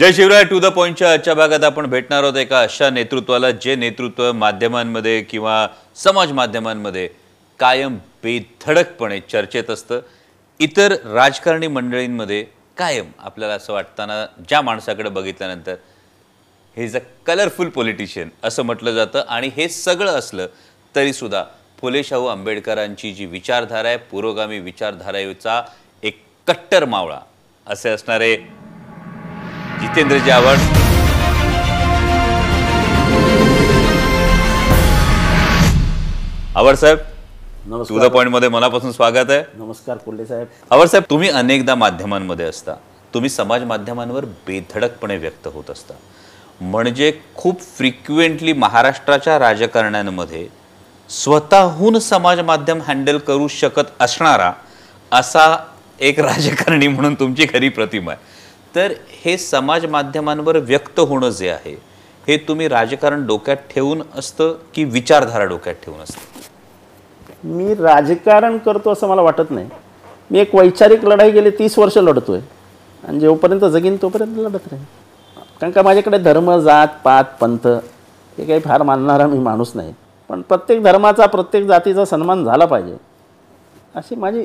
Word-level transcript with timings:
Jai 0.00 0.12
Shivrai 0.12 0.44
to 0.44 0.58
the 0.60 0.66
पॉईंटच्या 0.66 1.10
आजच्या 1.12 1.32
भागात 1.34 1.64
आपण 1.64 1.86
भेटणार 1.90 2.22
आहोत 2.22 2.36
एका 2.36 2.60
अशा 2.60 2.88
नेतृत्वाला 2.90 3.50
जे 3.62 3.74
नेतृत्व 3.76 4.30
माध्यमांमध्ये 4.32 5.20
किंवा 5.22 5.66
समाज 6.02 6.30
माध्यमांमध्ये 6.32 7.06
कायम 7.60 7.96
बेधडकपणे 8.22 9.18
चर्चेत 9.20 9.70
असतं. 9.70 10.00
इतर 10.60 10.94
राजकारणी 11.14 11.66
मंडळींमध्ये 11.66 12.44
कायम 12.76 13.10
आपल्याला 13.18 13.54
असं 13.54 13.72
वाटताना 13.72 14.24
ज्या 14.48 14.60
माणसाकडे 14.62 15.08
बघितल्यानंतर 15.08 15.74
हे 16.76 16.84
इज 16.84 16.96
अ 16.96 17.00
कलरफुल 17.26 17.68
पॉलिटिशियन 17.68 18.28
असं 18.44 18.62
म्हटलं 18.62 18.94
जातं. 18.94 19.22
आणि 19.28 19.50
हे 19.56 19.68
सगळं 19.68 20.18
असलं 20.18 20.46
तरीसुद्धा 20.94 21.44
फुले 21.80 22.02
शाहू 22.04 22.26
आंबेडकरांची 22.26 23.12
जी 23.12 23.26
विचारधारा 23.26 23.88
आहे 23.88 23.96
पुरोगामी 24.10 24.58
विचारधारेचा 24.60 25.62
एक 26.02 26.22
कट्टर 26.48 26.84
मावळा 26.84 27.20
असे 27.66 27.88
असणारे 27.88 28.36
जितेंद्रजी 29.80 30.30
आवड 30.30 30.58
आवड 36.56 36.74
साहेब 36.76 36.98
टू 37.88 37.98
द 37.98 38.04
पॉइंटमध्ये 38.12 38.48
मनापासून 38.48 38.92
स्वागत 38.92 39.30
आहे. 39.30 39.42
नमस्कार 39.58 39.96
कोल्हे 39.96 40.24
साहेब. 40.26 40.46
आवड 40.70 40.86
साहेब 40.88 41.04
तुम्ही 41.10 41.28
अनेकदा 41.28 41.74
माध्यमांमध्ये 41.74 42.46
असता. 42.46 42.74
तुम्ही 43.14 43.30
समाज 43.30 43.64
माध्यमांवर 43.64 44.24
बेधडकपणे 44.46 45.16
व्यक्त 45.16 45.46
होत 45.54 45.70
असता. 45.70 45.94
म्हणजे 46.60 47.12
खूप 47.34 47.60
फ्रिक्वेंटली 47.76 48.52
महाराष्ट्राच्या 48.52 49.38
राजकारण्यांमध्ये 49.38 50.46
स्वतःहून 51.10 51.98
समाज 51.98 52.40
माध्यम 52.40 52.80
हँडल 52.86 53.18
करू 53.18 53.48
शकत 53.48 53.92
असणारा 54.00 54.52
असा 55.12 55.56
एक 56.00 56.20
राजकारणी 56.20 56.88
म्हणून 56.88 57.14
तुमची 57.20 57.46
खरी 57.52 57.68
प्रतिमा 57.68 58.12
आहे. 58.12 58.38
तर 58.74 58.92
हे 59.24 59.36
समाज 59.38 59.86
माध्यमांवर 59.86 60.56
व्यक्त 60.56 61.00
होणं 61.00 61.30
जे 61.30 61.48
आहे 61.50 61.74
हे 62.28 62.36
तुम्ही 62.48 62.68
राजकारण 62.68 63.26
डोक्यात 63.26 63.56
ठेवून 63.70 64.02
असतं 64.14 64.54
की 64.74 64.84
विचारधारा 64.84 65.44
डोक्यात 65.44 65.74
ठेवून 65.84 66.00
असतं? 66.00 66.18
मी 67.44 67.74
राजकारण 67.74 68.58
करतो 68.58 68.92
असं 68.92 69.08
मला 69.08 69.22
वाटत 69.22 69.50
नाही. 69.50 69.68
मी 70.30 70.38
एक 70.38 70.54
वैचारिक 70.54 71.04
लढाई 71.04 71.30
गेली 71.30 71.50
तीस 71.50 71.78
वर्ष 71.78 71.96
लढतो 71.98 72.32
आहे 72.32 72.42
आणि 73.02 73.20
जेवपर्यंत 73.20 73.64
जगीन 73.64 73.96
तोपर्यंत 74.02 74.38
लढत 74.38 74.66
राहीन. 74.70 74.84
कारण 75.60 75.70
का 75.72 75.82
माझ्याकडे 75.82 76.18
धर्म 76.18 76.56
जात 76.60 76.88
पात 77.04 77.24
पंथ 77.40 77.66
हे 77.66 78.44
काही 78.46 78.60
फार 78.60 78.82
मानणारा 78.82 79.26
मी 79.26 79.38
माणूस 79.38 79.72
नाही. 79.74 79.92
पण 80.30 80.42
प्रत्येक 80.42 80.82
धर्माचा 80.82 81.26
प्रत्येक 81.26 81.66
जातीचा 81.66 82.04
सन्मान 82.04 82.44
झाला 82.44 82.66
पाहिजे 82.66 82.96
अशी 83.94 84.14
माझी 84.14 84.44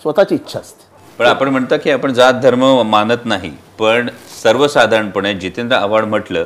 स्वतःची 0.00 0.34
इच्छा 0.34 0.58
असते. 0.58 0.88
पण 1.20 1.26
आपण 1.26 1.48
म्हणता 1.48 1.76
की 1.76 1.90
आपण 1.90 2.12
जात 2.14 2.34
धर्म 2.42 2.64
मानत 2.90 3.24
नाही. 3.24 3.50
पण 3.78 4.08
सर्वसाधारणपणे 4.42 5.32
जितेंद्र 5.34 5.76
आव्हाड 5.76 6.04
म्हटलं 6.04 6.44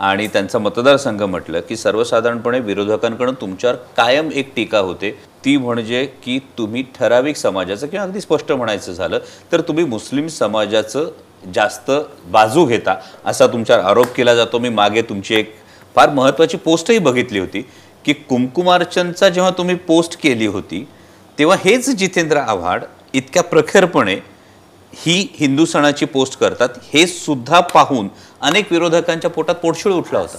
आणि 0.00 0.26
त्यांचा 0.32 0.58
मतदारसंघ 0.58 1.22
म्हटलं 1.22 1.60
की 1.68 1.76
सर्वसाधारणपणे 1.76 2.60
विरोधकांकडून 2.60 3.34
तुमच्यावर 3.40 3.76
कायम 3.96 4.30
एक 4.34 4.54
टीका 4.56 4.78
होते. 4.78 5.10
ती 5.44 5.56
म्हणजे 5.56 6.04
की 6.24 6.38
तुम्ही 6.58 6.84
ठराविक 6.98 7.36
समाजाचं 7.36 7.86
किंवा 7.86 8.04
अगदी 8.04 8.20
स्पष्ट 8.20 8.52
म्हणायचं 8.52 8.92
झालं 8.92 9.18
तर 9.52 9.60
तुम्ही 9.68 9.84
मुस्लिम 9.84 10.26
समाजाचं 10.28 11.10
जास्त 11.54 11.90
बाजू 12.32 12.64
घेता 12.66 12.96
असा 13.24 13.46
तुमच्यावर 13.46 13.84
आरोप 13.84 14.14
केला 14.16 14.34
जातो. 14.34 14.58
मी 14.58 14.68
मागे 14.68 15.02
तुमची 15.02 15.34
एक 15.34 15.54
फार 15.96 16.10
महत्त्वाची 16.10 16.56
पोस्टही 16.56 16.98
बघितली 16.98 17.38
होती 17.38 17.66
की 18.04 18.12
कुमकुमार्चनचा 18.12 19.28
जेव्हा 19.28 19.52
तुम्ही 19.58 19.74
पोस्ट 19.86 20.20
केली 20.22 20.46
होती 20.46 20.86
तेव्हा 21.38 21.56
हेच 21.64 21.94
जितेंद्र 21.96 22.36
आव्हाड 22.38 22.84
इतक्या 23.16 23.42
प्रखरपणे 23.42 24.14
ही 24.92 25.14
हिंदू 25.34 25.64
सणाची 25.64 26.04
पोस्ट 26.06 26.38
करतात 26.40 26.68
हे 26.92 27.06
सुद्धा 27.06 27.60
पाहून 27.74 28.08
अनेक 28.40 28.72
विरोधकांच्या 28.72 29.30
पोटात 29.30 29.54
पोटशिळ 29.54 29.92
उठला 29.92 30.18
होता. 30.18 30.38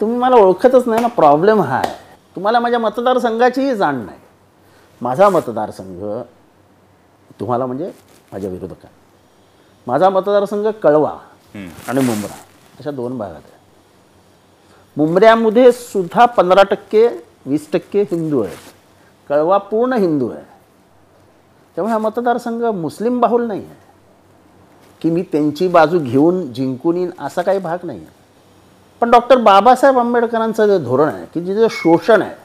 तुम्ही 0.00 0.18
मला 0.18 0.36
ओळखतच 0.36 0.88
नाही 0.88 1.02
ना 1.02 1.08
प्रॉब्लेम 1.08 1.60
हा 1.60 1.76
आहे. 1.76 1.92
तुम्हाला 2.36 2.60
माझ्या 2.60 2.78
मतदारसंघाचीही 2.78 3.74
जाण 3.76 3.96
नाही. 3.96 4.18
माझा 5.00 5.28
मतदारसंघ 5.28 6.02
तुम्हाला 7.40 7.66
म्हणजे 7.66 7.90
माझ्या 8.32 8.50
विरोधकांना. 8.50 8.98
माझा 9.86 10.08
मतदारसंघ 10.10 10.66
कळवा 10.82 11.16
आणि 11.88 12.00
मुंब्रा 12.00 12.34
अशा 12.78 12.90
दोन 12.90 13.18
भागात 13.18 13.34
आहे. 13.34 13.52
मुंबऱ्यामध्ये 14.96 15.70
सुद्धा 15.72 16.24
पंधरा 16.26 16.62
टक्के 16.70 17.06
वीस 17.46 17.70
टक्के 17.72 18.02
हिंदू 18.02 18.42
आहेत. 18.42 18.72
कळवा 19.30 19.58
पूर्ण 19.58 19.92
हिंदू 19.92 20.28
आहे. 20.30 20.42
त्यामुळे 21.76 21.92
हा 21.92 21.98
मतदारसंघ 21.98 22.62
मुस्लिम 22.64 23.20
बाहुल 23.20 23.46
नाही 23.46 23.60
आहे. 23.60 23.82
की 25.02 25.10
मी 25.10 25.22
त्यांची 25.32 25.68
बाजू 25.68 25.98
घेऊन 25.98 26.52
जिंकून 26.54 26.96
येईन 26.96 27.10
असा 27.20 27.42
काही 27.42 27.58
भाग 27.58 27.78
नाही 27.82 27.98
आहे. 27.98 28.12
पण 29.02 29.10
डॉक्टर 29.10 29.38
बाबासाहेब 29.38 29.98
आंबेडकरांचं 29.98 30.66
जे 30.66 30.78
धोरण 30.84 31.08
आहे 31.08 31.24
की 31.34 31.40
जिथे 31.44 31.66
शोषण 31.70 32.22
आहे 32.22 32.42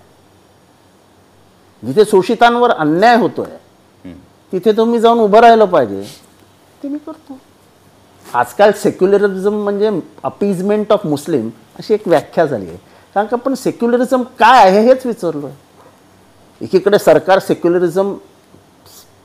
जिथे 1.84 2.06
शोषितांवर 2.06 2.72
अन्याय 2.72 3.16
होतो 3.18 3.41
आहे 3.41 4.13
तिथे 4.53 4.72
तुम्ही 4.78 5.00
जाऊन 5.00 5.19
उभं 5.19 5.39
राहिलं 5.39 5.66
पाहिजे. 5.66 6.01
ते 6.84 6.88
मी 6.88 6.97
करतो. 7.06 7.38
आजकाल 8.25 8.72
सेक्युलरिझम 8.78 9.63
म्हणजे 9.63 9.89
अपीजमेंट 10.23 10.91
ऑफ 10.94 11.06
मुस्लिम 11.06 11.50
अशी 11.79 11.94
एक 11.94 12.07
व्याख्या 12.07 12.45
झाली 12.45 12.68
आहे. 12.68 12.78
कारण 13.16 13.28
का 13.28 13.38
आपण 13.38 13.53
सेक्युलरिझम 13.53 14.23
काय 14.39 14.69
आहे 14.69 14.81
हेच 14.88 15.06
विचारलो 15.06 15.45
आहे 15.47 15.56
एकीकडे 16.62 17.00
सरकार 17.00 17.39
सेक्युलरिझम 17.39 18.13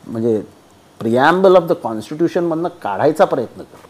म्हणजे 0.07 0.41
प्रिॲम्बल 1.01 1.57
ऑफ 1.57 1.63
द 1.69 1.73
कॉन्स्टिट्यूशनमधनं 1.83 2.69
काढायचा 2.83 3.25
प्रयत्न 3.25 3.63
करतो. 3.63 3.89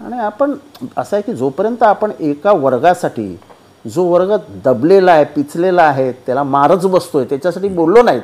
आणि 0.00 0.18
आपण 0.18 0.54
असं 0.96 1.16
आहे 1.16 1.22
की 1.22 1.32
जोपर्यंत 1.36 1.82
आपण 1.82 2.10
एका 2.20 2.52
वर्गासाठी 2.52 3.36
जो 3.84 4.04
वर्ग 4.04 4.34
दबलेला 4.64 5.12
आहे 5.12 5.24
पिचलेला 5.34 5.82
आहे 5.82 6.10
त्याला 6.26 6.42
मारच 6.42 6.86
बसतोय 6.86 7.24
त्याच्यासाठी 7.24 7.68
बोललो 7.68 8.02
नाहीत 8.02 8.22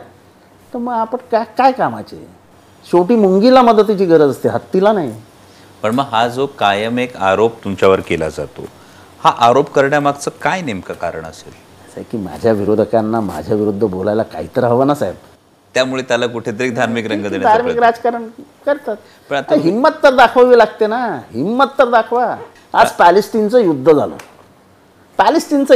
तर 0.73 0.79
मग 0.79 0.93
आपण 0.93 1.19
काय 1.33 1.45
काय 1.59 1.73
कामाचे? 1.73 2.17
शेवटी 2.87 3.17
मुंगीला 3.17 3.63
मदतीची 3.63 4.05
गरज 4.07 4.31
असते 4.31 4.49
हत्तीला 4.49 4.93
नाही. 4.93 5.13
पण 5.83 5.95
मग 5.95 6.05
हा 6.11 6.27
जो 6.29 6.47
कायम 6.59 6.99
एक 6.99 7.17
आरोप 7.17 7.65
तुमच्यावर 7.65 8.01
केला 8.01 8.29
जातो 8.29 8.65
हा 9.21 9.31
आरोप 9.47 9.71
करण्यामागचं 9.73 10.31
काय 10.43 10.61
नेमकं 10.63 10.95
कारण 10.95 11.25
असेल? 11.25 11.53
असं 11.53 11.93
आहे 11.97 12.05
की 12.11 12.19
माझ्या 12.19 12.53
विरोधकांना 12.53 13.21
माझ्या 13.21 13.57
विरुद्ध 13.57 13.85
बोलायला 13.85 14.23
काहीतरी 14.23 14.65
हवं 14.65 14.87
ना 14.87 14.95
साहेब? 14.95 15.15
त्यामुळे 15.75 16.03
त्याला 16.03 16.27
कुठेतरी 16.27 16.71
धार्मिक 16.71 17.07
रंग 17.07 17.23
देण्याचा 17.23 17.49
धार्मिक 17.49 17.77
प्रयत्न. 17.77 17.85
राजकारण 17.85 18.29
करतात. 18.67 18.97
पण 19.31 19.37
आता- 19.37 19.57
आता 19.57 19.69
हिंमत 19.69 19.91
तर 20.03 20.15
दाखवावी 20.15 20.59
लागते 20.59 20.87
ना. 20.87 21.21
हिंमत 21.35 21.65
तर 21.79 21.91
दाखवा. 21.91 22.37
आज 22.73 22.91
पॅलेस्टीनचं 22.91 23.59
युद्ध 23.59 23.93
झालं. 23.93 24.17
पॅलेस्टीनचा 25.19 25.75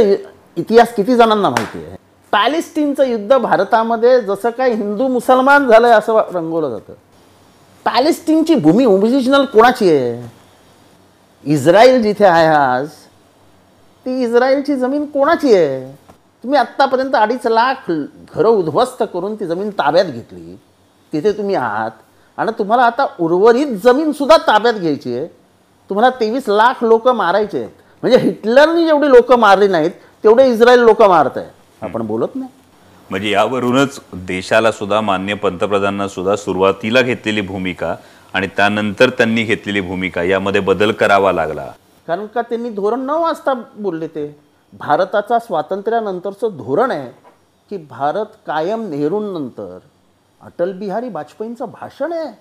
इतिहास 0.55 0.95
किती 0.95 1.15
जणांना 1.15 1.49
माहिती 1.49 1.85
आहे? 1.85 1.95
पॅलेस्टीनचं 2.31 3.03
युद्ध 3.03 3.37
भारतामध्ये 3.37 4.21
जसं 4.21 4.49
काही 4.49 4.73
हिंदू 4.73 5.07
मुसलमान 5.07 5.67
झालंय 5.67 5.91
असं 5.91 6.13
वा- 6.13 6.33
रंगवलं 6.33 6.69
जातं. 6.69 6.93
पॅलेस्टीनची 7.85 8.55
भूमी 8.55 8.85
ओरिजिनल 8.85 9.45
कोणाची 9.45 9.89
आहे? 9.89 10.31
इस्रायल 11.43 12.01
जिथे 12.01 12.25
आहे 12.25 12.47
आज 12.47 12.87
ती 14.05 14.23
इस्रायलची 14.23 14.75
जमीन 14.75 15.05
कोणाची 15.05 15.53
आहे? 15.53 16.04
तुम्ही 16.45 16.59
आत्तापर्यंत 16.59 17.15
अडीच 17.15 17.45
लाख 17.47 17.89
घरं 17.89 18.47
उद्ध्वस्त 18.47 19.01
करून 19.13 19.35
ती 19.35 19.45
जमीन 19.47 19.69
ताब्यात 19.69 20.05
घेतली. 20.05 20.55
तिथे 21.13 21.31
तुम्ही 21.31 21.55
आहात. 21.55 21.91
आणि 22.37 22.51
तुम्हाला 22.59 22.83
आता 22.83 23.05
उर्वरित 23.19 23.67
जमीनसुद्धा 23.83 24.37
ताब्यात 24.37 24.73
घ्यायची 24.73 25.15
आहे. 25.17 25.25
तुम्हाला 25.89 26.09
तेवीस 26.19 26.49
लाख 26.49 26.83
लोक 26.83 27.07
मारायचे 27.07 27.57
आहेत. 27.59 27.69
म्हणजे 28.03 28.17
हिटलरनी 28.17 28.85
जेवढी 28.85 29.09
लोक 29.09 29.31
मारली 29.33 29.67
नाहीत 29.67 29.91
तेवढे 30.23 30.47
इस्रायल 30.51 30.79
लोक 30.79 31.01
मारत 31.01 31.37
आहे 31.37 31.47
आपण 31.81 32.05
बोलत 32.07 32.35
नाही. 32.35 32.49
म्हणजे 33.09 33.29
यावरूनच 33.29 33.99
देशाला 34.27 34.71
सुद्धा 34.71 35.01
मान्य 35.01 35.33
पंतप्रधानांना 35.33 36.07
सुद्धा 36.07 36.35
सुरुवातीला 36.35 37.01
घेतलेली 37.01 37.41
भूमिका 37.41 37.95
आणि 38.33 38.47
त्यानंतर 38.47 39.09
त्यांनी 39.09 39.43
घेतलेली 39.43 39.81
भूमिका 39.81 40.23
यामध्ये 40.23 40.61
बदल 40.61 40.91
करावा 40.91 41.31
लागला. 41.31 41.69
कारण 42.07 42.25
का 42.25 42.41
त्यांनी 42.41 42.69
धोरण 42.69 42.99
न 42.99 43.09
वाजता 43.09 43.53
बोलले 43.75 44.07
ते? 44.07 44.44
भारताचा 44.79 45.39
स्वातंत्र्यानंतरचं 45.39 46.57
धोरण 46.57 46.91
आहे 46.91 47.09
की 47.71 47.77
भारत 47.77 48.25
कायम 48.47 48.87
नेहरूंनंतर 48.89 49.77
अटल 50.41 50.71
बिहारी 50.71 51.09
वाजपेयींचं 51.09 51.65
भाषण 51.71 52.13
आहे. 52.13 52.33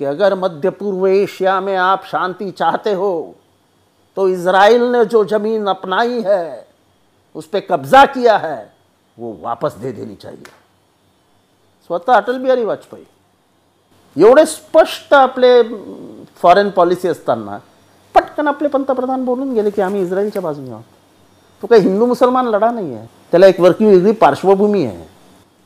कि 0.00 0.04
अगर 0.04 0.34
मध्य 0.34 0.70
पूर्व 0.70 1.06
एशिया 1.06 1.60
में 1.60 1.74
आप 1.76 2.04
शांति 2.06 2.50
चाहते 2.50 2.92
हो 2.94 3.12
तो 4.16 4.26
इसराइल 4.28 4.82
ने 4.92 5.04
जो 5.04 5.22
जमीन 5.24 5.68
अपनाई 5.68 6.20
है 6.20 6.66
उस 7.36 7.46
पर 7.46 7.60
कब्जा 7.60 8.04
किया 8.04 8.36
है 8.38 8.56
वो 9.16 9.36
वापस 9.40 9.76
दे 9.80 9.92
देनी 9.92 10.14
चाहिए। 10.14 10.50
स्वतः 11.90 12.12
अटल 12.12 12.38
बिहारी 12.38 12.64
वाजपेयी। 12.64 13.04
एवढे 14.16 14.44
स्पष्ट 14.46 15.14
आपले 15.14 15.62
फॉरेन 16.42 16.70
पॉलिसी 16.70 17.08
असताना 17.08 17.58
पटकन 18.14 18.48
आपले 18.48 18.68
पंतप्रधान 18.68 19.24
बोलून 19.24 19.52
गेले 19.54 19.70
की 19.70 19.82
आम्ही 19.82 20.02
इस्रायलच्या 20.02 20.42
बाजूने 20.42 20.70
आहोत. 20.70 20.84
तो 21.62 21.66
काही 21.66 21.82
हिंदू 21.82 22.06
मुसलमान 22.06 22.46
लढा 22.46 22.70
नाही 22.70 22.94
आहे 22.94 23.06
त्याला 23.30 23.46
एक 23.46 23.60
वरकी 23.60 23.84
वेगळी 23.86 24.12
पार्श्वभूमी 24.12 24.84
आहे. 24.84 25.06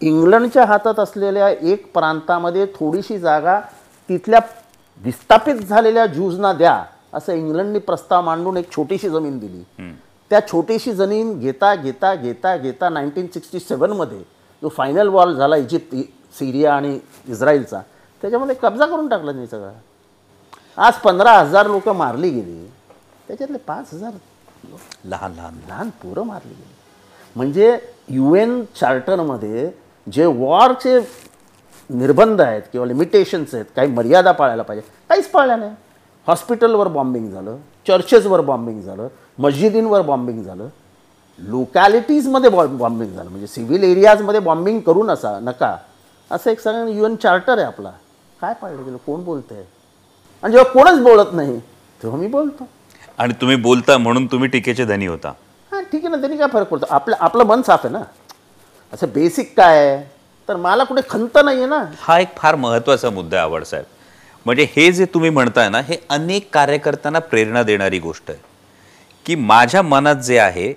इंग्लंडच्या 0.01 0.65
हातात 0.65 0.99
असलेल्या 1.01 1.49
एक 1.49 1.91
प्रांतामध्ये 1.93 2.67
थोडीशी 2.75 3.19
जागा 3.19 3.59
तिथल्या 4.09 4.41
विस्थापित 5.03 5.55
झालेल्या 5.55 6.05
ज्यूजना 6.07 6.53
द्या 6.53 6.83
असं 7.15 7.33
इंग्लंडनी 7.33 7.79
प्रस्ताव 7.79 8.23
मांडून 8.23 8.57
एक 8.57 8.71
छोटीशी 8.77 9.09
जमीन 9.11 9.39
दिली. 9.39 9.63
त्या 10.31 10.41
छोटीशी 10.49 10.93
जमीन 10.93 11.39
घेता 11.39 11.75
घेता 11.75 12.15
घेता 12.15 12.57
घेता 12.57 12.89
नाईन्टीन 12.89 13.27
सिक्स्टी 13.35 13.59
सेवनमध्ये 13.61 14.19
जो 14.63 14.69
फायनल 14.69 15.09
वॉर 15.09 15.33
झाला 15.33 15.57
इजिप्त 15.57 15.97
सिरिया 16.39 16.75
आणि 16.75 16.99
इस्रायलचा 17.29 17.81
त्याच्यामध्ये 18.23 18.57
कब्जा 18.63 18.87
करून 18.87 19.09
टाकला 19.09 19.33
नाही 19.33 19.47
सगळा. 19.47 19.71
आज 20.77 20.95
पंधरा 21.05 21.33
हजार 21.33 21.67
लोक 21.67 21.89
मारली 21.89 22.31
गेली. 22.31 22.67
त्याच्यातले 23.29 23.59
पाच 23.59 23.95
हजार 23.95 24.11
लहान 25.05 25.33
लहान 25.37 25.55
लहान 25.69 25.91
पोरं 26.03 26.23
मारली 26.23 26.55
गेली. 26.55 26.75
म्हणजे 27.37 27.79
यू 28.09 28.35
एन 28.35 28.63
चार्टरमध्ये 28.81 29.71
जे 30.07 30.25
वॉरचे 30.27 30.99
निर्बंध 31.91 32.41
आहेत 32.41 32.63
किंवा 32.73 32.87
लिमिटेशन्स 32.87 33.55
आहेत 33.55 33.65
काही 33.77 33.89
मर्यादा 33.89 34.33
पाळायला 34.33 34.63
पाहिजे 34.63 34.89
काहीच 35.09 35.29
पाळल्या 35.31 35.57
नाही. 35.57 35.71
हॉस्पिटलवर 36.27 36.89
बॉम्बिंग 36.89 37.31
झालं 37.31 37.57
चर्चेसवर 37.87 38.41
बॉम्बिंग 38.41 38.81
झालं 38.83 39.09
मस्जिदींवर 39.39 40.03
बॉम्बिंग 40.03 40.43
झालं 40.43 40.69
लोकॅलिटीजमध्ये 41.39 42.51
बॉ 42.51 42.67
बॉम्बिंग 42.67 43.13
झालं. 43.13 43.31
म्हणजे 43.31 43.47
सिव्हिल 43.47 43.83
एरियाजमध्ये 43.83 44.41
बॉम्बिंग 44.41 44.81
करू 44.81 45.03
नसा 45.05 45.39
नका. 45.41 45.77
असं 46.31 46.51
एक 46.51 46.61
सगळं 46.61 46.87
यू 46.87 47.05
एन 47.05 47.17
चार्टर 47.17 47.59
आहे 47.59 47.67
आपला. 47.67 47.91
काय 48.41 48.55
पाळलं 48.63 48.85
गेलं? 48.85 48.97
कोण 48.97 49.25
बोलतंय? 49.25 49.63
आणि 50.43 50.53
जेव्हा 50.53 50.73
कोणच 50.73 51.03
बोलत 51.03 51.33
नाही 51.33 51.59
तेव्हा 52.03 52.19
मी 52.19 52.27
बोलतो. 52.27 52.65
आणि 53.19 53.35
तुम्ही 53.41 53.57
बोलता 53.57 53.97
म्हणून 53.99 54.27
तुम्ही 54.27 54.49
टीकेचे 54.49 54.85
धनी 54.85 55.07
होता. 55.07 55.33
हां 55.73 55.83
ठीक 55.83 56.05
आहे 56.05 56.09
ना 56.09 56.17
त्यांनी 56.17 56.37
काय 56.37 56.49
फरक 56.53 56.69
पडतो? 56.69 56.87
आपलं 56.91 57.17
आपलं 57.21 57.45
मन 57.45 57.63
साफ 57.63 57.85
आहे 57.85 57.93
ना? 57.93 58.03
असं 58.93 59.07
बेसिक 59.15 59.53
काय? 59.57 59.79
आहे 59.79 60.03
तर 60.49 60.57
मला 60.57 60.85
कुठे 60.85 61.03
खंत 61.11 61.39
नाही 61.45 61.59
आहे 61.59 61.67
ना? 61.67 61.83
हा 62.01 62.19
एक 62.21 62.37
फार 62.37 62.55
महत्त्वाचा 62.55 63.11
मुद्दा 63.11 63.37
आहे 63.37 63.45
आवडसाहेब 63.45 63.85
म्हणजे 64.47 64.67
हे 64.77 64.91
जे 64.93 65.05
तुम्ही 65.15 65.31
म्हणताय 65.31 65.69
ना 65.69 65.81
हे 65.81 65.97
अनेक 66.11 66.49
कार्यकर्त्यांना 66.55 67.19
प्रेरणा 67.19 67.63
देणारी 67.63 67.99
गोष्ट 67.99 68.31
आहे. 68.31 68.39
की 69.27 69.35
माझ्या 69.35 69.83
मनात 69.83 70.17
जे 70.17 70.39
आहे 70.39 70.73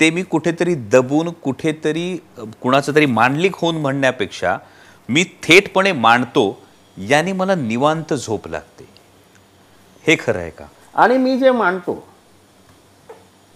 ते 0.00 0.10
मी 0.10 0.22
कुठेतरी 0.22 0.74
दबून 0.92 1.30
कुठेतरी 1.42 2.16
कुणाचं 2.62 2.94
तरी 2.94 3.06
मांडलिक 3.06 3.56
होऊन 3.56 3.76
म्हणण्यापेक्षा 3.76 4.56
मी 5.08 5.24
थेटपणे 5.42 5.92
मांडतो 5.92 6.44
याने 6.96 7.32
मला 7.32 7.54
निवांत 7.54 8.14
झोप 8.14 8.48
लागते. 8.48 8.84
हे 10.04 10.16
खरं 10.20 10.38
आहे 10.38 10.50
का? 10.50 10.64
आणि 10.94 11.16
मी 11.18 11.38
जे 11.38 11.50
मानतो 11.50 12.02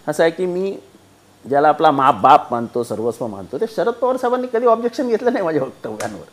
असं 0.06 0.22
आहे 0.22 0.30
की 0.30 0.46
मी 0.46 0.76
ज्याला 1.44 1.68
आपला 1.68 1.90
मा 1.90 2.10
बाप 2.12 2.52
मानतो 2.52 2.82
सर्वस्व 2.84 3.26
मानतो 3.26 3.58
ते 3.60 3.66
शरद 3.76 3.94
पवार 4.00 4.16
साहेबांनी 4.16 4.46
कधी 4.52 4.66
ऑब्जेक्शन 4.66 5.08
घेतलं 5.08 5.32
नाही 5.32 5.44
माझ्या 5.44 5.62
वक्तव्यांवर. 5.62 6.24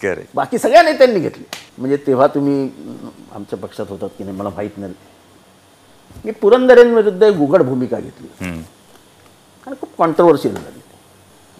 खरे 0.00 0.24
बाकी 0.34 0.58
सगळ्या 0.58 0.82
नेत्यांनी 0.82 1.20
घेतली. 1.20 1.44
म्हणजे 1.78 1.96
तेव्हा 2.06 2.26
तुम्ही 2.26 2.70
आमच्या 3.34 3.58
पक्षात 3.58 3.86
होतात 3.88 4.08
की 4.18 4.24
नाही 4.24 4.36
मला 4.36 4.48
माहीत 4.48 4.78
नाही. 4.78 4.94
मी 6.24 6.30
पुरंदरेंविरुद्ध 6.30 7.22
एक 7.22 7.40
उघड 7.40 7.62
भूमिका 7.62 8.00
घेतली. 8.00 8.28
आणि 9.66 9.74
खूप 9.80 9.96
कॉन्ट्रोवर्शियल 9.98 10.54
झाली. 10.54 10.80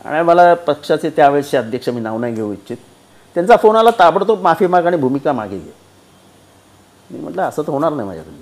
आणि 0.05 0.23
मला 0.23 0.53
पक्षाचे 0.67 1.11
त्यावेळेसचे 1.11 1.57
अध्यक्ष 1.57 1.89
मी 1.89 2.01
नाव 2.01 2.19
नाही 2.19 2.35
घेऊ 2.35 2.53
इच्छित. 2.53 2.77
त्यांचा 3.37 3.57
फोन 3.57 3.77
आला 3.77 3.91
ताबडतोब 3.99 4.41
माफी 4.43 4.67
माग 4.67 4.87
आणि 4.87 4.97
भूमिका 4.97 5.33
मागे 5.33 5.59
घे. 5.59 5.71
मी 7.11 7.19
म्हटलं 7.21 7.43
असं 7.43 7.63
तर 7.63 7.73
होणार 7.73 7.93
नाही 7.93 8.09
माझ्याकडनं. 8.09 8.40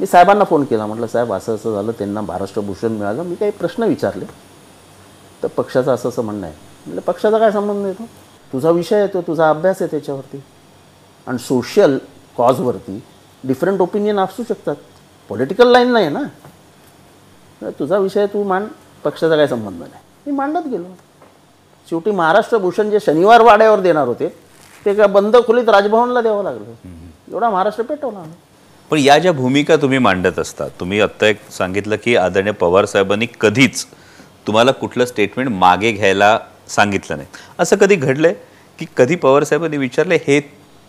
मी 0.00 0.06
साहेबांना 0.06 0.44
फोन 0.44 0.64
केला. 0.64 0.86
म्हटलं 0.86 1.06
साहेब 1.06 1.32
असं 1.32 1.54
असं 1.54 1.74
झालं 1.74 1.92
त्यांना 1.98 2.20
महाराष्ट्र 2.20 2.60
भूषण 2.60 2.92
मिळालं. 2.92 3.22
मी 3.22 3.34
काही 3.34 3.50
प्रश्न 3.50 3.82
विचारले. 3.82 4.24
तर 5.42 5.48
पक्षाचं 5.56 5.94
असं 5.94 6.08
असं 6.08 6.22
म्हणणं 6.22 6.46
आहे. 6.46 6.54
म्हटलं 6.86 7.00
पक्षाचा 7.00 7.38
काय 7.38 7.50
संबंध 7.52 7.86
येतो 7.86 8.04
तुझा 8.52 8.70
विषय 8.70 8.96
आहे 8.96 9.06
तो 9.14 9.20
तुझा 9.26 9.48
अभ्यास 9.50 9.82
आहे 9.82 9.90
त्याच्यावरती. 9.90 10.42
आणि 11.26 11.38
सोशल 11.38 11.98
कॉजवरती 12.36 13.02
डिफरंट 13.44 13.80
ओपिनियन 13.80 14.18
असू 14.20 14.42
शकतात. 14.48 14.76
पॉलिटिकल 15.30 15.70
लाईन 15.72 15.92
नाही 15.92 16.06
आहे 16.06 16.14
ना 16.14 17.70
तुझा 17.78 17.98
विषय 17.98 18.26
तू 18.26 18.42
मांड 18.44 18.66
पक्षाचा 19.04 19.36
काय 19.36 19.46
संबंध 19.46 19.78
नाही. 19.78 19.92
मी 20.26 20.32
मांडत 20.32 20.66
गेलो. 20.68 20.84
शेवटी 21.88 22.10
महाराष्ट्र 22.10 22.58
भूषण 22.58 22.90
जे 22.90 22.98
शनिवार 23.00 23.42
वाड्यावर 23.42 23.80
देणार 23.80 24.06
होते 24.08 24.28
ते 24.86 24.94
का 24.94 25.06
बंद 25.06 25.36
खोलीत 25.46 25.68
राजभवनला 25.68 26.20
द्यावं 26.20 26.44
लागलं. 26.44 26.74
एवढा 27.30 27.50
महाराष्ट्र 27.50 27.82
पेटवला 27.82 28.18
आम्ही. 28.18 28.34
पण 28.90 28.98
या 28.98 29.18
ज्या 29.18 29.32
भूमिका 29.32 29.76
तुम्ही 29.76 29.98
मांडत 29.98 30.38
असता 30.38 30.66
तुम्ही 30.80 31.00
आत्ता 31.00 31.26
एक 31.26 31.38
सांगितलं 31.50 31.96
की 32.04 32.16
आदरणीय 32.16 32.52
पवार 32.52 32.84
साहेबांनी 32.84 33.26
कधीच 33.40 33.84
तुम्हाला 34.46 34.72
कुठलं 34.72 35.04
स्टेटमेंट 35.06 35.48
मागे 35.50 35.92
घ्यायला 35.92 36.38
सांगितलं 36.68 37.16
नाही. 37.16 37.28
असं 37.58 37.76
कधी 37.76 37.96
घडलंय 37.96 38.34
की 38.78 38.86
कधी 38.96 39.16
पवार 39.16 39.44
साहेबांनी 39.44 39.76
विचारले 39.76 40.18
हे 40.26 40.40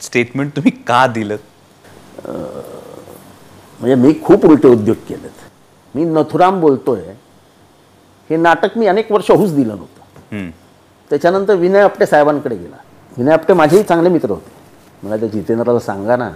स्टेटमेंट 0.02 0.56
तुम्ही 0.56 0.72
का 0.88 1.06
दिलं? 1.08 1.36
म्हणजे 3.80 3.96
मी 3.96 4.14
खूप 4.24 4.46
उलटे 4.46 4.68
उद्योग 4.68 4.98
केलेत. 5.10 5.44
मी 5.96 6.04
नथुराम 6.06 6.60
बोलतोय. 6.62 7.02
हे 8.30 8.38
नाटक 8.38 8.78
मी 8.78 8.88
अनेक 8.88 9.12
वर्ष 9.12 9.32
होऊच 9.32 9.56
दिलं 9.56 9.76
नव्हतं. 9.76 10.50
त्याच्यानंतर 11.12 11.56
विनय 11.56 11.82
आपटे 11.82 12.06
साहेबांकडे 12.06 12.56
गेला. 12.56 12.76
विनय 13.18 13.34
आपटे 13.34 13.54
माझेही 13.54 13.84
चांगले 13.84 14.10
मित्र 14.10 14.30
होते. 14.30 14.52
मला 15.04 15.18
त्या 15.18 15.28
जितेंद्राला 15.30 15.80
सांगा 15.80 16.16
ना 16.16 16.32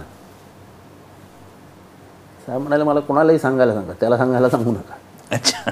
साहेब 2.50 2.62
म्हणाले 2.62 2.84
मला 2.84 3.00
कोणालाही 3.00 3.38
सांगायला 3.38 3.74
सांगा. 3.74 3.92
त्याला 4.00 4.16
सांगायला 4.16 4.48
सांगू 4.50 4.70
नका. 4.72 4.94
अच्छा. 5.30 5.70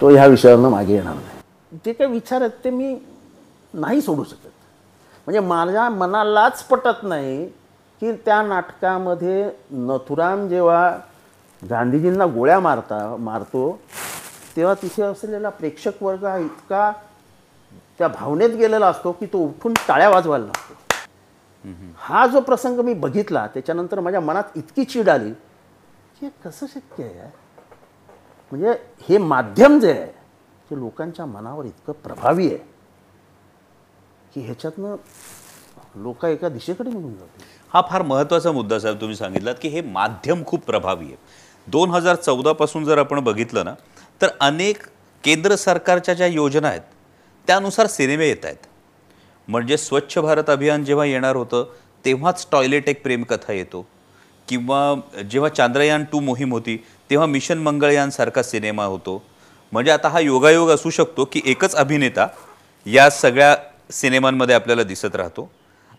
तो 0.00 0.08
ह्या 0.10 0.26
विषयावरनं 0.26 0.68
मागे 0.70 0.92
येणार 0.94 1.14
नाही. 1.14 1.78
जे 1.84 1.92
काही 1.92 2.10
विचार 2.10 2.40
आहेत 2.40 2.64
ते 2.64 2.70
मी 2.70 2.94
नाही 3.74 4.00
सोडू 4.00 4.24
शकत. 4.24 4.48
म्हणजे 5.26 5.40
माझ्या 5.40 5.88
मनालाच 5.90 6.62
पटत 6.64 7.02
नाही 7.02 7.46
की 8.02 8.12
त्या 8.24 8.40
नाटकामध्ये 8.42 9.50
नथुराम 9.70 10.46
जेव्हा 10.48 10.90
गांधीजींना 11.62 12.26
गोळ्या 12.26 12.60
मारता 12.60 13.00
मारतो 13.20 13.70
तेव्हा 14.56 14.74
तिथे 14.82 15.02
असलेला 15.02 15.48
प्रेक्षक 15.48 16.02
वर्ग 16.02 16.24
हा 16.24 16.36
इतका 16.38 16.90
त्या 17.98 18.08
भावनेत 18.08 18.56
गेलेला 18.56 18.86
असतो 18.86 19.12
की 19.12 19.26
तो 19.26 19.38
उठून 19.38 19.74
टाळ्या 19.88 20.08
वाजवायला 20.10 20.44
लागतो. 20.44 20.74
हा 21.98 22.26
जो 22.26 22.40
प्रसंग 22.40 22.80
मी 22.80 22.94
बघितला 22.94 23.46
त्याच्यानंतर 23.54 24.00
माझ्या 24.00 24.20
मनात 24.20 24.56
इतकी 24.56 24.84
चीड 24.84 25.08
आली 25.08 25.32
हे 26.22 26.28
कसं 26.44 26.66
शक्य 26.66 27.04
आहे? 27.04 27.30
म्हणजे 28.52 28.72
हे 29.08 29.18
माध्यम 29.18 29.78
जे 29.80 29.90
आहे 29.92 30.06
ते 30.70 30.78
लोकांच्या 30.78 31.26
मनावर 31.26 31.64
इतकं 31.64 31.92
प्रभावी 32.04 32.46
आहे 32.46 32.58
की 34.34 34.40
ह्याच्यातनं 34.40 34.96
लोक 36.02 36.24
एका 36.24 36.48
दिशेकडे 36.48 36.90
निघून 36.90 37.14
जातील. 37.14 37.44
हा 37.72 37.82
फार 37.90 38.02
महत्त्वाचा 38.02 38.52
मुद्दा 38.52 38.78
साहेब 38.78 39.00
तुम्ही 39.00 39.16
सांगितलात 39.16 39.54
की 39.62 39.68
हे 39.68 39.80
माध्यम 39.80 40.42
खूप 40.46 40.64
प्रभावी 40.66 41.06
आहे. 41.06 41.16
दोन 41.66 41.90
हजार 41.90 42.16
चौदापासून 42.16 42.84
जर 42.84 42.98
आपण 42.98 43.20
बघितलं 43.24 43.64
ना 43.64 43.74
तर 44.20 44.28
अनेक 44.40 44.82
केंद्र 45.24 45.56
सरकारच्या 45.56 46.14
ज्या 46.14 46.26
योजना 46.26 46.68
आहेत 46.68 46.80
त्यानुसार 47.48 47.86
सिनेमे 47.86 48.26
येत 48.28 48.44
आहेत. 48.44 48.66
म्हणजे 49.48 49.76
स्वच्छ 49.76 50.18
भारत 50.18 50.50
अभियान 50.50 50.84
जेव्हा 50.84 51.04
येणार 51.06 51.36
होतं 51.36 51.64
तेव्हाच 52.04 52.46
टॉयलेट 52.52 52.88
एक 52.88 53.02
प्रेमकथा 53.02 53.52
येतो. 53.52 53.86
किंवा 54.48 54.94
जेव्हा 55.30 55.48
चांद्रयान 55.50 56.04
टू 56.12 56.20
मोहीम 56.20 56.52
होती 56.52 56.76
तेव्हा 57.10 57.26
मिशन 57.26 57.58
मंगळयानसारखा 57.58 58.42
सिनेमा 58.42 58.84
होतो. 58.84 59.22
म्हणजे 59.72 59.90
आता 59.90 60.08
हा 60.08 60.20
योगायोग 60.20 60.70
असू 60.70 60.90
शकतो 60.90 61.24
की 61.32 61.40
एकच 61.44 61.74
अभिनेता 61.74 62.26
या 62.86 63.08
सगळ्या 63.10 63.54
सिनेमांमध्ये 63.92 64.54
आपल्याला 64.54 64.82
दिसत 64.82 65.16
राहतो. 65.16 65.50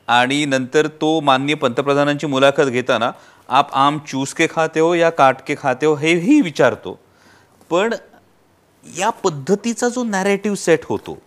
आणि 0.07 0.43
नंतर 0.45 0.87
तो 1.01 1.19
माननीय 1.19 1.55
पंतप्रधानांची 1.55 2.27
मुलाखत 2.27 2.69
घेताना 2.69 3.11
आप 3.49 3.73
आम 3.73 3.97
चूस 4.07 4.33
के 4.33 4.47
खाते 4.49 4.79
हो 4.79 4.93
या 4.93 5.09
काट 5.09 5.41
के 5.47 5.55
खाते 5.57 5.85
हो 5.85 5.95
हेही 5.95 6.39
विचारतो. 6.41 6.99
पण 7.69 7.93
या 8.83 9.09
पद्धतीचा 9.23 9.89
जो 9.89 10.03
नॅरेटिव्ह 10.03 10.57
सेट 10.57 10.85
होतो 10.85 11.17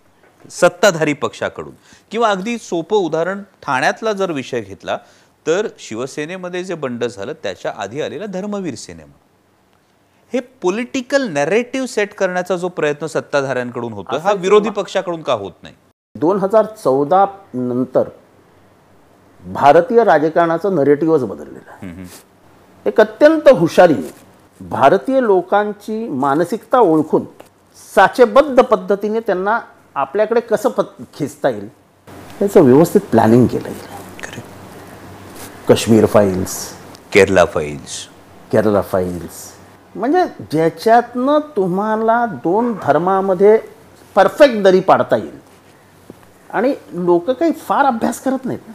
सत्ताधारी 0.51 1.13
पक्षाकडून 1.13 1.75
किंवा 2.11 2.31
अगदी 2.31 2.57
सोपं 2.59 2.97
उदाहरण 2.97 3.43
ठाण्यातला 3.63 4.13
जर 4.13 4.31
विषय 4.33 4.61
घेतला 4.61 4.97
तर 5.47 5.67
शिवसेनेमध्ये 5.79 6.63
जे 6.65 6.75
बंड 6.75 7.05
झालं 7.05 7.33
त्याच्या 7.43 7.73
आधी 7.77 8.01
आलेला 8.03 8.27
धर्मवीर 8.27 8.75
सिनेमा. 8.75 9.13
हे 10.33 10.41
पॉलिटिकल 10.63 11.27
नॅरेटिव्ह 11.29 11.87
सेट 11.87 12.15
करण्याचा 12.15 12.57
जो 12.57 12.69
प्रयत्न 12.69 13.07
सत्ताधाऱ्यांकडून 13.07 13.93
होतो 13.93 14.19
हा 14.19 14.33
विरोधी 14.33 14.71
पक्षाकडून 14.71 15.23
का 15.23 15.33
होत 15.33 15.53
नाही? 15.63 15.75
दोन 16.15 16.39
हजार 16.39 16.65
चौदा 16.85 17.25
नंतर 17.55 18.09
भारतीय 19.45 20.03
राजकारणाचं 20.05 20.75
नरेटिव्हच 20.75 21.23
बदललेलं 21.23 21.71
आहे. 21.73 22.05
एक 22.87 23.01
अत्यंत 23.01 23.49
हुशारीने 23.49 24.11
भारतीय 24.61 25.21
लोकांची 25.21 26.09
मानसिकता 26.09 26.79
ओळखून 26.79 27.25
साचेबद्ध 27.95 28.63
पद्धतीने 28.63 29.21
त्यांना 29.21 29.59
आपल्याकडे 29.95 30.41
कसं 30.41 30.69
पत 30.69 31.03
खेचता 31.19 31.49
येईल? 31.49 31.69
त्याचं 32.39 32.61
व्यवस्थित 32.61 33.01
प्लॅनिंग 33.11 33.47
केलं 33.47 33.69
येईल 33.69 33.91
Kashmir 35.69 36.07
files 36.07 36.55
Kerala 37.13 37.45
files 37.45 37.99
Kerala 38.53 38.81
files 38.83 39.43
म्हणजे 39.95 40.25
ज्याच्यातनं 40.53 41.39
तुम्हाला 41.57 42.25
दोन 42.45 42.73
धर्मामध्ये 42.83 43.57
परफेक्ट 44.17 44.63
दरी 44.63 44.81
पाडता 44.81 45.17
येईल. 45.17 45.39
आणि 46.51 46.75
लोक 46.93 47.31
काही 47.31 47.53
फार 47.53 47.87
अभ्यास 47.87 48.21
करत 48.21 48.45
नाहीत. 48.45 48.61
ना 48.67 48.73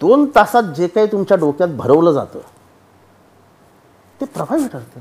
दोन 0.00 0.24
तासात 0.34 0.62
जे 0.76 0.86
काही 0.86 1.06
तुमच्या 1.12 1.36
डोक्यात 1.36 1.68
भरवलं 1.68 2.12
जातं 2.12 2.38
ते 4.20 4.24
प्रभावी 4.24 4.68
ठरतं. 4.68 5.00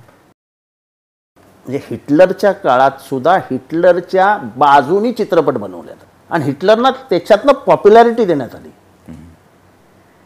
म्हणजे 1.66 1.82
हिटलरच्या 1.90 2.52
काळात 2.52 3.02
सुद्धा 3.10 3.38
हिटलरच्या 3.52 4.38
बाजूनी 4.58 5.12
चित्रपट 5.14 5.58
बनवले 5.58 5.94
आणि 6.30 6.46
हिटलरना 6.46 6.92
त्याच्यातनं 7.10 7.54
पॉप्युलॅरिटी 7.66 8.26
देण्यात 8.26 8.56
आली. 8.56 8.70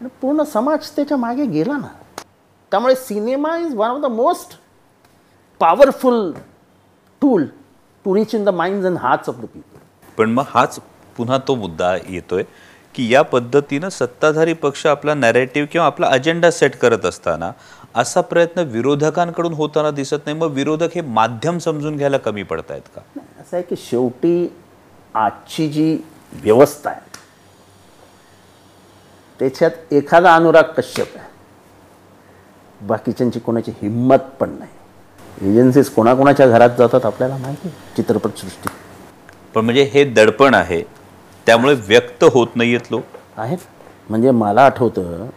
आणि 0.03 0.10
पूर्ण 0.22 0.43
समाज 0.43 0.89
त्याच्यामागे 0.95 1.45
गेला 1.45 1.77
ना. 1.77 1.88
त्यामुळे 2.72 2.95
cinema 2.95 3.55
is 3.57 3.74
one 3.75 3.88
of 3.88 4.01
the 4.01 4.05
most 4.05 4.57
powerful 5.62 6.31
tool 7.22 7.45
to 8.05 8.15
reach 8.15 8.33
in 8.36 8.43
the 8.45 8.50
mind 8.50 8.86
and 8.86 8.98
hearts 8.98 9.29
of 9.29 9.36
the 9.36 9.45
people 9.45 9.79
पण 10.17 10.29
मग 10.29 10.43
हाच 10.48 10.79
पुन्हा 11.17 11.38
तो 11.48 11.55
मुद्दा 11.55 11.95
येतोय 11.95 12.43
की 12.95 13.07
या 13.13 13.22
पद्धतीनं 13.22 13.89
सत्ताधारी 13.89 14.53
पक्ष 14.53 14.86
आपला 14.88 15.13
नॅरेटिव्ह 15.13 15.67
किंवा 15.72 15.86
आपला 15.88 16.07
अजेंडा 16.07 16.51
सेट 16.51 16.75
करत 16.75 17.05
असताना 17.05 17.51
असा 17.95 18.22
प्रयत्न 18.22 18.62
विरोधकांकडून 18.67 19.53
होताना 19.53 19.91
दिसत 19.91 20.25
नाही. 20.25 20.38
मग 20.38 20.51
विरोधक 20.51 20.95
हे 20.95 21.01
माध्यम 21.01 21.57
समजून 21.57 21.98
घ्यायला 21.98 22.17
कमी 22.17 22.43
पडतायत 22.43 22.81
का? 22.95 23.01
असं 23.41 23.57
आहे 23.57 23.63
की 23.63 23.75
शेवटी 23.79 24.48
आजची 25.13 25.67
जी 25.69 25.98
व्यवस्था 26.33 26.89
आहे 26.89 27.12
त्याच्यात 29.43 29.93
एखादा 29.93 30.35
अनुराग 30.35 30.63
कश्यप 30.63 31.07
आहे. 31.15 31.25
बाकीच्यांची 32.81 33.39
कोणाची 33.39 33.71
हिंमत 33.81 34.19
पण 34.39 34.50
नाही. 34.50 35.50
एजन्सीज 35.50 35.89
कोणाकोणाच्या 35.89 36.47
घरात 36.47 36.69
जातात 36.77 37.05
आपल्याला 37.05 37.38
माहिती 37.38 37.67
आहे 37.67 37.95
चित्रपटसृष्टी. 37.97 38.69
पण 39.55 39.65
म्हणजे 39.65 39.83
हे 39.83 40.03
दडपण 40.03 40.53
आहे 40.53 40.81
त्यामुळे 41.47 41.73
व्यक्त 41.88 42.23
होत 42.23 42.55
नाहीयेत 42.55 42.91
लोक. 42.91 43.03
आहेत. 43.38 43.57
म्हणजे 44.09 44.31
मला 44.31 44.65
आठवतं 44.65 45.27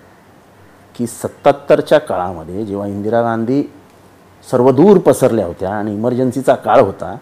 की 0.95 1.07
सत्तात्तरच्या 1.07 1.99
काळामध्ये 1.99 2.65
जेव्हा 2.67 2.87
इंदिरा 2.87 3.23
गांधी 3.23 3.63
सर्वदूर 4.51 4.99
पसरल्या 4.99 5.47
होत्या 5.47 5.71
आणि 5.71 5.95
इमर्जन्सीचा 5.95 6.55
काळ 6.55 6.81
होता 6.81 7.17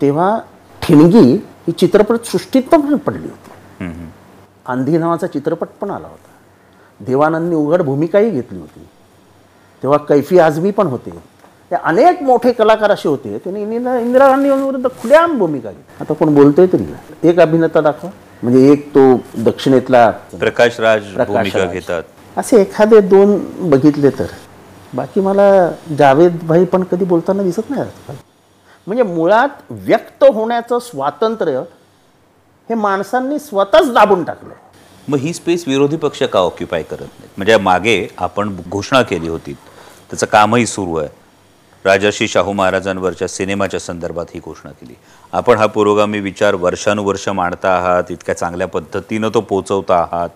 तेव्हा 0.00 0.38
ठिणगी 0.82 1.32
ही 1.66 1.72
चित्रपटसृष्टीत 1.72 2.62
पण 2.62 2.96
पडली 2.96 3.28
होती. 3.28 3.50
आंधी 4.70 4.98
नावाचा 4.98 5.26
चित्रपट 5.26 5.68
पण 5.80 5.90
आला 5.90 6.08
होता. 6.08 6.28
देवानंदनी 7.00 7.54
उघड 7.54 7.82
भूमिकाही 7.82 8.30
घेतली 8.30 8.58
होती. 8.58 8.86
तेव्हा 9.82 9.98
कैफी 9.98 10.38
आझमी 10.38 10.70
पण 10.70 10.86
होते. 10.86 11.10
ते 11.70 11.76
अनेक 11.84 12.22
मोठे 12.22 12.52
कलाकार 12.52 12.90
असे 12.90 13.08
होते. 13.08 13.38
त्यांनी 13.38 13.62
इंदिरा 13.62 13.98
इंदिरा 13.98 14.28
गांधी 14.28 14.50
विरुद्ध 14.50 14.88
खुल्याम 15.02 15.38
भूमिका 15.38 15.70
घेतली. 15.70 15.94
आता 16.00 16.14
कोण 16.14 16.34
बोलतोय 16.34 16.66
तरी 16.66 17.28
एक 17.28 17.40
अभिनेता 17.40 17.80
दाखवा. 17.80 18.10
म्हणजे 18.42 18.70
एक 18.72 18.88
तो 18.94 19.00
दक्षिणेतला 19.44 20.10
प्रकाश 20.10 20.80
राज 20.80 21.12
प्रकाश 21.14 21.52
भूमिका. 21.52 21.72
घेतात. 21.72 22.02
असे 22.36 22.60
एखादे 22.60 23.00
दोन 23.00 23.38
बघितले 23.70 24.10
तर. 24.10 24.26
बाकी 24.94 25.20
मला 25.20 25.50
जावेद 25.98 26.38
भाई 26.42 26.64
पण 26.64 26.82
कधी 26.82 27.04
बोलताना 27.04 27.42
दिसत 27.42 27.70
नाही 27.70 28.16
म्हणजे 28.86 29.02
मुळात 29.02 29.48
व्यक्त 29.70 30.24
होण्याचं 30.24 30.78
स्वातंत्र्य 30.78 31.62
हे 32.70 32.74
माणसांनी 32.74 33.38
स्वतःच 33.38 33.92
दाबून 33.92 34.24
टाकलं 34.24 34.54
मग 35.08 35.18
ही 35.18 35.32
स्पेस 35.34 35.64
विरोधी 35.68 35.96
पक्ष 35.96 36.22
का 36.22 36.38
ऑक्युपाय 36.38 36.82
करत 36.82 37.00
नाहीत? 37.00 37.28
म्हणजे 37.36 37.56
मागे 37.56 38.06
आपण 38.18 38.56
घोषणा 38.68 39.02
केली 39.02 39.28
होती. 39.28 39.52
त्याचं 40.10 40.26
कामही 40.26 40.66
सुरू 40.66 40.96
आहे. 40.96 41.08
राजर्षी 41.84 42.28
शाहू 42.28 42.52
महाराजांवरच्या 42.52 43.28
सिनेमाच्या 43.28 43.80
संदर्भात 43.80 44.26
ही 44.34 44.40
घोषणा 44.40 44.70
केली. 44.70 44.94
आपण 45.32 45.58
हा 45.58 45.66
पुरोगामी 45.66 46.20
विचार 46.20 46.54
वर्षानुवर्ष 46.54 47.28
मांडता 47.28 47.70
आहात 47.70 48.10
इतक्या 48.10 48.36
चांगल्या 48.36 48.68
पद्धतीनं 48.68 49.28
तो 49.34 49.40
पोचवता 49.40 49.96
आहात. 49.96 50.28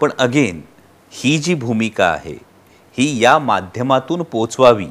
पण 0.00 0.10
अगेन 0.18 0.60
ही 1.12 1.38
जी 1.38 1.54
भूमिका 1.54 2.06
आहे 2.06 2.36
ही 2.98 3.22
या 3.22 3.38
माध्यमातून 3.38 4.22
पोचवावी 4.22 4.88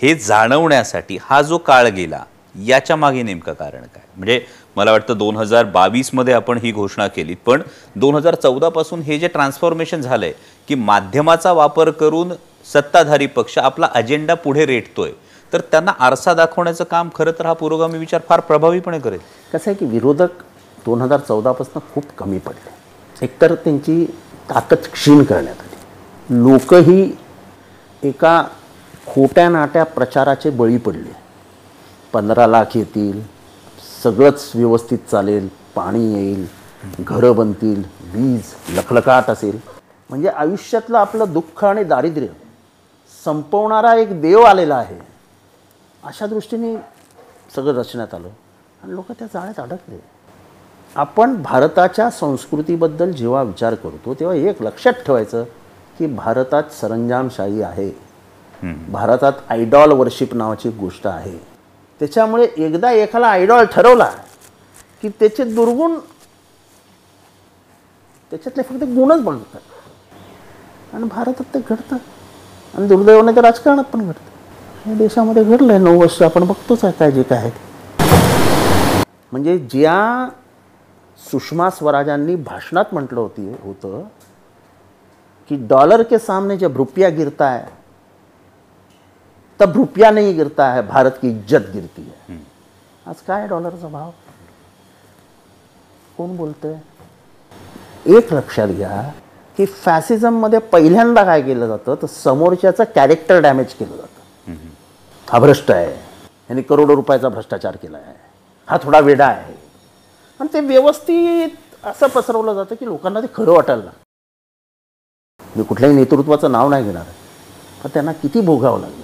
हे 0.00 0.14
जाणवण्यासाठी 0.14 1.18
हा 1.22 1.42
जो 1.42 1.58
काळ 1.58 1.88
गेला 1.88 2.22
याच्या 2.54 2.96
मागे 2.96 3.22
नेमकं 3.22 3.52
कारण 3.52 3.80
काय? 3.80 4.02
म्हणजे 4.16 4.44
मला 4.76 4.92
वाटतं 4.92 5.18
दोन 5.18 5.36
हजार 5.36 5.64
बावीसमध्ये 5.64 6.34
आपण 6.34 6.58
ही 6.62 6.72
घोषणा 6.72 7.06
केली. 7.06 7.34
पण 7.36 7.62
दोन 7.96 8.14
हजार 8.14 8.34
चौदापासून 8.34 9.00
हे 9.02 9.18
जे 9.18 9.28
ट्रान्सफॉर्मेशन 9.28 10.00
झालं 10.00 10.24
आहे 10.24 10.34
की 10.68 10.74
माध्यमाचा 10.74 11.52
वापर 11.52 11.90
करून 11.90 12.32
सत्ताधारी 12.72 13.26
पक्ष 13.26 13.58
आपला 13.58 13.88
अजेंडा 13.94 14.34
पुढे 14.34 14.66
रेटतोय 14.66 15.10
तर 15.52 15.60
त्यांना 15.70 15.92
आरसा 15.98 16.34
दाखवण्याचं 16.34 16.84
काम 16.84 17.08
खरं 17.14 17.32
तर 17.38 17.46
हा 17.46 17.52
पुरोगामी 17.52 17.98
विचार 17.98 18.20
फार 18.28 18.40
प्रभावीपणे 18.40 18.98
करेल. 18.98 19.18
कसं 19.52 19.70
आहे 19.70 19.74
की 19.74 19.84
विरोधक 19.84 20.42
दोन 20.86 21.00
हजार 21.02 21.20
चौदापासून 21.20 21.82
खूप 21.94 22.04
कमी 22.18 22.38
पडले. 22.38 22.70
एकतर 23.22 23.54
त्यांची 23.54 24.04
ताकद 24.50 24.86
क्षीण 24.92 25.22
करण्यात 25.22 25.60
आली. 25.60 26.42
लोकही 26.42 27.12
एका 28.02 28.42
खोट्या 29.06 29.48
नाट्या 29.48 29.84
प्रचाराचे 29.84 30.50
बळी 30.50 30.76
पडले. 30.76 31.12
पंधरा 32.12 32.46
लाख 32.46 32.76
येतील 32.76 33.20
सगळंच 34.02 34.52
व्यवस्थित 34.54 34.98
चालेल 35.10 35.48
पाणी 35.74 36.12
येईल 36.14 36.46
घरं 37.00 37.34
बनतील 37.36 37.82
वीज 38.14 38.52
लखलखाट 38.78 39.30
असेल. 39.30 39.58
म्हणजे 40.10 40.28
आयुष्यातलं 40.28 40.98
आपलं 40.98 41.32
दुःख 41.32 41.64
आणि 41.64 41.84
दारिद्र्य 41.84 42.26
संपवणारा 43.24 43.94
एक 43.94 44.20
देव 44.20 44.40
आलेला 44.40 44.76
आहे. 44.76 44.98
अशा 46.04 46.26
दृष्टीने 46.26 46.74
सगळं 47.56 47.74
रचण्यात 47.74 48.14
आलं. 48.14 48.28
आणि 48.82 48.94
लोक 48.94 49.12
त्या 49.12 49.26
जाळ्यात 49.26 49.60
अडकले. 49.60 49.98
आपण 50.96 51.42
भारताच्या 51.42 52.10
संस्कृतीबद्दल 52.10 53.12
जेव्हा 53.12 53.42
विचार 53.42 53.74
करतो 53.74 54.14
तेव्हा 54.14 54.36
एक 54.36 54.62
लक्षात 54.62 54.92
ठेवायचं 55.06 55.44
की 55.98 56.06
भारतात 56.06 56.72
सरंजामशाही 56.80 57.62
आहे. 57.62 57.90
भारतात 58.88 59.32
आयडॉल 59.48 59.92
वर्शिप 59.92 60.34
नावाची 60.34 60.68
गोष्ट 60.68 61.06
आहे. 61.06 61.49
त्याच्यामुळे 62.00 62.46
एकदा 62.56 62.90
एखादा 62.92 63.28
आयडॉल 63.28 63.64
ठरवला 63.72 64.10
की 65.02 65.08
त्याचे 65.20 65.44
दुर्गुण 65.46 65.98
त्याच्यातले 68.32 68.62
फक्त 68.62 68.84
गुणच 68.86 69.22
बनतात. 69.22 69.60
आणि 70.94 71.04
भारतात 71.04 71.54
ते 71.54 71.58
घडतं 71.60 71.96
आणि 72.74 72.86
दुर्दैवाने 72.88 73.34
ते 73.36 73.40
राजकारणात 73.40 73.84
पण 73.84 74.06
घडतं 74.06 74.88
या 74.90 74.94
देशामध्ये 74.96 75.44
घडलं 75.44 75.72
आहे 75.72 75.82
नऊ 75.82 75.98
वर्ष 76.00 76.20
आपण 76.22 76.44
बघतोच 76.46 76.84
आहे 76.84 76.92
काय 76.98 77.10
जे 77.12 77.22
काय 77.22 77.38
आहे 77.38 77.50
म्हणजे 79.32 79.56
ज्या 79.70 80.28
सुषमा 81.20 81.68
स्वराजांनी 81.70 82.34
भाषणात 82.36 82.92
म्हटलं 82.92 83.20
होती 83.20 83.48
होतं 83.62 84.02
की 85.50 85.56
डॉलर 85.68 86.02
के 86.02 86.18
सामने 86.18 86.56
जब 86.56 86.76
रुपया 86.76 87.08
गिरता 87.08 87.50
है 87.50 87.64
तब 89.60 89.76
रुपया 89.76 90.10
नहीं 90.10 90.34
गिरता 90.36 90.70
है 90.72 90.82
भारत 90.82 91.18
की 91.22 91.28
इज्जत 91.28 91.70
गिरती 91.72 92.02
है। 92.02 92.38
आज 93.06 93.20
काय 93.26 93.46
डॉलरचा 93.48 93.88
भाव 93.88 94.10
कोण 96.16 96.36
बोलतंय 96.36 96.78
एक 98.16 98.32
लक्षात 98.32 98.68
घ्या 98.68 99.02
की 99.56 99.66
फॅसिझममध्ये 99.66 100.58
पहिल्यांदा 100.72 101.24
काय 101.24 101.42
केलं 101.42 101.66
जातं 101.68 101.94
तर 102.02 102.06
समोरच्याचं 102.06 102.84
कॅरेक्टर 102.94 103.40
डॅमेज 103.42 103.74
केलं 103.74 103.96
जातं. 103.96 104.54
हा 105.28 105.38
भ्रष्ट 105.38 105.70
आहे. 105.70 105.90
यांनी 105.90 106.62
करोडो 106.62 106.96
रुपयाचा 106.96 107.28
भ्रष्टाचार 107.28 107.76
केला 107.76 107.98
आहे 107.98 108.14
हा 108.68 108.76
थोडा 108.82 108.98
वेडा 109.00 109.26
आहे. 109.26 109.54
आणि 110.40 110.52
ते 110.52 110.60
व्यवस्थित 110.60 111.86
असं 111.86 112.06
पसरवलं 112.06 112.54
जातं 112.54 112.74
की 112.74 112.86
लोकांना 112.86 113.20
ते 113.20 113.26
खरं 113.34 113.52
वाटायला 113.52 113.82
लागतं. 113.82 113.98
मी 115.56 115.62
कुठल्याही 115.64 115.96
नेतृत्वाचं 115.96 116.52
नाव 116.52 116.68
नाही 116.68 116.84
घेणार 116.84 117.04
पण 117.82 117.90
त्यांना 117.94 118.12
किती 118.12 118.40
भोगावं 118.40 118.80
लागलं? 118.80 118.99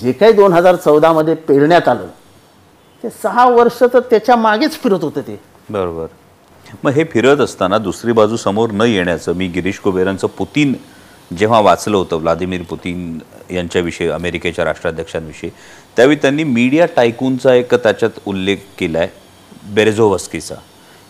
जे 0.00 0.12
काही 0.12 0.32
दोन 0.32 0.52
हजार 0.52 0.76
चौदामध्ये 0.76 1.34
पेरण्यात 1.48 1.88
आलं 1.88 2.06
ते 3.02 3.10
सहा 3.22 3.48
वर्ष 3.48 3.82
तर 3.92 4.00
त्याच्या 4.00 4.36
मागेच 4.36 4.78
फिरत 4.82 5.02
होते 5.02 5.20
ते. 5.20 5.40
बरोबर. 5.70 6.06
मग 6.84 6.90
हे 6.90 7.04
फिरत 7.04 7.40
असताना 7.40 7.78
दुसरी 7.78 8.12
बाजू 8.12 8.36
समोर 8.36 8.70
न 8.70 8.82
येण्याचं 8.82 9.32
मी 9.32 9.46
गिरीश 9.46 9.78
कुबेरांचं 9.78 10.26
पुतीन 10.26 10.74
जेव्हा 11.38 11.60
वाचलं 11.60 11.96
होतं 11.96 12.16
व्लादिमीर 12.16 12.62
पुतीन 12.62 13.18
यांच्याविषयी 13.50 14.08
अमेरिकेच्या 14.08 14.64
राष्ट्राध्यक्षांविषयी 14.64 15.50
त्यावेळी 15.96 16.16
त्यांनी 16.16 16.44
मीडिया 16.44 16.86
टायकूनचा 16.96 17.54
एक 17.54 17.74
त्याच्यात 17.74 18.18
उल्लेख 18.26 18.56
केला 18.78 18.98
आहे 18.98 19.72
बेरेझोवस्कीचा 19.74 20.54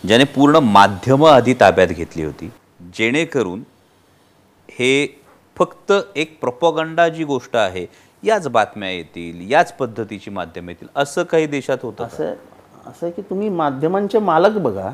ज्याने 0.05 0.25
पूर्ण 0.25 0.57
माध्यमं 0.57 1.31
आधी 1.31 1.55
ताब्यात 1.55 1.88
घेतली 1.88 2.25
होती. 2.25 2.50
जेणेकरून 2.99 3.62
हे 4.69 5.21
फक्त 5.57 5.93
एक 6.17 6.38
प्रोपोगंडा 6.41 7.09
जी 7.09 7.25
गोष्ट 7.25 7.57
आहे 7.57 7.87
याच 8.25 8.49
बातम्या 8.49 8.90
येतील 8.90 9.50
याच 9.50 9.76
पद्धतीची 9.76 10.31
माध्यमं 10.31 10.69
येतील 10.69 10.88
असं 10.97 11.23
काही 11.23 11.47
देशात 11.47 11.78
होतं? 11.83 12.04
असं 12.04 12.35
असं 12.87 13.07
आहे 13.07 13.11
की 13.11 13.23
तुम्ही 13.23 13.49
माध्यमांचे 13.49 14.19
मालक 14.19 14.59
बघा. 14.59 14.90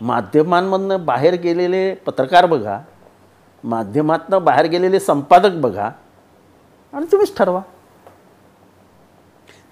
माध्यमांमधनं 0.00 1.04
बाहेर 1.04 1.34
गेलेले 1.34 1.94
पत्रकार 1.94 2.46
बघा. 2.46 2.80
माध्यमातनं 3.64 4.44
बाहेर 4.44 4.66
गेलेले 4.66 5.00
संपादक 5.00 5.52
बघा. 5.52 5.90
आणि 6.92 7.06
तुम्हीच 7.12 7.36
ठरवा. 7.36 7.60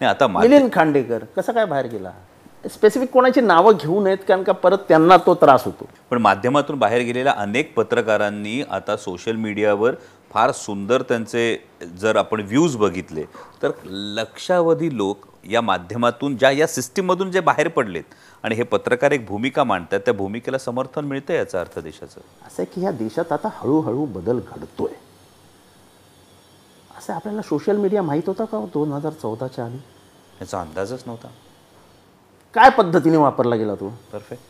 नाही 0.00 0.10
आता 0.10 0.26
मिलिंद 0.26 0.72
खांडेकर 0.72 1.24
कसं 1.36 1.52
काय 1.52 1.66
बाहेर 1.66 1.86
गेला? 1.86 2.10
स्पेसिफिक 2.70 3.10
कोणाची 3.10 3.40
नावं 3.40 3.72
घेऊ 3.72 4.02
नयेत 4.04 4.18
कारण 4.28 4.42
का 4.42 4.52
परत 4.52 4.78
त्यांना 4.88 5.16
तो 5.16 5.34
त्रास 5.34 5.64
होतो. 5.64 5.88
पण 6.10 6.18
माध्यमातून 6.18 6.78
बाहेर 6.78 7.02
गेलेल्या 7.02 7.32
अनेक 7.32 7.74
पत्रकारांनी 7.74 8.62
आता 8.70 8.96
सोशल 8.96 9.36
मीडियावर 9.36 9.94
फार 10.32 10.52
सुंदर 10.52 11.02
त्यांचे 11.02 11.56
जर 12.00 12.16
आपण 12.16 12.40
व्ह्यूज 12.40 12.76
बघितले 12.76 13.24
तर 13.62 13.70
लक्षावधी 13.86 14.96
लोक 14.96 15.26
या 15.50 15.60
माध्यमातून 15.60 16.36
ज्या 16.36 16.50
या 16.50 16.66
सिस्टीममधून 16.66 17.30
जे 17.30 17.40
बाहेर 17.40 17.68
पडलेत 17.68 18.14
आणि 18.42 18.54
हे 18.54 18.62
पत्रकार 18.62 19.12
एक 19.12 19.26
भूमिका 19.26 19.64
मांडतात 19.64 20.00
त्या 20.00 20.14
भूमिकेला 20.14 20.58
समर्थन 20.58 21.04
मिळतं 21.04 21.34
याचा 21.34 21.60
अर्थ 21.60 21.78
देशाचं? 21.78 22.20
असं 22.46 22.62
आहे 22.62 22.64
की 22.74 22.80
ह्या 22.80 22.90
देशात 22.90 23.32
आता 23.32 23.48
हळूहळू 23.54 24.04
बदल 24.04 24.38
घडतोय. 24.38 24.92
असं 26.98 27.12
आपल्याला 27.12 27.42
सोशल 27.42 27.76
मीडिया 27.76 28.02
माहीत 28.02 28.22
होता 28.26 28.44
का 28.44 28.64
दोन 28.74 28.92
हजार 28.92 29.12
चौदाच्या 29.12 29.64
आधी? 29.64 29.76
याचा 30.40 30.60
अंदाजच 30.60 31.02
नव्हता. 31.06 31.28
काय 32.54 32.70
पद्धतीने 32.70 33.16
वापरला 33.16 33.56
गेला 33.56 33.74
तो? 33.74 33.88
परफेक्ट 34.12 34.42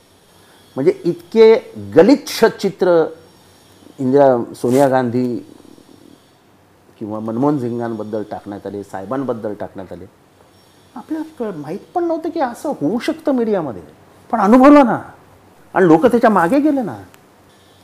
म्हणजे 0.76 0.92
इतके 1.04 1.54
गलिच्छ 1.96 2.44
चित्र 2.44 3.04
इंदिरा 3.98 4.54
सोनिया 4.54 4.88
गांधी 4.88 5.24
किंवा 7.02 7.20
मनमोहन 7.20 7.58
सिंगांबद्दल 7.58 8.22
टाकण्यात 8.30 8.66
आले 8.66 8.82
साहेबांबद्दल 8.82 9.54
टाकण्यात 9.54 9.92
आले. 9.92 10.04
आपल्याला 10.96 11.50
माहीत 11.56 11.78
पण 11.94 12.04
नव्हतं 12.04 12.30
की 12.30 12.40
असं 12.40 12.68
होऊ 12.68 12.98
शकतं 12.98 13.32
मीडियामध्ये. 13.32 13.82
पण 14.30 14.40
अनुभवलं 14.40 14.86
ना. 14.86 15.02
आणि 15.74 15.86
लोक 15.86 16.06
त्याच्यामागे 16.06 16.60
गेले 16.60 16.82
ना. 16.82 16.96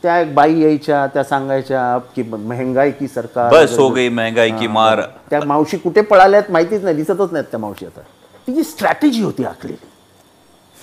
त्या 0.02 0.20
एक 0.20 0.34
बाई 0.34 0.60
यायच्या 0.60 1.06
त्या 1.06 1.25
सांगायच्या 1.25 1.98
की 2.16 2.22
महंगाई 2.22 2.90
की 2.90 3.08
सरकार 3.08 3.52
बस 3.52 3.78
हो 3.78 3.88
गई 3.88 4.08
महंगाई 4.08 4.50
की 4.50 4.66
मार. 4.66 5.02
त्या 5.30 5.40
मावशी 5.46 5.76
कुठे 5.76 6.00
पळाल्यात 6.00 6.50
माहितीच 6.50 6.84
नाही 6.84 6.96
दिसतच 6.96 7.32
नाहीत 7.32 7.46
त्या 7.50 7.60
मावशी 7.60 7.87
आता. 7.87 8.00
ती 8.46 8.54
जी 8.54 8.62
स्ट्रॅटेजी 8.62 9.22
होती 9.22 9.44
आखलेली. 9.44 9.87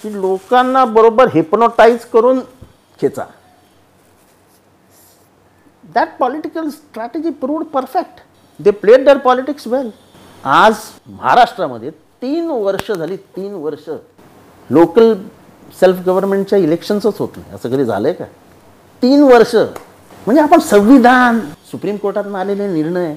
की 0.04 0.22
लोकांना 0.22 0.86
बरोबर 0.86 1.28
हेपनोटाईज 1.28 2.06
करून 2.06 2.40
खेचा. 3.02 3.24
That 5.86 6.18
political 6.20 6.70
strategy 6.70 7.30
proved 7.44 7.66
perfect 7.74 8.22
they 8.60 8.72
played 8.84 9.06
their 9.08 9.18
politics 9.24 9.68
well 9.68 9.90
आज 10.44 10.76
महाराष्ट्रामध्ये 11.10 11.90
तीन 12.22 12.50
वर्ष 12.50 12.92
झाली 12.92 13.16
तीन 13.36 13.54
वर्ष 13.54 13.90
लोकल 14.70 15.14
सेल्फ 15.80 16.00
गव्हर्नमेंटच्या 16.06 16.60
इलेक्शन्सच 16.60 17.18
होत 17.20 17.38
नाही. 17.38 17.56
असं 17.56 17.70
कधी 17.70 17.86
झालंय 17.86 18.14
का? 18.14 18.26
तीन 19.04 19.24
वर्ष. 19.24 19.56
म्हणजे 19.56 20.42
आपण 20.42 20.60
संविधान 20.60 21.40
सुप्रीम 21.72 21.98
कोर्टात 21.98 22.36
आलेले 22.36 22.68
निर्णय 22.68 23.16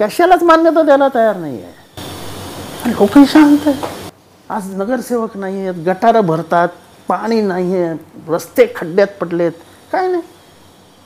कशालाच 0.00 0.42
मान्यता 0.42 0.82
द्यायला 0.82 1.08
तयार 1.14 1.36
नाही 1.36 1.62
आहे 1.62 2.92
लोकही 2.92 3.24
शांत 3.26 3.68
आहे 3.68 4.10
आज 4.50 4.74
नगरसेवक 4.76 5.36
नाही 5.36 5.66
आहेत 5.66 5.82
गटारं 5.86 6.26
भरतात 6.26 6.68
पाणी 7.08 7.40
नाही 7.40 7.76
आहे 7.76 7.94
रस्ते 8.28 8.66
खड्ड्यात 8.76 9.08
पडलेत. 9.20 9.52
काय 9.92 10.08
नाही. 10.08 10.22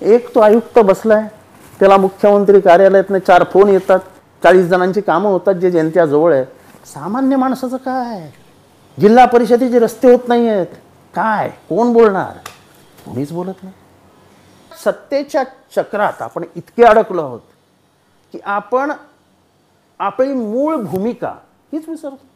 एक 0.01 0.35
तो 0.35 0.41
आयुक्त 0.41 0.79
बसलाय. 0.79 1.27
त्याला 1.81 1.97
मुख्यमंत्री 1.97 2.61
कार्यालयातनं 2.61 3.19
चार 3.19 3.45
फोन 3.45 3.69
येतात. 3.69 3.99
चाळीस 4.43 4.67
जणांची 4.67 5.01
कामं 5.01 5.31
होतात 5.31 5.55
जे 5.55 5.71
जनतेजवळ 5.71 6.35
आहे. 6.35 6.45
सामान्य 6.87 7.37
माणसाचं 7.37 7.77
काय? 7.77 8.31
जिल्हा 9.01 9.25
परिषदेचे 9.25 9.79
रस्ते 9.79 10.11
होत 10.11 10.29
नाही 10.29 10.49
आहेत 10.49 10.67
काय? 11.15 11.49
कोण 11.69 11.93
बोलणार? 11.93 12.33
कोणीच 13.05 13.33
बोलत 13.33 13.63
नाही. 13.63 13.75
सत्तेच्या 14.85 15.43
चक्रात 15.77 16.23
आपण 16.23 16.45
इतके 16.57 16.85
अडकलो 16.85 17.23
आहोत 17.23 17.41
की 18.33 18.39
आपण 18.45 18.93
आपली 19.99 20.33
मूळ 20.33 20.77
भूमिका 20.77 21.35
हीच 21.73 21.89
विसरतो. 21.89 22.27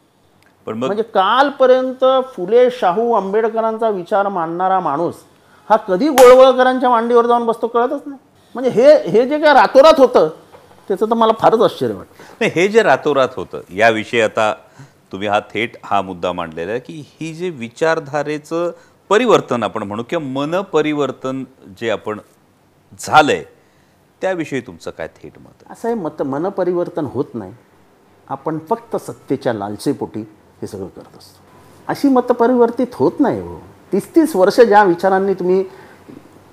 पण 0.66 0.78
म्हणजे 0.78 1.02
कालपर्यंत 1.02 2.04
फुले 2.34 2.70
शाहू 2.70 3.12
आंबेडकरांचा 3.12 3.88
विचार 3.88 4.28
मांडणारा 4.28 4.80
माणूस 4.80 5.14
हा 5.70 5.76
कधी 5.76 6.08
गोळवळकरांच्या 6.08 6.90
मांडीवर 6.90 7.26
जाऊन 7.26 7.46
बसतो 7.46 7.66
कळतच 7.66 8.02
नाही. 8.06 8.18
म्हणजे 8.54 8.70
हे 8.70 8.92
हे 9.10 9.26
जे 9.28 9.38
काय 9.38 9.54
रातोरात 9.54 10.00
होतं 10.00 10.28
त्याचं 10.88 11.06
तर 11.10 11.14
मला 11.14 11.32
फारच 11.40 11.60
आश्चर्य 11.60 11.94
वाटतं. 11.94 12.22
नाही 12.40 12.50
हे 12.54 12.66
जे 12.68 12.82
रातोरात 12.82 13.28
होतं 13.36 13.60
याविषयी 13.70 14.20
आता 14.20 14.52
तुम्ही 15.12 15.28
हा 15.28 15.40
थेट 15.52 15.76
हा 15.84 16.00
मुद्दा 16.02 16.32
मांडलेला 16.32 16.70
आहे 16.70 16.80
की 16.80 17.02
ही 17.20 17.32
जे 17.34 17.50
विचारधारेचं 17.50 18.70
परिवर्तन 19.10 19.62
आपण 19.62 19.82
म्हणू 19.82 20.02
किंवा 20.02 20.24
मन 20.32 20.60
परिवर्तन 20.72 21.44
जे 21.80 21.90
आपण 21.90 22.18
झालंय 23.00 23.42
त्याविषयी 24.22 24.60
तुमचं 24.60 24.90
काय 24.90 25.08
थेट 25.22 25.38
मत? 25.38 25.64
असं 25.70 25.88
हे 25.88 25.94
मत 25.94 26.22
मनपरिवर्तन 26.22 27.04
होत 27.04 27.34
नाही. 27.34 27.52
आपण 28.28 28.58
फक्त 28.70 28.96
सत्तेच्या 28.96 29.52
लालसेपोटी 29.52 30.20
हे 30.60 30.66
सगळं 30.66 30.86
करत 30.86 31.16
असतो. 31.18 31.40
अशी 31.88 32.08
मतपरिवर्तित 32.08 32.94
होत 32.94 33.20
नाही 33.20 33.40
हो. 33.40 33.60
तीस 33.94 34.14
तीस 34.14 34.34
वर्ष 34.36 34.60
ज्या 34.60 34.82
विचारांनी 34.84 35.34
तुम्ही 35.34 35.62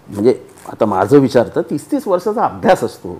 म्हणजे 0.10 0.34
आता 0.70 0.86
माझं 0.86 1.20
विचार 1.20 1.48
तर 1.56 1.62
तीस 1.70 1.92
तीस 1.92 2.08
वर्षाचा 2.08 2.44
अभ्यास 2.46 2.84
असतो. 2.84 3.18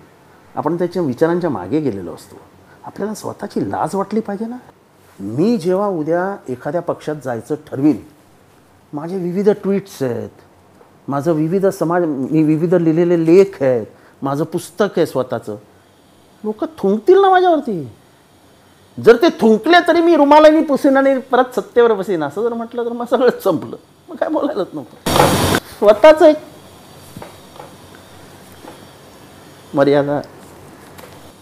आपण 0.56 0.78
त्याच्या 0.78 1.02
विचारांच्या 1.02 1.50
मागे 1.50 1.80
गेलेलो 1.80 2.14
असतो. 2.14 2.36
आपल्याला 2.84 3.14
स्वतःची 3.14 3.70
लाज 3.72 3.96
वाटली 3.96 4.20
पाहिजे 4.20 4.46
ना? 4.46 4.58
मी 5.20 5.58
जेव्हा 5.58 5.88
उद्या 5.88 6.36
एखाद्या 6.50 6.82
पक्षात 6.82 7.16
जायचं 7.24 7.56
ठरवीन 7.68 7.98
माझे 8.94 9.18
विविध 9.18 9.50
ट्विट्स 9.64 10.02
आहेत 10.04 10.30
माझं 11.08 11.32
विविध 11.34 11.66
समाज 11.66 12.06
मी 12.06 12.44
विविध 12.44 12.76
लिहिलेले 12.76 13.26
लेख 13.26 13.62
आहेत 13.62 13.86
माझं 14.22 14.44
पुस्तक 14.44 14.98
आहे 14.98 15.06
स्वतःचं 15.06 15.56
लोक 16.44 16.64
थुंकतील 16.78 17.22
ना 17.22 17.30
माझ्यावरती? 17.30 17.84
जर 18.98 19.16
ते 19.16 19.30
थुंकले 19.40 19.78
तरी 19.88 20.02
मी 20.02 20.16
रुमालानी 20.16 20.64
पुसेन 20.64 20.98
आणि 20.98 21.18
परत 21.32 21.56
सत्तेवर 21.56 21.94
बसेन 21.94 22.24
असं 22.24 22.42
जर 22.42 22.54
म्हटलं 22.54 22.86
तर 22.86 22.94
मग 22.94 23.06
सगळंच 23.10 23.44
संपलं. 23.44 23.76
मग 24.12 24.18
काय 24.18 24.30
बोलायलाच 24.30 24.68
नको 24.76 24.98
स्वतःच 25.80 26.22
एक 26.24 26.38
मर्यादा. 29.76 30.20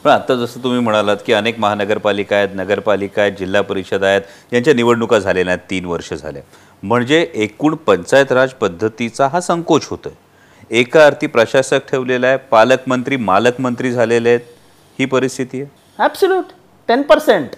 पण 0.03 0.09
आता 0.11 0.35
जसं 0.35 0.63
तुम्ही 0.63 0.79
म्हणालात 0.79 1.17
की 1.25 1.33
अनेक 1.33 1.59
महानगरपालिका 1.59 2.35
आहेत 2.35 2.49
नगरपालिका 2.55 3.21
आहेत 3.21 3.33
जिल्हा 3.39 3.61
परिषद 3.61 4.03
आहेत 4.03 4.53
यांच्या 4.53 4.73
निवडणुका 4.73 5.19
झालेल्या 5.19 5.53
आहेत 5.53 5.69
तीन 5.69 5.85
वर्ष 5.85 6.13
झाल्या 6.13 6.41
म्हणजे 6.83 7.21
एकूण 7.33 7.75
पंचायत 7.87 8.31
राज 8.31 8.53
पद्धतीचा 8.61 9.27
हा 9.27 9.41
संकोच 9.41 9.87
होतोय. 9.89 10.11
एका 10.71 11.05
अर्थी 11.05 11.27
प्रशासक 11.27 11.89
ठेवलेला 11.89 12.27
आहे 12.27 12.37
पालकमंत्री 12.51 13.17
मालकमंत्री 13.17 13.91
झालेले 13.91 14.29
आहेत. 14.29 14.39
ही 14.99 15.05
परिस्थिती 15.05 15.61
आहे? 15.61 15.69
ॲब्सल्यूट 15.99 16.45
टेन 16.89 17.01
पर्सेंट 17.01 17.55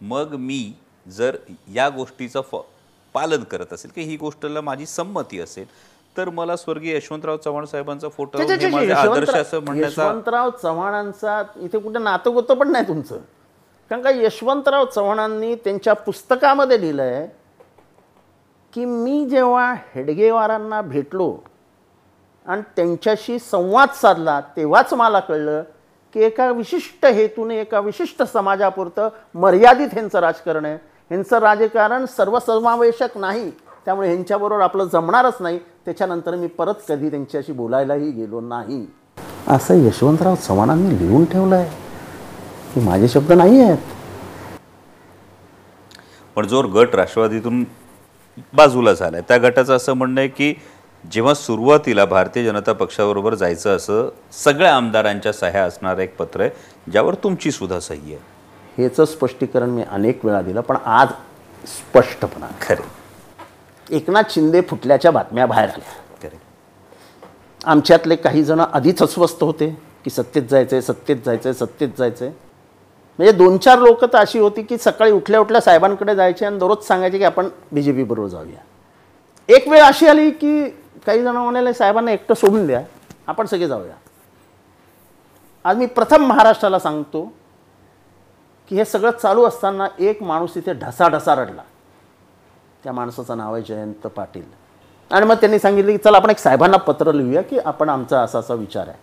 मग 0.00 0.34
मी 0.38 0.72
जर 1.16 1.36
या 1.74 1.88
गोष्टीचं 1.88 2.40
फ 2.50 2.56
पालन 3.18 3.42
करत 3.42 3.72
असेल 3.72 3.90
की 3.94 4.02
ही 4.02 4.16
गोष्टला 4.16 4.60
माझी 4.60 4.86
संमती 4.86 5.40
असेल 5.40 5.66
तर 6.16 6.28
मला 6.28 6.56
स्वर्गीय 6.56 6.96
यशवंतराव 6.96 7.36
चव्हाण 7.36 7.64
साहेबांचा 7.64 8.08
फोटो 8.08 8.38
आदर्श 8.94 9.28
असं 9.30 9.60
म्हणण्याचा 9.64 10.02
यशवंतराव 10.02 10.50
चव्हाणांचा 10.62 11.42
इथे 11.56 11.78
कुठे 11.78 11.98
नातं 11.98 12.32
गोतं 12.34 12.54
पण 12.54 12.70
नाही 12.72 12.88
तुमचं. 12.88 13.18
कारण 13.90 14.02
का 14.02 14.10
यशवंतराव 14.10 14.84
चव्हाणांनी 14.84 15.54
त्यांच्या 15.54 15.92
पुस्तकामध्ये 15.94 16.80
लिहिलं 16.80 17.02
आहे 17.02 17.26
की 18.74 18.84
मी 18.84 19.24
जेव्हा 19.26 19.72
हेडगेवारांना 19.94 20.80
भेटलो 20.82 21.36
आणि 22.46 22.62
त्यांच्याशी 22.76 23.38
संवाद 23.38 23.88
साधला 23.94 24.40
तेव्हाच 24.56 24.92
मला 24.94 25.20
कळलं 25.20 25.62
की 26.14 26.22
एका 26.24 26.50
विशिष्ट 26.50 27.06
हेतूने 27.06 27.60
एका 27.60 27.80
विशिष्ट 27.80 28.22
समाजापुरतं 28.22 29.08
मर्यादित 29.34 29.88
ह्यांचं 29.92 30.18
राजकारण 30.18 30.64
आहे. 30.64 30.78
ह्यांचं 31.10 31.38
राजकारण 31.38 32.04
सर्वसमावेशक 32.06 33.16
नाही. 33.18 33.50
त्यामुळे 33.84 34.08
ह्यांच्याबरोबर 34.08 34.62
आपलं 34.62 34.84
जमणारच 34.92 35.36
नाही. 35.40 35.58
त्याच्यानंतर 35.84 36.34
मी 36.36 36.46
परत 36.46 36.74
कधी 36.88 37.10
त्यांच्याशी 37.10 37.52
बोलायलाही 37.52 38.10
गेलो 38.10 38.40
नाही. 38.40 38.84
असं 39.48 39.86
यशवंतराव 39.86 40.34
चव्हाणांनी 40.34 40.98
लिहून 40.98 41.24
ठेवलं 41.24 41.54
आहे 41.56 41.70
की 42.74 42.80
माझे 42.80 43.08
शब्द 43.08 43.32
नाही 43.32 43.60
आहेत. 43.62 43.78
पण 46.36 46.46
जोर 46.46 46.64
गट 46.74 46.94
राष्ट्रवादीतून 46.94 47.64
बाजूला 48.54 48.92
झालाय. 48.92 49.20
त्या 49.28 49.36
गटाचं 49.38 49.76
असं 49.76 49.92
म्हणणं 49.92 50.20
आहे 50.20 50.28
की 50.28 50.54
जेव्हा 51.04 51.34
सुरुवातीला 51.34 52.04
भारतीय 52.04 52.44
जनता 52.44 52.72
पक्षाबरोबर 52.72 53.34
जायचं 53.34 53.76
असं 53.76 54.08
सगळ्या 54.44 54.74
आमदारांच्या 54.76 55.32
सह्या 55.32 55.64
असणारं 55.64 56.00
एक 56.00 56.16
पत्र 56.16 56.40
आहे 56.40 56.50
ज्यावर 56.90 57.14
तुमची 57.14 57.50
सुद्धा 57.50 57.78
सही 57.80 58.14
आहे. 58.14 58.37
हेचं 58.78 59.04
स्पष्टीकरण 59.04 59.70
मी 59.70 59.82
अनेक 59.82 60.24
वेळा 60.24 60.40
दिलं 60.42 60.60
पण 60.60 60.76
आज 60.84 61.08
स्पष्टपणा. 61.66 62.46
खरे. 62.60 62.82
एकनाथ 63.96 64.22
शिंदे 64.30 64.60
फुटल्याच्या 64.60 65.10
बातम्या 65.10 65.46
बाहेर 65.46 65.68
आल्या. 65.68 65.92
खरे. 66.22 66.40
आमच्यातले 67.64 68.16
काही 68.16 68.44
जण 68.44 68.60
आधीच 68.60 69.02
अस्वस्थ 69.02 69.44
होते 69.44 69.78
की 70.04 70.10
सत्तेत 70.10 70.42
जायचंय 70.50 70.80
सत्तेत 70.80 71.16
जायचंय 71.26 71.52
सत्तेत 71.52 71.88
जायचंय. 71.98 72.28
म्हणजे 73.18 73.32
दोन 73.32 73.58
चार 73.58 73.78
लोक 73.78 74.04
तर 74.04 74.16
अशी 74.16 74.38
होती 74.38 74.62
की 74.62 74.78
सकाळी 74.78 75.12
उठल्या 75.12 75.40
उठल्या 75.40 75.60
साहेबांकडे 75.60 76.14
जायचे 76.14 76.46
आणि 76.46 76.58
दररोज 76.58 76.86
सांगायचे 76.86 77.18
की 77.18 77.24
आपण 77.24 77.48
बी 77.72 77.82
जे 77.82 78.04
बरोबर 78.04 78.28
जाऊया. 78.28 78.60
एक 79.48 79.68
वेळ 79.68 79.82
अशी 79.82 80.06
आली 80.06 80.30
की 80.30 80.68
काही 81.06 81.22
जण 81.22 81.36
म्हणाले 81.36 81.72
साहेबांना 81.74 82.10
एकटं 82.10 82.34
सोडून 82.34 82.66
द्या 82.66 82.82
आपण 83.26 83.46
सगळे 83.46 83.68
जाऊया. 83.68 83.94
आज 85.64 85.76
मी 85.76 85.86
प्रथम 85.86 86.26
महाराष्ट्राला 86.26 86.78
सांगतो 86.78 87.32
की 88.68 88.76
हे 88.76 88.84
सगळं 88.84 89.10
चालू 89.10 89.44
असताना 89.44 89.86
एक 89.98 90.22
माणूस 90.22 90.56
इथे 90.56 90.72
ढसाढसा 90.72 91.34
रडला. 91.34 91.62
त्या 92.84 92.92
माणसाचं 92.92 93.36
नाव 93.36 93.54
आहे 93.54 93.62
जयंत 93.62 94.06
पाटील. 94.06 94.42
आणि 95.10 95.26
मग 95.26 95.34
त्यांनी 95.34 95.58
सांगितलं 95.58 95.90
की 95.90 95.98
चला 95.98 96.16
आपण 96.16 96.30
एक 96.30 96.38
साहेबांना 96.38 96.76
पत्र 96.76 97.12
लिहूया 97.12 97.42
की 97.42 97.58
आपण 97.58 97.88
आमचा 97.88 98.20
असा 98.20 98.38
असा 98.38 98.54
विचार 98.54 98.88
आहे. 98.88 98.98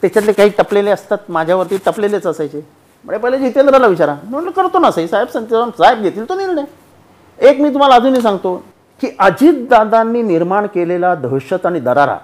त्याच्यातले 0.00 0.32
काही 0.32 0.50
टपलेले 0.50 0.90
असतात 0.90 1.18
माझ्यावरती 1.28 1.76
टपलेलेच 1.86 2.26
असायचे. 2.26 2.66
म्हणजे 3.04 3.22
पहिले 3.22 3.38
जितेंद्रला 3.38 3.86
विचारा. 3.86 4.16
म्हणलं 4.24 4.50
करतो 4.50 4.78
ना 4.78 4.90
साई 4.90 5.06
साहेब 5.08 5.28
संत 5.28 5.46
साहेब 5.78 6.02
घेतील 6.02 6.28
तो 6.28 6.34
निर्णय. 6.34 6.64
एक 7.38 7.60
मी 7.60 7.68
तुम्हाला 7.68 7.94
अजूनही 7.94 8.22
सांगतो 8.22 8.56
की 9.00 9.16
अजितदादांनी 9.18 10.22
निर्माण 10.22 10.66
केलेला 10.66 11.14
दहशत 11.14 11.66
आणि 11.66 11.80
दरारा 11.80 12.18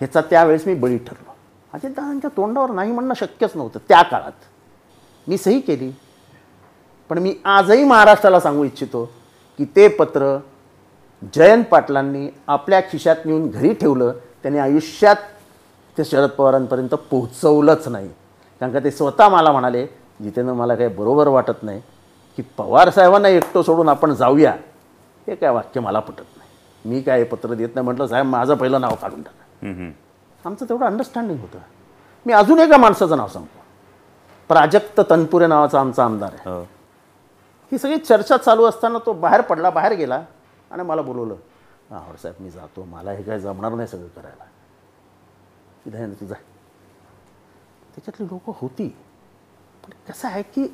ह्याचा 0.00 0.20
त्यावेळेस 0.20 0.66
मी 0.66 0.74
बळी 0.74 0.98
ठरलो. 0.98 1.34
अजितदादांच्या 1.72 2.30
तोंडावर 2.36 2.70
नाही 2.70 2.92
म्हणणं 2.92 3.14
शक्यच 3.14 3.50
नव्हतं 3.54 3.78
त्या 3.88 4.02
काळात. 4.02 4.32
मी 5.26 5.38
सही 5.38 5.60
केली. 5.60 5.90
पण 7.10 7.18
मी 7.18 7.34
आजही 7.44 7.84
महाराष्ट्राला 7.84 8.40
सांगू 8.40 8.64
इच्छितो 8.64 9.04
की 9.58 9.64
ते 9.76 9.86
पत्र 9.88 10.36
जयंत 11.34 11.64
पाटलांनी 11.70 12.28
आपल्या 12.46 12.80
खिशात 12.92 13.16
नेऊन 13.24 13.48
घरी 13.50 13.72
ठेवलं 13.74 14.12
त्यांनी 14.42 14.58
आयुष्यात 14.58 15.16
ते 15.96 16.04
शरद 16.04 16.30
पवारांपर्यंत 16.30 16.94
पोहोचवलंच 17.10 17.88
नाही. 17.88 18.08
कारण 18.60 18.72
का 18.72 18.78
ते 18.84 18.90
स्वतः 18.90 19.28
मला 19.28 19.52
म्हणाले 19.52 19.86
जितेंद्र 20.22 20.52
मला 20.54 20.74
काही 20.74 20.88
बरोबर 20.94 21.28
वाटत 21.28 21.62
नाही 21.62 21.80
की 22.38 22.42
पवार 22.58 22.90
साहेबांना 22.90 23.28
एकटं 23.28 23.62
सोडून 23.62 23.88
आपण 23.88 24.14
जाऊया. 24.14 24.52
हे 25.26 25.34
काय 25.34 25.50
वाक्य 25.50 25.80
मला 25.80 25.98
पटत 26.00 26.36
नाही. 26.36 26.48
मी 26.84 27.00
काय 27.02 27.18
हे 27.18 27.24
पत्र 27.24 27.54
देत 27.54 27.74
नाही 27.74 27.84
म्हटलं 27.84 28.06
साहेब 28.06 28.26
माझं 28.26 28.54
पहिलं 28.54 28.80
नाव 28.80 28.94
काढून 29.02 29.22
टाका. 29.22 29.90
आमचं 30.44 30.68
तेवढं 30.68 30.86
अंडरस्टँडिंग 30.86 31.38
होतं. 31.40 31.58
मी 32.26 32.32
अजून 32.32 32.58
एका 32.58 32.76
माणसाचं 32.76 33.16
नाव 33.16 33.28
सांगतो. 33.28 33.61
प्राजक्त 34.52 35.00
तनपुरे 35.10 35.46
नावाचा 35.46 35.80
आमचा 35.80 36.04
आमदार 36.04 36.32
आहे. 36.32 36.50
हो. 36.50 36.60
ही 37.72 37.78
सगळी 37.78 37.96
चर्चा 37.98 38.36
चालू 38.36 38.64
असताना 38.64 38.98
तो 39.06 39.12
बाहेर 39.12 39.40
पडला 39.40 39.70
बाहेर 39.70 39.92
गेला 39.96 40.22
आणि 40.70 40.82
मला 40.82 41.02
बोलवलं 41.02 41.34
आवड 41.90 42.16
साहेब 42.16 42.42
मी 42.42 42.50
जातो 42.50 42.84
मला 42.84 43.12
हे 43.12 43.22
काय 43.22 43.38
जमणार 43.40 43.72
नाही 43.74 43.88
सगळं 43.88 44.06
करायला. 44.16 44.44
इथे 45.86 46.12
तुझा 46.20 46.34
त्याच्यातली 47.94 48.26
लोक 48.26 48.56
होती. 48.60 48.88
पण 49.84 49.92
कसं 50.08 50.28
आहे 50.28 50.42
की 50.54 50.66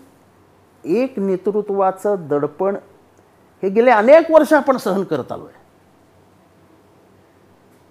एक 0.85 1.19
नेतृत्वाचं 1.19 2.27
दडपण 2.29 2.77
हे 3.63 3.69
गेले 3.69 3.91
अनेक 3.91 4.31
वर्ष 4.31 4.53
आपण 4.53 4.77
सहन 4.77 5.03
करत 5.05 5.33
आलो 5.33 5.45
आहे 5.45 5.57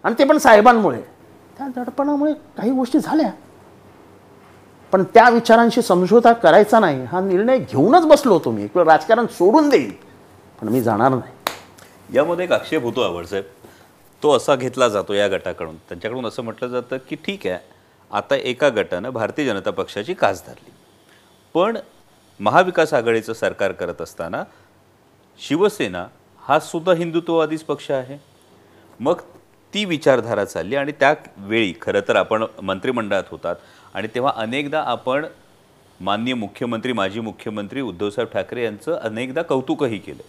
आणि 0.03 0.15
ते 0.19 0.23
पण 0.25 0.37
साहेबांमुळे. 0.37 1.01
त्या 1.57 1.67
दडपणामुळे 1.75 2.33
काही 2.57 2.71
गोष्टी 2.71 2.99
झाल्या. 2.99 3.31
पण 4.91 5.03
त्या 5.13 5.29
विचारांशी 5.29 5.81
समझोता 5.81 6.33
करायचा 6.33 6.79
नाही 6.79 7.03
हा 7.05 7.19
निर्णय 7.21 7.57
घेऊनच 7.59 8.05
बसलो 8.07 8.33
होतो 8.33 8.51
मी. 8.51 8.63
एक 8.63 8.77
वेळ 8.77 8.85
राजकारण 8.85 9.25
सोडून 9.27 9.69
देईल 9.69 9.91
पण 10.61 10.69
मी 10.69 10.81
जाणार 10.81 11.09
नाही. 11.09 11.33
यामध्ये 12.13 12.45
एक 12.45 12.51
आक्षेप 12.51 12.83
होतो 12.83 13.01
आवडसाहेब 13.01 13.45
तो 14.21 14.35
असा 14.35 14.55
घेतला 14.55 14.87
जातो 14.87 15.13
या 15.13 15.27
गटाकडून. 15.27 15.75
त्यांच्याकडून 15.89 16.25
असं 16.25 16.43
म्हटलं 16.43 16.67
जातं 16.69 16.97
की 17.09 17.15
ठीक 17.25 17.47
आहे 17.47 17.57
आता 18.11 18.35
एका 18.35 18.69
गटानं 18.69 19.09
भारतीय 19.09 19.45
जनता 19.45 19.71
पक्षाची 19.71 20.13
कास 20.13 20.43
धरली. 20.47 20.71
पण 21.55 21.77
महाविकास 22.39 22.93
आघाडीचं 22.93 23.33
सरकार 23.33 23.71
करत 23.71 24.01
असताना 24.01 24.43
शिवसेना 25.39 26.05
हा 26.43 26.59
सुद्धा 26.59 26.93
हिंदुत्ववादीच 26.93 27.63
पक्ष 27.63 27.89
आहे. 27.91 28.17
मग 28.99 29.21
ती 29.73 29.83
विचारधारा 29.85 30.45
चालली 30.45 30.75
आणि 30.75 30.91
त्यावेळी 30.91 31.73
खरं 31.81 32.01
तर 32.07 32.15
आपण 32.15 32.45
मंत्रिमंडळात 32.61 33.23
होतात. 33.31 33.55
आणि 33.97 34.07
तेव्हा 34.15 34.31
अनेकदा 34.35 34.79
आपण 34.87 35.25
माननीय 35.99 36.33
मुख्यमंत्री 36.33 36.93
माजी 36.93 37.19
मुख्यमंत्री 37.19 37.81
उद्धवसाहेब 37.81 38.27
ठाकरे 38.33 38.63
यांचं 38.63 38.97
अनेकदा 38.97 39.41
कौतुकही 39.41 39.97
केलं. 39.97 40.21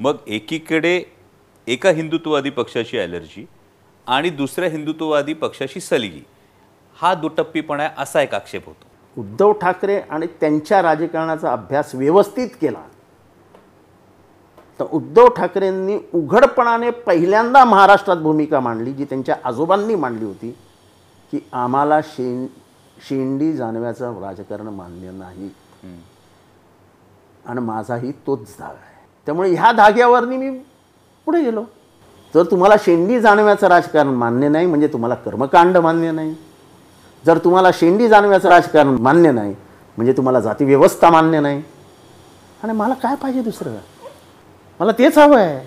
मग 0.00 0.16
एकीकडे 0.28 1.02
एका 1.66 1.90
हिंदुत्ववादी 1.90 2.50
पक्षाची 2.50 2.98
ॲलर्जी 2.98 3.44
आणि 4.06 4.30
दुसऱ्या 4.30 4.68
हिंदुत्ववादी 4.70 5.32
पक्षाची 5.34 5.80
सलगी 5.80 6.22
हा 6.96 7.12
दुटप्पीपणा 7.14 7.82
आहे 7.82 8.02
असा 8.02 8.22
एक 8.22 8.34
आक्षेप 8.34 8.66
होतो. 8.66 8.86
उद्धव 9.16 9.52
ठाकरे 9.60 9.98
आणि 10.00 10.26
त्यांच्या 10.40 10.82
राजकारणाचा 10.82 11.52
अभ्यास 11.52 11.94
व्यवस्थित 11.94 12.48
केला 12.60 12.84
तर 14.80 14.84
उद्धव 14.92 15.28
ठाकरेंनी 15.36 15.98
उघडपणाने 16.14 16.90
पहिल्यांदा 17.06 17.64
महाराष्ट्रात 17.64 18.16
भूमिका 18.18 18.60
मांडली 18.60 18.92
जी 18.92 19.04
त्यांच्या 19.04 19.36
आजोबांनी 19.44 19.94
मांडली 19.96 20.24
होती 20.24 20.50
की 21.32 21.40
आम्हाला 21.52 22.00
शेण 22.04 22.46
शेंडी 23.08 23.52
जानव्याचं 23.52 24.20
राजकारण 24.20 24.68
मान्य 24.68 25.10
नाही. 25.10 25.50
आणि 27.46 27.60
माझाही 27.60 28.12
तोच 28.26 28.40
धागा 28.58 28.68
आहे. 28.68 29.04
त्यामुळे 29.26 29.50
ह्या 29.54 29.72
धाग्यावरनी 29.72 30.36
मी 30.36 30.50
पुढे 31.26 31.42
गेलो. 31.42 31.64
जर 32.34 32.42
तुम्हाला 32.50 32.74
शेंडी 32.84 33.20
जाणव्याचं 33.20 33.66
राजकारण 33.68 34.08
मान्य 34.08 34.48
नाही 34.48 34.66
म्हणजे 34.66 34.86
तुम्हाला 34.86 35.14
कर्मकांड 35.14 35.76
मान्य 35.76 36.10
नाही. 36.10 36.34
जर 37.24 37.38
तुम्हाला 37.38 37.70
शेंडी 37.74 38.08
जाणव्याचं 38.08 38.48
राजकारण 38.48 38.96
मान्य 39.00 39.32
नाही 39.32 39.54
म्हणजे 39.96 40.12
तुम्हाला 40.12 40.40
जातीव्यवस्था 40.40 41.10
मान्य 41.10 41.40
नाही. 41.40 41.62
आणि 42.62 42.72
मला 42.72 42.94
काय 42.94 43.14
पाहिजे 43.14 43.42
दुसरं? 43.42 43.76
मला 44.80 44.92
तेच 44.92 45.18
हवं 45.18 45.38
आहे 45.38 45.66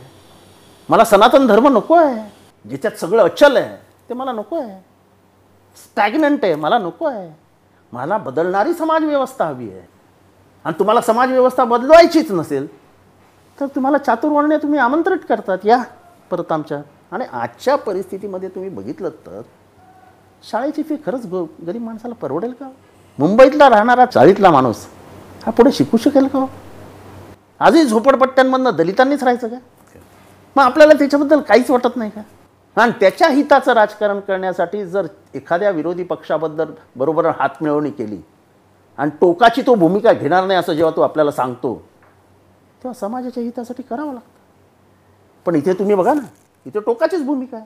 मला 0.89 1.03
सनातन 1.03 1.47
धर्म 1.47 1.67
नको 1.67 1.95
आहे 1.95 2.21
ज्याच्यात 2.65 2.99
सगळं 2.99 3.23
अचल 3.23 3.57
आहे 3.57 3.75
ते 4.09 4.13
मला 4.13 4.31
नको 4.31 4.59
आहे 4.61 4.79
स्टॅग्नंट 5.75 6.45
आहे 6.45 6.55
मला 6.55 6.77
नको 6.77 7.05
आहे. 7.05 7.29
मला 7.93 8.17
बदलणारी 8.17 8.73
समाजव्यवस्था 8.73 9.45
हवी 9.45 9.69
आहे. 9.69 9.81
आणि 10.65 10.79
तुम्हाला 10.79 11.01
समाजव्यवस्था 11.01 11.63
बदलवायचीच 11.63 12.31
नसेल 12.31 12.67
तर 13.59 13.65
तुम्हाला 13.65 13.97
चातुर्वर्ण्य 13.97 14.57
तुम्ही 14.57 14.79
आमंत्रित 14.79 15.25
करतात 15.29 15.65
या 15.65 15.81
परत 16.31 16.51
आमच्या. 16.51 16.81
आणि 17.11 17.25
आजच्या 17.33 17.75
परिस्थितीमध्ये 17.75 18.49
तुम्ही 18.49 18.69
बघितलं 18.69 19.09
तर 19.09 19.41
शाळेची 20.49 20.83
फी 20.83 20.95
खरंच 21.05 21.25
ग 21.25 21.43
गरीब 21.67 21.81
माणसाला 21.81 22.13
परवडेल 22.13 22.51
का? 22.51 22.69
मुंबईतला 23.19 23.69
राहणारा 23.69 24.05
चाळीतला 24.05 24.51
माणूस 24.51 24.85
हा 25.45 25.51
पुढे 25.51 25.71
शिकू 25.71 25.97
शकेल 25.97 26.27
का 26.27 26.39
हो? 26.39 26.47
आजही 27.59 27.83
झोपडपट्ट्यांमधनं 27.83 28.75
दलितांनीच 28.75 29.23
राहायचं 29.23 29.47
का? 29.47 29.57
मग 30.55 30.63
आपल्याला 30.63 30.93
त्याच्याबद्दल 30.93 31.41
काहीच 31.41 31.69
वाटत 31.71 31.97
नाही 31.97 32.11
का? 32.11 32.21
आणि 32.77 32.91
त्याच्या 32.99 33.27
हिताचं 33.27 33.73
राजकारण 33.73 34.19
करण्यासाठी 34.19 34.85
जर 34.85 35.07
एखाद्या 35.33 35.69
विरोधी 35.69 36.03
पक्षाबद्दल 36.03 36.71
बरोबर 36.95 37.25
हातमिळवणी 37.39 37.89
केली 37.91 38.21
आणि 38.97 39.11
टोकाची 39.21 39.61
तो 39.61 39.75
भूमिका 39.75 40.13
घेणार 40.13 40.45
नाही 40.45 40.59
असं 40.59 40.73
जेव्हा 40.73 40.95
तो 40.95 41.01
आपल्याला 41.01 41.31
सांगतो 41.31 41.73
तेव्हा 42.83 42.93
समाजाच्या 42.99 43.43
हितासाठी 43.43 43.83
करावं 43.83 44.13
लागतं. 44.13 44.31
पण 45.45 45.55
इथे 45.55 45.73
तुम्ही 45.73 45.95
बघा 45.95 46.13
ना 46.13 46.21
इथे 46.65 46.79
टोकाचीच 46.79 47.25
भूमिका 47.25 47.57
आहे. 47.57 47.65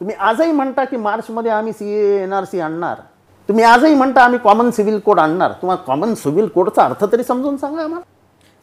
तुम्ही 0.00 0.14
आजही 0.16 0.52
म्हणता 0.52 0.84
की 0.84 0.96
मार्चमध्ये 0.96 1.50
आम्ही 1.50 1.72
सी 1.72 1.92
एन 2.22 2.32
आर 2.32 2.44
सी 2.44 2.60
आणणार. 2.60 3.00
तुम्ही 3.48 3.64
आजही 3.64 3.94
म्हणता 3.94 4.22
आम्ही 4.22 4.38
कॉमन 4.38 4.70
सिव्हिल 4.70 4.98
कोड 4.98 5.20
आणणार. 5.20 5.52
तुम्हाला 5.52 5.82
कॉमन 5.86 6.14
सिव्हिल 6.14 6.48
कोडचा 6.48 6.84
अर्थ 6.84 7.04
तरी 7.12 7.24
समजून 7.24 7.56
सांगा 7.56 7.82
आम्हाला. 7.82 8.04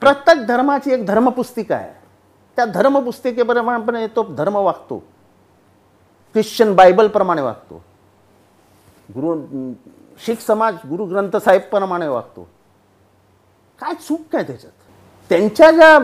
प्रत्येक 0.02 0.46
धर्माची 0.48 0.94
एक 0.94 1.06
धर्मपुस्तिका 1.06 1.76
आहे. 1.76 1.92
त्या 2.58 2.66
धर्मपुस्तिकेप्रमाणे 2.66 4.06
तो 4.08 4.24
धर्म 4.38 4.56
वागतो. 4.56 5.04
ख्रिश्चन 6.36 6.74
बायबलप्रमाणे 6.76 7.42
वागतो. 7.42 7.82
गुरु 9.16 9.36
शीख 10.26 10.40
समाज 10.42 10.76
गुरु 10.90 11.06
ग्रंथ 11.06 11.38
साहेबप्रमाणे 11.38 12.08
वागतो. 12.08 12.48
काय 13.80 13.94
चूक 14.08 14.22
काय 14.32 14.44
त्याच्यात? 14.44 14.72
त्यांच्या 15.30 15.72
ज्या 15.72 15.98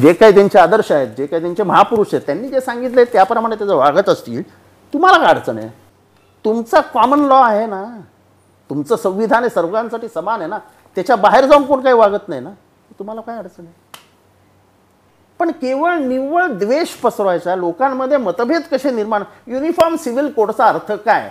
जे 0.00 0.12
काही 0.12 0.34
त्यांचे 0.34 0.58
आदर्श 0.58 0.90
आहेत 0.92 1.08
जे 1.16 1.26
काही 1.26 1.42
त्यांचे 1.42 1.62
महापुरुष 1.62 2.14
आहेत 2.14 2.26
त्यांनी 2.26 2.48
जे 2.48 2.60
सांगितले 2.60 3.04
त्याप्रमाणे 3.04 3.56
त्याचं 3.56 3.76
वागत 3.76 4.08
असतील 4.08 4.42
तुम्हाला 4.92 5.18
काय 5.18 5.34
अडचण 5.34 5.58
आहे? 5.58 5.68
तुमचा 6.44 6.80
कॉमन 6.80 7.24
लॉ 7.26 7.42
आहे 7.42 7.66
ना. 7.66 7.84
तुमचं 8.70 8.96
संविधान 8.96 9.42
आहे 9.42 9.50
सर्वांसाठी 9.50 10.08
समान 10.08 10.40
आहे 10.40 10.48
ना. 10.48 10.58
त्याच्या 10.96 11.16
बाहेर 11.16 11.46
जाऊन 11.46 11.64
कोण 11.64 11.80
काही 11.80 11.94
वागत 11.94 12.28
नाही 12.28 12.40
ना. 12.40 12.50
तुम्हाला 12.98 13.20
काय 13.20 13.38
अडचण 13.38 13.64
आहे? 13.64 13.72
पण 15.42 15.50
केवळ 15.50 15.94
निव्वळ 15.98 16.46
द्वेष 16.46 16.88
पसरवायचा 16.88 17.56
लोकांमध्ये 17.56 18.16
मतभेद 18.16 18.62
कसे 18.62 18.90
निर्माण? 18.90 19.22
युनिफॉर्म 19.46 19.96
सिव्हिल 19.96 20.28
कोडचा 20.32 20.66
अर्थ 20.66 20.92
काय? 20.92 21.30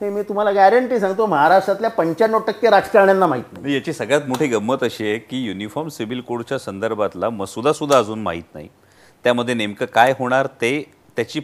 हे 0.00 0.10
मी 0.10 0.22
तुम्हाला 0.22 0.50
गॅरंटी 0.50 1.00
सांगतो 1.00 1.26
महाराष्ट्रातल्या 1.26 1.90
पंच्याण्णव 1.90 2.38
टक्के 2.38 2.70
राजकारण्यांना 2.70 3.26
माहीत 3.26 3.44
नाही. 3.52 3.60
म्हणजे 3.60 3.76
याची 3.76 3.92
सगळ्यात 3.92 4.28
मोठी 4.28 4.46
गंमत 4.46 4.82
अशी 4.82 5.04
आहे 5.04 5.18
की 5.18 5.44
युनिफॉर्म 5.44 5.88
सिव्हिल 5.88 6.20
कोडच्या 6.20 6.58
संदर्भातला 6.58 7.30
मसुदा 7.30 7.72
सुद्धा 7.72 7.98
अजून 7.98 8.22
माहीत 8.22 8.54
नाही. 8.54 8.68
त्यामध्ये 9.24 9.54
नेमकं 9.54 9.86
काय 9.86 10.14
होणार 10.18 10.46
ते 10.46 10.92
त्याची 11.16 11.40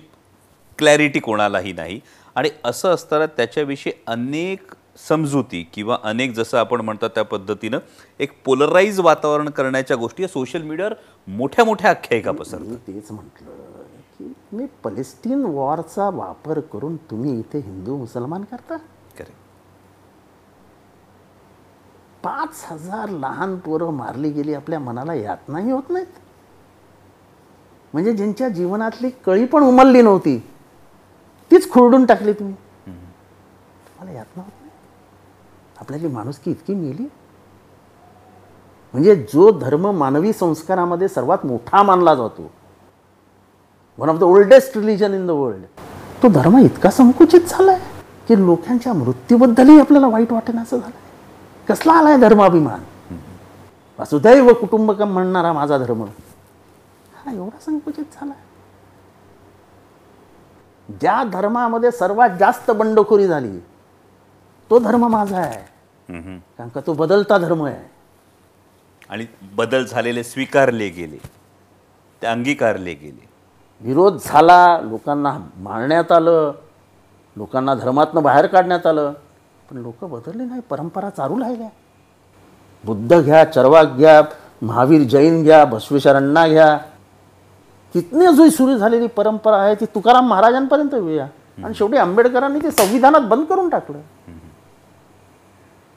क्लॅरिटी 0.78 1.18
कोणालाही 1.18 1.72
नाही. 1.72 2.00
आणि 2.36 2.50
असं 2.64 2.94
असताना 2.94 3.26
त्याच्याविषयी 3.26 3.92
अनेक 4.06 4.72
समजुती 4.96 5.62
किंवा 5.74 5.96
अनेक 6.02 6.32
जसं 6.34 6.58
आपण 6.58 6.80
म्हणतात 6.80 7.10
त्या 7.14 7.24
पद्धतीनं 7.24 7.78
एक 8.20 8.32
पोलराईज 8.44 9.00
वातावरण 9.00 9.48
करण्याच्या 9.50 9.96
गोष्टी 9.96 10.28
सोशल 10.28 10.62
मीडियावर 10.62 10.94
मोठ्या 11.28 11.64
मोठ्या 11.64 11.90
आख्यायिका 11.90 12.32
पसरतात. 12.32 12.66
मी 12.66 12.76
तेच 12.86 13.10
म्हटलं 13.10 13.82
की 14.18 14.32
मी 14.52 14.66
पलेस्टीन 14.84 15.44
वॉरचा 15.44 16.08
वापर 16.14 16.60
करून 16.72 16.96
तुम्ही 17.10 17.38
इथे 17.38 17.58
हिंदू 17.58 17.96
मुसलमान 17.96 18.44
करता? 18.50 18.76
खरं 19.18 19.38
पाच 22.22 22.64
हजार 22.68 23.08
लहान 23.10 23.56
पोरं 23.58 23.92
मारली 23.94 24.30
गेली 24.30 24.54
आपल्या 24.54 24.78
मनाला 24.78 25.14
यातनाही 25.14 25.70
होत 25.70 25.90
नाहीत. 25.90 26.06
म्हणजे 27.92 28.12
ज्यांच्या 28.12 28.48
जीवनातली 28.48 29.10
कळी 29.26 29.44
पण 29.44 29.62
उमलली 29.62 30.02
नव्हती 30.02 30.38
तीच 31.50 31.70
खुरडून 31.70 32.04
टाकली 32.06 32.32
तुम्ही. 32.32 32.54
मला 34.00 34.10
यातना 34.10 34.42
होत 34.42 34.59
आपल्याली 35.80 36.08
माणुसकी 36.08 36.50
इतकी 36.50 36.74
मेली? 36.74 37.08
म्हणजे 38.94 39.14
जो 39.32 39.50
धर्म 39.58 39.90
मानवी 39.90 40.32
संस्कारामध्ये 40.32 41.08
सर्वात 41.08 41.44
मोठा 41.46 41.82
मानला 41.82 42.14
जातो 42.14 42.50
one 43.98 44.08
of 44.08 44.16
the 44.16 44.22
oldest 44.22 44.76
religion 44.76 45.14
in 45.14 45.26
the 45.26 45.30
world 45.30 45.64
तो 46.22 46.28
धर्म 46.28 46.58
इतका 46.58 46.90
संकुचित 46.90 47.40
झालाय 47.40 47.78
की 48.28 48.44
लोकांच्या 48.46 48.92
मृत्यूबद्दलही 48.92 49.80
आपल्याला 49.80 50.08
वाईट 50.08 50.32
वाटेनासं 50.32 50.78
झालंय. 50.78 50.98
कसला 51.68 51.92
आलाय 51.92 52.16
धर्माभिमान? 52.18 52.80
वसुदैव 53.98 54.52
कुटुंबकम 54.52 55.12
म्हणणारा 55.12 55.52
माझा 55.52 55.78
धर्म. 55.78 56.02
हा 56.02 57.32
एवढा 57.32 57.58
संकुचित 57.66 58.04
झालाय. 58.14 58.38
ज्या 61.00 61.22
धर्मामध्ये 61.24 61.90
सर्वात 61.90 62.30
जास्त 62.40 62.70
बंडखोरी 62.70 63.26
झाली 63.26 63.58
तो 64.70 64.78
धर्म 64.78 65.06
माझा 65.10 65.38
आहे. 65.38 65.62
कारण 66.08 66.68
का 66.68 66.80
तो 66.86 66.92
बदलता 66.94 67.38
धर्म 67.38 67.64
आहे. 67.64 67.82
आणि 69.10 69.26
बदल 69.56 69.84
झालेले 69.84 70.22
स्वीकारले 70.24 70.88
गेले. 70.88 71.16
ते 72.22 72.26
अंगीकारले 72.26 72.94
गेले. 72.94 73.28
विरोध 73.80 74.16
झाला 74.24 74.80
लोकांना 74.82 75.36
मारण्यात 75.58 76.12
आलं 76.12 76.52
लोकांना 77.36 77.74
धर्मातनं 77.74 78.22
बाहेर 78.22 78.46
काढण्यात 78.46 78.86
आलं 78.86 79.12
पण 79.68 79.76
लोक 79.76 80.04
बदलले 80.04 80.44
नाही 80.44 80.60
परंपरा 80.70 81.10
चालू 81.10 81.40
राहिल्या. 81.40 81.68
बुद्ध 82.84 83.20
घ्या 83.20 83.44
चरवाक 83.44 83.96
घ्या 83.96 84.22
महावीर 84.62 85.02
जैन 85.08 85.42
घ्या 85.42 85.64
बसवेश्वरांना 85.64 86.46
घ्या. 86.48 86.76
कितनी 87.94 88.26
अजून 88.26 88.50
सुरू 88.50 88.76
झालेली 88.76 89.06
परंपरा 89.06 89.56
आहे 89.56 89.74
ती 89.74 89.84
तुकाराम 89.94 90.28
महाराजांपर्यंत 90.28 90.94
येऊया. 90.94 91.26
आणि 91.64 91.74
शेवटी 91.74 91.96
आंबेडकरांनी 91.96 92.58
ते 92.62 92.70
संविधानात 92.70 93.20
बंद 93.20 93.44
करून 93.46 93.68
टाकलं. 93.68 93.98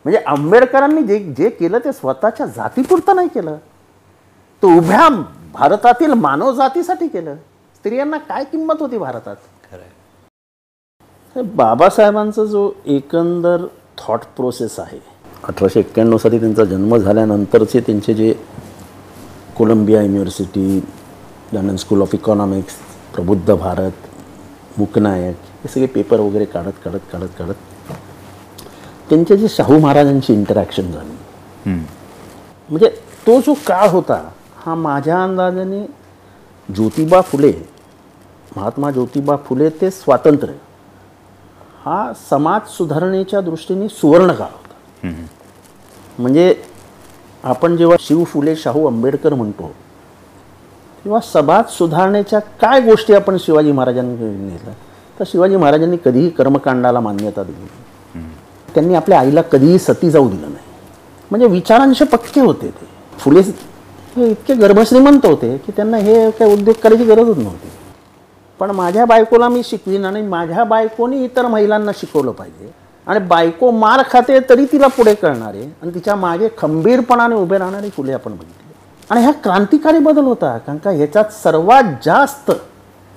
म्हणजे 0.06 0.20
आंबेडकरांनी 0.28 1.02
जे 1.04 1.18
जे 1.38 1.50
केलं 1.50 1.80
ते 1.86 1.92
स्वतःच्या 1.94 2.46
जातीपुरतं 2.46 3.16
नाही 3.16 3.28
केलं. 3.28 3.56
तो 4.64 4.78
उभ्या 4.78 5.08
भारतातील 5.54 6.14
मानव 6.14 6.52
जातीसाठी 6.56 7.08
केलं. 7.08 7.36
स्त्रियांना 7.76 8.18
काय 8.30 8.44
किंमत 8.52 8.82
होती 8.82 8.98
भारतात? 8.98 9.36
खरं 9.72 11.46
बाबासाहेबांचा 11.56 12.44
जो 12.46 12.72
एकंदर 12.86 13.66
थॉट 13.98 14.20
प्रोसेस 14.38 14.80
आहे 14.80 15.00
अठराशे 15.44 15.80
एक्क्याण्णव 15.80 16.18
साली 16.18 16.40
त्यांचा 16.40 16.64
जन्म 16.66 16.96
झाल्यानंतरचे 16.98 17.80
त्यांचे 17.80 18.14
जे 18.14 18.34
Columbia 19.58 20.02
University 20.02 20.80
London 21.54 21.76
School 21.76 22.02
of 22.02 22.14
Economics 22.16 22.76
Prabuddha 23.14 23.54
Bharat 23.54 24.08
Mooknayak 24.78 25.36
हे 25.64 25.68
सगळे 25.68 25.86
पेपर 25.96 26.20
वगैरे 26.20 26.46
काढत 26.46 26.80
काढत 26.86 27.12
काढत 27.12 27.38
काढत 27.38 27.73
त्यांचे 29.10 29.38
जे 29.38 29.48
शाहू 29.50 29.80
महाराजांची 29.80 30.34
इंटरॅक्शन 30.34 30.92
झाली. 30.92 31.74
म्हणजे 32.70 32.90
तो 33.28 33.40
जो 33.42 33.54
काळ 33.68 33.88
होता 33.90 34.22
हा 34.66 34.76
माझ्या 34.76 35.24
अंदाजाने 35.24 35.86
ज्योतिबा 36.70 37.22
फुले 37.22 37.54
महात्मा 38.56 38.92
ज्योतिबा 38.92 39.36
फुले 39.46 39.70
ते 39.82 39.90
स्वातंत्र्य 39.92 40.54
हा 41.86 42.12
समाज 42.30 42.70
सुधारणेच्या 42.78 43.42
दृष्टीने 43.42 43.88
सुवर्ण 43.90 44.34
काळ 44.34 44.48
होता. 44.48 45.12
म्हणजे 46.20 46.54
आपण 47.44 47.76
जेव्हा 47.78 47.98
शिव 48.00 48.24
फुले 48.24 48.56
शाहू 48.56 48.86
आंबेडकर 48.88 49.34
म्हणतो 49.34 49.72
तेव्हा 51.06 51.20
समाज 51.22 51.72
सुधारणेच्या 51.78 52.40
काय 52.62 52.80
गोष्टी 52.82 53.14
आपण 53.14 53.38
शिवाजी 53.46 53.72
महाराजांनी 53.72 54.30
नेलं 54.36 54.72
तर 55.20 55.24
शिवाजी 55.28 55.56
महाराजांनी 55.56 55.98
कधीही 56.06 56.30
कर्मकांडाला 56.38 57.00
मान्यता 57.00 57.44
दिली 57.44 57.68
त्यांनी 58.76 58.96
आपल्या 58.96 59.20
आईला 59.20 59.42
कधीही 59.42 59.80
सती 59.80 60.10
जाऊ 60.10 60.30
दिलं 60.30 60.42
नाही. 60.42 60.66
म्हणजे 61.32 61.48
विचारांशी 61.48 62.04
पक्के 62.04 62.42
होते 62.42 62.68
ते. 62.68 62.88
फुले 63.20 63.42
हे 64.18 64.30
इतके 64.30 64.54
गर्भश्रीमंत 64.54 65.26
होते 65.26 65.58
की 65.58 65.72
त्यांना 65.72 65.98
हे 65.98 66.32
काय 66.32 66.54
उद्योग 66.54 66.76
करायची 66.84 67.04
गरजच 67.04 67.38
नव्हती. 67.38 67.70
पण 68.60 68.72
माझ्या 68.72 69.06
बायकोला 69.06 69.50
मी 69.50 69.62
शिकवीन 69.64 70.06
आणि 70.06 70.22
माझ्या 70.22 70.64
बायकोनी 70.64 71.24
इतर 71.24 71.48
महिलांना 71.48 71.92
शिकवलं 71.96 72.32
पाहिजे. 72.32 72.72
आणि 73.08 73.20
बायको 73.20 73.72
मार 73.72 74.02
खाते 74.10 74.40
तरी 74.50 74.66
तिला 74.66 74.88
पुढे 74.88 75.14
करणारे 75.14 75.64
आणि 75.82 75.94
तिच्यामागे 75.94 76.50
खंबीरपणाने 76.58 77.36
उभे 77.36 77.58
राहणारे 77.58 77.90
फुले 77.90 78.14
आपण 78.14 78.32
बघितले. 78.32 78.74
आणि 79.10 79.24
हा 79.24 79.32
क्रांतिकारी 79.32 80.00
बदल 80.00 80.24
होता 80.24 80.58
कारण 80.58 80.78
का 80.78 80.92
ह्याच्यात 80.92 81.34
सर्वात 81.44 81.84
जास्त 82.06 82.52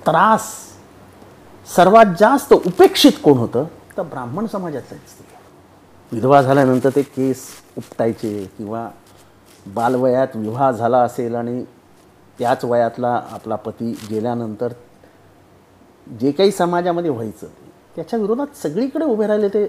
त्रास 0.05 0.41
सर्वात 1.67 2.05
जास्त 2.19 2.53
उपेक्षित 2.53 3.11
कोण 3.23 3.37
होतं? 3.37 3.63
तर 3.97 4.01
ब्राह्मण 4.01 4.45
समाजाचं 4.45 4.85
स्त्रिया 4.85 5.26
विधवा 6.11 6.41
झाल्यानंतर 6.41 6.89
ते 6.95 7.01
केस 7.01 7.47
उपटायचे 7.77 8.51
किंवा 8.57 8.89
बालवयात 9.67 10.27
विवाह 10.35 10.71
झाला 10.71 10.97
असेल 10.97 11.35
आणि 11.35 11.63
त्याच 12.39 12.65
वयातला 12.65 13.21
आपला 13.31 13.55
पती 13.55 13.91
गेल्यानंतर 14.09 14.73
जे 16.19 16.31
काही 16.31 16.51
समाजामध्ये 16.51 17.09
व्हायचं 17.09 17.47
त्याच्या 17.95 18.19
विरोधात 18.19 18.55
सगळीकडे 18.57 19.05
उभे 19.05 19.27
राहिले 19.27 19.47
ते 19.47 19.65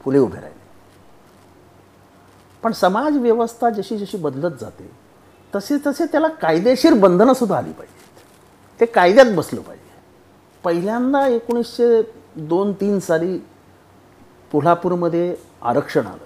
फुले 0.00 0.18
उभे 0.18 0.40
राहिले. 0.40 0.60
पण 2.62 2.72
समाज 2.72 3.16
व्यवस्था 3.16 3.70
जशी 3.70 3.98
जशी 3.98 4.16
बदलत 4.16 4.56
जाते 4.60 4.90
तसे 5.54 5.76
तसे 5.86 6.04
त्याला 6.06 6.28
कायदेशीर 6.28 6.94
बंधनंसुद्धा 6.94 7.56
आली 7.58 7.72
पाहिजेत. 7.72 8.22
ते 8.80 8.86
कायद्यात 8.86 9.26
बसलं 9.26 9.60
पाहिजे. 9.60 9.84
पहिल्यांदा 10.64 11.26
एकोणीसशे 11.26 12.02
दोन 12.36 12.72
तीन 12.72 12.98
साली 13.00 13.38
कोल्हापूरमध्ये 14.52 15.36
आरक्षण 15.62 16.06
आलं. 16.06 16.24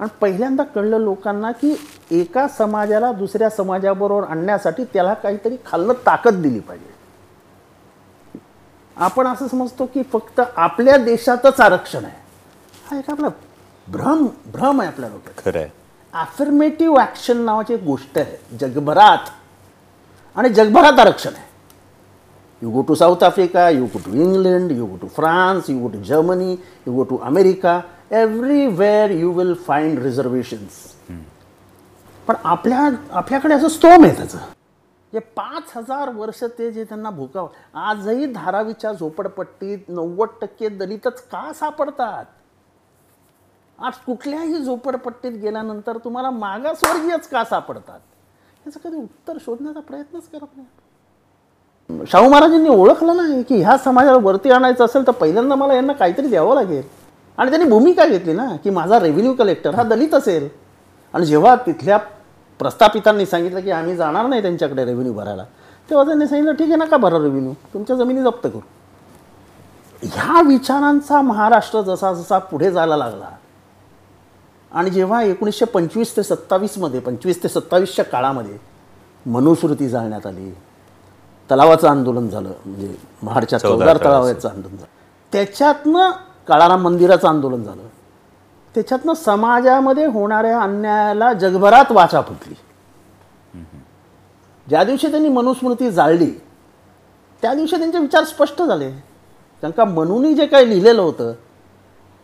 आणि 0.00 0.08
पहिल्यांदा 0.20 0.62
कळलं 0.62 0.98
लोकांना 0.98 1.50
की 1.52 1.74
एका 2.10 2.48
समाजाला 2.48 3.12
दुसऱ्या 3.12 3.50
समाजाबरोबर 3.50 4.26
आणण्यासाठी 4.28 4.84
त्याला 4.84 5.14
काहीतरी 5.14 5.56
खाल्लं 5.66 5.92
ताकद 5.92 6.34
दिली 6.34 6.60
पाहिजे. 6.60 6.96
आपण 8.96 9.26
असं 9.26 9.48
समजतो 9.48 9.86
की 9.86 10.02
फक्त 10.02 10.40
आपल्या 10.56 10.96
देशातच 10.96 11.60
आरक्षण 11.60 12.04
आहे. 12.04 12.16
हा 12.90 12.98
एक 12.98 13.10
आपला 13.10 13.28
भ्रम 13.88 14.26
भ्रम 14.46 14.80
आहे 14.80 14.90
आपल्या 14.90 15.08
डोक्यात. 15.08 15.44
खरं 15.44 15.58
आहे. 15.58 15.68
ॲफर्मेटिव्ह 16.12 17.00
ॲक्शन 17.00 17.36
नावाची 17.36 17.74
एक 17.74 17.82
गोष्ट 17.82 18.18
आहे. 18.18 18.56
जगभरात. 18.56 19.30
आणि 20.36 20.48
जगभरात 20.48 20.98
आरक्षण 20.98 21.34
आहे. 21.34 21.47
You 22.62 22.70
go 22.70 22.82
to 22.82 22.94
South 22.94 23.22
Africa 23.24 23.68
you 23.70 23.86
go 23.86 23.98
to 24.04 24.12
England 24.22 24.72
you 24.72 24.86
go 24.86 24.96
to 24.96 25.08
France 25.16 25.70
you 25.70 25.78
go 25.80 25.88
to 25.88 26.02
Germany 26.04 26.52
you 26.52 26.94
go 26.94 27.02
to 27.10 27.18
America 27.24 27.80
everywhere 28.10 29.10
you 29.10 29.32
will 29.32 29.54
find 29.66 29.98
reservations 30.02 30.86
पण 32.28 32.34
आपल्या 32.44 32.88
आपल्याकडे 33.10 33.54
असं 33.54 33.68
स्तोम 33.68 34.04
आहे 34.04 34.16
त्याचं. 34.16 34.38
जे 35.12 35.18
पाच 35.36 35.70
हजार 35.76 36.08
वर्ष 36.14 36.42
ते 36.58 36.70
जे 36.72 36.84
त्यांना 36.84 37.10
भोकाव 37.10 37.46
आजही 37.84 38.26
धारावीच्या 38.32 38.92
झोपडपट्टीत 38.92 39.88
नव्वद 39.88 40.28
टक्के 40.40 40.68
दलितच 40.68 41.20
का 41.30 41.52
सापडतात? 41.54 42.24
आज 43.78 43.92
कुठल्याही 44.06 44.58
झोपडपट्टीत 44.58 45.32
गेल्यानंतर 45.42 45.98
तुम्हाला 46.04 46.30
मागासवर्गीयच 46.30 47.28
का 47.28 47.44
सापडतात? 47.44 48.00
याचं 48.66 48.80
कधी 48.84 48.96
उत्तर 48.96 49.38
शोधण्याचा 49.46 49.80
प्रयत्नच 49.80 50.28
करत 50.28 50.56
नाही 50.56 50.66
शाहू 51.90 52.28
महाराजांनी 52.28 52.68
ओळखलं 52.68 53.16
नाही 53.16 53.42
की 53.42 53.60
ह्या 53.62 53.76
समाजाला 53.84 54.18
वरती 54.22 54.50
आणायचं 54.50 54.84
असेल 54.84 55.06
तर 55.06 55.12
पहिल्यांदा 55.12 55.54
मला 55.54 55.74
यांना 55.74 55.92
काहीतरी 55.92 56.28
द्यावं 56.28 56.54
लागेल. 56.54 56.82
आणि 57.38 57.50
त्यांनी 57.50 57.68
भूमिका 57.70 58.06
घेतली 58.06 58.32
ना 58.32 58.46
की 58.64 58.70
माझा 58.70 58.98
रेव्हेन्यू 59.00 59.32
कलेक्टर 59.34 59.74
हा 59.74 59.82
दलित 59.82 60.14
असेल. 60.14 60.48
आणि 61.14 61.26
जेव्हा 61.26 61.54
तिथल्या 61.66 61.96
प्रस्थापितांनी 62.60 63.26
सांगितलं 63.26 63.60
की 63.60 63.70
आम्ही 63.70 63.96
जाणार 63.96 64.26
नाही 64.26 64.42
त्यांच्याकडे 64.42 64.84
रेव्हेन्यू 64.84 65.12
भरायला 65.14 65.44
तेव्हा 65.88 66.04
त्यांनी 66.06 66.26
सांगितलं 66.26 66.52
ठीक 66.52 66.66
आहे 66.68 66.76
ना 66.76 66.84
का 66.84 66.96
भरा 66.96 67.18
रेव्हेन्यू 67.18 67.52
तुमच्या 67.74 67.96
जमिनी 67.96 68.22
जप्त 68.22 68.46
करू. 68.46 68.60
ह्या 70.02 70.42
विचारांचा 70.46 71.20
महाराष्ट्र 71.22 71.80
जसा 71.82 72.12
जसा 72.12 72.38
पुढे 72.38 72.70
जायला 72.70 72.96
लागला 72.96 73.30
आणि 74.72 74.90
जेव्हा 74.90 75.22
एकोणीसशे 75.22 75.64
पंचवीस 75.64 76.16
ते 76.16 76.22
सत्तावीसमध्ये 76.22 77.00
पंचवीस 77.00 77.42
ते 77.42 77.48
सत्तावीसच्या 77.48 78.04
काळामध्ये 78.04 78.56
मनुस्मृती 79.26 79.88
जाळण्यात 79.88 80.26
आली 80.26 80.50
तलावाचं 81.50 81.88
आंदोलन 81.88 82.28
झालं 82.28 82.48
म्हणजे 82.66 82.94
महाडच्या 83.22 83.58
चौदार 83.58 83.96
तलावाचं. 83.96 84.48
आंदोलन 84.48 84.76
झालं. 84.76 84.90
त्याच्यातनं 85.32 86.10
काळाराम 86.48 86.82
मंदिराचं 86.82 87.28
आंदोलन 87.28 87.62
झालं. 87.62 87.82
त्याच्यातनं 88.74 89.14
समाजामध्ये 89.14 90.06
होणाऱ्या 90.06 90.60
अन्यायाला 90.60 91.32
जगभरात 91.32 91.92
वाचा 91.92 92.20
फुटली. 92.20 92.54
ज्या 94.66 94.84
दिवशी 94.84 95.10
त्यांनी 95.10 95.28
मनुस्मृती 95.28 95.90
जाळली 95.90 96.30
त्या 97.42 97.54
दिवशी 97.54 97.76
त्यांचे 97.76 97.98
विचार 97.98 98.24
स्पष्ट 98.24 98.62
झाले. 98.62 98.90
कारण 99.62 99.70
का 99.70 99.84
मनूनी 99.84 100.34
जे 100.34 100.46
काही 100.46 100.68
लिहिलेलं 100.68 101.02
होतं 101.02 101.32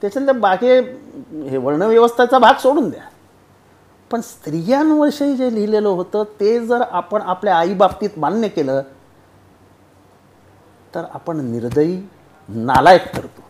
त्याच्यातल्या 0.02 0.34
बाकी 0.34 0.66
हे 1.48 1.56
वर्णव्यवस्थेचा 1.56 2.38
भाग 2.38 2.54
सोडून 2.54 2.88
द्या. 2.90 3.02
पण 4.10 4.20
स्त्रियांविषयी 4.20 5.36
जे 5.36 5.54
लिहिलेलं 5.54 5.88
होतं 5.88 6.22
ते 6.40 6.66
जर 6.66 6.82
आपण 6.90 7.22
आपल्या 7.22 7.56
आईबाबतीत 7.56 8.10
मान्य 8.16 8.48
केलं 8.48 8.82
तर 10.94 11.04
आपण 11.14 11.40
निर्दयी 11.50 11.96
नालायक 12.48 13.06
ठरतो. 13.14 13.42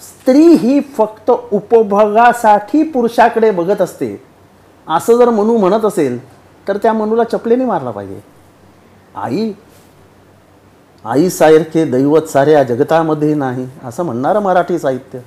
स्त्री 0.00 0.42
ही 0.42 0.80
फक्त 0.96 1.30
उपभोगासाठी 1.30 2.82
पुरुषाकडे 2.82 3.50
बघत 3.50 3.80
असते. 3.80 4.16
असं 4.86 5.18
जर 5.18 5.30
मनू 5.30 5.56
म्हणत 5.58 5.84
असेल 5.84 6.18
तर 6.68 6.76
त्या 6.76 6.92
मनूला 6.92 7.24
चपलेने 7.24 7.64
मारला 7.64 7.90
पाहिजे. 7.90 8.20
आई 9.14 9.52
आईसारखे 11.04 11.84
दैवत 11.84 12.28
साऱ्या 12.28 12.62
जगतामध्ये 12.62 13.34
नाही 13.34 13.66
असं 13.84 14.04
म्हणणारं 14.04 14.40
मराठी 14.40 14.78
साहित्य. 14.78 15.18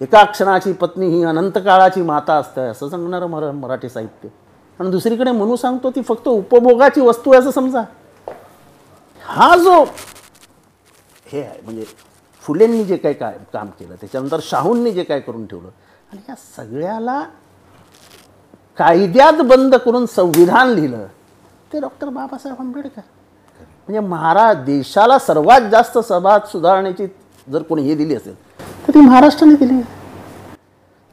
एका 0.00 0.22
क्षणाची 0.24 0.72
पत्नी 0.72 1.06
ही 1.08 1.22
अनंत 1.24 1.58
काळाची 1.64 2.02
माता 2.02 2.34
असते 2.34 2.60
असं 2.60 2.88
सांगणारं 2.88 3.26
मरा 3.26 3.50
मराठी 3.52 3.88
साहित्य. 3.88 4.28
आणि 4.78 4.90
दुसरीकडे 4.90 5.32
मनू 5.32 5.56
सांगतो 5.56 5.90
ती 5.90 6.02
फक्त 6.02 6.28
उपभोगाची 6.28 7.00
वस्तू 7.00 7.32
आहे 7.32 7.40
असं 7.40 7.50
समजा. 7.50 7.82
हा 9.24 9.56
जो 9.56 9.84
हे 11.32 11.42
आहे. 11.42 11.60
म्हणजे 11.64 11.84
फुलेंनी 12.44 12.84
जे 12.84 12.96
काही 12.96 13.14
काय 13.14 13.36
काम 13.52 13.68
केलं 13.78 13.94
त्याच्यानंतर 13.94 14.40
शाहूंनी 14.42 14.92
जे 14.92 15.02
काय 15.04 15.20
करून 15.20 15.46
ठेवलं 15.46 15.68
आणि 16.12 16.20
या 16.28 16.34
सगळ्याला 16.56 17.22
कायद्यात 18.78 19.40
बंद 19.46 19.74
करून 19.74 20.06
संविधान 20.06 20.68
लिहिलं 20.68 21.06
ते 21.72 21.80
डॉक्टर 21.80 22.08
बाबासाहेब 22.08 22.60
आंबेडकर. 22.60 23.00
म्हणजे 23.88 24.00
महाराज 24.08 24.64
देशाला 24.64 25.18
सर्वात 25.18 25.68
जास्त 25.70 25.98
सभात 25.98 26.48
सुधारण्याची 26.48 27.06
जर 27.46 27.62
कोणी 27.62 27.82
हे 27.82 27.94
दिली 27.94 28.14
असेल 28.14 28.34
तर 28.86 28.94
ती 28.94 29.00
महाराष्ट्राने 29.00 29.54
दिली. 29.56 29.80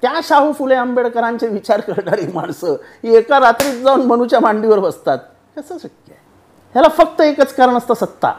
त्या 0.04 0.20
शाहू 0.24 0.52
फुले 0.54 0.76
आंबेडकरांचे 0.76 1.48
विचार 1.48 1.82
करणारी 1.82 2.28
माणसं 2.34 2.76
ही 3.04 3.16
एका 3.16 3.40
रात्रीत 3.40 3.84
जाऊन 3.84 4.06
मनूच्या 4.08 4.40
मांडीवर 4.40 4.80
बसतात. 4.80 5.18
कसं 5.58 5.78
शक्य 5.78 6.12
आहे? 6.12 6.20
ह्याला 6.76 6.88
फक्त 6.98 7.22
एकच 7.22 7.54
कारण 7.56 7.78
असतं 7.78 7.94
सत्ता. 7.94 8.32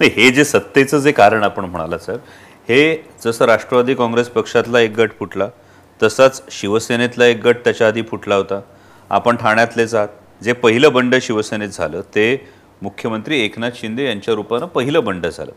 नाही 0.00 0.10
हे 0.16 0.30
जे 0.30 0.44
सत्तेचं 0.44 0.98
जे 0.98 1.12
कारण 1.12 1.42
आपण 1.42 1.64
म्हणाला 1.64 1.98
सर 1.98 2.16
हे 2.68 2.96
जसं 3.24 3.44
राष्ट्रवादी 3.44 3.94
काँग्रेस 3.94 4.28
पक्षातला 4.28 4.80
एक 4.80 4.96
गट 4.96 5.10
फुटला 5.18 5.48
तसाच 6.00 6.42
शिवसेनेतला 6.50 7.26
एक 7.26 7.40
गट 7.44 7.56
त्याच्या 7.64 7.86
आधी 7.88 8.02
फुटला 8.02 8.34
होता. 8.34 8.60
आपण 9.10 9.36
ठाण्यातलेच 9.36 9.94
आहात. 9.94 10.08
जे 10.42 10.52
पहिलं 10.52 10.92
बंड 10.92 11.14
शिवसेनेत 11.22 11.68
झालं 11.68 12.00
ते 12.14 12.26
मुख्यमंत्री 12.82 13.38
एकनाथ 13.40 13.70
शिंदे 13.74 14.04
यांच्या 14.06 14.34
रूपानं 14.34 14.66
पहिलं 14.66 15.04
बंड 15.04 15.26
झालं. 15.26 15.52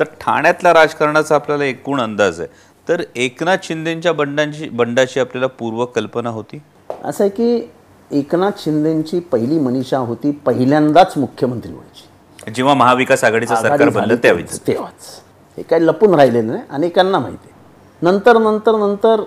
तर 0.00 0.04
ठाण्यातल्या 0.20 0.72
राजकारणाचा 0.74 1.34
आपल्याला 1.34 1.64
एकूण 1.64 2.00
अंदाज 2.00 2.40
आहे. 2.40 2.48
तर 2.88 3.02
एकनाथ 3.16 3.56
शिंदेंच्या 3.62 4.12
बंडांची 4.12 4.68
बंडाची 4.68 5.20
आपल्याला 5.20 5.46
पूर्वकल्पना 5.58 6.30
होती? 6.30 6.60
असं 7.04 7.24
आहे 7.24 7.30
की 7.30 8.18
एकनाथ 8.18 8.58
शिंदेंची 8.58 9.20
पहिली 9.20 9.58
मनीषा 9.58 9.98
होती 9.98 10.30
पहिल्यांदाच 10.46 11.12
मुख्यमंत्री 11.16 11.72
व्हायची. 11.72 12.08
जेव्हा 12.50 12.74
महाविकास 12.74 13.24
आघाडीचं 13.24 13.54
सरकार 13.54 13.76
बनलं 13.78 13.90
झाली 13.90 14.16
त्यावेळी 14.16 14.44
तेव्हाच. 14.66 15.22
हे 15.56 15.62
काही 15.62 15.86
लपून 15.86 16.14
राहिलेलं 16.14 16.52
नाही. 16.52 16.62
अनेकांना 16.70 17.18
माहिती 17.18 17.48
आहे. 17.50 17.60
नंतर 18.02 18.38
नंतर 18.38 18.76
नंतर 18.76 19.22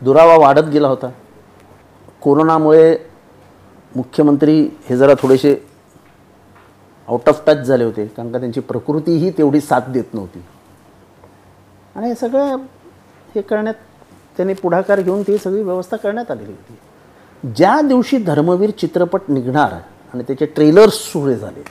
दुरावा 0.00 0.36
वाढत 0.36 0.68
गेला 0.72 0.88
होता. 0.88 1.10
कोरोनामुळे 2.20 2.96
मुख्यमंत्री 3.96 4.68
हे 4.88 4.96
जरा 4.96 5.12
थोडेसे 5.22 5.68
आउट 7.08 7.28
ऑफ 7.28 7.42
टच 7.46 7.56
झाले 7.56 7.84
होते 7.84 8.06
कारण 8.06 8.32
का 8.32 8.38
त्यांची 8.38 8.60
प्रकृतीही 8.60 9.30
तेवढी 9.30 9.60
साथ 9.60 9.80
देत 9.88 10.14
नव्हती. 10.14 10.44
आणि 11.96 12.08
हे 12.08 12.14
सगळं 12.14 12.56
हे 13.34 13.40
करण्यात 13.40 13.74
त्यांनी 14.36 14.54
पुढाकार 14.54 15.00
घेऊन 15.00 15.22
ती 15.22 15.38
सगळी 15.38 15.62
व्यवस्था 15.62 15.96
करण्यात 15.96 16.30
आलेली 16.30 16.52
होती. 16.52 16.78
ज्या 17.56 17.80
दिवशी 17.80 18.18
धर्मवीर 18.18 18.70
चित्रपट 18.70 19.20
निघणार 19.28 19.74
आणि 20.14 20.22
त्याचे 20.22 20.46
ट्रेलर्स 20.46 20.94
सुरू 21.02 21.34
झाले. 21.34 21.62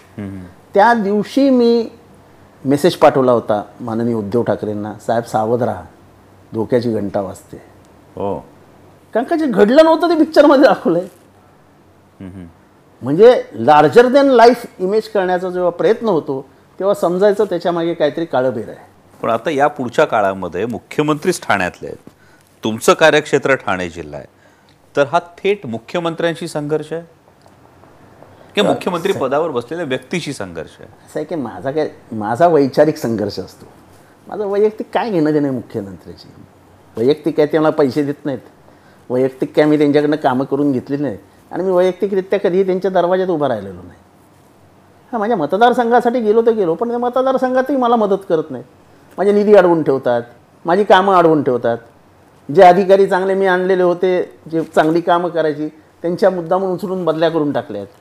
त्या 0.74 0.93
दिवशी 0.93 1.50
मी 1.50 1.88
मेसेज 2.65 2.95
पाठवला 2.95 3.32
होता 3.32 3.62
माननीय 3.80 4.13
उद्धव 4.13 4.43
ठाकरेंना 4.43 4.93
साहेब 5.06 5.24
सावध 5.24 5.63
राहा. 5.63 5.84
धोक्याची 6.54 6.91
घंटा 6.93 7.21
वाजते. 7.21 7.58
हो. 8.15 8.39
कारण 9.13 9.26
का 9.26 9.36
जे 9.36 9.45
घडलं 9.45 9.84
नव्हतं 9.86 10.10
ते 10.10 10.17
पिक्चरमध्ये 10.17 10.65
दाखवलं 10.65 11.00
आहे 11.00 12.43
म्हणजे 13.02 13.32
लार्जर 13.54 14.08
दॅन 14.08 14.28
लाईफ 14.28 14.65
इमेज 14.80 15.08
करण्याचा 15.10 15.50
जेव्हा 15.50 15.69
प्रयत्न 15.69 16.08
होतो 16.08 16.41
तेव्हा 16.80 16.93
समजायचं 16.93 17.45
त्याच्यामागे 17.45 17.93
काहीतरी 17.93 18.26
काळबेर 18.26 18.69
आहे. 18.69 18.78
पण 19.21 19.30
आता 19.30 19.50
या 19.50 19.67
पुढच्या 19.67 20.06
काळामध्ये 20.06 20.65
मुख्यमंत्रीच 20.65 21.41
ठाण्यातले 21.41 21.88
आहेत. 21.88 22.10
तुमचं 22.63 22.93
कार्यक्षेत्र 22.93 23.56
ठाणे 23.56 23.89
जिल्हा 23.89 24.19
आहे. 24.19 24.28
तर 24.95 25.06
हा 25.12 25.19
थेट 25.38 25.65
मुख्यमंत्र्यांशी 25.65 26.48
संघर्ष 26.48 26.91
आहे? 26.93 27.02
की 28.56 28.62
मुख्यमंत्री 28.62 29.13
पदावर 29.13 29.50
बसलेल्या 29.50 29.86
व्यक्तीशी 29.86 30.34
संघर्ष 30.34 30.70
आहे. 30.80 30.89
असं 30.89 31.20
आहे 31.20 31.26
की 31.26 31.36
माझा 31.36 31.72
काय 31.72 31.89
माझा 32.12 32.48
वैचारिक 32.48 32.98
संघर्ष 32.98 33.39
असतो. 33.39 33.65
माझं 34.28 34.48
वैयक्तिक 34.48 34.88
काय 34.94 35.10
घेणं 35.10 35.34
देणं 35.34 35.48
आहे 35.48 35.56
मुख्यमंत्र्याची? 35.56 36.28
वैयक्तिक 36.98 37.38
काय 37.38 37.46
ते 37.46 37.60
मला 37.60 37.70
पैसे 37.70 38.04
देत 38.04 38.26
नाहीत. 38.26 38.39
वैयक्तिक 39.10 39.56
काय 39.56 39.65
मी 39.65 39.78
त्यांच्याकडनं 39.78 40.15
कामं 40.15 40.46
करून 40.46 40.72
घेतलेली 40.72 41.04
नाहीत. 41.04 41.20
आणि 41.52 41.63
मी 41.63 41.72
वैयक्तिकरित्या 41.72 42.39
कधीही 42.39 42.65
त्यांच्या 42.65 42.91
दरवाज्यात 42.91 43.30
उभा 43.30 43.48
राहिलेलो 43.48 43.82
नाही. 43.82 44.00
हां 45.12 45.20
माझ्या 45.20 45.38
मतदारसंघासाठी 45.38 46.20
गेलो 46.20 46.41
तर 46.41 46.52
गेलो 46.52 46.74
पण 46.76 46.89
त्या 46.89 46.98
मतदारसंघातही 46.98 47.78
मला 47.78 47.96
मदत 47.96 48.26
करत 48.30 48.52
नाहीत. 48.52 48.65
माझे 49.18 49.32
निधी 49.32 49.56
अडवून 49.56 49.84
ठेवतात 49.84 50.22
माझी 50.65 50.84
कामं 50.84 51.15
अडवून 51.15 51.44
ठेवतात. 51.44 51.78
जे 52.50 52.62
अधिकारी 52.62 53.08
चांगले 53.08 53.34
मी 53.34 53.46
आणलेले 53.46 53.84
होते 53.84 54.10
जे 54.52 54.63
चांगली 54.63 55.02
कामं 55.02 55.30
करायची 55.30 55.68
त्यांच्या 56.04 56.30
मुद्दामून 56.30 56.72
उचलून 56.72 57.06
बदल्या 57.06 57.30
करून 57.30 57.52
टाकल्या 57.52 57.82
आहेत 57.82 57.94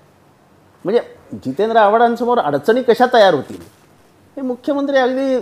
म्हणजे 0.84 1.00
जितेंद्र 1.44 1.76
आव्हाडांसमोर 1.76 2.38
अडचणी 2.38 2.82
कशा 2.82 3.06
तयार 3.12 3.34
होतील? 3.34 3.60
हे 4.36 4.42
मुख्यमंत्री 4.42 4.96
अगदी 4.96 5.38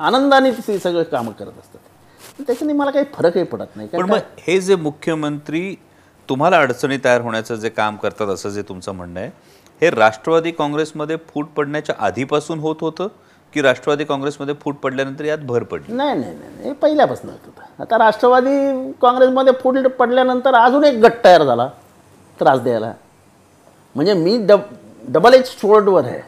आनंदाने 0.00 0.50
ते 0.50 0.78
सगळं 0.78 1.02
कामं 1.02 1.32
करत 1.32 1.58
असतात. 1.60 1.78
त्याच्याने 2.46 2.72
मला 2.72 2.90
काही 2.90 3.04
फरकही 3.14 3.42
पडत 3.42 3.76
नाही. 3.76 3.88
पण 3.88 4.10
मग 4.10 4.18
हे 4.38 4.60
जे 4.60 4.76
मुख्यमंत्री 4.76 5.74
तुम्हाला 6.28 6.58
अडचणी 6.58 6.96
तयार 7.04 7.20
होण्याचं 7.20 7.54
जे 7.54 7.68
काम 7.68 7.96
करतात 7.96 8.28
असं 8.28 8.50
जे 8.50 8.62
तुमचं 8.62 8.92
म्हणणं 8.92 9.20
आहे 9.20 9.30
हे 9.82 9.90
राष्ट्रवादी 9.90 10.50
काँग्रेसमध्ये 10.50 11.16
फूट 11.28 11.46
पडण्याच्या 11.56 11.94
आधीपासून 11.98 12.58
होत 12.58 12.76
होतं 12.80 13.08
की 13.54 13.62
राष्ट्रवादी 13.62 14.04
काँग्रेसमध्ये 14.04 14.54
फूट 14.60 14.76
पडल्यानंतर 14.76 15.24
यात 15.24 15.38
भर 15.38 15.62
पडली? 15.62 15.92
नाही 15.92 16.18
नाही 16.18 16.34
नाही 16.34 16.50
नाही. 16.54 16.68
हे 16.68 16.72
पहिल्यापासून 16.72 17.30
होतं. 17.30 17.82
आता 17.82 17.98
राष्ट्रवादी 17.98 18.92
काँग्रेसमध्ये 19.02 19.52
फुट 19.62 19.78
पडल्यानंतर 19.98 20.54
अजून 20.54 20.84
एक 20.84 20.98
गट 21.02 21.24
तयार 21.24 21.44
झाला 21.44 21.68
त्रास 22.38 22.60
द्यायला. 22.60 22.92
म्हणजे 23.94 24.14
मी 24.14 24.38
डब 24.46 24.60
डबल 25.08 25.34
एच 25.34 25.48
स्टोअर्डवर 25.48 26.04
आहे. 26.04 26.20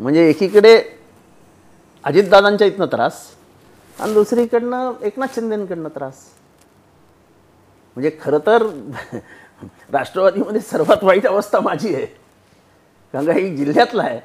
म्हणजे 0.00 0.28
एकीकडे 0.28 0.82
अजितदादांच्या 2.04 2.66
इथनं 2.66 2.86
त्रास 2.86 3.22
आणि 4.00 4.14
दुसरीकडनं 4.14 4.92
एकनाथ 5.02 5.34
शिंदेकडनं 5.34 5.88
त्रास. 5.88 6.14
म्हणजे 7.96 8.10
खरं 8.22 8.38
तर 8.46 8.62
राष्ट्रवादीमध्ये 9.92 10.60
सर्वात 10.60 11.04
वाईट 11.04 11.26
अवस्था 11.26 11.60
माझी 11.60 11.94
आहे. 11.94 12.06
कारण 13.14 13.26
का 13.26 13.32
ही 13.32 13.56
जिल्ह्यातला 13.56 14.02
आहे. 14.02 14.20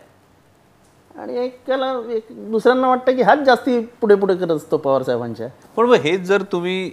आणि 1.20 1.38
एकाला 1.38 2.02
एक 2.10 2.26
दुसऱ्यांना 2.52 2.88
वाटतं 2.88 3.16
की 3.16 3.22
हाच 3.22 3.40
जास्ती 3.40 3.80
पुढे 3.80 4.16
पुढे 4.16 4.36
करत 4.36 4.52
असतो 4.52 4.78
पवारसाहेबांच्या. 4.78 5.48
पण 5.78 5.86
मग 5.86 5.96
हेच 5.96 6.22
जर 6.22 6.42
तुम्ही 6.42 6.92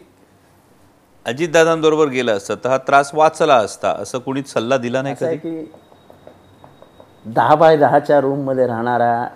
अजितदादांबरोबर 1.26 2.08
गेला 2.08 2.32
असता 2.32 2.54
तर 2.64 2.68
हा 2.70 2.76
त्रास 2.78 3.10
वाचला 3.14 3.54
असता 3.54 3.90
असं 4.02 4.18
कुणीच 4.18 4.52
सल्ला 4.52 4.76
दिला 4.76 5.02
नाही 5.02 5.14
कधी? 5.20 5.36
की 5.36 5.70
दहा 7.26 7.54
बाय 7.54 7.76
दहाच्या 7.76 8.20
रूममध्ये 8.20 8.66
राहणारा 8.66 9.26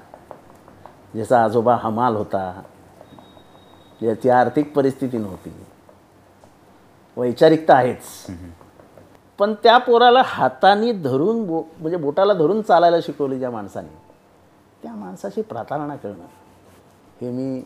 ज्याचा 1.14 1.42
आजोबा 1.44 1.77
हमाल 1.83 2.16
होता 2.16 2.51
ज्याची 4.01 4.29
आर्थिक 4.31 4.72
परिस्थिती 4.75 5.18
नव्हती. 5.18 5.51
वैचारिकता 7.16 7.75
आहेच. 7.75 8.27
पण 9.38 9.55
त्या 9.62 9.77
पोराला 9.79 10.22
हाताने 10.26 10.93
धरून 10.93 11.45
बो 11.47 11.62
म्हणजे 11.78 11.97
बोटाला 11.97 12.32
धरून 12.32 12.61
चालायला 12.62 12.97
शिकवली 13.03 13.39
ज्या 13.39 13.51
माणसाने 13.51 13.95
त्या 14.82 14.93
माणसाशी 14.95 15.43
प्रतारणा 15.43 15.97
करणं 15.97 16.24
हे 17.20 17.30
मी 17.30 17.59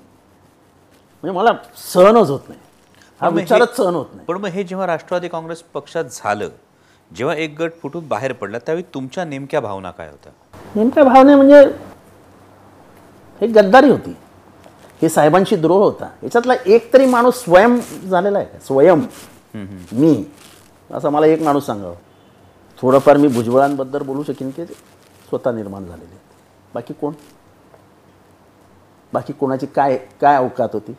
म्हणजे 1.25 1.39
मला 1.39 1.51
सहनच 1.77 2.31
होत 2.31 2.49
नाही. 2.49 2.61
हा 3.21 3.29
विचारच 3.29 3.77
सहन 3.77 3.95
होत 3.95 4.07
नाही. 4.15 4.27
पण 4.27 4.37
मग 4.37 4.47
हे 4.47 4.65
जेव्हा 4.65 4.87
राष्ट्रवादी 4.87 5.29
काँग्रेस 5.29 5.63
पक्षात 5.63 6.05
झालं 6.13 6.49
जेव्हा 7.17 7.35
एक 7.35 7.61
गट 7.61 7.73
फुटून 7.83 8.09
बाहेर 8.09 8.33
पडला 8.33 8.59
त्यावेळी 8.59 8.85
तुमच्या 8.95 9.25
नेमक्या 9.25 9.61
भावना 9.61 9.91
काय 9.91 10.11
होत्या? 10.11 10.33
नेमक्या 10.77 11.05
भावने 11.05 11.35
म्हणजे 11.35 11.61
हे 13.41 13.47
गद्दारी 13.47 13.91
होती. 13.91 14.17
हे 15.03 15.09
साहेबांशी 15.09 15.57
द्रोह 15.57 15.85
होता. 15.85 16.09
याच्यातला 16.23 16.55
एक 16.67 16.93
तरी 16.93 17.07
माणूस 17.07 17.45
स्वयं 17.45 17.79
झालेला 18.09 18.39
आहे? 18.39 18.59
स्वयं. 18.67 19.01
मी. 19.93 20.25
असं 20.91 21.09
मला 21.09 21.27
एक 21.27 21.43
माणूस 21.43 21.67
सांगावं. 21.67 21.95
थोडंफार 22.79 23.17
मी 23.17 23.29
भुजबळांबद्दल 23.29 24.03
बोलू 24.03 24.23
शकेन 24.23 24.51
की 24.51 24.65
स्वतः 24.67 25.53
निर्माण 25.53 25.85
झालेले. 25.85 26.19
बाकी 26.75 26.95
कोण? 26.95 27.13
बाकी 29.13 29.33
कोणाची 29.33 29.67
काय 29.67 29.97
काय 30.21 30.37
अवकात 30.37 30.69
होती? 30.73 30.93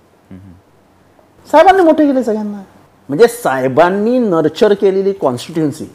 साहेबांनी 1.47 1.83
मोठे 1.83 2.05
केले 2.07 2.23
सगळ्यांना. 2.23 2.61
म्हणजे 3.09 3.27
साहेबांनी 3.27 4.17
नर्चर 4.19 4.73
केलेली 4.73 5.13
कॉन्स्टिट्युन्सी 5.13 5.85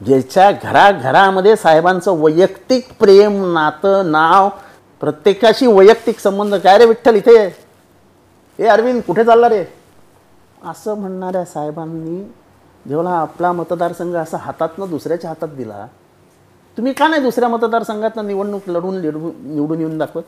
ज्याच्या 0.00 0.50
घराघरामध्ये 0.52 1.56
साहेबांचं 1.56 2.20
वैयक्तिक 2.20 2.92
प्रेम 3.00 3.42
नातं 3.52 4.10
नाव 4.12 4.48
प्रत्येकाशी 5.00 5.66
वैयक्तिक 5.66 6.18
संबंध. 6.18 6.54
काय 6.54 6.78
रे 6.78 6.84
विठ्ठल 6.86 7.14
इथे? 7.16 7.34
ये. 7.34 7.50
ए 8.58 8.66
अरविंद 8.66 9.00
कुठे 9.06 9.24
चालला 9.24 9.48
रे? 9.48 9.64
असं 10.62 10.94
म्हणणाऱ्या 10.94 11.44
साहेबांनी 11.44 12.22
जेव्हा 12.86 13.18
आपला 13.20 13.52
मतदारसंघ 13.52 14.14
असा 14.16 14.36
हातातनं 14.36 14.90
दुसऱ्याच्या 14.90 15.30
हातात 15.30 15.48
दिला 15.56 15.86
तुम्ही 16.76 16.92
का 16.92 17.08
नाही 17.08 17.22
दुसऱ्या 17.22 17.48
मतदारसंघातनं 17.48 18.26
निवडणूक 18.26 18.68
लढून 18.68 19.00
लिडवून 19.00 19.32
निवडून 19.54 19.78
येऊन 19.80 19.98
दाखवत? 19.98 20.22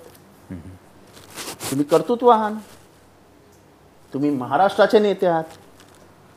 तुम्ही 1.70 1.85
कर्तृत्व 1.85 2.28
आहात 2.28 2.53
तुम्ही 4.15 4.31
महाराष्ट्राचे 4.31 4.99
नेते 4.99 5.27
आहात. 5.27 5.45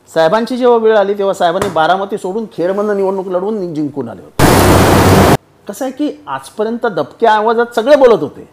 साहेबांची 0.08 0.56
जेव्हा 0.56 0.76
वेळ 0.78 0.96
आली 0.96 1.14
तेव्हा 1.14 1.34
साहेबांनी 1.34 1.68
बारामती 1.72 2.18
सोडून 2.18 2.46
खेडमधनं 2.52 2.96
निवडणूक 2.96 3.26
लढवून 3.28 3.74
जिंकून 3.74 4.08
आले 4.08 4.22
होते. 4.22 5.34
कसं 5.68 5.84
आहे 5.84 5.92
की 5.92 6.10
आजपर्यंत 6.26 6.86
दबक्या 6.86 7.32
आवाजात 7.32 7.74
सगळे 7.74 7.96
बोलत 7.96 8.22
होते. 8.22 8.48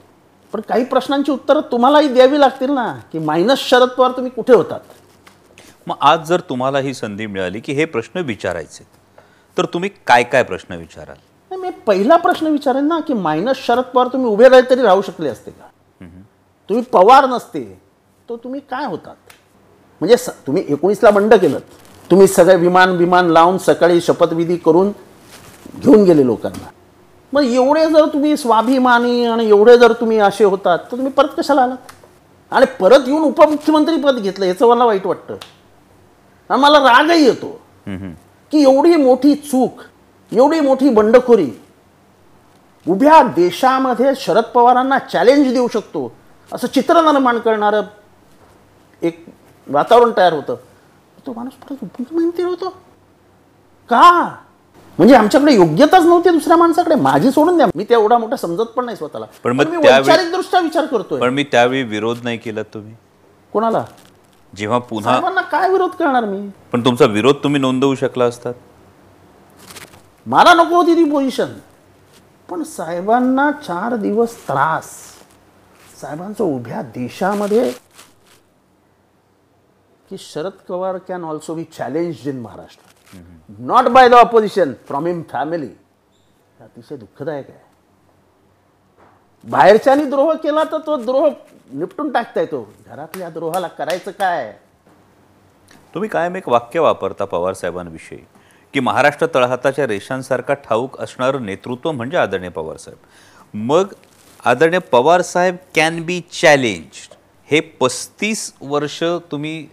पण 0.53 0.61
काही 0.69 0.84
प्रश्नांची 0.84 1.32
उत्तरं 1.32 1.61
तुम्हालाही 1.71 2.07
द्यावी 2.07 2.39
लागतील 2.39 2.71
ना 2.71 2.86
की 3.11 3.19
मायनस 3.19 3.59
शरद 3.69 3.89
पवार 3.97 4.11
तुम्ही 4.11 4.32
कुठे 4.32 4.53
होतात? 4.53 4.80
मग 5.88 5.95
आज 6.01 6.28
जर 6.28 6.39
तुम्हाला 6.49 6.80
ही 6.80 6.93
संधी 6.93 7.26
मिळाली 7.28 7.59
की 7.59 7.73
हे 7.73 7.86
प्रश्न 7.86 8.19
विचारायचे 8.26 8.84
तर 9.57 9.65
तुम्ही 9.73 9.89
काय 10.07 10.23
काय 10.23 10.43
प्रश्न 10.43 10.76
विचाराल? 10.76 11.15
नाही 11.51 11.61
मी 11.61 11.69
पहिला 11.88 12.17
प्रश्न 12.17 12.47
विचारेन 12.47 12.88
ना 12.88 12.99
की 12.99 13.13
मायनस 13.13 13.65
शरद 13.65 13.84
पवार 13.93 14.07
तुम्ही 14.13 14.32
उभे 14.32 14.49
राहिले 14.49 14.69
तरी 14.69 14.82
राहू 14.82 15.01
शकले 15.01 15.30
असते 15.30 15.51
का? 15.51 15.67
तुम्ही 16.69 16.84
पवार 16.93 17.26
नसते 17.30 17.63
तर 18.30 18.36
तुम्ही 18.43 18.59
काय 18.69 18.86
होतात? 18.86 19.15
म्हणजे 20.01 20.17
स 20.17 20.30
तुम्ही 20.47 20.63
एकोणीसला 20.69 21.09
बंड 21.09 21.34
केलं. 21.34 21.59
तुम्ही 22.11 22.28
सगळे 22.28 22.55
विमान 22.55 22.91
विमान 22.97 23.30
लावून 23.30 23.57
सकाळी 23.57 24.01
शपथविधी 24.01 24.55
करून 24.57 24.91
घेऊन 25.80 26.03
गेले 26.03 26.26
लोकांना. 26.26 26.67
मग 27.34 27.43
एवढे 27.43 27.86
जर 27.86 28.05
तुम्ही 28.05 28.36
स्वाभिमानी 28.38 29.26
आणि 29.26 29.47
एवढे 29.47 29.78
जर 29.78 29.93
तुम्ही 29.93 30.17
असे 30.19 30.43
होतात 30.43 30.80
तर 30.80 30.97
तुम्ही 30.97 31.11
परत 31.11 31.30
कशाला 31.38 31.61
आलात? 31.61 31.91
आणि 32.51 32.65
परत 32.80 33.07
येऊन 33.07 33.23
उपमुख्यमंत्री 33.23 33.95
पद 34.01 34.19
घेतलं 34.19 34.45
याचं 34.45 34.67
मला 34.67 34.86
वाईट 34.86 35.05
वाटतं. 35.05 35.36
आणि 36.49 36.61
मला 36.61 36.80
रागही 36.80 37.23
येतो. 37.26 37.59
की 38.51 38.61
एवढी 38.61 38.95
मोठी 38.95 39.34
चूक 39.36 39.82
एवढी 40.32 40.59
मोठी 40.59 40.89
बंडखोरी 40.89 41.49
उभ्या 42.86 43.21
देशामध्ये 43.36 44.11
शरद 44.17 44.43
पवारांना 44.53 44.97
चॅलेंज 45.11 45.51
देऊ 45.53 45.67
शकतो 45.73 46.11
असं 46.51 46.67
चित्र 46.67 47.01
निर्माण 47.01 47.39
करणारं 47.39 47.82
एक 49.05 49.25
वातावरण 49.67 50.11
तयार 50.17 50.33
होतं. 50.33 50.55
तो 51.27 51.33
माणूस 51.33 51.53
परत 51.53 51.77
उपमुख्यमंत्री 51.83 52.43
होतो. 52.43 52.69
का? 53.89 54.35
म्हणजे 54.97 55.15
आमच्याकडे 55.15 55.53
योग्यताच 55.53 56.05
नव्हती 56.05 56.29
दुसऱ्या 56.29 56.57
माणसाकडे. 56.57 56.95
माझी 56.95 57.31
सोडून 57.31 57.57
द्या. 57.57 57.67
मी 57.75 57.83
त्या 57.83 57.97
एवढा 57.97 58.17
मोठा 58.17 58.35
समजत 58.35 58.61
पण 58.61 58.85
नाही 58.85 58.97
स्वतःला. 58.97 59.25
पण 59.43 59.51
मग 59.51 59.65
मी 59.65 59.81
त्यावेळी- 59.81 60.11
वैचारिक 60.11 60.31
दृष्ट्या 60.31 60.59
विचार 60.59 60.85
करतोय. 60.85 61.21
पण 61.21 61.29
मी 61.29 61.43
त्यावेळी 61.43 61.83
विरोध 61.83 62.17
नाही 62.23 62.37
केला 62.37 62.63
तुम्ही. 62.63 62.95
कोणाला? 63.53 63.85
जेव्हा 64.55 64.77
पुन्हा 64.77 65.11
साहेबांना 65.11 65.41
काय 65.41 65.69
विरोध 65.69 65.89
करणार 65.89 66.25
मी? 66.25 66.49
पण 66.71 66.85
तुमचा 66.85 67.05
विरोध 67.05 67.35
तुम्ही 67.35 67.61
नोंदवू 67.61 67.95
शकला 67.95 68.25
असतात 68.25 68.53
मला 70.25 70.53
नको 70.53 70.75
होती 70.75 70.95
ती 70.95 71.11
पोझिशन 71.11 71.47
पण 72.49 72.63
साहेबांना 72.63 73.51
चार 73.51 73.95
दिवस 73.95 74.35
त्रास. 74.47 74.83
साहेबांचं 76.01 76.43
उभ्या 76.43 76.81
देशामध्ये 76.81 77.84
की 80.09 80.17
Sharad 80.19 80.51
Pawar 80.67 80.97
can 81.07 81.23
also 81.23 81.53
be 81.55 81.63
challenge 81.77 82.27
in 82.27 82.39
Maharashtra 82.41 83.17
not 83.59 83.87
by 83.93 84.09
the 84.09 84.13
opposition 84.13 84.73
from 84.87 85.05
him 85.07 85.21
family 85.31 85.69
अतिशय 86.59 86.95
दुःखदायक 86.95 87.49
आहे. 87.49 87.63
बाहेरच्यानी 89.43 90.03
द्रोह 90.09 90.33
केला 90.43 90.63
तर 90.63 90.77
तो 90.85 90.95
द्रोह 90.97 91.29
निपटून 91.71 92.11
टाकता 92.11 92.41
येतो 92.41 92.61
घरातल्या 92.87 93.29
द्रोहाला 93.29 93.67
करायचं 93.67 94.11
काय? 94.11 94.51
तुम्ही 95.93 96.09
कायम 96.09 96.35
एक 96.35 96.49
वाक्य 96.49 96.79
वापरता 96.79 97.25
पवार 97.25 97.53
साहेबांविषयी 97.53 98.17
की 98.73 98.79
महाराष्ट्र 98.79 99.27
तळहाताच्या 99.35 99.87
रेषांसारखा 99.87 100.53
ठाऊक 100.65 100.99
असणारं 101.01 101.45
नेतृत्व 101.45 101.91
म्हणजे 101.91 102.17
आदरणीय 102.17 102.49
पवार 102.49 102.77
साहेब. 102.77 102.97
मग 103.53 103.93
आदरणीय 104.43 104.79
पवार 104.91 105.21
साहेब 105.21 105.55
कॅन 105.75 106.01
बी 106.05 106.19
चॅलेंज 106.31 107.07
हे 107.49 107.59
पस्तीस 107.79 108.51
वर्ष 108.61 109.03
तुम्ही 109.31 109.67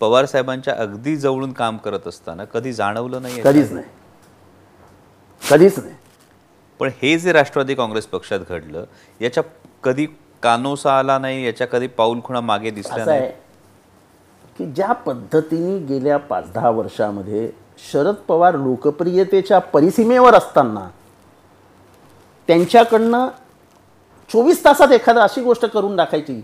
पवार 0.00 0.24
साहेबांच्या 0.26 0.74
अगदी 0.78 1.16
जवळून 1.16 1.52
काम 1.52 1.76
करत 1.76 2.06
असताना 2.06 2.44
कधी 2.44 2.72
जाणवलं 2.72 3.22
नाही 3.22 3.40
कधीच 3.42 3.72
नाही. 3.72 3.84
कधीच 5.42 5.78
नाही. 5.78 5.94
पण 6.80 6.90
हे 7.02 7.18
जे 7.18 7.32
राष्ट्रवादी 7.32 7.74
काँग्रेस 7.74 8.06
पक्षात 8.06 8.40
घडलं 8.48 8.84
याच्या 9.20 9.42
कधी 9.84 10.06
कानोसा 10.42 10.98
आला 10.98 11.18
नाही 11.18 11.44
याच्या 11.46 11.66
कधी 11.66 11.86
पाऊल 11.86 12.20
खुणा 12.24 12.40
मागे 12.40 12.70
दिसल्या 12.70 13.02
असं 13.02 13.10
नाही 13.10 13.30
की 14.58 14.66
ज्या 14.66 14.92
पद्धतीने 15.06 15.78
गेल्या 15.86 16.16
पाच 16.18 16.50
दहा 16.52 16.70
वर्षामध्ये 16.70 17.50
शरद 17.92 18.14
पवार 18.28 18.54
लोकप्रियतेच्या 18.56 19.58
परिसीमेवर 19.72 20.34
असताना 20.34 20.88
त्यांच्याकडनं 22.48 23.28
चोवीस 24.30 24.64
तासात 24.64 24.92
एखादा 24.92 25.22
अशी 25.22 25.40
गोष्ट 25.42 25.64
करून 25.66 25.96
टाकायची 25.96 26.40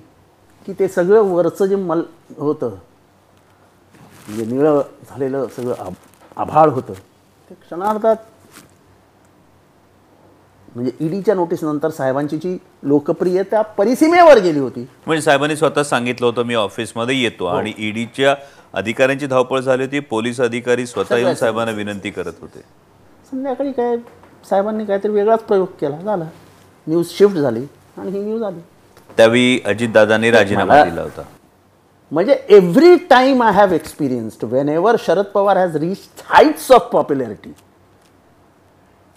की 0.67 0.73
ते 0.73 0.89
सगळं 0.89 1.23
वरचं 1.25 1.67
जे 1.67 1.77
मल 1.77 2.03
होतं 2.39 2.75
म्हणजे 4.29 4.57
निळं 4.57 4.83
झालेलं 5.11 5.47
सगळं 5.57 5.75
आभ 5.79 5.93
आभाळ 6.37 6.69
होतं. 6.69 6.93
ते 7.51 7.55
क्षणार्धात 7.55 8.17
म्हणजे 10.75 10.93
ईडीच्या 11.01 11.35
नोटीसनंतर 11.35 11.91
साहेबांची 11.91 12.37
जी 12.37 12.59
लोकप्रियता 12.83 13.63
परिसीमेवर 13.63 14.39
गेली 14.39 14.59
होती. 14.59 14.87
म्हणजे 15.07 15.23
साहेबांनी 15.23 15.57
स्वतः 15.57 15.83
सांगितलं 15.83 16.27
होतं 16.27 16.43
मी 16.43 16.55
ऑफिसमध्ये 16.55 17.23
येतो. 17.23 17.45
आणि 17.45 17.73
ईडीच्या 17.79 18.35
अधिकाऱ्यांची 18.73 19.27
धावपळ 19.27 19.61
झाली 19.61 19.83
होती. 19.83 20.01
पोलीस 20.01 20.41
अधिकारी 20.41 20.87
स्वतः 20.87 21.17
येऊन 21.17 21.35
साहेबांना 21.35 21.73
विनंती 21.73 22.11
करत 22.11 22.33
होते. 22.41 22.61
संध्याकाळी 23.31 23.73
काय 23.73 23.97
साहेबांनी 24.51 24.85
काहीतरी 24.85 25.13
वेगळाच 25.13 25.43
प्रयोग 25.43 25.67
केला. 25.81 26.01
झाला. 26.01 26.25
न्यूज 26.87 27.07
शिफ्ट 27.11 27.37
झाली 27.37 27.65
आणि 27.97 28.11
ही 28.11 28.21
न्यूज 28.21 28.43
आली. 28.43 28.61
त्यावेळी 29.17 29.61
अजितदादांनी 29.65 30.31
राजीनामा 30.31 30.85
दिला 30.85 31.03
होता. 31.03 31.23
म्हणजे 32.13 32.33
every 32.49 32.97
time 33.11 33.43
I 33.43 33.53
have 33.53 33.73
experienced 33.73 34.45
whenever 34.69 34.97
Sharad 35.07 35.25
Pawar 35.25 35.57
has 35.57 35.77
reach 35.77 36.09
heights 36.25 36.71
of 36.73 36.89
popularity 36.93 37.53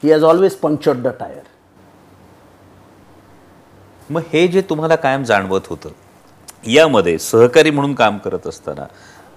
he 0.03 0.11
has 0.11 0.23
always 0.23 0.55
punctured 0.55 0.97
the 0.97 1.07
tyre 1.19 1.41
मग 4.09 4.21
हे 4.33 4.47
जे 4.47 4.61
तुम्हाला 4.61 4.95
कायम 4.95 5.23
जाणवत 5.23 5.67
होतं 5.69 5.89
यामध्ये 6.67 7.17
सहकारी 7.19 7.69
म्हणून 7.69 7.93
काम 7.93 8.17
करत 8.17 8.47
असताना 8.47 8.85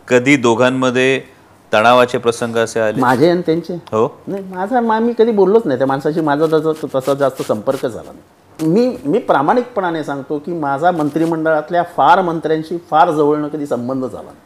कधी 0.09 0.37
दोघांमध्ये 0.37 1.21
तणावाचे 1.73 2.19
प्रसंग 2.19 2.57
असे 2.57 2.81
आले? 2.81 3.01
माझे 3.01 3.31
आणि 3.31 3.43
त्यांचे? 3.47 3.75
हो. 3.75 4.07
नाही 4.27 4.43
माझा 4.45 4.81
मा 4.81 4.99
मी 4.99 5.13
कधी 5.19 5.31
बोललोच 5.33 5.63
नाही. 5.67 5.79
त्या 5.79 5.87
माणसाशी 5.87 6.21
माझा 6.21 6.47
तसा 6.95 7.15
जास्त 7.15 7.43
संपर्क 7.43 7.87
झाला 7.87 8.03
नाही. 8.03 8.23
मी 8.63 8.87
मी 9.05 9.19
प्रामाणिकपणाने 9.19 10.03
सांगतो 10.05 10.39
की 10.39 10.53
माझा 10.53 10.91
मंत्रिमंडळातल्या 10.91 11.83
फार 11.97 12.21
मंत्र्यांशी 12.23 12.77
फार 12.91 13.11
जवळनं 13.11 13.49
कधी 13.49 13.67
संबंध 13.67 14.05
झाला 14.05 14.23
नाही. 14.23 14.37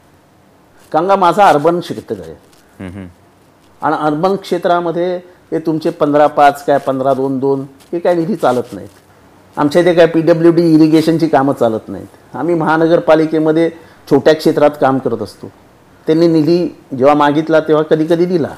कारण 0.92 1.08
का 1.08 1.16
माझा 1.16 1.48
अर्बन 1.48 1.80
क्षेत्र 1.80 2.14
आहे. 2.20 3.06
आणि 3.82 3.96
अर्बन 4.00 4.36
क्षेत्रामध्ये 4.36 5.16
हे 5.52 5.58
तुमचे 5.58 5.90
पंधरा 5.90 6.26
पाच 6.26 6.64
काय 6.64 6.78
पंधरा 6.78 7.14
दोन 7.14 7.38
दोन 7.38 7.64
हे 7.92 7.98
काय 7.98 8.14
निधी 8.14 8.36
चालत 8.36 8.72
नाहीत. 8.72 8.88
आमच्या 9.56 9.82
इथे 9.82 9.94
काय 9.94 10.06
पी 10.06 10.20
डब्ल्यू 10.20 10.52
डी 10.52 10.62
इरिगेशनची 10.74 11.28
कामं 11.28 11.52
चालत 11.52 11.88
नाहीत. 11.88 12.36
आम्ही 12.36 12.54
महानगरपालिकेमध्ये 12.54 13.70
छोट्या 14.10 14.34
क्षेत्रात 14.34 14.70
काम 14.80 14.98
करत 14.98 15.22
असतो. 15.22 15.50
त्यांनी 16.06 16.26
निधी 16.26 16.66
जेव्हा 16.98 17.14
मागितला 17.14 17.60
तेव्हा 17.60 17.82
कधी 17.82 18.06
कधी 18.06 18.24
दिला. 18.26 18.48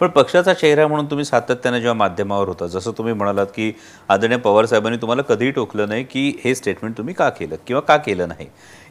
पण 0.00 0.08
पक्षाचा 0.08 0.52
चेहरा 0.54 0.86
म्हणून 0.86 1.06
तुम्ही 1.06 1.24
सातत्याने 1.24 1.80
जेव्हा 1.80 1.94
माध्यमावर 1.94 2.48
होता 2.48 2.66
जसं 2.66 2.92
तुम्ही 2.98 3.12
म्हणालात 3.14 3.46
की 3.46 3.72
आदरणीय 4.08 4.38
पवार 4.38 4.64
साहेबांनी 4.66 4.96
तुम्हाला 4.96 5.22
कधीही 5.22 5.50
टोकलं 5.50 5.88
नाही 5.88 6.04
की 6.04 6.28
हे 6.44 6.54
स्टेटमेंट 6.54 6.96
तुम्ही 6.98 7.14
का 7.14 7.28
केलं 7.28 7.56
किंवा 7.66 7.80
का 7.80 7.96
केलं 7.96 8.28
नाही? 8.28 8.46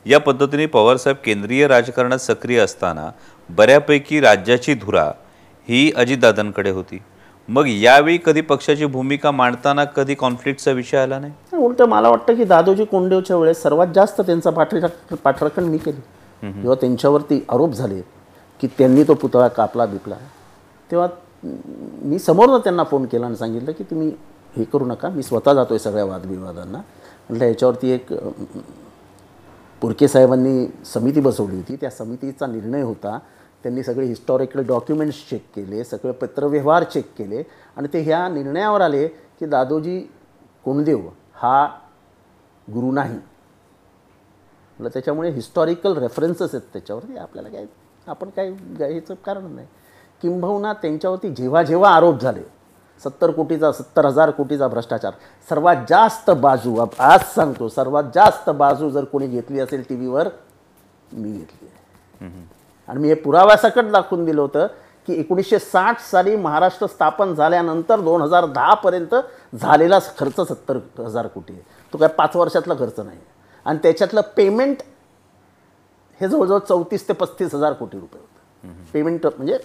या 0.06 0.20
पद्धतीने 0.20 0.66
पवार 0.66 0.98
साहेब 0.98 1.18
केंद्रीय 1.26 1.68
राजकारणात 1.68 2.18
सक्रिय 2.18 2.60
असताना 2.60 3.10
बऱ्यापैकी 3.50 4.20
राज्याची 4.20 4.74
धुरा 4.74 5.06
ही 5.68 5.92
अजितदादांकडे 5.96 6.70
होती. 6.70 7.02
मग 7.50 7.68
यावेळी 7.68 8.18
कधी 8.26 8.42
पक्षाची 8.42 8.86
भूमिका 8.86 9.32
मांडताना 9.32 9.84
कधी 9.86 10.16
कॉन्फ्लिक्टचा 10.16 10.72
विषय 10.72 10.98
आला 10.98 11.20
नाही? 11.20 11.34
उलट 11.58 11.82
मला 11.82 12.10
वाटतं 12.10 12.36
की 12.36 12.44
दादोजी 12.44 12.86
कोंडेवच्या 12.86 13.38
वेळेस 13.38 13.62
सर्वात 13.64 13.88
जास्त 13.96 14.22
त्यांचा 14.22 14.50
पाठराख 14.50 15.14
पाठराखण 15.24 15.64
मी 15.64 15.78
केली. 15.78 16.02
जेव्हा 16.44 16.76
त्यांच्यावरती 16.76 17.44
आरोप 17.50 17.74
झाले 17.74 18.02
की 18.60 18.68
त्यांनी 18.78 19.04
तो 19.04 19.14
पुतळा 19.14 19.48
कापला 19.48 19.86
बिपला 19.86 20.16
तेव्हा 20.92 21.08
मी 22.06 22.20
समोरनं 22.20 22.58
त्यांना 22.58 22.84
फोन 22.84 23.06
केला 23.06 23.26
आणि 23.26 23.36
सांगितलं 23.36 23.72
की 23.72 23.84
तुम्ही 23.84 24.12
हे 24.56 24.64
करू 24.64 24.86
नका 24.86 25.10
मी 25.10 25.24
स्वतः 25.24 25.54
जातो 25.54 25.74
आहे 25.74 25.80
सगळ्या 25.80 26.06
वादविवादांना. 26.06 26.78
म्हटलं 27.30 27.46
याच्यावरती 27.46 27.90
एक 27.92 28.14
पुरके 29.82 30.08
साहेबांनी 30.08 30.68
समिती 30.86 31.20
बसवली 31.20 31.56
होती. 31.56 31.76
त्या 31.76 31.90
समितीचा 31.90 32.48
निर्णय 32.48 32.82
होता. 32.82 33.18
त्यांनी 33.64 33.84
सगळे 33.84 34.06
हिस्टॉरिकल 34.06 34.64
डॉक्युमेंट्स 34.68 35.18
चेक 35.30 35.46
केले 35.56 35.84
सगळे 35.84 36.12
पत्रव्यवहार 36.12 36.84
चेक 36.84 37.12
केले 37.18 37.44
आणि 37.78 37.88
ते 37.94 38.02
ह्या 38.02 38.28
निर्णयावर 38.30 38.82
आले 38.82 39.08
की 39.08 39.46
दादोजी 39.46 40.00
कोंडदेव 40.66 41.08
हा 41.34 41.66
गुरु 42.68 42.92
नाही. 42.92 43.18
म्हटलं 44.80 44.90
त्याच्यामुळे 44.94 45.30
हिस्टॉरिकल 45.32 45.98
रेफरन्सेस 45.98 46.54
आहेत 46.56 46.68
त्याच्यावरती. 46.74 47.18
आपल्याला 47.18 47.50
काय 47.50 47.66
आपण 48.08 48.30
काय 48.30 48.52
घ्यायचं 48.52 49.14
कारण 49.26 49.52
नाही. 49.52 49.68
किंबहुना 50.22 50.74
त्यांच्यावरती 50.74 51.30
जेव्हा 51.36 51.64
जेव्हा 51.64 51.92
आरोप 51.96 52.22
झाले 52.22 52.42
सत्तर 53.02 53.32
कोटीचा 53.32 53.72
सत्तर 53.72 54.06
हजार 54.06 54.30
कोटीचा 54.32 54.68
भ्रष्टाचार 54.68 55.14
सर्वात 55.48 55.76
जास्त 55.90 56.30
बाजू 56.32 56.76
आज 57.00 57.24
सांगतो 57.34 57.68
सर्वात 57.70 58.04
जास्त 58.16 58.50
बाजू 58.50 58.90
जर 58.90 59.04
कोणी 59.04 59.28
घेतली 59.28 59.60
असेल 59.60 59.84
टी 59.90 59.96
व्हीवर 59.96 60.28
मी 61.12 61.32
घेतली. 61.32 61.68
आहे 61.68 62.44
आणि 62.88 63.00
मी 63.00 63.08
हे 63.08 63.14
पुराव्यासकट 63.14 63.92
दाखवून 63.92 64.26
दिलं 64.26 64.42
होतं 64.42 64.68
की 65.08 65.14
एकोणीसशे 65.20 65.60
साठ 65.60 66.00
साली 66.02 66.36
महाराष्ट्र 66.36 66.88
स्थापन 66.88 67.34
झाल्यानंतर 67.34 68.00
दोन 68.02 68.22
हजार 68.22 68.46
दहापर्यंत 68.46 69.16
झालेला 69.56 70.00
खर्च 70.18 70.40
सत्तर 70.48 70.78
हजार 71.00 71.28
कोटी 71.28 71.54
आहे. 71.54 71.62
तो 71.94 71.98
काय 71.98 72.08
पाच 72.08 72.36
वर्षातला 72.36 72.74
खर्च 72.80 73.00
नाही. 73.00 73.20
आणि 73.66 73.80
त्याच्यातलं 73.84 74.22
पेमेंट 74.38 74.82
हे 76.20 76.28
जवळजवळ 76.28 76.60
चौतीस 76.60 77.08
ते 77.08 77.14
पस्तीस 77.14 77.54
हजार 77.56 77.74
कोटी 77.74 78.00
रुपये 78.00 78.20
होतं. 78.20 78.34
पेमेंट 78.94 79.26
म्हणजे 79.28 79.58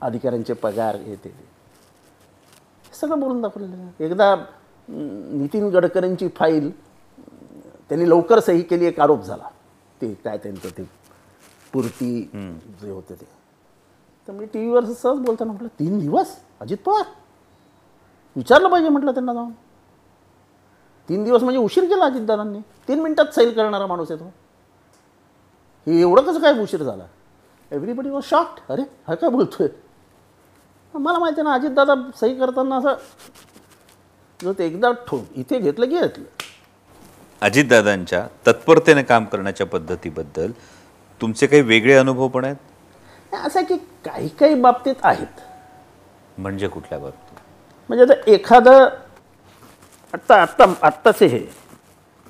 अधिकाऱ्यांचे 0.00 0.52
पगार 0.54 0.96
हे 0.96 1.14
ते. 1.14 1.28
हे 1.28 2.94
सगळं 2.96 3.20
बोलून 3.20 3.40
दाखवलेलं 3.42 4.04
एकदा 4.04 4.34
नितीन 4.88 5.68
गडकरींची 5.70 6.28
फाईल 6.36 6.70
त्यांनी 7.88 8.08
लवकर 8.08 8.40
सही 8.40 8.62
केली 8.62 8.86
एक 8.86 9.00
आरोप 9.00 9.22
झाला. 9.22 9.48
ते 10.00 10.12
काय 10.24 10.38
त्यांचं 10.38 10.68
ते 10.78 10.88
पुरती 11.72 12.20
जे 12.80 12.90
होते 12.90 13.14
ते. 13.14 13.26
तर 14.28 14.32
मी 14.32 14.46
टी 14.46 14.58
व्हीवर 14.58 14.84
सहज 14.84 15.18
बोलताना 15.18 15.52
म्हटलं 15.52 15.68
तीन 15.78 15.98
दिवस? 15.98 16.36
अजित 16.60 16.78
पवार? 16.86 17.04
विचारलं 18.36 18.68
पाहिजे 18.68 18.88
म्हटलं 18.88 19.12
त्यांना 19.12 19.32
जाऊन. 19.34 19.50
तीन 21.08 21.24
दिवस 21.24 21.42
म्हणजे 21.42 21.60
उशीर 21.60 21.84
केला 21.84 22.04
अजितदादांनी. 22.04 22.60
तीन 22.88 23.00
मिनिटात 23.02 23.34
सैल 23.34 23.52
करणारा 23.54 23.86
माणूस 23.86 24.10
आहे 24.10 24.20
तो. 24.20 24.30
हे 25.86 26.00
एवढं 26.00 26.22
कसं 26.22 26.40
काय 26.40 26.58
उशीर 26.62 26.82
झाला? 26.82 27.04
एव्हरीबडी 27.70 28.10
वॉज 28.10 28.24
शॉक्ड 28.24 28.60
अरे 28.72 28.82
हा 29.08 29.14
काय 29.14 29.30
बोलतोय? 29.30 29.68
मला 30.94 31.18
माहिती 31.18 31.40
आहे 31.40 31.48
ना 31.48 31.54
अजितदादा 31.54 31.94
सही 32.20 32.34
करताना 32.38 32.76
असं 32.76 32.94
जर 34.40 34.52
ते 34.58 34.66
एकदा 34.66 34.90
ठो 35.08 35.20
इथे 35.36 35.58
घेतलं 35.58 35.86
की 35.88 35.98
घेतलं. 36.00 36.24
अजितदादांच्या 37.42 38.26
तत्परतेने 38.46 39.02
काम 39.02 39.24
करण्याच्या 39.24 39.66
पद्धतीबद्दल 39.66 40.50
तुमचे 41.20 41.46
काही 41.46 41.62
वेगळे 41.62 41.94
अनुभव 41.94 42.28
पण 42.28 42.44
आहेत? 42.44 42.56
नाही, 43.32 43.46
असं 43.46 43.58
आहे 43.60 43.66
की 43.66 43.76
काही 44.04 44.28
काही 44.40 44.54
बाबतीत 44.60 44.94
आहेत. 45.02 45.40
म्हणजे 46.38 46.68
कुठल्या 46.68 46.98
बाबतीत? 46.98 47.38
म्हणजे 47.88 48.04
आता 48.04 48.30
एखादं 48.30 48.88
आत्ता 50.14 50.40
आत्ता 50.42 50.64
आत्ताचे 50.86 51.26
हे 51.26 51.38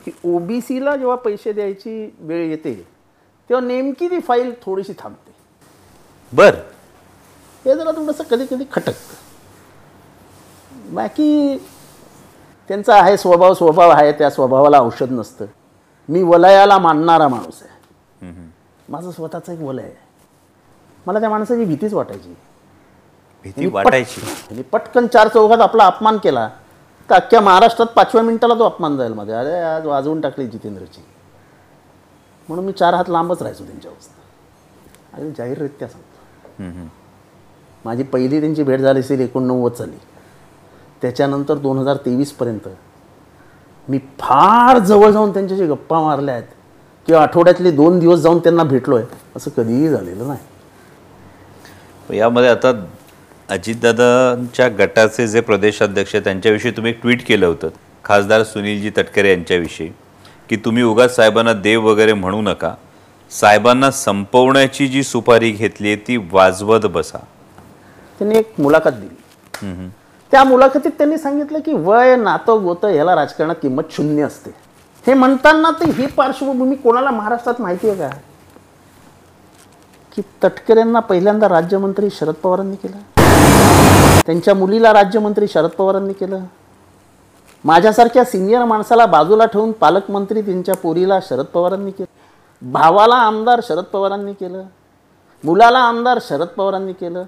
की 0.05 0.11
ओ 0.25 0.39
बी 0.39 0.61
सीला 0.61 0.97
जेव्हा 0.97 1.17
पैसे 1.17 1.53
द्यायची 1.53 2.11
वेळ 2.19 2.49
येते 2.51 2.75
तेव्हा 3.51 3.67
नेमकी 3.67 4.09
ती 4.11 4.21
फाईल 4.21 4.53
थोडीशी 4.63 4.93
थांबते. 4.99 5.30
बर. 6.33 6.55
हे 7.65 7.75
जरा 7.75 7.91
थोडंसं 7.91 8.25
कधी 8.25 8.47
कधी 8.51 8.65
खटकतं 8.73 9.19
बाकी 10.95 11.57
त्यांचा 12.69 12.95
आहे 13.03 13.17
स्वभाव 13.17 13.55
स्वभाव 13.55 13.91
आहे 13.91 14.13
त्या 14.13 14.31
स्वभावाला 14.31 14.79
औषध 14.81 15.11
नसतं. 15.11 15.47
मी 16.09 16.23
वलयाला 16.23 16.79
मानणारा 16.79 17.29
माणूस 17.29 17.63
आहे. 17.63 18.33
माझं 18.89 19.11
स्वतःचं 19.11 19.53
एक 19.53 19.61
वलय 19.61 19.83
आहे. 19.83 19.95
मला 21.07 21.21
त्या 21.21 21.31
माणसाची 21.31 21.65
भीतीच 21.65 21.95
वाटायची. 21.95 22.35
भीती 23.45 23.67
वाटायची. 23.67 24.21
आणि 24.51 24.63
पटकन 24.63 25.07
चार 25.07 25.29
चौघात 25.29 25.61
आपला 25.61 25.87
अपमान 25.87 26.19
केला 26.19 26.49
तर 27.11 27.15
अख्ख्या 27.15 27.41
महाराष्ट्रात 27.41 27.87
पाचव्या 27.87 28.23
मिनिटाला 28.23 28.55
तो 28.55 28.65
अपमान 28.65 28.97
जाईल 28.97 29.13
मध्ये. 29.13 29.35
अरे 29.35 29.61
आज 29.61 29.87
वाजवून 29.87 30.21
टाकली 30.21 30.47
जितेंद्रची. 30.47 31.05
म्हणून 32.49 32.65
मी 32.65 32.73
चार 32.73 32.95
हात 32.95 33.09
लांबच 33.09 33.43
राहायचो 33.43 33.65
त्यांच्यापासून 33.65 35.21
आणि 35.21 35.33
जाहीररित्या 35.39 35.89
हम्म. 35.89 36.10
माझी 37.85 38.03
पहिली 38.03 38.41
त्यांची 38.41 38.63
भेट 38.63 38.81
झाली 38.81 39.01
असेल 39.01 39.21
एकोणनव्वद 39.21 39.73
साली. 39.73 39.97
त्याच्यानंतर 41.03 41.55
दोन 41.55 41.79
हजार 41.79 41.97
तेवीसपर्यंत 41.97 42.69
मी 43.89 43.99
फार 44.19 44.79
जवळ 44.79 45.11
जाऊन 45.11 45.33
त्यांच्याशी 45.33 45.67
गप्पा 45.67 46.01
मारल्या 46.01 46.35
आहेत. 46.35 46.47
किंवा 47.07 47.23
आठवड्यातले 47.23 47.71
दोन 47.71 47.99
दिवस 47.99 48.19
जाऊन 48.21 48.39
त्यांना 48.39 48.63
भेटलो 48.65 48.97
आहे 48.97 49.07
असं 49.37 49.51
कधीही 49.57 49.89
झालेलं 49.89 50.27
नाही. 50.29 52.19
यामध्ये 52.19 52.49
आता 52.49 52.73
अजितदादांच्या 53.49 54.69
गटाचे 54.69 55.27
जे 55.29 55.41
प्रदेशाध्यक्ष 55.41 56.15
आहेत, 56.15 56.25
त्यांच्याविषयी 56.25 56.71
तुम्ही 56.71 56.93
एक 56.93 57.01
ट्विट 57.03 57.27
केलं 57.27 57.47
होतं. 57.47 57.69
खासदार 58.05 58.43
सुनीलजी 58.43 58.91
तटकरे 58.91 59.31
यांच्याविषयी 59.31 59.89
की 60.49 60.57
तुम्ही 60.57 60.83
उगाच 60.83 61.15
साहेबांना 61.17 61.53
देव 61.53 61.87
वगैरे 61.89 62.13
म्हणू 62.13 62.41
नका. 62.43 62.75
साहेबांना 63.31 63.91
संपवण्याची 63.91 64.87
जी 64.89 65.03
सुपारी 65.03 65.51
घेतली 65.51 65.97
ती 65.97 66.17
वाजवत 66.33 66.87
बसा. 66.87 67.19
त्यांनी 68.19 68.39
एक 68.39 68.55
मुलाखत 68.59 68.89
दिली. 68.89 69.89
त्या 70.31 70.43
मुलाखतीत 70.45 70.91
त्यांनी 70.91 71.19
सांगितलं 71.19 71.59
की 71.59 71.73
वय 71.75 72.17
नातं 72.17 72.63
गोतं 72.65 72.89
ह्याला 72.89 73.15
राजकारणात 73.15 73.55
किंमत 73.63 73.83
शून्य 73.91 74.23
असते. 74.23 74.51
हे 75.07 75.15
म्हणताना 75.15 75.71
तर 75.71 75.89
ही 75.89 76.07
पार्श्वभूमी 76.07 76.77
कोणाला 76.77 77.11
महाराष्ट्रात 77.11 77.61
माहिती 77.61 77.89
आहे 77.89 77.99
का? 77.99 78.09
की 80.17 80.23
तटकरेंना 80.45 81.01
पहिल्यांदा 81.01 81.49
राज्यमंत्री 81.49 82.09
शरद 82.11 82.35
पवारांनी 82.35 82.77
केलं. 82.77 82.97
त्यांच्या 84.27 84.55
मुलीला 84.55 84.93
राज्यमंत्री 84.93 85.49
शरद 85.49 85.71
पवारांनी 85.71 86.13
केलं. 86.13 86.41
माझ्यासारख्या 87.65 88.25
सिनियर 88.25 88.65
माणसाला 88.65 89.07
बाजूला 89.07 89.47
ठेवून 89.47 89.73
पालकमंत्री 89.73 90.43
त्यांच्या 90.43 90.75
पोरीला 90.75 91.19
शरद 91.21 91.45
पवारांनी 91.45 91.91
केलं. 91.91 92.19
भावाला 92.63 93.15
आमदार 93.15 93.61
शरद 93.63 93.85
पवारांनी 93.85 94.33
केलं 94.33 94.65
मुलाला 95.45 95.79
आमदार 95.79 96.19
शरद 96.23 96.47
पवारांनी 96.47 96.93
केलं 96.93 97.25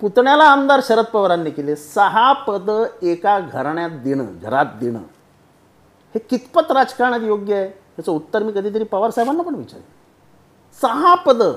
पुतण्याला 0.00 0.44
आमदार 0.44 0.80
शरद 0.82 1.04
पवारांनी 1.04 1.50
केले 1.50 1.76
सहा 1.76 2.32
पदं 2.32 2.84
एका 3.02 3.38
घराण्यात 3.40 3.90
देणं 3.90 4.24
घरात 4.42 4.66
देणं. 4.80 4.98
हे 6.14 6.18
कितपत 6.18 6.72
राजकारणात 6.72 7.20
योग्य 7.22 7.54
आहे? 7.54 7.66
याचं 7.66 8.12
उत्तर 8.12 8.42
मी 8.42 8.52
कधीतरी 8.52 8.84
पवार 8.84 9.10
साहेबांना 9.10 9.42
पण 9.42 9.54
विचारेन. 9.54 9.84
सहा 10.82 11.14
पदं. 11.14 11.52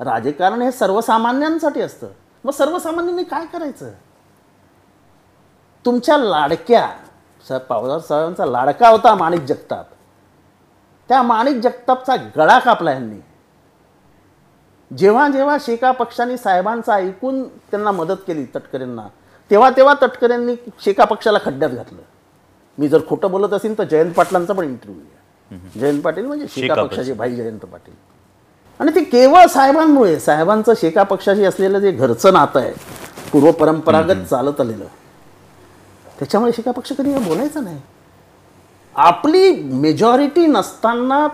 राजकारण 0.00 0.62
हे 0.62 0.72
सर्वसामान्यांसाठी 0.72 1.80
असतं. 1.80 2.06
मग 2.44 2.50
सर्वसामान्यांनी 2.50 3.24
काय 3.24 3.46
करायचं? 3.46 3.90
तुमच्या 5.84 6.18
लाडक्या 6.18 7.58
पवार 7.58 7.98
साहेबांचा 7.98 8.46
लाडका 8.46 8.88
होता 8.88 9.14
माणिक 9.14 9.40
जगताप. 9.40 9.86
त्या 11.12 11.22
माणिक 11.22 11.56
जगतापचा 11.60 12.14
गळा 12.36 12.58
कापला 12.58 12.90
यांनी 12.92 13.18
जेव्हा 14.90 15.26
जेव्हा 15.28 15.56
शेका 15.60 15.90
पक्षाने 15.92 16.36
साहेबांचं 16.36 16.92
ऐकून 16.92 17.42
त्यांना 17.70 17.90
मदत 17.92 18.22
केली 18.26 18.44
तटकरेंना 18.54 19.06
तेव्हा 19.50 19.68
तेव्हा 19.76 19.94
तटकरेंनी 20.02 20.54
शेका 20.84 21.04
पक्षाला 21.04 21.38
खड्ड्यात 21.44 21.70
घातलं. 21.70 22.00
मी 22.78 22.88
जर 22.88 23.00
खोटं 23.08 23.30
बोलत 23.30 23.52
असेल 23.52 23.76
तर 23.78 23.84
जयंत 23.90 24.14
पाटलांचा 24.16 24.52
पण 24.54 24.64
इंटरव्ह्यू 24.64 25.02
घ्या 25.02 25.80
जयंत 25.80 26.02
पाटील 26.02 26.26
म्हणजे 26.26 26.46
शेका 26.54 26.82
पक्षाचे 26.82 27.12
भाई 27.12 27.36
जयंत 27.36 27.60
पाटील. 27.62 27.94
आणि 28.80 28.94
ते 28.94 29.04
केवळ 29.04 29.46
साहेबांमुळे 29.46 30.18
साहेबांचं 30.20 30.74
शेका 30.80 31.02
पक्षाशी 31.02 31.44
असलेलं 31.44 31.78
जे 31.78 31.90
घरचं 31.92 32.32
नातं 32.32 32.60
आहे 32.60 32.72
पूर्व 33.32 33.50
परंपरागत 33.52 34.26
चालत 34.30 34.60
आलेलं 34.60 34.84
त्याच्यामुळे 36.18 36.52
शेका 36.52 36.70
पक्ष 36.70 36.92
कधी 36.92 37.14
बोलायचं 37.18 37.64
नाही. 37.64 37.80
आपली 38.96 39.50
मेजॉरिटी 39.72 40.46
नसताना 40.46 41.26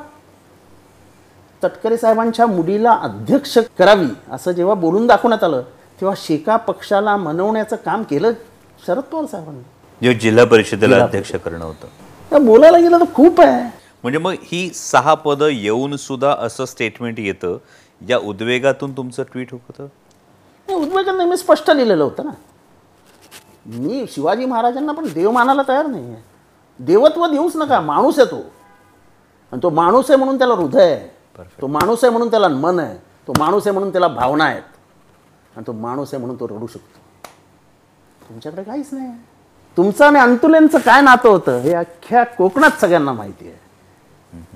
तटकरे 1.63 1.97
साहेबांच्या 1.97 2.47
मुलीला 2.47 2.93
अध्यक्ष 3.03 3.57
करावी 3.79 4.07
असं 4.33 4.53
जेव्हा 4.53 4.75
बोलून 4.75 5.07
दाखवण्यात 5.07 5.45
आलं 5.45 5.63
तेव्हा 6.01 6.15
शेका 6.19 6.57
पक्षाला 6.57 7.17
मनवण्याचं 7.17 7.77
काम 7.77 8.03
केलं 8.03 8.33
शरद 8.87 9.03
पवार 9.03 9.25
साहेबांनी. 9.27 9.63
जे 10.03 10.15
जिल्हा 10.15 10.45
परिषदेला 10.45 11.03
अध्यक्ष 11.05 11.33
करणं 11.35 11.65
होतं. 11.65 12.45
बोलायला 12.47 12.79
गेलं 12.79 13.01
तर 13.01 13.05
खूप 13.15 13.41
आहे. 13.41 13.63
म्हणजे 14.03 14.19
मग 14.19 14.35
ही 14.43 14.69
सहा 14.75 15.15
पदं 15.15 15.49
येऊन 15.49 15.97
सुद्धा 15.97 16.35
असं 16.39 16.65
स्टेटमेंट 16.65 17.19
येतं 17.19 17.57
या 18.01 18.19
उद्वेगातून 18.19 18.97
तुमचं 18.97 19.23
ट्विट 19.23 19.53
होतं? 19.53 19.87
उद्वेगांना 20.69 21.25
मी 21.25 21.37
स्पष्ट 21.37 21.71
लिहिलेलं 21.71 22.05
होतं 22.05 22.25
ना. 22.25 22.31
मी 23.67 24.05
शिवाजी 24.13 24.45
महाराजांना 24.45 24.93
पण 24.93 25.07
देव 25.15 25.31
मानायला 25.31 25.63
तयार 25.69 25.87
नाही 25.87 26.05
आहे 26.05 26.23
देवत्व 26.79 27.27
देऊच 27.27 27.57
नका 27.57 27.81
माणूस 27.81 28.19
आहे 28.19 28.31
तो. 28.31 28.41
आणि 29.53 29.61
तो 29.63 29.71
माणूस 29.71 30.11
आहे 30.11 30.17
म्हणून 30.17 30.39
त्याला 30.39 30.55
हृदय 30.55 30.93
आहे. 30.93 31.09
तो 31.61 31.67
माणूस 31.67 32.05
आहे 32.05 32.11
म्हणून 32.11 32.31
त्याला 32.31 32.49
मन 32.49 32.79
आहे. 32.79 32.97
तो 32.97 33.33
माणूस 33.39 33.67
आहे 33.67 33.73
म्हणून 33.73 33.93
त्याला 33.93 34.09
भावना 34.09 34.45
आहेत. 34.45 34.63
आणि 35.57 35.67
तो 35.67 35.73
माणूस 35.73 36.15
आहे 36.15 36.19
म्हणून 36.19 36.41
तो 36.41 36.49
रडू 36.49 36.67
शकतो. 36.67 36.99
तुमच्याकडे 38.29 38.63
काहीच 38.63 38.89
नाही. 38.93 39.09
तुमचं 39.77 40.07
आणि 40.07 40.19
अंतुलेंचं 40.19 40.79
काय 40.79 41.01
नातं 41.01 41.29
होतं 41.29 41.59
हे 41.59 41.75
अख्ख्या 41.75 42.25
कोकणात 42.25 42.71
सगळ्यांना 42.81 43.13
माहिती 43.13 43.49
आहे. 43.49 43.57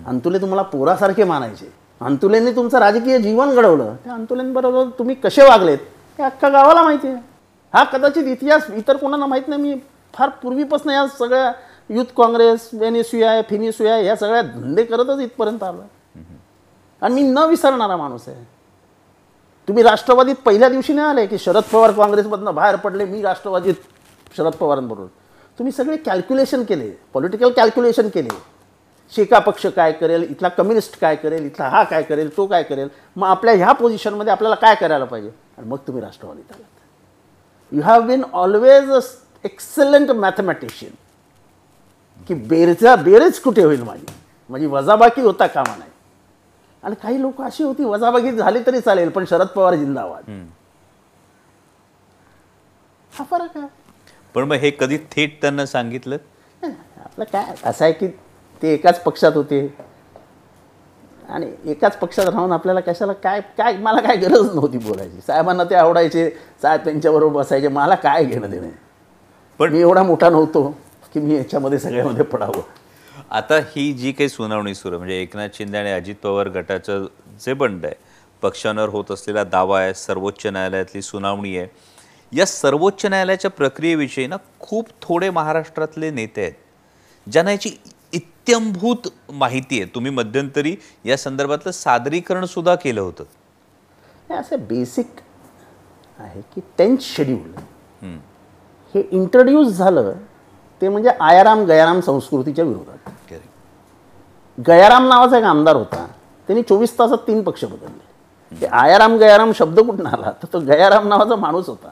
अंतुले 0.07 0.41
तुम्हाला 0.41 0.63
पोरासारखे 0.63 1.25
मानायचे. 1.25 1.73
अंतुलेंनी 2.01 2.53
तुमचं 2.57 2.79
राजकीय 2.79 3.19
जीवन 3.19 3.55
घडवलं. 3.55 3.95
त्या 4.05 4.13
अंतुलेंबरोबर 4.13 4.85
तुम्ही 4.99 5.15
कसे 5.15 5.43
वागलेत 5.43 5.79
हे 6.19 6.25
अख्ख्या 6.25 6.51
गावाला 6.51 6.83
माहिती 6.83 7.09
आहे. 7.09 7.17
हा 7.75 7.85
कदाचित 7.85 8.25
इतिहास 8.25 8.71
इतर 8.71 8.97
कोणाला 8.97 9.27
माहीत 9.27 9.49
नाही. 9.49 9.63
मी 9.63 9.81
फार 10.15 10.29
पूर्वीपासून 10.29 10.93
या 10.93 11.07
सगळ्या 11.09 11.53
युथ 11.91 12.13
काँग्रेस 12.17 12.69
एन 12.75 13.01
फिनिसुया 13.49 13.97
ह्या 13.97 14.17
सगळ्या 14.17 14.43
धंदे 14.43 14.85
करतच 14.85 15.21
इथपर्यंत 15.21 15.63
आलो 15.63 15.83
आणि 17.03 17.15
मी 17.15 17.23
न 17.23 17.39
विसरणारा 17.49 17.97
माणूस 17.97 18.29
आहे. 18.29 18.45
तुम्ही 19.69 19.83
राष्ट्रवादीत 19.83 20.37
पहिल्या 20.45 20.69
दिवशी 20.69 20.93
नाही 20.93 21.09
आले 21.09 21.27
की 21.27 21.39
शरद 21.39 21.63
पवार 21.73 21.91
काँग्रेसमधनं 21.93 22.55
बाहेर 22.55 22.77
पडले 22.77 23.05
मी 23.05 23.23
राष्ट्रवादीत 23.23 23.75
शरद 24.37 24.53
पवारांबरोबर. 24.53 25.07
तुम्ही 25.59 25.73
सगळे 25.73 25.97
कॅल्क्युलेशन 25.97 26.63
केले 26.65 26.91
पॉलिटिकल 27.15 27.51
कॅल्क्युलेशन 27.57 28.09
केले. 28.09 28.29
शेका 29.13 29.39
पक्ष 29.39 29.67
काय 29.77 29.93
करेल 29.93 30.23
इथला 30.31 30.49
कम्युनिस्ट 30.49 30.99
काय 31.01 31.17
करेल 31.17 31.47
इथला 31.47 31.69
हा 31.69 31.83
काय 31.85 32.03
करेल 32.03 32.37
तो 32.37 32.47
काय 32.47 32.63
करेल 32.63 32.89
मग 33.17 33.29
आपल्या 33.29 33.55
ह्या 33.55 33.73
पोझिशनमध्ये 33.73 34.33
आपल्याला 34.33 34.55
काय 34.57 34.75
करायला 34.75 35.05
पाहिजे? 35.05 35.31
आणि 35.59 35.69
मग 35.69 35.79
तुम्ही 35.87 36.03
राष्ट्रवादीत 36.03 36.53
आलात. 36.53 36.67
You 37.73 37.83
have 37.83 38.03
been 38.07 38.23
always 38.33 38.91
a 38.91 38.99
excellent 39.45 40.11
mathematician 40.11 40.95
की 42.29 42.35
बेरचा 42.35 42.95
बेरेच 42.97 43.41
कुठे 43.41 43.63
होईल 43.63 43.83
माझी? 43.83 44.07
माझी 44.51 44.67
वजाबाकी 44.67 45.21
होता 45.21 45.47
कामा 45.47 45.77
नाही. 45.77 45.91
आणि 46.83 46.95
काही 47.03 47.21
लोक 47.23 47.41
अशी 47.43 47.65
होती 47.65 47.85
वजाबाकी 47.85 48.33
झाली 48.33 48.61
तरी 48.67 48.81
चालेल 48.81 49.09
पण 49.09 49.25
शरद 49.25 49.47
पवार 49.47 49.75
जिंदाबाद. 49.75 50.31
हा 53.13 53.25
फरक 53.25 53.57
आहे. 53.57 53.67
पण 54.35 54.45
मग 54.45 54.57
हे 54.57 54.71
कधी 54.71 54.99
थेट 55.13 55.41
त्यांना 55.41 55.67
सांगितलं? 55.67 56.17
आपलं 56.63 57.25
काय 57.33 57.55
असं 57.65 57.85
आहे 57.85 57.93
की 57.93 58.09
ते 58.63 58.73
एकाच 58.75 59.03
पक्षात 59.03 59.33
होते. 59.33 59.67
आणि 61.29 61.51
एकाच 61.65 61.97
पक्षात 61.99 62.27
राहून 62.27 62.53
आपल्याला 62.53 62.81
कशाला 62.81 63.13
काय 63.13 63.41
काय 63.59 63.77
मला 63.77 64.01
काय 64.01 64.17
गरज 64.17 64.55
नव्हती 64.55 64.79
बोलायची. 64.79 65.21
साहेबांना 65.27 65.65
ते 65.65 65.75
आवडायचे 65.75 66.29
साहेब 66.63 66.81
त्यांच्याबरोबर 66.85 67.41
बसायचे 67.41 67.69
मला 67.69 67.95
काय 67.95 68.25
घेणं 68.25 68.51
देणं? 68.51 68.69
पण 69.61 69.73
मी 69.73 69.81
एवढा 69.81 70.03
मोठा 70.03 70.31
नव्हतो. 70.31 70.75
की 71.15 71.21
मी 71.21 71.37
याच्यामध्ये 71.37 71.79
सगळ्यामध्ये 71.79 72.25
पडावं. 72.25 72.61
आता 73.31 73.57
ही 73.75 73.93
जी 73.93 74.13
काही 74.13 74.29
सुनावणी 74.29 74.75
सुरू 74.75 74.99
म्हणजे 74.99 75.21
एकनाथ 75.23 75.49
शिंदे 75.55 75.79
आणि 75.79 75.91
अजित 75.93 76.15
पवार 76.23 76.49
गटाचं 76.49 77.05
जे 77.41 77.53
बंड 77.55 77.85
आहे 77.87 77.95
पक्षांवर 78.43 78.89
होत 78.89 79.11
असलेला 79.11 79.45
दावा 79.45 79.81
आहे 79.81 79.95
सर्वोच्च 79.95 80.47
न्यायालयातली 80.47 81.03
सुनावणी 81.03 81.57
आहे 81.59 81.69
या 82.33 82.47
सर्वोच्च 82.47 83.05
न्यायालयाच्या 83.07 83.51
प्रक्रियेविषयी 83.51 84.27
ना 84.27 84.37
खूप 84.61 84.89
थोडे 85.03 85.31
महाराष्ट्रातले 85.31 86.11
नेते 86.11 86.41
आहेत 86.41 87.31
ज्यांना 87.31 87.51
याची 87.51 87.77
इत्यंभूत 88.13 89.09
माहिती 89.31 89.81
आहे. 89.81 89.91
तुम्ही 89.95 90.11
मध्यंतरी 90.11 90.75
या 91.05 91.17
संदर्भातलं 91.17 91.73
सादरीकरण 91.73 92.45
सुद्धा 92.45 92.75
केलं 92.75 93.01
होतं. 93.01 93.25
असं 94.31 94.65
बेसिक 94.69 95.21
आहे 96.19 96.41
की 96.55 96.61
टेन्थ 96.79 97.03
शेड्यूल 97.03 97.53
हे 98.95 99.03
इंट्रोड्यूस 99.13 99.69
झालं 99.69 100.13
ते 100.83 100.89
म्हणजे 100.89 101.11
आयाराम 101.21 101.65
गयाराम 101.65 102.01
संस्कृतीच्या 102.01 102.65
विरोधात. 102.65 103.11
गयाराम 104.67 105.09
नावाचा 105.09 105.39
एक 105.39 105.45
आमदार 105.45 105.77
होता. 105.77 106.07
त्यांनी 106.47 106.63
चोवीस 106.63 106.99
तासात 106.99 107.19
तीन 107.19 107.43
पक्ष 107.43 107.65
बदलले. 107.65 108.61
ते 108.61 108.67
आयाराम 108.67 109.17
गयाराम 109.17 109.53
शब्द 109.53 109.81
कुठून 109.81 110.07
आला? 110.07 110.31
तर 110.31 110.47
तो 110.53 110.61
गयाराम 110.61 111.09
नावाचा 111.09 111.37
माणूस 111.37 111.67
होता. 111.67 111.89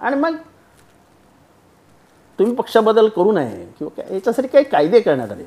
आणि 0.00 0.16
मग 0.16 0.36
तुम्ही 2.38 2.54
पक्षबदल 2.54 3.08
करू 3.08 3.32
नये 3.32 3.72
किंवा 3.78 4.02
काय 4.02 4.14
याच्यासाठी 4.14 4.48
काही 4.48 4.64
कायदे 4.64 5.00
करण्यात 5.00 5.32
आले. 5.32 5.44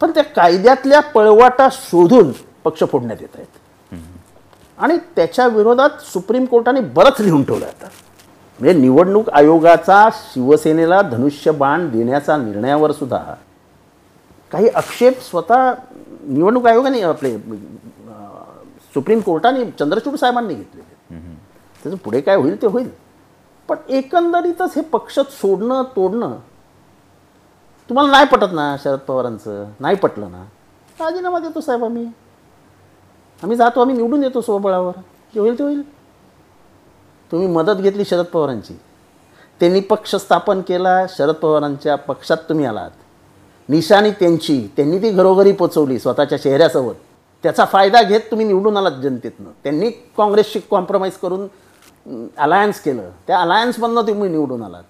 पण 0.00 0.10
त्या 0.10 0.24
कायद्यातल्या 0.24 1.00
पळवाटा 1.00 1.68
शोधून 1.72 2.32
पक्ष 2.64 2.84
फोडण्यात 2.84 3.18
येत 3.20 3.36
आहेत. 3.36 3.58
आणि 4.78 4.96
त्याच्या 5.16 5.46
विरोधात 5.46 5.90
सुप्रीम 5.90 6.44
कोर्टाने 6.44 6.80
बरंच 6.80 7.20
लिहून 7.20 7.44
ठेवलं 7.44 7.66
आता. 7.66 7.88
म्हणजे 8.58 8.78
निवडणूक 8.80 9.30
आयोगाचा 9.30 10.08
शिवसेनेला 10.14 11.00
धनुष्यबाण 11.02 11.88
देण्याचा 11.90 12.36
निर्णयावर 12.36 12.92
सुद्धा 12.92 13.18
काही 14.52 14.68
आक्षेप 14.68 15.20
स्वतः 15.22 15.72
निवडणूक 16.26 16.66
आयोगाने 16.66 17.00
आपले 17.02 17.36
सुप्रीम 18.94 19.20
कोर्टाने 19.20 19.64
चंद्रचूड 19.78 20.14
साहेबांनी 20.16 20.54
घेतलेले 20.54 21.20
त्याचं 21.82 21.96
पुढे 22.04 22.20
काय 22.20 22.36
होईल 22.36 22.60
ते 22.62 22.66
होईल. 22.66 22.88
पण 23.68 23.76
एकंदरीतच 23.88 24.76
हे 24.76 24.82
पक्ष 24.82 25.18
सोडणं 25.20 25.82
तोडणं 25.96 26.36
तुम्हाला 27.90 28.10
नाही 28.10 28.26
पटत 28.26 28.52
ना 28.52 28.74
शरद 28.84 28.98
पवारांचं? 28.98 29.64
नाही 29.80 29.96
पटलं 29.96 30.30
ना? 30.30 30.42
राजीनामा 31.00 31.38
देतो 31.38 31.60
साहेब 31.60 31.84
आम्ही. 31.84 32.04
आम्ही 33.42 33.56
जातो 33.56 33.80
आम्ही 33.80 33.96
निवडून 33.96 34.22
येतो 34.24 34.40
स्वबळावर. 34.40 34.92
जे 35.34 35.40
होईल 35.40 35.58
ते 35.58 35.62
होईल. 35.62 35.82
तुम्ही 37.32 37.48
मदत 37.48 37.80
घेतली 37.80 38.04
शरद 38.04 38.24
पवारांची. 38.24 38.78
त्यांनी 39.60 39.80
पक्ष 39.80 40.14
स्थापन 40.16 40.60
केला 40.60 41.06
शरद 41.08 41.34
पवारांच्या 41.34 41.96
पक्षात 41.96 42.36
तुम्ही 42.48 42.64
आलात. 42.64 42.90
निशाणी 43.68 44.10
त्यांची 44.10 44.60
त्यांनी 44.76 44.98
ती 44.98 45.10
घरोघरी 45.10 45.52
पोचवली 45.52 45.98
स्वतःच्या 45.98 46.38
चेहऱ्यासोबत 46.42 46.94
त्याचा 47.42 47.64
फायदा 47.64 48.02
घेत 48.02 48.20
तुम्ही 48.30 48.46
निवडून 48.46 48.76
आलात 48.76 49.00
जनतेतनं. 49.02 49.50
त्यांनी 49.62 49.90
काँग्रेसशी 49.90 50.60
कॉम्प्रोमाइज 50.70 51.16
करून 51.16 52.28
अलायन्स 52.38 52.80
केलं. 52.80 53.10
त्या 53.26 53.40
अलायन्समधनं 53.40 54.02
तुम्ही 54.02 54.28
निवडून 54.30 54.62
आलात. 54.62 54.82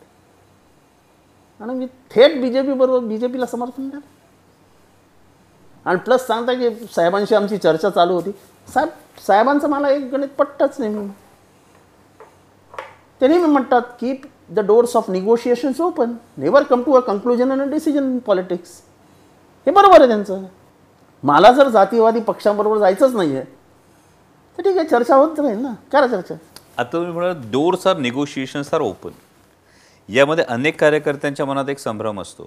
आणि 1.60 1.74
मी 1.74 1.86
थेट 1.86 2.40
बी 2.40 2.50
जे 2.52 2.62
पी 2.62 2.72
बरोबर 2.72 3.06
बी 3.06 3.18
जे 3.18 3.26
पीला 3.26 3.46
समर्थन 3.46 3.88
द्या. 3.88 4.00
आणि 5.84 5.98
प्लस 5.98 6.26
सांगता 6.26 6.52
की 6.52 6.70
साहेबांशी 6.70 7.34
आमची 7.34 7.58
चर्चा 7.58 7.90
चालू 7.90 8.14
होती. 8.14 8.30
साहेब 8.74 8.88
साहेबांचं 9.26 9.68
मला 9.68 9.90
एक 9.90 10.10
गणित 10.12 10.28
पट्टच 10.38 10.76
नाही. 10.78 11.10
त्यांनी 13.22 13.36
मी 13.38 13.46
म्हणतात 13.46 13.82
की 14.00 14.12
the 14.50 14.60
doors 14.66 14.94
of 14.96 15.08
negotiations 15.10 15.80
open 15.80 16.12
never 16.38 16.62
come 16.70 16.82
to 16.82 16.92
a 16.92 17.00
conclusion 17.00 17.50
and 17.52 17.70
decision 17.70 18.04
in 18.04 18.18
politics 18.26 18.70
हे 19.66 19.72
बरोबर 19.72 20.00
आहे 20.00 20.08
त्यांचं. 20.08 20.42
मला 21.22 21.50
जर 21.52 21.68
जातीवादी 21.68 22.20
पक्षांबरोबर 22.20 22.78
जायचंच 22.78 23.14
नाही 23.14 23.36
आहे 23.36 23.44
तर 24.58 24.62
ठीक 24.62 24.76
आहे 24.78 24.86
चर्चा 24.88 25.16
होत 25.16 25.38
राहील 25.40 25.58
ना. 25.58 25.72
करा 25.92 26.06
चर्चा? 26.06 26.34
आता 26.78 26.92
तुम्ही 26.92 27.12
म्हणाल 27.12 27.34
doors 27.52 27.86
are 27.86 27.96
negotiations 27.96 28.72
are 28.74 28.80
open 28.80 29.10
यामध्ये 30.08 30.44
अनेक 30.48 30.80
कार्यकर्त्यांच्या 30.80 31.46
मनात 31.46 31.68
एक 31.68 31.78
संभ्रम 31.78 32.20
असतो 32.20 32.44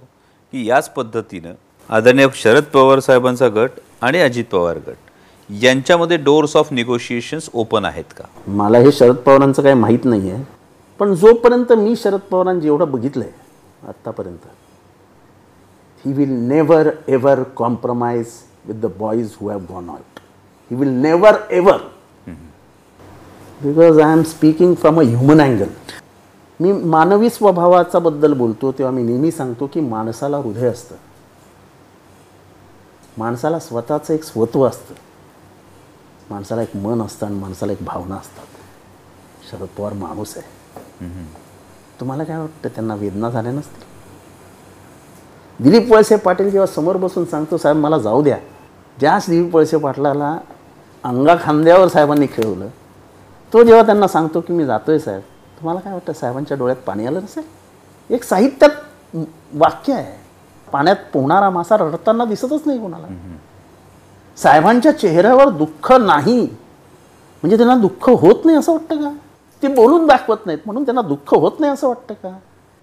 की 0.52 0.66
याच 0.68 0.88
पद्धतीनं 0.94 1.52
आदरणीय 1.90 2.26
शरद 2.34 2.64
पवार 2.74 3.00
साहेबांचा 3.00 3.48
गट 3.54 3.80
आणि 4.02 4.20
अजित 4.20 4.44
पवार 4.52 4.78
गट 4.88 5.52
यांच्यामध्ये 5.62 6.16
डोर्स 6.16 6.56
ऑफ 6.56 6.72
निगोशिएशन्स 6.72 7.48
ओपन 7.54 7.84
आहेत 7.84 8.12
का? 8.16 8.24
मला 8.46 8.78
हे 8.78 8.92
शरद 8.92 9.16
पवारांचं 9.16 9.62
काही 9.62 9.74
माहीत 9.74 10.04
नाही 10.04 10.30
आहे 10.30 10.44
पण 10.98 11.14
जोपर्यंत 11.14 11.72
मी 11.72 11.96
शरद 11.96 12.20
पवारांनी 12.20 12.66
एवढं 12.66 12.90
बघितलं 12.90 13.24
आहे 13.24 13.88
आत्तापर्यंत 13.88 14.46
he 16.04 16.12
will 16.12 16.30
never 16.30 16.90
ever 17.08 17.42
compromise 17.42 18.26
with 18.64 18.74
the 18.74 18.86
boys 18.98 19.34
who 19.40 19.48
have 19.48 19.58
gone 19.58 19.88
out 19.90 20.20
he 20.70 20.76
will 20.76 20.88
never 20.88 21.34
ever 21.50 21.76
because 23.62 24.00
I 24.00 24.12
am 24.12 24.22
speaking 24.22 24.74
from 24.74 25.00
a 25.00 25.02
human 25.02 25.40
angle 25.40 25.68
मी 26.60 26.72
मानवी 26.72 27.30
स्वभावाचा 27.30 27.98
बद्दल 27.98 28.32
बोलतो 28.32 28.72
तेव्हा 28.72 28.92
मी 28.92 29.02
नेहमी 29.02 29.30
सांगतो 29.30 29.66
की 29.66 29.80
माणसाला 29.80 30.36
हृदय 30.36 30.66
असतं. 30.66 30.94
माणसाला 33.18 33.58
स्वतःचं 33.58 34.14
एक 34.14 34.24
स्वत्व 34.24 34.66
असतं. 34.68 34.94
माणसाला 36.30 36.62
एक 36.62 36.76
मन 36.76 37.02
असतं 37.02 37.26
आणि 37.26 37.38
माणसाला 37.38 37.72
एक 37.72 37.78
भावना 37.80 38.14
असतात. 38.14 38.46
शरद 39.50 39.66
पवार 39.78 39.92
माणूस 39.92 40.36
आहे. 40.36 40.55
तुम्हाला 42.00 42.24
काय 42.24 42.36
वाटतं? 42.38 42.68
त्यांना 42.68 42.94
वेदना 42.94 43.30
झाल्या 43.30 43.52
नसतील? 43.52 43.84
दिलीप 45.60 45.92
वळसे 45.92 46.16
पाटील 46.16 46.50
जेव्हा 46.50 46.66
समोर 46.66 46.96
बसून 46.96 47.24
सांगतो 47.24 47.56
साहेब 47.56 47.76
मला 47.76 47.98
जाऊ 47.98 48.22
द्या. 48.22 48.38
ज्याच 49.00 49.26
दिलीप 49.28 49.56
वळसे 49.56 49.76
पाटलाला 49.76 50.36
अंगा 51.04 51.34
खांद्यावर 51.42 51.88
साहेबांनी 51.88 52.26
खेळवलं 52.26 52.68
तो 53.52 53.62
जेव्हा 53.64 53.82
त्यांना 53.82 54.08
सांगतो 54.08 54.40
की 54.40 54.52
मी 54.52 54.64
जातोय 54.64 54.98
साहेब. 54.98 55.20
तुम्हाला 55.58 55.80
काय 55.80 55.92
वाटतं? 55.92 56.12
साहेबांच्या 56.12 56.56
डोळ्यात 56.56 56.82
पाणी 56.86 57.06
आलं 57.06 57.22
नसेल? 57.22 57.44
एक 58.10 58.24
साहित्यात 58.24 59.16
वाक्य 59.54 59.92
आहे. 59.92 60.12
पाण्यात 60.68 60.96
पोहणारा 61.12 61.50
मासा 61.50 61.76
रडताना 61.76 62.24
दिसतच 62.24 62.62
नाही 62.66 62.78
कोणाला. 62.78 63.06
साहेबांच्या 64.36 64.92
चेहऱ्यावर 64.92 65.48
दुःख 65.48 65.92
नाही. 65.92 66.40
म्हणजे 67.42 67.56
त्यांना 67.56 67.76
दुःख 67.76 68.08
होत 68.10 68.44
नाही 68.44 68.58
असं 68.58 68.72
वाटतं 68.72 69.02
का? 69.02 69.10
ते 69.62 69.68
बोलून 69.68 70.06
दाखवत 70.06 70.46
नाहीत. 70.46 70.58
म्हणून 70.66 70.84
त्यांना 70.84 71.02
दुःख 71.02 71.34
होत 71.34 71.60
नाही 71.60 71.72
असं 71.72 71.88
वाटतं 71.88 72.14
का? 72.14 72.36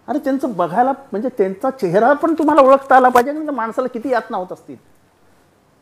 अरे 0.07 0.19
त्यांचं 0.19 0.55
बघायला 0.57 0.91
म्हणजे 1.11 1.29
त्यांचा 1.29 1.69
चेहरा 1.69 2.13
पण 2.13 2.33
तुम्हाला 2.33 2.61
ओळखता 2.61 2.95
आला 2.95 3.09
पाहिजे 3.09 3.31
कारण 3.31 3.49
माणसाला 3.49 3.87
किती 3.87 4.09
यातना 4.09 4.37
होत 4.37 4.51
असतील. 4.51 4.75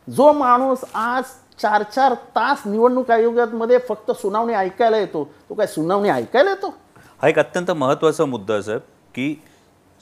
जो 0.08 0.32
माणूस 0.32 0.84
आज 0.94 1.22
चार 1.58 1.82
चार 1.94 2.14
तास 2.36 2.62
निवडणूक 2.66 3.10
आयोगामध्ये 3.10 3.78
फक्त 3.88 4.10
सुनावणी 4.10 4.54
ऐकायला 4.54 4.98
येतो 4.98 5.24
तो 5.48 5.54
काय 5.54 5.66
सुनावणी 5.66 6.08
ऐकायला 6.08 6.50
येतो? 6.50 6.74
हा 7.22 7.28
एक 7.28 7.38
अत्यंत 7.38 7.70
महत्त्वाचा 7.70 8.24
मुद्दा 8.24 8.60
साहेब 8.62 8.80
की 9.14 9.34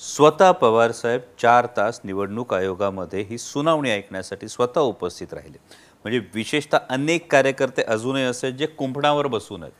स्वतः 0.01 0.51
पवार 0.51 0.93
साहेब 0.93 1.21
चार 1.43 1.67
तास 1.77 2.01
निवडणूक 2.05 2.55
आयोगामध्ये 2.55 3.21
ही 3.21 3.39
सुनावणी 3.39 3.91
ऐकण्यासाठी 3.91 4.49
स्वतः 4.49 4.81
उपस्थित 4.81 5.35
राहिले. 5.35 5.59
म्हणजे 6.05 6.19
विशेषतः 6.35 6.79
अनेक 6.91 7.31
कार्यकर्ते 7.33 7.83
अजूनही 7.83 8.25
असे 8.25 8.53
जे 8.53 8.67
कुंपणावर 8.67 9.27
बसून 9.27 9.63
आहेत. 9.63 9.73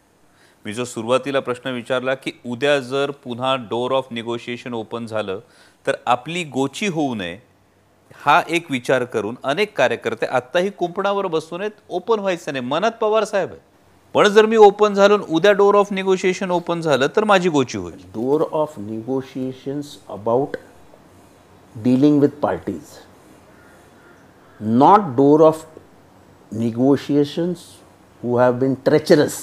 मी 0.65 0.73
जो 0.73 0.85
सुरुवातीला 0.85 1.41
प्रश्न 1.41 1.71
विचारला 1.73 2.15
की 2.15 2.33
उद्या 2.47 2.79
जर 2.89 3.11
पुन्हा 3.25 3.55
डोर 3.71 3.93
ऑफ 3.93 4.07
निगोशिएशन 4.13 4.75
ओपन 4.75 5.07
झालं 5.07 5.39
तर 5.87 5.97
आपली 6.07 6.43
गोची 6.45 6.87
होऊ 6.87 7.15
नये 7.15 7.39
हा 8.25 8.41
एक 8.49 8.71
विचार 8.71 9.05
करून 9.13 9.37
अनेक 9.45 9.77
कार्यकर्ते 9.77 10.27
आत्ताही 10.27 10.71
कुंपणावर 10.79 11.27
बसून 11.27 11.61
आहेत 11.61 11.71
ओपन 11.89 12.21
व्हायचं 12.21 12.53
नाही. 12.53 12.65
मनात 12.65 12.93
पवार 13.01 13.25
साहेब 13.25 13.51
आहे 13.51 13.69
पण 14.15 14.29
जर 14.29 14.47
मी 14.47 14.57
ओपन 14.57 14.95
झालो 14.95 15.19
उद्या 15.29 15.53
डोर 15.53 15.75
ऑफ 15.75 15.93
निगोशिएशन 15.93 16.51
ओपन 16.51 16.81
झालं 16.81 17.07
तर 17.17 17.25
माझी 17.25 17.49
गोची 17.49 17.79
होईल. 17.79 17.99
Door 18.17 18.41
of 18.61 18.77
negotiations 18.91 19.93
about 20.17 20.57
dealing 21.75 22.17
with 22.25 22.35
parties, 22.45 22.89
not 24.61 25.07
door 25.21 25.41
of 25.51 25.63
negotiations 26.53 27.63
who 28.23 28.37
have 28.39 28.59
been 28.65 28.75
treacherous, 28.89 29.39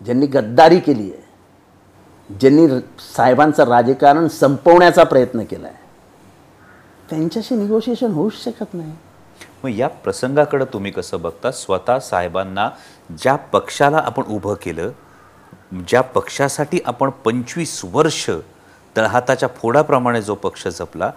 ज्यांनी 0.00 0.26
गद्दारी 0.26 0.78
केली 0.78 1.10
आहे 1.12 1.24
ज्यांनी 2.30 2.66
साहेबांचं 3.16 3.64
राजकारण 3.64 4.26
संपवण्याचा 4.28 5.04
प्रयत्न 5.04 5.42
केला 5.42 5.66
आहे 5.66 5.84
त्यांच्याशी 7.10 7.54
निगोशिएशन 7.54 8.12
होऊच 8.12 8.42
शकत 8.44 8.74
नाही. 8.74 8.92
मग 9.64 9.70
या 9.70 9.88
प्रसंगाकडे 9.88 10.64
तुम्ही 10.72 10.90
कसं 10.92 11.20
बघता? 11.22 11.50
स्वतः 11.50 11.98
साहेबांना 11.98 12.68
ज्या 13.18 13.34
पक्षाला 13.52 13.98
आपण 13.98 14.22
उभं 14.26 14.54
केलं 14.62 14.90
ज्या 15.88 16.00
पक्षासाठी 16.02 16.78
आपण 16.86 17.10
पंचवीस 17.24 17.80
वर्ष 17.92 18.28
तळहाताच्या 18.96 19.48
फोडाप्रमाणे 19.56 20.22
जो 20.22 20.34
पक्ष 20.34 20.66
जपला 20.68 21.10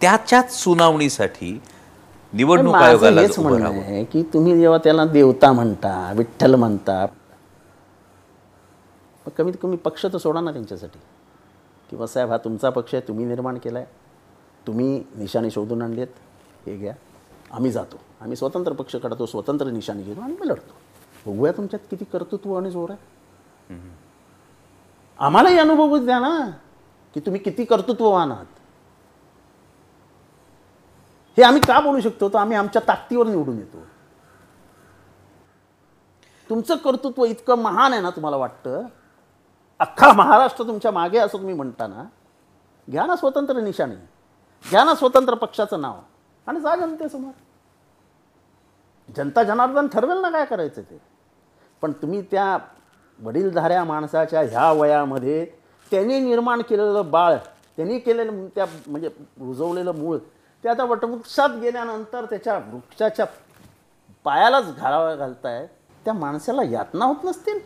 त्याच्याच 0.00 0.52
सुनावणीसाठी 0.54 1.58
निवडणूक 2.32 2.74
आयोगाला 2.74 3.20
हेच 3.20 3.38
म्हणणं 3.38 3.68
आहे 3.70 4.02
की 4.04 4.22
तुम्ही 4.34 4.58
जेव्हा 4.60 4.78
त्याला 4.84 5.04
देवता 5.04 5.52
म्हणता 5.52 6.12
विठ्ठल 6.16 6.54
म्हणता 6.54 7.04
मग 9.26 9.32
कमीत 9.32 9.52
कमी 9.62 9.76
पक्ष 9.76 10.06
तर 10.06 10.18
सोडा 10.18 10.40
ना 10.40 10.52
त्यांच्यासाठी. 10.52 10.98
किंवा 11.90 12.06
साहेब 12.06 12.30
हा 12.30 12.36
तुमचा 12.36 12.70
पक्ष 12.70 12.94
आहे 12.94 13.08
तुम्ही 13.08 13.24
निर्माण 13.24 13.58
केला 13.58 13.78
आहे 13.78 13.86
तुम्ही 14.66 15.04
निशाणी 15.14 15.50
शोधून 15.50 15.82
आणली 15.82 16.00
आहेत 16.00 16.14
हे 16.66 16.76
घ्या. 16.76 16.94
आम्ही 17.52 17.70
जातो. 17.70 17.96
आम्ही 18.20 18.36
स्वतंत्र 18.36 18.72
पक्ष 18.72 18.96
काढतो 18.96 19.26
स्वतंत्र 19.26 19.66
निशाणी 19.66 20.02
घेतो 20.02 20.20
आणि 20.20 20.32
मी 20.32 20.48
लढतो. 20.48 20.74
बघूया 21.26 21.52
तुमच्यात 21.52 21.86
किती 21.90 22.04
कर्तृत्व 22.04 22.54
आणि 22.54 22.70
जोर 22.70 22.90
आहे. 22.90 22.98
आम्हालाही 25.18 25.58
अनुभवच 25.58 26.04
द्या 26.04 26.18
ना 26.18 26.50
की 27.14 27.20
तुम्ही 27.20 27.40
किती 27.40 27.64
कर्तृत्ववान 27.64 28.32
आहात. 28.32 28.46
हे 31.36 31.42
आम्ही 31.42 31.62
का 31.62 31.80
बोलू 31.80 32.00
शकतो? 32.00 32.28
तर 32.28 32.38
आम्ही 32.38 32.56
आमच्या 32.56 32.82
ताकदीवर 32.88 33.26
निवडून 33.26 33.58
येतो. 33.58 33.84
तुमचं 36.50 36.76
कर्तृत्व 36.76 37.24
इतकं 37.24 37.58
महान 37.58 37.92
आहे 37.92 38.02
ना 38.02 38.10
तुम्हाला 38.10 38.36
वाटतं? 38.36 38.86
अख्खा 39.80 40.12
महाराष्ट्र 40.12 40.64
तुमच्या 40.64 40.90
मागे 40.90 41.18
असं 41.18 41.38
तुम्ही 41.38 41.54
म्हणता 41.54 41.86
ना 41.86 42.02
घ्या 42.88 43.04
ना 43.06 43.16
स्वतंत्र 43.16 43.60
निशाणी. 43.60 43.94
घ्या 44.64 44.82
ना 44.84 44.94
स्वतंत्र 44.94 45.34
पक्षाचं 45.34 45.80
नाव 45.80 45.98
आणि 46.46 46.60
जा 46.60 46.74
जनतेसमोर. 46.76 47.32
जनता 49.08 49.42
जनार्दन 49.42 49.86
ठरवेल 49.86 50.18
ना 50.18 50.30
काय 50.30 50.44
करायचं 50.44 50.82
ते. 50.82 50.98
पण 51.82 51.92
तुम्ही 51.92 52.20
त्या 52.22 52.56
वडीलधाऱ्या 53.18 53.84
माणसाच्या 53.84 54.40
ह्या 54.40 54.70
वयामध्ये 54.72 55.44
त्यांनी 55.92 56.18
निर्माण 56.20 56.62
केलेलं 56.62 57.10
बाळ 57.10 57.36
त्यांनी 57.76 57.98
केलेलं 57.98 58.46
त्या 58.56 58.64
म्हणजे 58.86 59.08
रुजवलेलं 59.40 59.92
मूळ 59.92 60.16
ते 60.64 60.68
आता 60.68 60.84
वटवृक्षात 60.84 61.50
गेल्यानंतर 61.60 62.24
त्याच्या 62.24 62.58
वृक्षाच्या 62.58 63.26
पायालाच 64.26 64.74
घालावा 64.76 65.14
घालताय 65.14 65.66
त्या 66.04 66.14
माणसाला 66.14 66.62
यातना 66.62 67.04
होत 67.04 67.24
नसतील? 67.24 67.58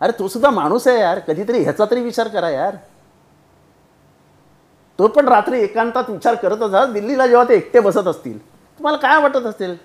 अरे 0.00 0.12
तो 0.18 0.28
सुद्धा 0.28 0.50
माणूस 0.50 0.86
आहे 0.88 1.00
यार. 1.00 1.18
कधीतरी 1.18 1.62
ह्याचा 1.62 1.84
तरी 1.90 2.00
विचार 2.00 2.28
करा 2.28 2.50
यार. 2.50 2.76
तो 4.98 5.06
पण 5.08 5.28
रात्री 5.28 5.60
एकांतात 5.60 6.10
विचार 6.10 6.34
करतच 6.34 6.74
हा 6.74 6.84
दिल्लीला 6.86 7.26
जेव्हा 7.26 7.44
ते 7.48 7.54
एकटे 7.54 7.80
बसत 7.80 8.06
असतील 8.06 8.38
तुम्हाला 8.38 8.98
काय 8.98 9.20
वाटत 9.22 9.46
असेल 9.46 9.76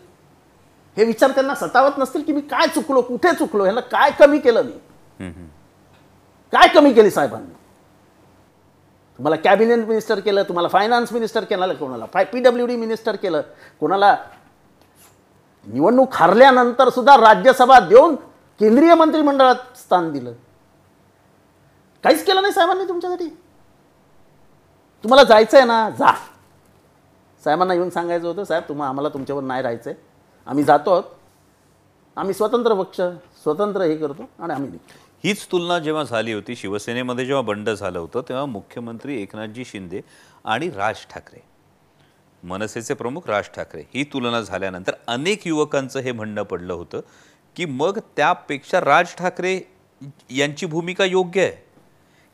हे 0.97 1.05
विचार 1.05 1.31
त्यांना 1.31 1.55
सतावत 1.55 1.97
नसतील 1.97 2.21
की 2.23 2.33
मी 2.33 2.41
काय 2.41 2.67
चुकलो 2.67 3.01
कुठे 3.01 3.31
चुकलो? 3.33 3.63
ह्याला 3.63 3.79
काय 3.81 4.11
कमी 4.19 4.39
केलं 4.39 4.63
मी? 4.63 5.29
काय 6.53 6.67
कमी 6.67 6.93
केली 6.93 7.11
साहेबांनी? 7.11 7.53
तुम्हाला 9.19 9.35
कॅबिनेट 9.35 9.85
मिनिस्टर 9.87 10.19
केलं 10.19 10.43
तुम्हाला 10.43 10.67
फायनान्स 10.67 11.13
मिनिस्टर 11.13 11.43
केलं 11.43 11.73
कोणाला? 11.73 12.05
फाय 12.13 12.23
पी 12.25 12.39
डब्ल्यू 12.39 12.65
डी 12.67 12.75
मिनिस्टर 12.75 13.15
केलं. 13.15 13.41
कोणाला 13.79 14.15
निवडणूक 15.67 16.13
हारल्यानंतर 16.13 16.89
सुद्धा 16.89 17.15
राज्यसभा 17.17 17.79
देऊन 17.79 18.15
केंद्रीय 18.61 18.93
मंत्रिमंडळात 18.95 19.77
स्थान 19.77 20.11
दिलं. 20.11 20.33
काहीच 22.03 22.25
केलं 22.25 22.41
नाही 22.41 22.53
साहेबांनी 22.53 22.83
तुमच्यासाठी. 22.89 23.27
तुम्हाला 25.03 25.23
जायचं 25.23 25.57
आहे 25.57 25.65
ना 25.65 25.89
जा. 25.89 26.11
साहेबांना 27.43 27.73
येऊन 27.73 27.89
सांगायचं 27.89 28.27
होतं 28.27 28.43
साहेब 28.43 28.63
तुम्हाला 28.69 28.89
आम्हाला 28.89 29.09
तुमच्यावर 29.09 29.43
नाही 29.43 29.61
राहायचं 29.61 29.89
आहे 29.89 29.99
आम्ही 30.47 30.63
जातो 30.63 30.91
आहोत. 30.91 31.03
आम्ही 32.17 32.33
स्वतंत्र 32.33 32.73
पक्ष 32.73 33.01
स्वतंत्र 33.43 33.81
हे 33.81 33.97
करतो 33.97 34.29
आणि 34.39 34.53
आम्ही 34.53 34.77
हीच 35.23 35.45
तुलना 35.51 35.79
जेव्हा 35.79 36.03
झाली 36.03 36.33
होती 36.33 36.55
शिवसेनेमध्ये 36.55 37.25
जेव्हा 37.25 37.41
बंड 37.41 37.69
झालं 37.69 37.99
होतं 37.99 38.21
तेव्हा 38.21 38.45
मुख्यमंत्री 38.45 39.21
एकनाथजी 39.21 39.65
शिंदे 39.65 40.01
आणि 40.45 40.69
राज 40.69 41.05
ठाकरे 41.09 41.39
मनसेचे 42.43 42.93
प्रमुख 42.93 43.27
राज 43.27 43.49
ठाकरे 43.55 43.83
ही 43.93 44.03
तुलना 44.03 44.41
झाल्यानंतर 44.41 44.93
अनेक 45.07 45.47
युवकांचं 45.47 45.99
हे 45.99 46.11
म्हणणं 46.11 46.43
पडलं 46.43 46.73
होतं 46.73 47.01
की 47.55 47.65
मग 47.65 47.99
त्यापेक्षा 48.15 48.81
राज 48.81 49.15
ठाकरे 49.15 49.61
यांची 50.29 50.65
भूमिका 50.65 51.05
योग्य 51.05 51.41
आहे? 51.41 51.51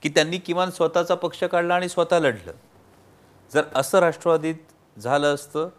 की 0.01 0.09
त्यांनी 0.09 0.38
किमान 0.38 0.70
स्वतःचा 0.70 1.15
पक्ष 1.15 1.43
काढला 1.43 1.76
आणि 1.76 1.89
स्वतः 1.89 2.20
लढलं? 2.20 2.51
जर 3.53 3.61
असं 3.76 3.99
राष्ट्रवादीत 3.99 4.55
झालं 4.99 5.34
असतं 5.34 5.70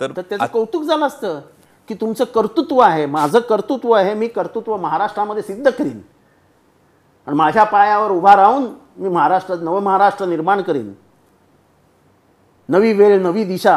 तर 0.00 0.12
त्याचं 0.12 0.46
कौतुक 0.46 0.82
झालं 0.82 1.06
असतं 1.06 1.40
की 1.88 1.94
तुमचं 1.94 2.24
कर्तृत्व 2.24 2.78
आहे 2.78 3.06
माझं 3.06 3.38
कर्तृत्व 3.38 3.92
आहे 3.92 4.14
मी 4.14 4.28
कर्तृत्व 4.28 4.76
महाराष्ट्रामध्ये 4.76 5.42
सिद्ध 5.42 5.70
करीन. 5.70 6.00
आणि 7.26 7.36
माझ्या 7.36 7.64
पायावर 7.64 8.10
उभा 8.10 8.36
राहून 8.36 8.66
मी 8.96 9.08
महाराष्ट्र 9.08 9.54
नव 9.54 9.80
महाराष्ट्र 9.80 10.26
निर्माण 10.26 10.62
करीन. 10.62 10.92
नवी 12.68 12.92
वेळ 12.92 13.22
नवी 13.22 13.44
दिशा. 13.44 13.76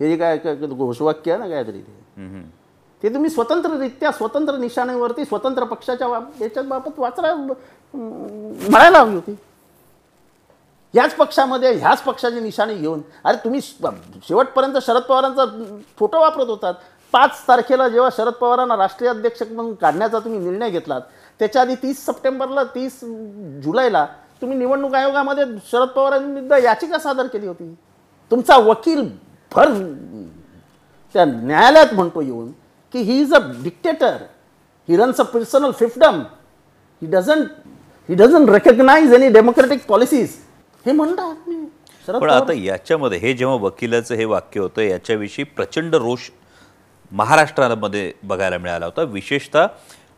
हे 0.00 0.10
जे 0.10 0.16
काय 0.16 0.38
काय- 0.38 0.56
काय 0.56 0.68
घोषवाक्य 0.68 1.32
आहे 1.32 1.40
ना 1.40 1.48
काहीतरी 1.48 1.80
ते. 1.80 2.04
ते 3.04 3.08
तुम्ही 3.14 3.30
स्वतंत्ररित्या 3.30 4.10
स्वतंत्र 4.12 4.56
निशाणेवरती 4.58 5.24
स्वतंत्र 5.24 5.64
पक्षाच्या 5.64 6.08
बाब- 6.08 6.42
याच्या 6.42 6.62
बाबत 6.62 6.98
वाचरा 6.98 7.34
म्हणायला 7.34 8.98
हवी 8.98 9.14
होती. 9.14 9.34
याच 10.94 11.14
पक्षामध्ये 11.14 11.72
ह्याच 11.72 12.02
पक्षाची 12.02 12.40
निशाणी 12.40 12.74
घेऊन 12.74 13.00
अरे 13.24 13.36
तुम्ही 13.44 13.60
श- 13.60 13.88
शेवटपर्यंत 14.28 14.76
शरद 14.82 15.02
पवारांचा 15.02 15.44
फोटो 15.98 16.20
वापरत 16.20 16.48
होतात. 16.48 16.74
पाच 17.14 17.42
तारखेला 17.48 17.88
जेव्हा 17.88 18.08
शरद 18.16 18.32
पवारांना 18.32 18.76
राष्ट्रीय 18.76 19.10
अध्यक्ष 19.10 19.42
म्हणून 19.42 19.74
काढण्याचा 19.74 20.18
तुम्ही 20.18 20.38
निर्णय 20.40 20.70
घेतलात 20.70 21.00
त्याच्या 21.40 21.62
आधी 21.62 21.74
तीस 21.74 22.04
सप्टेंबरला 22.06 22.62
तीस 22.64 22.98
जुलैला 23.64 24.04
तुम्ही 24.40 24.58
निवडणूक 24.58 24.94
आयोगामध्ये 24.94 25.44
शरद 25.72 25.88
पवारांविरुद्ध 25.88 26.52
याचिका 26.64 26.98
सादर 26.98 27.26
केली 27.26 27.46
होती. 27.46 27.74
तुमचा 28.30 28.56
वकील 28.56 29.08
भर 29.52 29.72
त्या 31.14 31.24
न्यायालयात 31.24 31.94
म्हणतो 31.94 32.20
येऊन 32.20 32.50
की 32.94 33.00
he 33.02 33.20
is 33.20 33.34
a 33.34 33.38
dictator 33.62 34.16
he 34.88 34.96
runs 34.96 35.20
a 35.20 35.24
personal 35.24 35.70
fiefdom 35.70 36.20
he 37.02 37.06
doesn't 37.06 37.48
he 38.08 38.14
doesn't 38.14 38.50
recognise 38.50 39.12
any 39.14 39.28
democratic 39.28 39.86
policies 39.86 40.36
हे 40.86 40.92
म्हणतात 40.92 41.48
मी 41.48 41.64
पण 42.08 42.30
आता 42.30 42.52
याच्यामध्ये 42.52 43.18
हे 43.18 43.32
जेव्हा 43.34 43.56
वकिलाचं 43.56 44.14
हे 44.14 44.24
वाक्य 44.24 44.60
होतं 44.60 44.82
याच्याविषयी 44.82 45.44
प्रचंड 45.44 45.94
रोष 45.94 46.30
महाराष्ट्रामध्ये 47.12 48.12
बघायला 48.22 48.58
मिळाला 48.58 48.84
होता. 48.84 49.02
विशेषतः 49.02 49.66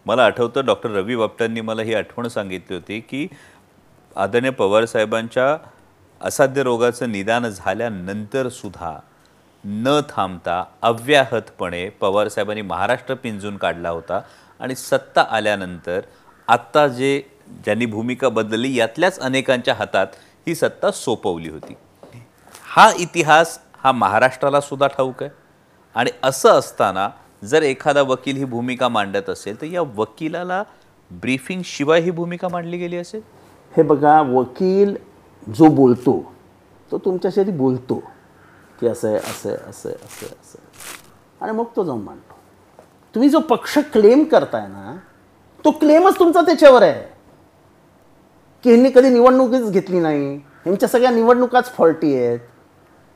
मला 0.06 0.24
आठवतं 0.24 0.64
डॉक्टर 0.66 0.90
रवी 0.90 1.16
बापटांनी 1.16 1.60
मला 1.60 1.82
ही 1.82 1.94
आठवण 1.94 2.28
सांगितली 2.28 2.74
होती 2.76 3.00
की 3.00 3.26
आदरणीय 4.16 4.50
पवारसाहेबांच्या 4.50 5.56
असाध्य 6.20 6.62
रोगाचं 6.62 7.12
निदान 7.12 7.48
झाल्यानंतर 7.48 8.48
सुद्धा 8.48 8.96
न 9.68 10.00
थांबता 10.08 10.62
अव्याहतपणे 10.82 11.88
पवारसाहेबांनी 12.00 12.62
महाराष्ट्र 12.62 13.14
पिंजून 13.14 13.56
काढला 13.56 13.90
होता 13.90 14.20
आणि 14.60 14.74
सत्ता 14.74 15.22
आल्यानंतर 15.30 16.00
आत्ता 16.48 16.86
जे 16.88 17.20
ज्यांनी 17.64 17.86
भूमिका 17.86 18.28
बदलली 18.28 18.74
यातल्याच 18.74 19.18
अनेकांच्या 19.18 19.74
हातात 19.74 20.06
ही 20.46 20.54
सत्ता 20.54 20.90
सोपवली 20.90 21.48
होती. 21.48 21.74
हा 22.64 22.90
इतिहास 22.98 23.58
हा 23.84 23.92
महाराष्ट्राला 23.92 24.60
सुद्धा 24.60 24.86
ठाऊक 24.86 25.22
आहे. 25.22 25.30
आणि 25.94 26.10
असं 26.22 26.58
असताना 26.58 27.08
जर 27.44 27.62
एखादा 27.62 28.02
वकील 28.02 28.36
ही 28.36 28.44
भूमिका 28.44 28.88
मांडत 28.88 29.28
असेल 29.30 29.60
तर 29.60 29.66
या 29.66 29.82
वकिलाला 29.96 30.62
ब्रीफिंग 31.10 31.62
शिवाय 31.64 32.00
ही 32.00 32.10
भूमिका 32.10 32.48
मांडली 32.48 32.78
गेली 32.78 32.96
असेल? 32.96 33.20
हे 33.72 33.82
बघा 33.82 34.20
वकील 34.22 34.96
जो 35.56 35.68
बोलतो 35.74 36.20
तो 36.90 36.98
तुमच्याशी 36.98 37.50
बोलतो. 37.50 38.02
की 38.80 38.86
असं 38.86 39.08
आहे 39.08 39.16
असं 39.16 39.48
आहे 39.48 39.58
असं 39.68 39.88
आहे 39.88 39.96
असं 39.96 40.26
आहे 40.26 40.34
असं 40.42 40.58
आहे. 40.58 40.74
आणि 41.40 41.52
मग 41.52 41.64
तो 41.76 41.84
जाऊन 41.84 42.02
मांडतो. 42.02 42.34
तुम्ही 43.14 43.28
जो 43.28 43.38
पक्ष 43.40 43.78
क्लेम 43.92 44.24
करताय 44.24 44.66
ना 44.68 44.96
तो 45.64 45.70
क्लेमच 45.70 46.18
तुमचा 46.18 46.40
त्याच्यावर 46.40 46.82
आहे. 46.82 47.00
की 48.64 48.70
ह्यांनी 48.70 48.90
कधी 48.90 49.08
निवडणुकीच 49.08 49.70
घेतली 49.70 50.00
नाही. 50.00 50.34
ह्यांच्या 50.36 50.88
सगळ्या 50.88 51.10
निवडणुकाच 51.10 51.72
फॉल्टी 51.76 52.14
आहेत. 52.16 52.38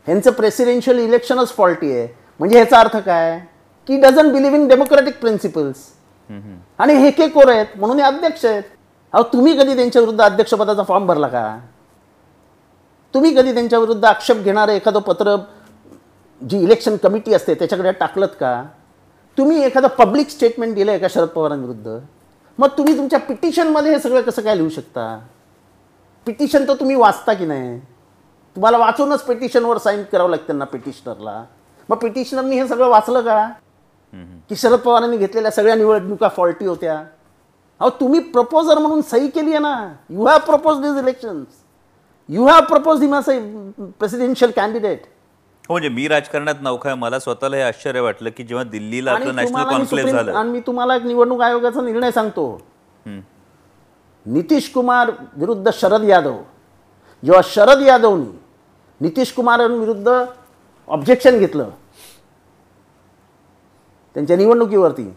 ह्यांचं 0.06 0.30
प्रेसिडेन्शियल 0.30 0.98
इलेक्शनच 0.98 1.54
फॉल्टी 1.56 1.92
आहे. 1.92 2.06
म्हणजे 2.40 2.56
ह्याचा 2.56 2.78
अर्थ 2.80 2.96
काय? 2.96 3.38
की 3.88 4.00
doesn't 4.00 4.32
believe 4.32 4.56
in 4.56 4.66
democratic 4.68 5.20
principles 5.20 5.76
आणि 6.78 6.94
हे 6.94 7.10
के 7.10 7.26
कोर 7.28 7.48
आहेत 7.48 7.66
म्हणून 7.76 7.98
हे 7.98 8.04
अध्यक्ष 8.04 8.44
आहेत. 8.44 8.62
अहो 9.12 9.22
तुम्ही 9.22 9.56
कधी 9.58 9.74
त्यांच्या 9.76 10.02
विरुद्ध 10.02 10.20
अध्यक्षपदाचा 10.20 10.82
फॉर्म 10.82 11.06
भरला 11.06 11.28
का? 11.28 11.58
तुम्ही 13.14 13.34
कधी 13.34 13.52
त्यांच्या 13.54 13.78
विरुद्ध 13.78 14.04
आक्षेप 14.04 14.36
घेणारं 14.36 14.72
एखादं 14.72 15.00
पत्र 15.00 15.36
जी 16.40 16.58
इलेक्शन 16.58 16.96
कमिटी 16.96 17.34
असते 17.34 17.54
त्याच्याकडे 17.54 17.92
टाकलत 17.92 18.28
का? 18.40 18.62
तुम्ही 19.38 19.62
एखादं 19.64 19.88
पब्लिक 19.98 20.28
स्टेटमेंट 20.30 20.74
दिलं 20.74 20.90
आहे 20.90 21.00
का 21.00 21.06
शरद 21.10 21.28
पवारांविरुद्ध? 21.28 21.98
मग 22.58 22.68
तुम्ही 22.78 22.96
तुमच्या 22.96 23.18
पिटिशनमध्ये 23.18 23.92
हे 23.92 23.98
सगळं 23.98 24.20
कसं 24.20 24.42
काय 24.42 24.56
लिहू 24.56 24.68
शकता? 24.68 25.18
पिटिशन 26.26 26.68
तर 26.68 26.74
तुम्ही 26.80 26.96
वाचता 26.96 27.34
की 27.34 27.46
नाही? 27.46 27.78
तुम्हाला 28.56 28.78
वाचूनच 28.78 29.22
पिटिशनवर 29.24 29.78
साईन 29.78 30.02
करावं 30.12 30.30
लागतं 30.30 30.58
ना 30.58 30.64
पिटिशनरला 30.64 31.42
मग 31.88 31.96
पिटिशनरनी 31.96 32.58
हे 32.60 32.66
सगळं 32.68 32.88
वाचलं 32.88 33.20
का? 33.20 33.46
की 34.48 34.56
शरद 34.56 34.78
पवारांनी 34.80 35.16
घेतलेल्या 35.16 35.50
सगळ्या 35.50 35.74
निवडणुका 35.74 36.28
फॉल्टी 36.28 36.66
होत्या. 36.66 36.94
अहो 37.80 37.90
तुम्ही 38.00 38.20
प्रपोजर 38.20 38.78
म्हणून 38.78 39.00
सही 39.00 39.28
केली 39.28 39.50
आहे 39.50 39.58
ना. 39.58 39.74
You 40.10 40.24
have 40.26 40.38
propose 40.46 40.80
this 40.80 41.02
elections 41.02 41.46
you 42.30 42.44
have 42.46 42.60
propose 42.68 43.00
him 43.02 43.14
as 43.16 43.28
presidential 43.98 44.50
candidate 44.56 45.02
हो 45.68 45.74
म्हणजे 45.74 45.88
मी 45.88 46.06
राजकारणात 46.08 46.54
आहे. 46.86 46.94
मला 46.94 47.18
स्वतःला 47.18 47.56
हे 47.56 47.62
आश्चर्य 47.62 48.00
वाटलं 48.00 48.30
की 48.36 48.44
जेव्हा 48.44 48.64
दिल्लीला 48.64 49.12
आपलं 49.12 49.34
नॅशनल 49.36 49.64
कॉन्क्लेव्ह 49.70 50.10
झालं. 50.10 50.32
आणि 50.32 50.50
मी 50.50 50.60
तुम्हाला 50.66 50.96
एक 50.96 51.02
निवडणूक 51.02 51.40
आयोगाचा 51.42 51.80
निर्णय 51.82 52.10
सांगतो. 52.10 52.60
नितीश 54.26 54.70
कुमार 54.72 55.10
विरुद्ध 55.36 55.70
शरद 55.74 56.04
यादव. 56.04 56.36
जेव्हा 57.22 57.40
शरद 57.44 57.82
यादवनी 57.82 58.30
नितीश 59.00 59.32
कुमारांविरुद्ध 59.32 60.22
ऑब्जेक्शन 60.88 61.38
घेतलं 61.38 61.70
त्यांच्या 64.16 64.36
निवडणुकीवरती 64.36 65.08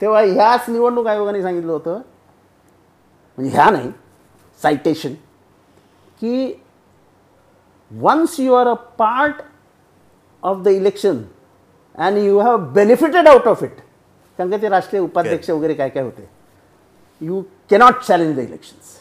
तेव्हा 0.00 0.20
ह्याच 0.22 0.68
निवडणूक 0.68 1.06
आयोगाने 1.06 1.42
सांगितलं 1.42 1.72
होतं. 1.72 2.00
म्हणजे 3.38 3.56
ह्या 3.56 3.70
नाही 3.70 3.90
सायटेशन 4.60 5.14
की 6.22 6.62
once 7.90 8.38
you 8.40 8.54
are 8.54 8.66
a 8.66 8.74
part 8.98 9.42
of 10.42 10.62
the 10.62 10.68
election 10.68 11.22
and 11.98 12.18
you 12.18 12.38
have 12.40 12.56
benefited 12.72 13.28
out 13.28 13.46
of 13.48 13.62
it 13.64 13.76
कारण 14.38 14.50
का 14.50 14.56
ते 14.62 14.68
राष्ट्रीय 14.68 15.02
उपाध्यक्ष 15.02 15.50
वगैरे 15.50 15.74
काय 15.74 15.88
काय 15.88 16.02
होते? 16.02 16.28
You 17.20 17.42
cannot 17.70 18.00
challenge 18.02 18.34
the 18.36 18.38
elections 18.38 18.94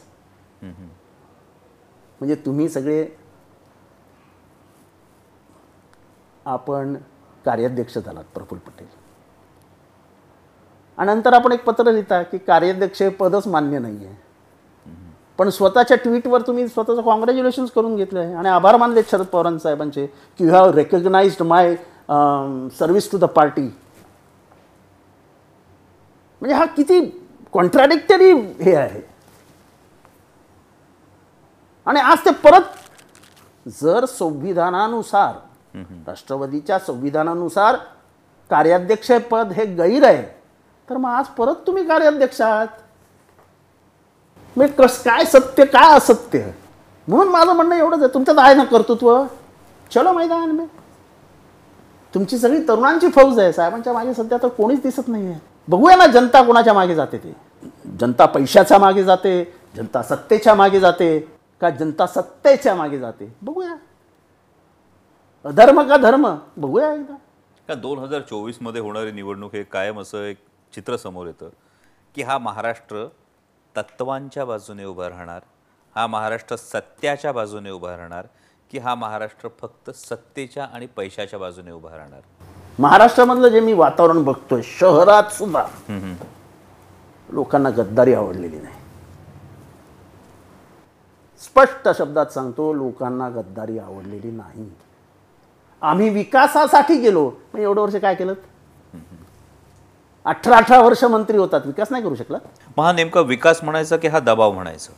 म्हणजे 2.22 2.36
तुम्ही 2.46 2.68
सगळे 2.70 3.06
आपण 6.46 6.96
कार्याध्यक्ष 7.46 7.98
झालात 7.98 8.24
प्रफुल्ल 8.34 8.62
पटेल. 8.62 8.88
आणि 10.98 11.14
नंतर 11.14 11.34
आपण 11.34 11.52
एक 11.52 11.64
पत्र 11.64 11.92
लिहिता 11.92 12.22
की 12.24 12.38
कार्याध्यक्ष 12.38 13.02
हे 13.02 13.10
पदच 13.20 13.48
मान्य 13.48 13.80
नाही 13.80 14.06
आहे 14.06 14.16
पण 15.40 15.50
स्वतःच्या 15.50 15.98
ट्विटवर 15.98 16.42
तुम्ही 16.42 16.68
स्वतःचं 16.68 17.02
कॉंग्रॅच्युलेशन्स 17.02 17.72
करून 17.72 17.96
घेतलं 17.96 18.20
आहे 18.20 18.34
आणि 18.34 18.50
आभार 18.50 18.78
मानले 18.78 19.02
शरद 19.12 19.26
पवार 19.32 19.58
साहेबांचे 19.58 20.06
की 20.06 20.44
you 20.44 20.52
have 20.52 20.72
recognised 20.76 21.42
my 21.44 21.76
service 22.80 23.12
to 23.12 23.18
the 23.18 23.26
party 23.36 23.62
म्हणजे 26.42 26.56
हा 26.56 26.66
किती 26.76 27.00
कॉन्ट्राडिक्टरी 27.54 28.32
हे 28.62 28.76
आहे. 28.76 29.02
आणि 31.88 32.00
आज 32.00 32.26
ते 32.26 32.32
परत 32.44 33.70
जर 33.82 34.06
संविधानानुसार 34.06 35.34
राष्ट्रवादीच्या 36.08 36.80
संविधानानुसार 36.80 37.76
कार्याध्यक्ष 38.50 39.12
पद 39.32 39.52
हे 39.56 39.66
गैर 39.66 40.04
आहे 40.04 40.24
तर 40.88 40.98
मग 40.98 41.10
आज 41.10 41.28
परत 41.38 41.56
तुम्ही 41.68 41.86
कार्याध्यक्ष 41.88 42.42
आहात. 42.42 42.68
मी 44.56 44.68
कस 44.80 45.02
काय 45.04 45.26
सत्य 45.26 45.66
काय 45.66 45.96
असत्य? 45.98 46.40
म्हणून 47.08 47.28
माझं 47.28 47.52
म्हणणं 47.54 47.76
एवढंच 47.76 48.02
आहे. 48.02 48.14
तुमच्यात 48.14 48.38
आहे 48.40 48.54
ना 48.56 48.64
कर्तृत्व? 48.64 49.24
चलो 49.92 50.12
मैदान 50.14 50.52
मी. 50.52 50.66
तुमची 52.14 52.38
सगळी 52.38 52.60
तरुणांची 52.68 53.08
फौज 53.16 53.40
आहे 53.40 53.52
साहेबांच्या 53.54 53.94
मागे 53.94 54.14
सध्या 54.14 54.38
तर 54.44 54.48
कोणीच 54.48 54.82
दिसत 54.82 55.08
नाही 55.08 55.28
आहे 55.28 55.40
बघूया 55.68 55.96
ना 55.96 56.06
जनता 56.08 56.42
कोणाच्या 56.44 56.74
मागे 56.74 56.96
जाते 56.96 57.18
ते. 57.18 57.34
जनता 58.00 58.26
पैशाच्या 58.26 58.78
मागे 58.80 59.04
जाते 59.04 59.44
जनता 59.76 60.02
सत्तेच्या 60.04 60.54
मागे 60.56 60.80
जाते 60.80 61.20
का 61.62 61.70
जनता 61.70 62.06
सत्तेच्या 62.08 62.76
मागे 62.76 63.00
जाते? 63.00 63.32
बघूया. 63.42 63.76
अधर्म 65.46 65.82
का 65.90 65.98
धर्म? 65.98 66.28
बघूया 66.58 66.94
एकदा. 66.94 67.16
का 67.68 67.74
दोन 67.74 68.00
हजार 68.00 68.22
चोवीसमध्ये 68.22 68.82
होणारी 68.82 69.12
निवडणूक 69.12 69.54
हे 69.56 69.64
कायम 69.64 70.00
असं 70.02 70.24
एक 70.24 70.38
चित्र 70.74 70.98
समोर 70.98 71.28
येतं 71.28 71.50
की 72.16 72.24
हा 72.24 72.38
महाराष्ट्र 72.38 73.06
तत्वांच्या 73.76 74.46
बाजूने 74.46 74.86
उभा 74.86 75.10
राहणार 75.10 75.42
हा 75.96 76.06
महाराष्ट्र 76.08 76.56
सत्याच्या 76.56 77.32
बाजूने 77.32 77.72
उभा 77.72 77.96
राहणार 77.98 78.26
की 78.72 78.80
हा 78.80 78.96
महाराष्ट्र 78.96 79.50
फक्त 79.62 79.90
सत्तेच्या 79.96 80.64
आणि 80.74 80.86
पैशाच्या 80.86 81.40
बाजूने 81.40 81.72
उभा 81.72 81.96
राहणार? 81.98 82.22
महाराष्ट्रामधलं 82.80 83.48
जे 83.48 83.60
मी 83.60 83.74
वातावरण 83.74 84.24
बघतोय 84.24 84.62
शहरात 84.64 85.32
सुद्धा 85.32 85.66
लोकांना 87.30 87.70
गद्दारी 87.70 88.14
आवडलेली 88.14 88.60
नाही. 88.60 88.80
स्पष्ट 91.42 91.88
शब्दात 91.98 92.26
सांगतो 92.26 92.72
लोकांना 92.74 93.30
गद्दारी 93.30 93.78
आवडलेली 93.80 94.32
नाही. 94.32 94.70
आम्ही 95.82 96.10
विकासासाठी 96.10 96.96
गेलो. 97.02 97.30
मग 97.54 97.60
एवढं 97.60 97.82
वर्ष 97.82 97.96
काय 97.96 98.16
केलं? 98.16 98.34
अठरा 100.26 100.58
अठरा 100.58 100.80
वर्ष 100.82 101.04
मंत्री 101.04 101.38
होतात. 101.38 101.62
विकास 101.66 101.88
नाही 101.92 102.04
करू 102.04 102.16
शकला? 102.16 102.38
मग 102.78 102.84
हा 102.84 102.92
नेमका 102.92 103.22
विकास 103.22 103.64
म्हणायचा 103.64 103.98
की 103.98 104.08
हा 104.08 104.20
दबाव 104.20 104.52
म्हणायचा? 104.52 104.94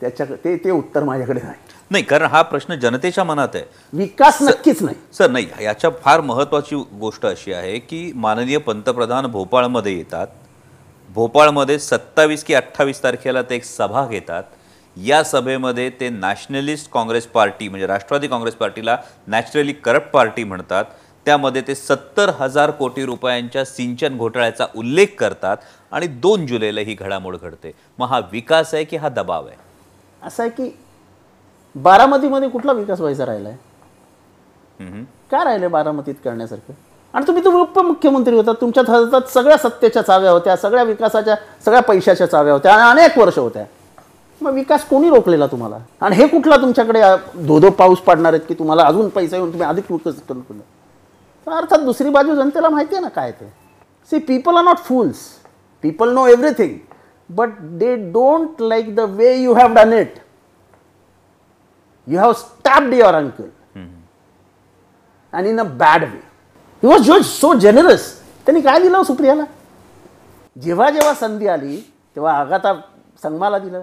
त्याच्या 0.00 0.26
ते 0.44 0.56
ते 0.56 0.70
उत्तर 0.70 1.04
माझ्याकडे 1.04 1.40
नाही. 1.42 1.54
नाही 1.90 2.04
कारण 2.04 2.26
हा 2.26 2.42
प्रश्न 2.42 2.74
जनतेच्या 2.74 3.24
मनात 3.24 3.48
आहे. 3.54 3.64
विकास 3.92 4.38
नक्कीच 4.42 4.82
नाही. 4.82 4.96
सर 5.12 5.30
नाही 5.30 5.46
याच्या 5.60 5.90
फार 6.02 6.20
महत्त्वाची 6.20 6.76
गोष्ट 7.00 7.26
अशी 7.26 7.52
आहे 7.52 7.78
की 7.78 8.10
माननीय 8.14 8.58
पंतप्रधान 8.58 9.26
भोपाळमध्ये 9.26 9.96
येतात. 9.96 10.26
भोपाळमध्ये 11.10 11.78
सत्तावीस 11.78 12.44
की 12.44 12.54
अठ्ठावीस 12.54 13.02
तारखेला 13.02 13.42
ते 13.42 13.54
एक 13.54 13.64
सभा 13.64 14.06
घेतात. 14.06 14.42
या 14.96 15.22
सभेमध्ये 15.24 15.88
ते 15.90 16.08
नॅशनलिस्ट 16.08 16.90
काँग्रेस 16.92 17.26
पार्टी 17.26 17.68
म्हणजे 17.68 17.86
राष्ट्रवादी 17.86 18.28
काँग्रेस 18.28 18.54
पार्टीला 18.54 18.96
नॅचरली 19.26 19.72
करप्ट 19.72 20.10
पार्टी 20.12 20.44
म्हणतात. 20.44 20.84
त्यामध्ये 21.26 21.62
ते 21.66 21.74
सत्तर 21.74 22.30
हजार 22.38 22.70
कोटी 22.70 23.04
रुपयांच्या 23.04 23.64
सिंचन 23.64 24.16
घोटाळ्याचा 24.16 24.66
उल्लेख 24.76 25.06
करतात. 25.18 25.56
आणि 25.92 26.06
दोन 26.06 26.46
जुलैला 26.46 26.80
ही 26.80 26.94
घडामोड 26.94 27.36
घडते. 27.36 27.72
मग 27.98 28.06
हा 28.08 28.18
विकास 28.32 28.74
आहे 28.74 28.84
की 28.84 28.96
हा 28.96 29.08
दबाव 29.08 29.46
आहे? 29.46 29.56
असं 30.22 30.42
आहे 30.42 30.50
की 30.50 30.70
बारामतीमध्ये 31.74 32.48
कुठला 32.48 32.72
विकास 32.72 33.00
व्हायचा 33.00 33.26
राहिला 33.26 33.48
आहे. 33.48 33.58
काय 35.30 35.44
राहिले 35.44 35.68
बारामतीत 35.68 36.14
करण्यासारखं? 36.24 36.72
आणि 37.14 37.26
तुम्ही 37.26 37.44
तुम्ही 37.44 37.60
उपमुख्यमंत्री 37.60 38.36
होता 38.36 38.52
तुमच्या 38.60 38.82
हातात 38.88 39.28
सगळ्या 39.28 39.56
सत्तेच्या 39.58 40.02
चाव्या 40.02 40.30
होत्या 40.30 40.56
सगळ्या 40.56 40.82
विकासाच्या 40.82 41.34
सगळ्या 41.64 41.80
पैशाच्या 41.82 42.26
चाव्या 42.26 42.52
होत्या 42.52 42.74
आणि 42.74 43.00
अनेक 43.00 43.18
वर्ष 43.18 43.38
होत्या. 43.38 43.64
मग 44.40 44.52
विकास 44.54 44.84
कोणी 44.84 45.08
रोखलेला 45.10 45.46
तुम्हाला? 45.46 45.78
आणि 46.00 46.16
हे 46.16 46.26
कुठला 46.26 46.56
तुमच्याकडे 46.56 47.00
अ, 47.00 47.16
धो 47.36 47.58
धो 47.60 47.70
पाऊस 47.70 47.98
पडणार 47.98 48.32
आहेत 48.32 48.46
की 48.48 48.54
तुम्हाला 48.54 48.82
अजून 48.82 49.08
पैसा 49.08 49.36
येऊन 49.36 49.50
तुम्ही 49.52 49.68
अधिक 49.68 49.90
विकसित 49.92 50.22
करून 50.28 50.58
तर 51.46 51.52
अर्थात 51.52 51.78
दुसरी 51.78 52.10
बाजू 52.10 52.34
जनतेला 52.34 52.68
माहिती 52.68 52.94
आहे 52.94 53.02
ना 53.02 53.08
काय 53.08 53.30
ते? 53.32 53.52
See 54.10 54.18
people 54.18 54.56
are 54.56 54.64
not 54.64 54.78
fools 54.78 55.16
people 55.82 56.12
know 56.14 56.26
everything 56.28 56.78
but 57.30 57.58
they 57.78 57.94
don't 58.12 58.60
like 58.62 58.94
the 58.96 59.00
way 59.10 59.34
you 59.36 59.54
have 59.54 59.74
done 59.74 59.92
it 59.92 60.14
you 62.06 62.18
have 62.18 62.32
stabbed 62.32 62.94
your 62.94 63.14
uncle 63.14 63.48
and 65.32 65.46
in 65.46 65.60
a 65.60 65.64
bad 65.78 66.02
way 66.02 66.18
he 66.82 66.88
was 66.88 67.06
जो 67.06 67.20
सो 67.22 67.52
जेनरस 67.60 68.12
त्यांनी 68.46 68.60
काय 68.60 68.78
दिलं 68.82 68.96
हो 68.96 69.02
सुप्रियाला? 69.04 69.44
जेव्हा 70.56 70.88
जेव्हा 70.90 71.12
संधी 71.14 71.46
आली 71.48 71.76
तेव्हा 72.16 72.32
आगाता 72.34 72.72
संगमाला 73.22 73.58
दिलं 73.58 73.82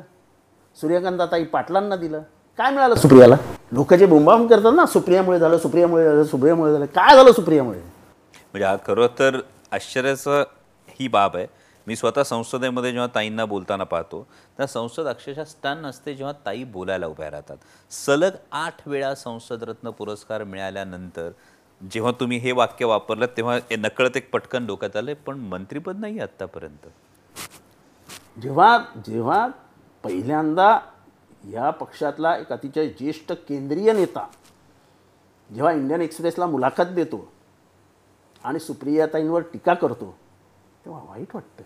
सूर्यकांताताई 0.77 1.43
पाटलांना 1.43 1.95
दिलं. 1.95 2.21
काय 2.59 2.71
मिळालं 2.71 2.95
सुप्रियाला? 2.95 3.35
लोक 3.71 3.93
जे 3.93 4.05
बोंबाबोंब 4.05 4.49
करतात 4.49 4.73
ना 4.75 4.85
सुप्रियामुळे 4.85 5.39
झालं 5.39 5.57
सुप्रियामुळे 5.57 6.03
झालं 6.05 6.23
सुप्रियामुळे 6.23 6.71
झालं. 6.71 6.85
काय 6.85 7.15
झालं 7.15 7.31
सुप्रियामुळे? 7.31 7.79
म्हणजे 7.79 8.65
हा 8.65 8.75
खरं 8.85 9.07
तर 9.19 9.39
आश्चर्याचं 9.71 10.43
ही 10.99 11.07
बाब 11.07 11.35
आहे. 11.35 11.45
मी 11.87 11.95
स्वतः 11.95 12.23
संसदेमध्ये 12.23 12.91
जेव्हा 12.91 13.07
ताईंना 13.15 13.43
बोलताना 13.45 13.83
पाहतो 13.83 14.21
त्या 14.57 14.65
संसद 14.67 15.07
अक्षरशः 15.07 15.43
स्टन 15.43 15.85
असते 15.85 16.15
जेव्हा 16.15 16.33
ताई 16.45 16.63
बोलायला 16.63 17.07
उभ्या 17.07 17.29
राहतात. 17.31 17.57
सलग 17.91 18.35
आठ 18.51 18.87
वेळा 18.87 19.13
संसद 19.15 19.63
रत्न 19.63 19.89
पुरस्कार 19.89 20.43
मिळाल्यानंतर 20.43 21.29
जेव्हा 21.81 22.11
तुम्ही 22.19 22.37
हे 22.37 22.51
वाक्य 22.51 22.85
वापरलं 22.85 23.25
तेव्हा 23.37 23.55
हे 23.69 23.75
नकळत 23.75 24.17
एक 24.17 24.29
पटकन 24.31 24.65
डोक्यात 24.65 24.95
आलं 24.95 25.13
पण 25.25 25.39
मंत्रीपद 25.47 25.99
नाही 25.99 26.19
आत्तापर्यंत 26.19 26.87
जेव्हा 28.41 28.77
जेव्हा 29.07 29.47
पहिल्यांदा 30.03 30.79
या 31.51 31.69
पक्षातला 31.69 32.35
एक 32.37 32.51
अतिशय 32.53 32.87
ज्येष्ठ 32.89 33.31
केंद्रीय 33.47 33.93
नेता 33.93 34.27
जेव्हा 35.49 35.73
इंडियन 35.73 36.01
एक्सप्रेसला 36.01 36.45
मुलाखत 36.45 36.93
देतो 36.95 37.27
आणि 38.43 38.59
सुप्रियाताईंवर 38.59 39.41
टीका 39.53 39.73
करतो 39.73 40.15
तेव्हा 40.85 41.01
वाईट 41.09 41.35
वाटतं. 41.35 41.63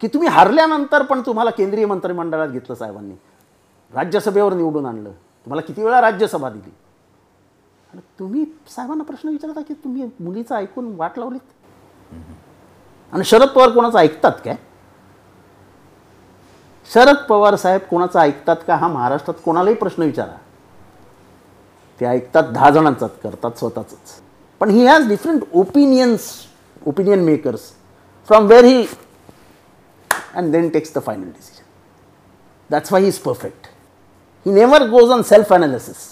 की 0.00 0.08
तुम्ही 0.08 0.28
हारल्यानंतर 0.28 1.02
पण 1.02 1.20
तुम्हाला 1.20 1.50
केंद्रीय 1.50 1.86
मंत्रिमंडळात 1.86 2.48
घेतलं 2.48 2.74
साहेबांनी. 2.74 3.14
राज्यसभेवर 3.94 4.52
निवडून 4.52 4.86
आणलं. 4.86 5.10
तुम्हाला 5.10 5.62
किती 5.62 5.82
वेळा 5.82 6.00
राज्यसभा 6.00 6.50
दिली? 6.50 6.70
आणि 7.92 8.00
तुम्ही 8.18 8.44
साहेबांना 8.68 9.04
प्रश्न 9.04 9.28
विचारता 9.28 9.60
की 9.60 9.74
तुम्ही 9.74 10.08
मुलीचं 10.20 10.54
ऐकून 10.54 10.94
वाट 10.96 11.18
लावलीत? 11.18 12.14
आणि 13.12 13.24
शरद 13.24 13.48
पवार 13.48 13.70
कोणाचं 13.70 13.98
ऐकतात 13.98 14.32
काय? 14.44 14.56
शरद 16.94 17.16
पवार 17.28 17.56
साहेब 17.56 17.80
कोणाचं 17.80 18.18
ऐकतात 18.18 18.56
का? 18.66 18.76
हा 18.76 18.88
महाराष्ट्रात 18.88 19.40
कोणालाही 19.44 19.76
प्रश्न 19.76 20.02
विचारा. 20.02 20.36
ते 22.00 22.06
ऐकतात 22.06 22.44
दहा 22.44 22.70
जणांचाच 22.70 23.10
करतात 23.20 23.50
स्वतःच 23.58 23.94
पण 24.60 24.70
he 24.70 24.86
has 24.86 25.08
different 25.08 25.42
opinions 25.54 26.30
opinion 26.86 27.24
makers 27.24 27.60
from 28.26 28.46
where 28.46 28.64
he 28.64 28.86
and 30.34 30.52
then 30.52 30.68
takes 30.68 30.94
the 30.94 30.98
final 30.98 31.24
decision 31.24 31.64
that's 32.70 32.92
why 32.92 33.02
he 33.02 33.08
is 33.08 33.18
perfect 33.20 33.66
he 34.46 34.52
never 34.52 34.86
goes 34.88 35.10
on 35.10 35.22
self 35.22 35.52
analysis 35.52 36.04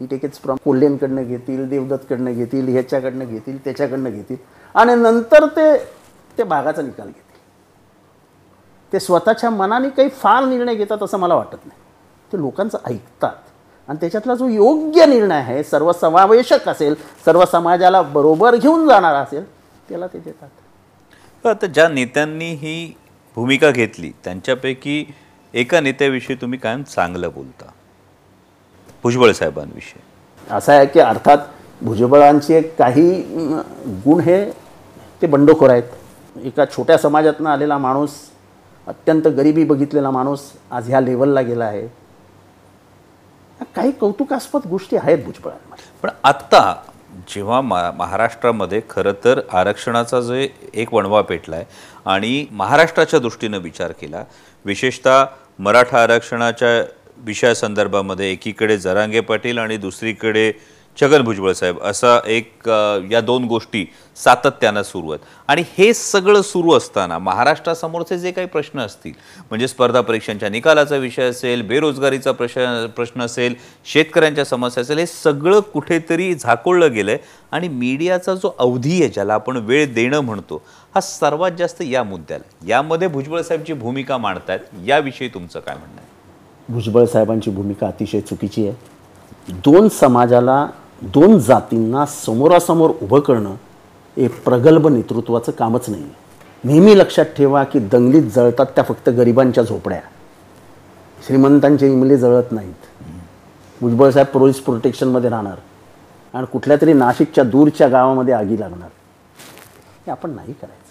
he 0.00 0.06
takes it 0.06 0.40
from 0.40 0.56
कोल्हेंकडनं 0.64 1.24
घेतील 1.24 1.68
देवदत्तकडनं 1.68 2.34
घेतील 2.34 2.68
ह्याच्याकडनं 2.68 3.24
घेतील 3.26 3.64
त्याच्याकडनं 3.64 4.10
घेतील 4.10 4.36
आणि 4.74 4.94
नंतर 4.94 5.46
ते 5.46 5.72
ते 6.38 6.42
भागाचा 6.44 6.82
निकाल 6.82 7.06
घेतील 7.06 7.26
ते 8.92 9.00
स्वतःच्या 9.00 9.50
मनाने 9.50 9.88
काही 9.88 10.08
फार 10.20 10.44
निर्णय 10.44 10.74
घेतात 10.74 11.02
असं 11.02 11.18
मला 11.18 11.34
वाटत 11.34 11.66
नाही 11.66 11.80
ते 12.32 12.40
लोकांचं 12.40 12.78
ऐकतात 12.86 13.46
आणि 13.88 13.98
त्याच्यातला 14.00 14.34
जो 14.34 14.48
योग्य 14.48 15.06
निर्णय 15.06 15.36
आहे 15.36 15.62
सर्वसमावेशक 15.64 16.68
असेल 16.68 16.94
सर्व 17.24 17.44
समाजाला 17.44 18.02
बरोबर 18.02 18.56
घेऊन 18.56 18.86
जाणारा 18.88 19.18
असेल 19.18 19.44
त्याला 19.88 20.06
ते 20.06 20.18
देतात 20.18 21.54
तर 21.60 21.66
ज्या 21.66 21.88
नेत्यांनी 21.88 22.50
ही 22.54 22.92
भूमिका 23.38 23.70
घेतली 23.70 24.10
त्यांच्यापैकी 24.24 25.04
एका 25.54 25.80
नेत्याविषयी 25.80 26.36
तुम्ही 26.36 26.58
कायम 26.58 26.82
चांगलं 26.82 27.30
बोलता. 27.34 27.66
भुजबळ 29.02 29.32
साहेबांविषयी. 29.32 30.00
असं 30.50 30.72
आहे 30.72 30.86
की 30.86 31.00
अर्थात 31.00 31.38
भुजबळांचे 31.82 32.60
काही 32.78 33.10
गुण 34.04 34.20
हे 34.20 34.44
ते 35.22 35.26
बंडखोर 35.26 35.70
आहेत. 35.70 35.82
एका 36.44 36.64
छोट्या 36.66 36.98
समाजातनं 36.98 37.50
आलेला 37.50 37.78
माणूस 37.78 38.18
अत्यंत 38.86 39.28
गरिबी 39.36 39.64
बघितलेला 39.64 40.10
माणूस 40.10 40.50
आज 40.70 40.88
ह्या 40.88 41.00
लेवलला 41.00 41.40
गेला 41.40 41.64
आहे. 41.64 41.86
काही 43.76 43.90
कौतुकास्पद 43.90 44.66
गोष्टी 44.70 44.96
आहेत 44.96 45.24
भुजबळांमध्ये. 45.24 45.84
पण 46.02 46.10
आत्ता 46.24 46.74
जेव्हा 47.28 47.60
मा 47.60 47.90
महाराष्ट्रामध्ये 47.90 48.80
खरं 48.90 49.12
तर 49.24 49.40
आरक्षणाचा 49.52 50.20
जो 50.20 50.34
एक 50.74 50.92
वणवा 50.94 51.20
पेटला 51.22 51.56
आहे 51.56 51.64
आणि 52.08 52.44
महाराष्ट्राच्या 52.52 53.20
दृष्टीनं 53.20 53.58
विचार 53.58 53.92
केला 53.92 54.24
विशेषतः 54.64 55.24
मराठा 55.58 56.02
आरक्षणाच्या 56.02 56.68
विषयासंदर्भामध्ये 57.24 58.30
एकीकडे 58.32 58.76
जरांगे 58.78 59.20
पाटील 59.20 59.58
आणि 59.58 59.76
दुसरीकडे 59.76 60.52
छगन 60.98 61.22
भुजबळ 61.22 61.52
साहेब 61.52 61.78
असा 61.82 62.18
एक 62.26 62.68
या 63.10 63.20
दोन 63.20 63.44
गोष्टी 63.44 63.84
सातत्यानं 64.16 64.82
सुरू 64.82 65.10
आहेत. 65.10 65.24
आणि 65.48 65.62
हे 65.76 65.92
सगळं 65.94 66.40
सुरू 66.42 66.72
असताना 66.76 67.18
महाराष्ट्रासमोरचे 67.18 68.18
जे 68.18 68.30
काही 68.30 68.46
प्रश्न 68.46 68.80
असतील 68.80 69.12
म्हणजे 69.50 69.68
स्पर्धा 69.68 70.00
परीक्षांच्या 70.00 70.48
निकालाचा 70.48 70.96
विषय 70.96 71.22
असेल 71.22 71.62
बेरोजगारीचा 71.62 72.32
प्रश्न 72.32 72.86
प्रश्न 72.96 73.22
असेल 73.22 73.54
शेतकऱ्यांच्या 73.86 74.44
समस्या 74.44 74.82
असेल 74.82 74.98
हे 74.98 75.06
सगळं 75.06 75.60
कुठेतरी 75.72 76.32
झाकोळलं 76.34 76.92
गेलं 76.92 77.10
आहे 77.10 77.18
आणि 77.52 77.68
मीडियाचा 77.68 78.34
जो 78.34 78.54
अवधी 78.58 79.00
आहे 79.00 79.08
ज्याला 79.08 79.34
आपण 79.34 79.56
वेळ 79.56 79.86
देणं 79.94 80.20
म्हणतो 80.20 80.62
हा 80.98 81.02
सर्वात 81.02 81.50
जास्त 81.58 81.82
या 81.82 82.02
मुद्द्याला 82.02 82.66
यामध्ये 82.66 83.08
भुजबळ 83.08 83.42
साहेबची 83.42 83.72
भूमिका 83.72 84.16
मांडतायत. 84.18 84.60
याविषयी 84.86 85.28
तुमचं 85.28 85.60
काय 85.60 85.74
म्हणणं 85.74 85.96
आहे? 85.96 86.06
भुजबळ 86.68 87.04
साहेबांची 87.04 87.50
भूमिका 87.50 87.86
अतिशय 87.86 88.20
चुकीची 88.20 88.68
आहे. 88.68 89.52
दोन 89.52 89.88
समाजाला 89.88 90.66
दोन 91.02 91.38
जातींना 91.38 92.06
समोरासमोर 92.06 92.90
उभं 93.02 93.20
करणं 93.20 93.54
हे 94.16 94.28
प्रगल्भ 94.28 94.88
नेतृत्वाचं 94.88 95.52
कामच 95.52 95.88
नाही 95.88 96.04
नेहमी 96.64 96.98
लक्षात 96.98 97.24
ठेवा 97.24 97.64
की 97.64 97.78
दंगलीत 97.78 98.22
जळतात 98.22 98.66
त्या 98.66 98.84
फक्त 98.84 99.08
गरिबांच्या 99.08 99.64
झोपड्या. 99.64 100.00
श्रीमंतांचे 101.26 101.92
इमले 101.92 102.16
जळत 102.16 102.52
नाहीत. 102.52 103.04
भुजबळ 103.80 104.10
साहेब 104.10 104.26
पोलीस 104.26 104.60
प्रोटेक्शनमध्ये 104.60 105.30
राहणार. 105.30 105.56
आणि 106.34 106.46
कुठल्या 106.52 106.76
तरी 106.82 106.92
नाशिकच्या 106.92 107.44
दूरच्या 107.44 107.88
गावामध्ये 107.88 108.34
आगी 108.34 108.60
लागणार. 108.60 108.88
हे 110.06 110.10
आपण 110.10 110.30
नाही 110.30 110.52
करायचं. 110.52 110.87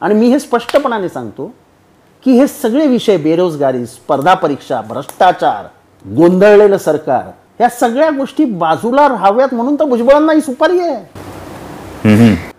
आणि 0.00 0.14
मी 0.14 0.28
हे 0.28 0.38
स्पष्टपणाने 0.38 1.08
सांगतो 1.08 1.50
की 2.24 2.32
हे 2.32 2.46
सगळे 2.46 2.86
विषय 2.86 3.16
बेरोजगारी 3.16 3.86
स्पर्धा 3.86 4.34
परीक्षा 4.34 4.80
भ्रष्टाचार 4.80 5.64
गोंधळलेलं 6.16 6.78
सरकार 6.78 7.22
ह्या 7.58 7.68
सगळ्या 7.68 8.10
गोष्टी 8.10 8.44
बाजूला 8.44 9.08
राहाव्यात 9.08 9.54
म्हणून 9.54 9.74
तर 9.74 9.84
भुजबळांना 9.84 10.32
ही 10.32 10.40
सुपारी 10.40 10.80
आहे. 10.80 11.04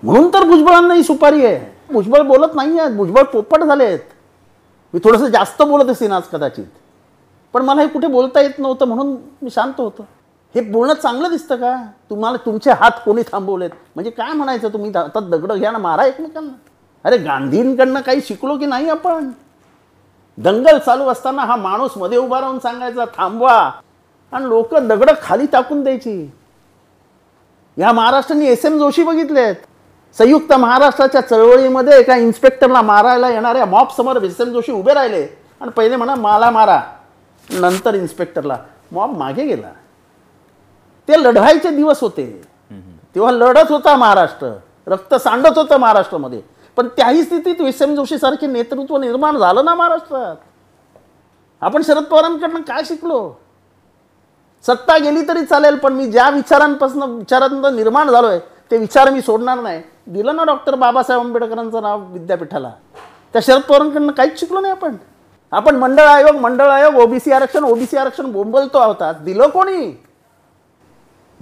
म्हणून 0.03 0.29
तर 0.33 0.43
भुजबळांना 0.43 0.93
ही 0.93 1.03
सुपारी 1.03 1.45
आहे. 1.45 1.59
भुजबळ 1.91 2.21
बोलत 2.21 2.55
नाही 2.55 2.79
आहेत 2.79 2.91
भुजबळ 2.91 3.23
पोपट 3.23 3.63
झालेत. 3.63 3.99
मी 4.93 4.99
थोडंसं 5.03 5.27
जास्त 5.27 5.61
बोलत 5.61 5.89
असेन 5.89 6.11
आज 6.11 6.23
कदाचित. 6.31 6.65
पण 7.53 7.61
मला 7.61 7.81
हे 7.81 7.87
कुठे 7.87 8.07
बोलता 8.07 8.41
येत 8.41 8.59
नव्हतं 8.59 8.85
म्हणून 8.85 9.15
मी 9.41 9.49
शांत 9.49 9.73
होतो. 9.77 10.05
हे 10.55 10.61
बोलणं 10.61 10.93
चांगलं 10.93 11.29
दिसतं 11.29 11.55
का? 11.55 11.75
तुम्हाला 12.09 12.37
तुमचे 12.45 12.71
हात 12.71 12.91
कोणी 13.05 13.21
थांबवलेत? 13.21 13.69
म्हणजे 13.95 14.11
काय 14.11 14.33
म्हणायचं 14.33 14.73
तुम्ही? 14.73 14.91
हातात 14.95 15.21
दगडं 15.21 15.59
घ्या 15.59 15.71
ना 15.71 15.77
मारा 15.77 16.05
एकमेकांना. 16.05 16.51
अरे 17.03 17.17
गांधींकडनं 17.17 18.01
काही 18.01 18.21
शिकलो 18.21 18.57
की 18.57 18.65
नाही 18.65 18.89
आपण? 18.89 19.29
दंगल 20.37 20.77
चालू 20.77 21.03
असताना 21.03 21.41
हा 21.41 21.55
माणूसमध्ये 21.55 22.17
उभा 22.17 22.41
राहून 22.41 22.59
सांगायचा 22.59 23.05
थांबवा. 23.17 23.71
आणि 24.31 24.45
लोक 24.45 24.75
दगडं 24.75 25.13
खाली 25.21 25.45
टाकून 25.45 25.83
द्यायची. 25.83 26.31
या 27.77 27.91
महाराष्ट्राने 27.91 28.45
एस 28.45 28.65
एम 28.65 28.77
जोशी 28.77 29.03
बघितलेत. 29.03 29.55
संयुक्त 30.17 30.53
महाराष्ट्राच्या 30.53 31.21
चळवळीमध्ये 31.21 31.99
एका 31.99 32.15
इन्स्पेक्टरला 32.15 32.81
मारायला 32.81 33.29
येणाऱ्या 33.29 33.65
मॉप 33.65 33.97
समोर 33.97 34.21
एस 34.23 34.41
एम 34.41 34.47
जोशी 34.47 34.71
उभे 34.71 34.93
राहिले. 34.93 35.27
आणि 35.61 35.69
पहिले 35.69 35.95
म्हणा 35.95 36.15
मला 36.15 36.49
मारा. 36.49 36.81
नंतर 37.49 37.95
इन्स्पेक्टरला 37.95 38.57
मॉब 38.91 39.17
मागे 39.17 39.45
गेला. 39.45 39.69
ते 41.07 41.23
लढाईचे 41.23 41.69
दिवस 41.69 42.01
होते. 42.01 42.41
तेव्हा 43.15 43.31
लढत 43.31 43.71
होता 43.71 43.95
महाराष्ट्र. 43.95 44.57
रक्त 44.87 45.15
सांडत 45.15 45.57
होतं 45.57 45.77
महाराष्ट्रामध्ये. 45.77 46.41
पण 46.77 46.87
त्याही 46.87 47.23
स्थितीत 47.23 47.61
एस 47.61 47.81
एम 47.81 47.95
जोशी 47.95 48.17
सारखे 48.17 48.47
नेतृत्व 48.47 48.97
निर्माण 48.97 49.37
झालं 49.37 49.65
ना 49.65 49.73
महाराष्ट्रात? 49.75 50.35
आपण 51.61 51.81
शरद 51.81 52.03
पवारांकडनं 52.03 52.61
काय 52.61 52.83
शिकलो? 52.85 53.31
सत्ता 54.65 54.97
गेली 54.97 55.21
तरी 55.27 55.43
चालेल 55.45 55.75
पण 55.77 55.93
मी 55.93 56.05
ज्या 56.11 56.29
विचारांपासून 56.29 57.03
विचारांचं 57.03 57.75
निर्माण 57.75 58.09
झालोय 58.09 58.39
ते 58.71 58.77
विचार 58.77 59.09
मी 59.09 59.21
सोडणार 59.21 59.59
नाही. 59.59 59.81
दिलं 60.07 60.35
ना 60.35 60.43
डॉक्टर 60.43 60.75
बाबासाहेब 60.75 61.21
आंबेडकरांचं 61.21 61.81
नाव 61.81 62.03
विद्यापीठाला. 62.11 62.71
त्या 63.33 63.41
शरद 63.41 63.61
पवारांकडनं 63.61 64.11
काहीच 64.11 64.39
शिकलो 64.39 64.59
नाही 64.59 64.71
आपण. 64.73 64.95
आपण 65.51 65.75
मंडळ 65.75 66.03
आयोग 66.03 66.35
मंडळ 66.35 66.69
आयोग 66.69 66.95
ओबीसी 66.95 67.31
आरक्षण 67.31 67.63
ओबीसी 67.63 67.97
आरक्षण 67.97 68.31
बोंबलतो 68.31 68.77
आहोत 68.77 69.01
आज. 69.01 69.15
दिलं 69.15 69.49
कोणी? 69.49 69.91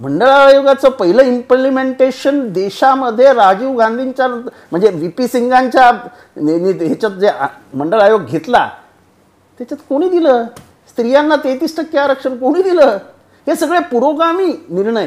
मंडळ 0.00 0.28
आयोगाचं 0.28 0.90
पहिलं 0.90 1.22
इम्प्लिमेंटेशन 1.22 2.40
देशामध्ये 2.52 3.32
राजीव 3.32 3.76
गांधींच्या 3.78 4.26
म्हणजे 4.28 4.88
व्ही 4.88 5.08
पी 5.08 5.28
सिंगांच्या 5.28 5.90
ह्याच्यात 6.36 7.10
जे 7.10 7.30
मंडळ 7.74 8.00
आयोग 8.00 8.24
घेतला 8.24 8.68
त्याच्यात 9.60 9.78
कोणी 9.88 10.08
दिलं? 10.08 10.44
स्त्रियांना 10.88 11.36
तेहतीस 11.36 11.76
टक्के 11.76 11.98
आरक्षण 11.98 12.36
कोणी 12.38 12.62
दिलं? 12.62 12.96
हे 13.46 13.54
सगळे 13.56 13.78
पुरोगामी 13.90 14.46
निर्णय. 14.68 15.06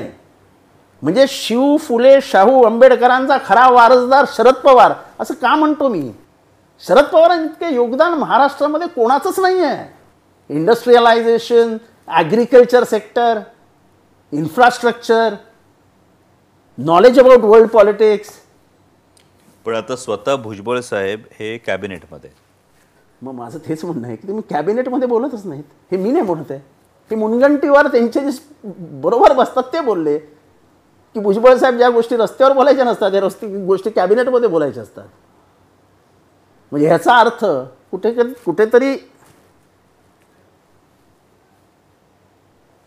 म्हणजे 1.01 1.25
शिव 1.29 1.75
फुले 1.77 2.17
शाहू 2.21 2.63
आंबेडकरांचा 2.63 3.37
खरा 3.45 3.67
वारसदार 3.71 4.25
शरद 4.35 4.55
पवार 4.63 4.93
असं 5.19 5.33
का 5.33 5.55
म्हणतो 5.55 5.87
मी? 5.87 6.11
शरद 6.83 7.05
पवारांइतके 7.05 7.73
योगदान 7.75 8.13
महाराष्ट्रामध्ये 8.13 8.87
कोणाचंच 8.87 9.39
नाही 9.39 9.63
आहे 9.63 9.87
industrialisation 10.49 11.77
agriculture 12.07 12.83
sector 12.83 13.39
infrastructure 14.31 15.35
knowledge 16.77 17.19
about 17.19 17.43
world 17.43 17.69
politics 17.69 18.29
पण 19.65 19.75
आता 19.75 19.95
स्वतः 19.95 20.35
भुजबळ 20.35 20.79
साहेब 20.79 21.21
हे 21.39 21.57
कॅबिनेटमध्ये. 21.65 22.29
मग 23.21 23.33
माझं 23.33 23.59
तेच 23.67 23.83
म्हणणं 23.85 24.07
आहे 24.07 24.15
की 24.15 24.27
तुम्ही 24.27 24.43
कॅबिनेटमध्ये 24.49 25.07
बोलतच 25.07 25.45
नाहीत. 25.45 25.63
हे 25.91 25.97
मी 25.97 26.11
नाही 26.11 26.25
म्हणत 26.25 26.51
आहे. 26.51 26.59
हे 27.11 27.15
मुनगंटीवर 27.15 27.87
त्यांचे 27.87 28.19
जे 28.21 28.37
बरोबर 29.01 29.33
बसतात 29.33 29.63
ते 29.73 29.79
बोलले 29.81 30.17
की 30.17 31.19
भुजबळ 31.19 31.55
साहेब 31.57 31.77
ज्या 31.77 31.89
गोष्टी 31.89 32.17
रस्त्यावर 32.17 32.53
बोलायच्या 32.55 32.85
नसतात 32.85 33.11
त्या 33.11 33.21
रस्ते 33.21 33.47
गोष्टी 33.65 33.89
कॅबिनेटमध्ये 33.89 34.49
बोलायच्या 34.49 34.83
असतात. 34.83 35.07
म्हणजे 36.71 36.87
ह्याचा 36.87 37.17
अर्थ 37.19 37.45
कुठे 37.91 38.11
कुठेतरी 38.45 38.95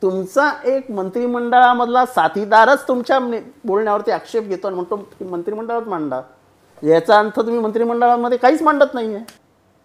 तुमचा 0.02 0.50
एक 0.64 0.90
मंत्रिमंडळामधला 0.90 2.04
साथीदारच 2.06 2.86
तुमच्या 2.88 3.18
बोलण्यावरती 3.64 4.10
आक्षेप 4.10 4.44
घेतो 4.44 4.66
आणि 4.66 4.74
म्हणतो 4.76 4.96
की 4.96 5.24
मंत्रिमंडळात 5.24 5.82
मांडा. 5.82 6.20
याचा 6.82 7.18
अर्थ 7.18 7.36
तुम्ही 7.36 7.58
मंत्रिमंडळामध्ये 7.58 8.38
काहीच 8.38 8.62
मांडत 8.62 8.94
नाही 8.94 9.14
आहे 9.14 9.24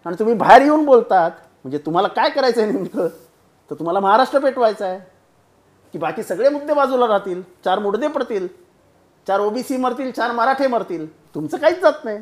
आणि 0.06 0.16
तुम्ही 0.18 0.34
बाहेर 0.34 0.62
येऊन 0.62 0.84
बोलतात. 0.84 1.30
म्हणजे 1.64 1.78
तुम्हाला 1.78 2.08
काय 2.08 2.30
करायचं 2.30 2.62
आहे 2.62 2.72
नेमकं? 2.72 3.08
तर 3.70 3.74
तुम्हाला 3.74 4.00
महाराष्ट्र 4.00 4.38
पेटवायचा 4.38 4.86
आहे 4.86 4.98
की 5.92 5.98
बाकी 5.98 6.22
सगळे 6.22 6.48
मुद्दे 6.48 6.74
बाजूला 6.74 7.06
राहतील. 7.06 7.42
चार 7.64 7.78
मुडदे 7.78 8.08
पडतील. 8.08 8.48
चार 9.26 9.40
ओबीसी 9.40 9.76
मरतील 9.76 10.10
चार 10.10 10.32
मराठे 10.32 10.66
मरतील. 10.66 11.06
तुमचं 11.34 11.56
काहीच 11.56 11.80
जात 11.80 12.04
नाही. 12.04 12.18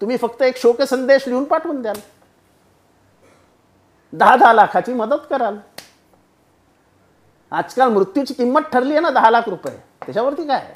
तुम्ही 0.00 0.16
फक्त 0.16 0.42
एक 0.42 0.56
शोक 0.56 0.82
संदेश 0.82 1.28
लिहून 1.28 1.44
पाठवून 1.44 1.82
द्याल. 1.82 1.96
दहा 4.12 4.36
दहा 4.36 4.52
लाखाची 4.52 4.92
मदत 4.92 5.26
कराल. 5.30 5.56
आजकाल 7.52 7.88
मृत्यूची 7.92 8.34
किंमत 8.34 8.60
ठरली 8.72 8.90
आहे 8.92 9.00
ना 9.00 9.10
दहा 9.10 9.30
लाख 9.30 9.48
रुपये. 9.48 9.76
त्याच्यावरती 10.06 10.46
काय? 10.46 10.72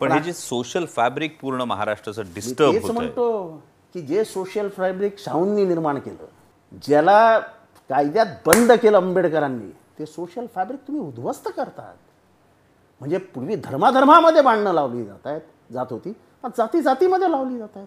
पण 0.00 0.12
हे 0.12 0.20
जे 0.20 0.32
सोशल 0.32 0.84
फॅब्रिक 0.86 1.40
पूर्ण 1.40 1.62
महाराष्ट्राचं 1.62 2.22
डिस्टर्ब 2.34 2.72
म्हणतो 2.92 3.62
की 3.94 4.00
जे 4.02 4.24
सोशल 4.24 4.68
फॅब्रिक 4.68 5.18
शाहूंनी 5.18 5.64
निर्माण 5.64 5.98
केलं 5.98 6.78
ज्याला 6.86 7.38
कायद्यात 7.90 8.26
बंद 8.46 8.72
केलं 8.72 8.96
आंबेडकरांनी 8.96 9.70
ते 9.98 10.06
सोशल 10.06 10.46
फॅब्रिक 10.54 10.80
तुम्ही 10.80 11.02
उद्ध्वस्त 11.02 11.48
करतात. 11.56 11.94
म्हणजे 13.00 13.18
पूर्वी 13.18 13.54
धर्माधर्मामध्ये 13.56 14.42
भांडणं 14.42 14.72
लावली 14.72 15.04
जात 15.04 15.26
आहेत 15.26 15.40
जात 15.72 15.86
होती 15.90 16.10
आता 16.44 16.48
जाती 16.56 16.80
जातीमध्ये 16.80 17.30
लावली 17.30 17.58
जात 17.58 17.76
आहेत 17.76 17.86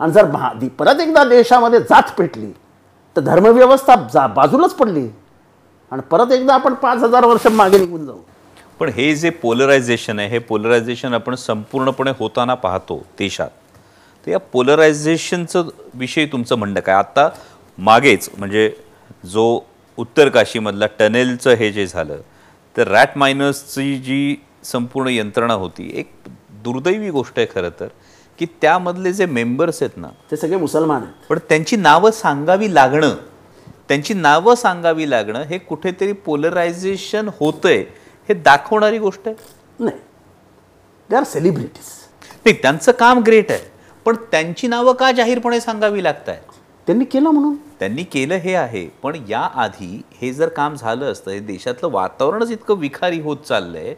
आणि 0.00 0.12
जर 0.12 0.30
महा 0.30 0.52
दि- 0.52 0.68
परत 0.70 1.00
एकदा 1.00 1.24
देशामध्ये 1.24 1.80
जात 1.80 2.10
पेटली 2.18 2.50
तर 3.16 3.20
धर्मव्यवस्था 3.20 3.94
जा 4.14 4.26
बाजूलाच 4.26 4.74
पडली. 4.74 5.08
आणि 5.92 6.02
परत 6.10 6.32
एकदा 6.32 6.54
आपण 6.54 6.74
पाच 6.74 7.02
हजार 7.02 7.24
वर्ष 7.24 7.46
मागे 7.46 7.78
निघून 7.78 8.06
जाऊ. 8.06 8.18
पण 8.80 8.88
हे 8.88 9.14
जे 9.14 9.30
पोलरायझेशन 9.30 10.18
आहे 10.18 10.28
हे 10.28 10.38
पोलरायझेशन 10.38 11.14
आपण 11.14 11.34
संपूर्णपणे 11.34 12.12
होताना 12.18 12.54
पाहतो 12.54 12.96
देशात. 13.18 13.48
तर 14.26 14.30
या 14.30 14.38
पोलरायझेशनचं 14.52 15.68
विषयी 15.94 16.26
तुमचं 16.26 16.56
म्हणणं 16.58 16.80
काय? 16.80 16.94
आता 16.94 17.28
मागेच 17.78 18.28
म्हणजे 18.38 18.70
जो 19.32 19.60
उत्तर 19.98 20.28
काशीमधला 20.28 20.86
टनेलचं 20.98 21.54
हे 21.54 21.70
जे 21.72 21.86
झालं 21.86 22.20
तर 22.76 22.88
रॅट 22.88 23.16
मायनर्सची 23.18 23.96
जी 23.96 24.36
संपूर्ण 24.64 25.08
यंत्रणा 25.08 25.54
होती 25.54 25.90
एक 25.94 26.10
दुर्दैवी 26.64 27.10
गोष्ट 27.10 27.38
आहे 27.38 27.46
खरं 27.54 27.70
तर 27.80 27.88
की 28.38 28.46
त्यामधले 28.62 29.12
जे 29.12 29.26
मेंबर्स 29.26 29.82
आहेत 29.82 29.96
ना 29.96 30.08
ते 30.30 30.36
सगळे 30.36 30.56
मुसलमान 30.56 31.02
आहेत. 31.02 31.26
पण 31.28 31.38
त्यांची 31.48 31.76
नावं 31.76 32.10
सांगावी 32.10 32.74
लागणं 32.74 33.14
त्यांची 33.88 34.14
नावं 34.14 34.54
सांगावी 34.54 35.08
लागणं 35.10 35.42
हे 35.42 35.58
कुठेतरी 35.58 36.12
पोलरायझेशन 36.12 37.28
होतंय 37.40 37.84
हे 38.28 38.34
दाखवणारी 38.34 38.98
गोष्ट 38.98 39.28
आहे? 39.28 39.36
नाही. 39.78 39.98
दे 41.10 41.16
आर 41.16 41.24
सेलिब्रिटीज 41.24 41.90
नाही 42.44 42.56
त्यांचं 42.62 42.92
काम 42.92 43.22
ग्रेट 43.26 43.50
आहे. 43.50 43.72
पण 44.06 44.16
त्यांची 44.32 44.66
नावं 44.66 44.92
का 44.92 45.10
जाहीरपणे 45.12 45.60
सांगावी 45.60 46.02
लागत 46.04 46.28
आहेत 46.28 46.52
त्यांनी 46.86 47.04
केलं 47.04 47.30
म्हणून. 47.30 47.54
त्यांनी 47.80 48.02
केलं 48.02 48.34
हे 48.34 48.54
आहे 48.54 48.86
पण 49.02 49.16
याआधी 49.28 50.00
हे 50.20 50.32
जर 50.32 50.48
काम 50.48 50.74
झालं 50.74 51.12
असतं 51.12 51.30
हे 51.30 51.38
देशातलं 51.40 51.90
वातावरणच 51.92 52.50
इतकं 52.50 52.78
विखारी 52.78 53.20
होत 53.20 53.36
चाललंय 53.48 53.94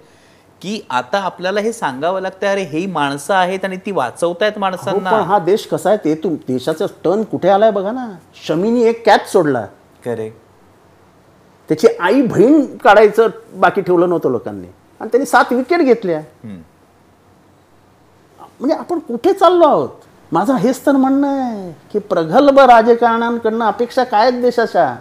की 0.66 0.80
आता 0.90 1.18
आपल्याला 1.18 1.60
हे 1.60 1.72
सांगावं 1.72 2.20
लागतं 2.20 2.46
अरे 2.46 2.62
ही 2.68 2.84
माणसं 2.86 3.34
आहेत 3.34 3.64
आणि 3.64 3.76
ती 3.84 3.90
वाचवतायत 3.92 4.52
हो, 4.54 4.60
माणसांना 4.60 5.10
पण 5.10 5.20
हा 5.24 5.38
देश 5.38 5.66
कसा 5.66 5.88
आहे 5.88 5.98
ते 6.04 6.14
तुम 6.22 6.34
देशाचा 6.48 6.86
टर्न 7.04 7.22
कुठे 7.22 7.48
आलाय 7.48 7.70
बघा 7.70 7.92
ना. 7.92 8.06
शमीनी 8.46 8.82
एक 8.84 9.04
कॅच 9.06 9.30
सोडला. 9.32 9.64
करेक्ट 10.04 10.36
त्याची 11.68 11.86
आई 12.00 12.22
बहीण 12.22 12.64
काढायचं 12.84 13.28
बाकी 13.60 13.80
ठेवलं 13.80 14.08
नव्हतं 14.08 14.30
लोकांनी. 14.30 14.66
आणि 15.00 15.08
त्यांनी 15.12 15.26
सात 15.26 15.52
विकेट 15.52 15.80
घेतल्या. 15.80 16.20
म्हणजे 18.60 18.74
आपण 18.74 18.98
कुठे 18.98 19.32
चाललो 19.32 19.66
आहोत? 19.66 19.88
माझं 20.32 20.54
हेच 20.56 20.84
तर 20.86 20.92
म्हणणं 20.92 21.26
आहे 21.28 21.72
की 21.92 21.98
प्रगल्भ 21.98 22.58
राजकारण्यांकडनं 22.60 23.64
अपेक्षा 23.64 24.04
काय 24.04 24.28
आहेत 24.28 24.42
देशाच्या? 24.42 24.94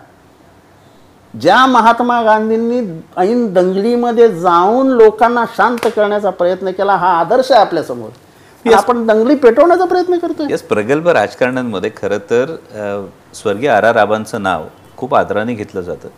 ज्या 1.41 1.65
महात्मा 1.65 2.21
गांधींनी 2.23 2.79
ऐन 3.17 3.47
दंगलीमध्ये 3.53 4.27
जाऊन 4.31 4.87
लोकांना 4.87 5.43
शांत 5.55 5.87
करण्याचा 5.95 6.29
प्रयत्न 6.29 6.71
केला 6.71 6.95
हा 6.95 7.07
आदर्श 7.19 7.51
आहे 7.51 7.61
आपल्यासमोर 7.61 8.73
आपण 8.73 9.05
दंगली 9.07 9.35
पेटवण्याचा 9.35 9.85
प्रयत्न 9.85 10.17
करतोय. 10.17 10.47
यस 10.51 10.61
प्रगल्भ 10.63 11.07
राजकारण्यांमध्ये 11.07 11.89
खरं 11.97 12.17
तर 12.29 12.55
स्वर्गीय 13.35 13.69
आर 13.69 13.83
आर 13.83 13.95
राबांचं 13.95 14.43
नाव 14.43 14.63
खूप 14.97 15.15
आदराने 15.15 15.53
घेतलं 15.53 15.81
जातं. 15.81 16.09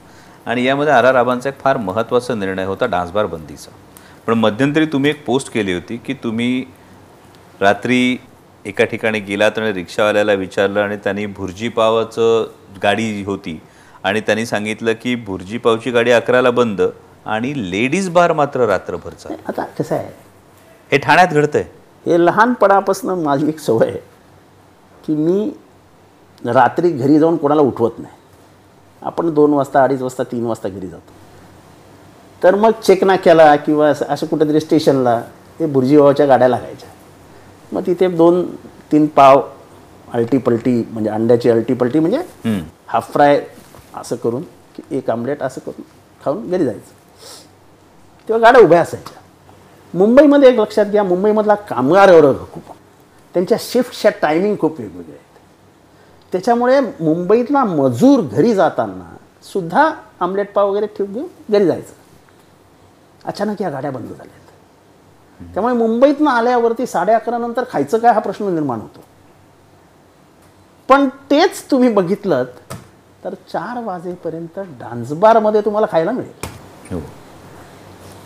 आणि 0.46 0.64
यामध्ये 0.66 0.94
आर 0.94 1.06
आर 1.06 1.14
राबांचा 1.14 1.50
एक 1.50 1.60
फार 1.62 1.78
महत्त्वाचा 1.78 2.36
निर्णय 2.36 2.66
होता 2.66 2.86
डान्सबार 2.86 3.26
बंदीचा. 3.26 3.72
पण 4.28 4.34
मध्यंतरी 4.34 4.86
तुम्ही 4.86 5.10
एक 5.12 5.26
पोस्ट 5.26 5.52
केली 5.54 5.74
होती 5.74 5.98
की 6.06 6.14
तुम्ही 6.24 6.64
रात्री 7.62 8.18
एका 8.66 8.86
ठिकाणी 8.86 9.20
गेलात 9.20 9.58
आणि 9.60 9.74
रिक्षावाल्याला 9.74 10.34
विचारलं 10.34 10.80
आणि 10.80 10.98
त्यांनी 11.04 11.26
भुर्जी 11.26 11.70
पावाचं 11.70 12.46
गाडी 12.84 13.24
होती. 13.24 13.60
आणि 14.04 14.20
त्यांनी 14.22 14.46
सांगितलं 14.46 14.94
की 15.02 15.16
भुर्जी 15.16 15.58
पावची 15.58 15.92
गाडी 15.92 16.12
अकराला 16.12 16.52
बंद 16.52 16.82
आणि 17.26 17.54
लेडीज 17.72 18.10
बार 18.10 18.34
मात्र 18.34 18.66
रात्रभर 18.66 19.14
चालू. 19.14 19.36
आता 19.48 19.64
कसं 19.80 19.96
आहे? 19.96 20.12
हे 20.92 20.98
ठाण्यात 20.98 21.34
घडतंय. 21.34 21.64
हे 22.06 22.26
लहानपणापासून 22.26 23.24
माझी 23.24 23.48
एक 23.50 23.60
सवय 23.60 23.88
आहे 23.88 24.00
की 25.06 25.16
मी 25.16 25.50
रात्री 26.46 26.92
घरी 26.92 27.20
जाऊन 27.20 27.38
कोणाला 27.38 27.62
उठवत 27.62 28.00
नाही. 28.00 28.16
आपण 29.02 29.34
दोन 29.34 29.54
वाजता 29.54 29.84
अडीच 29.84 30.02
वाजता 30.02 30.24
तीन 30.24 30.46
वाजता 30.46 30.70
घरी 30.70 30.88
जातो. 30.88 31.12
तर 32.44 32.56
मग 32.56 32.72
चेकना 32.84 33.16
केला 33.16 33.56
किंवा 33.56 33.90
असं 33.90 34.06
असं 34.06 34.28
कुठेतरी 34.28 34.60
स्टेशनला 34.60 35.20
ते 35.60 35.66
बुर्जीबाबाच्या 35.66 36.26
गाड्या 36.26 36.48
लागायच्या. 36.48 36.90
मग 37.72 37.86
तिथे 37.88 38.08
दोन 38.08 38.46
तीन 38.92 39.06
पाव 39.06 39.42
अल्टी 40.14 40.38
पलटी 40.38 40.84
म्हणजे 40.92 41.10
अंड्याची 41.10 41.50
अल्टी 41.50 41.74
पलटी 41.74 42.00
म्हणजे. 42.00 42.22
हाफ 42.88 43.12
फ्राय 43.14 43.40
असं 44.00 44.16
करून 44.16 44.42
की 44.76 44.82
एक 44.92 45.10
आमलेट 45.10 45.44
असं 45.44 45.62
करून 45.62 45.84
खाऊन 46.26 46.50
घरी 46.50 46.66
जायचं. 46.66 46.96
तेव्हा 48.28 48.40
गाड्या 48.40 48.62
उभ्या 48.62 48.82
असायच्या. 48.82 49.22
मुंबईमध्ये 49.94 50.50
एक 50.50 50.60
लक्षात 50.60 50.86
घ्या 50.86 51.04
मुंबईमधला 51.04 51.56
कामगार 51.56 52.12
वर्ग 52.12 52.38
खूप 52.54 52.64
त्यांच्या 53.34 53.58
शिफ्टच्या 53.62 54.12
टायमिंग 54.22 54.56
खूप 54.60 54.80
वेगवेगळ्या 54.80 55.16
आहेत. 55.16 55.40
त्याच्यामुळे 56.32 56.80
मुंबईतला 56.80 57.64
मजूर 57.64 58.20
घरी 58.22 58.54
जाताना 58.54 59.16
सुद्धा 59.44 59.94
आमलेट 60.20 60.54
पाव 60.54 60.70
वगैरे 60.70 60.88
ठेवून 60.88 61.14
घेऊन 61.14 61.28
घरी 61.50 61.66
जायचं. 61.66 61.94
अचानक 63.26 63.62
या 63.62 63.70
गाड्या 63.70 63.92
बंद 63.92 64.10
झाल्या. 64.10 64.34
त्यामुळे 65.54 65.74
मुंबईतनं 65.74 66.32
आल्यावरती 66.32 66.86
साडे 66.86 67.14
अकरा 67.14 67.38
नंतर 67.38 67.64
खायचं 67.72 67.98
काय 67.98 68.14
हा 68.14 68.20
प्रश्न 68.20 68.46
निर्माण 68.46 68.80
होतो. 68.80 69.04
पण 70.90 71.10
तेच 71.10 71.72
तुम्ही 71.72 71.90
बघितलं 71.90 72.44
तर 73.24 73.34
चार 73.54 73.84
वाजेपर्यंत 73.84 74.60
डान्सबारमध्ये 74.80 75.62
तुम्हाला 75.62 75.88
खायला 75.92 76.12
मिळेल. 76.12 76.94
हो. 76.94 77.02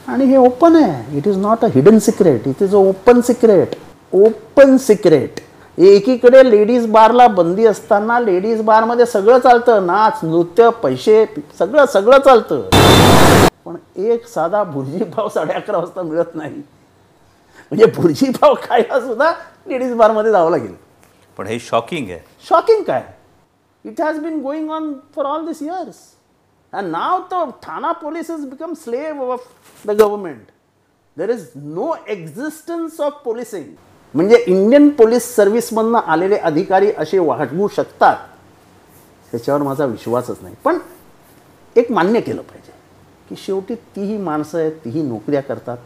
आणि 0.07 0.25
हे 0.25 0.37
ओपन 0.37 0.75
आहे. 0.75 1.17
It 1.17 1.27
is 1.27 1.37
not 1.37 1.63
a 1.65 1.67
hidden 1.75 1.99
secret 1.99 2.47
it 2.47 2.61
is 2.63 2.73
a 2.75 2.77
open 2.77 3.21
secret 3.21 3.75
open 4.13 4.77
secret 4.77 5.39
एकीकडे 5.77 6.49
लेडीज 6.49 6.85
बारला 6.91 7.27
बंदी 7.27 7.65
असताना 7.65 8.19
लेडीज 8.19 8.61
बारमध्ये 8.61 9.05
सगळं 9.05 9.39
चालतं. 9.39 9.85
नाच 9.85 10.19
नृत्य 10.23 10.69
पैसे 10.83 11.25
सगळं 11.59 11.85
सगळं 11.85 12.19
चालतं. 12.19 12.67
पण 13.65 13.75
एक 13.95 14.27
साधा 14.27 14.63
भुर्जी 14.63 15.03
पाव 15.03 15.29
साडे 15.29 15.53
अकरा 15.53 15.77
वाजता 15.77 16.01
मिळत 16.01 16.35
नाही. 16.35 16.53
म्हणजे 17.71 17.85
भुर्जी 17.85 18.29
पाव 18.31 18.53
खायला 18.63 18.99
सुद्धा 18.99 19.31
लेडीज 19.67 19.93
बारमध्ये 19.93 20.31
जावं 20.31 20.51
लागेल. 20.51 20.73
पण 21.37 21.47
हे 21.47 21.59
शॉकिंग 21.59 22.09
आहे. 22.09 22.19
शॉकिंग 22.49 22.83
काय? 22.83 23.03
It 23.85 24.01
has 24.01 24.17
been 24.19 24.41
going 24.41 24.69
on 24.71 24.93
for 25.15 25.25
all 25.25 25.45
this 25.47 25.61
years 25.61 25.97
and 26.73 26.91
now 26.91 27.21
the 27.31 27.49
Thane 27.63 27.91
police 27.91 28.29
is 28.29 28.45
become 28.45 28.73
slave 28.73 29.21
of 29.31 29.47
the 29.85 29.91
government 29.91 30.45
there 31.17 31.29
is 31.29 31.47
no 31.55 31.93
existence 32.07 32.99
of 33.01 33.21
policing 33.25 33.65
म्हणजे 34.13 34.37
इंडियन 34.37 34.89
पोलीस 34.89 35.35
सर्व्हिसमधनं 35.35 35.99
आलेले 36.07 36.37
अधिकारी 36.37 36.91
असे 36.91 37.19
वाढवू 37.19 37.67
शकतात 37.67 38.15
त्याच्यावर 39.31 39.61
माझा 39.61 39.85
विश्वासच 39.85 40.37
नाही. 40.41 40.55
पण 40.63 40.77
एक 41.75 41.91
मान्य 41.91 42.21
केलं 42.21 42.41
पाहिजे 42.41 42.71
की 43.29 43.35
शेवटी 43.35 43.75
तीही 43.95 44.17
माणसं 44.17 44.57
आहेत 44.59 44.71
तीही 44.85 45.01
नोकऱ्या 45.01 45.41
करतात. 45.41 45.77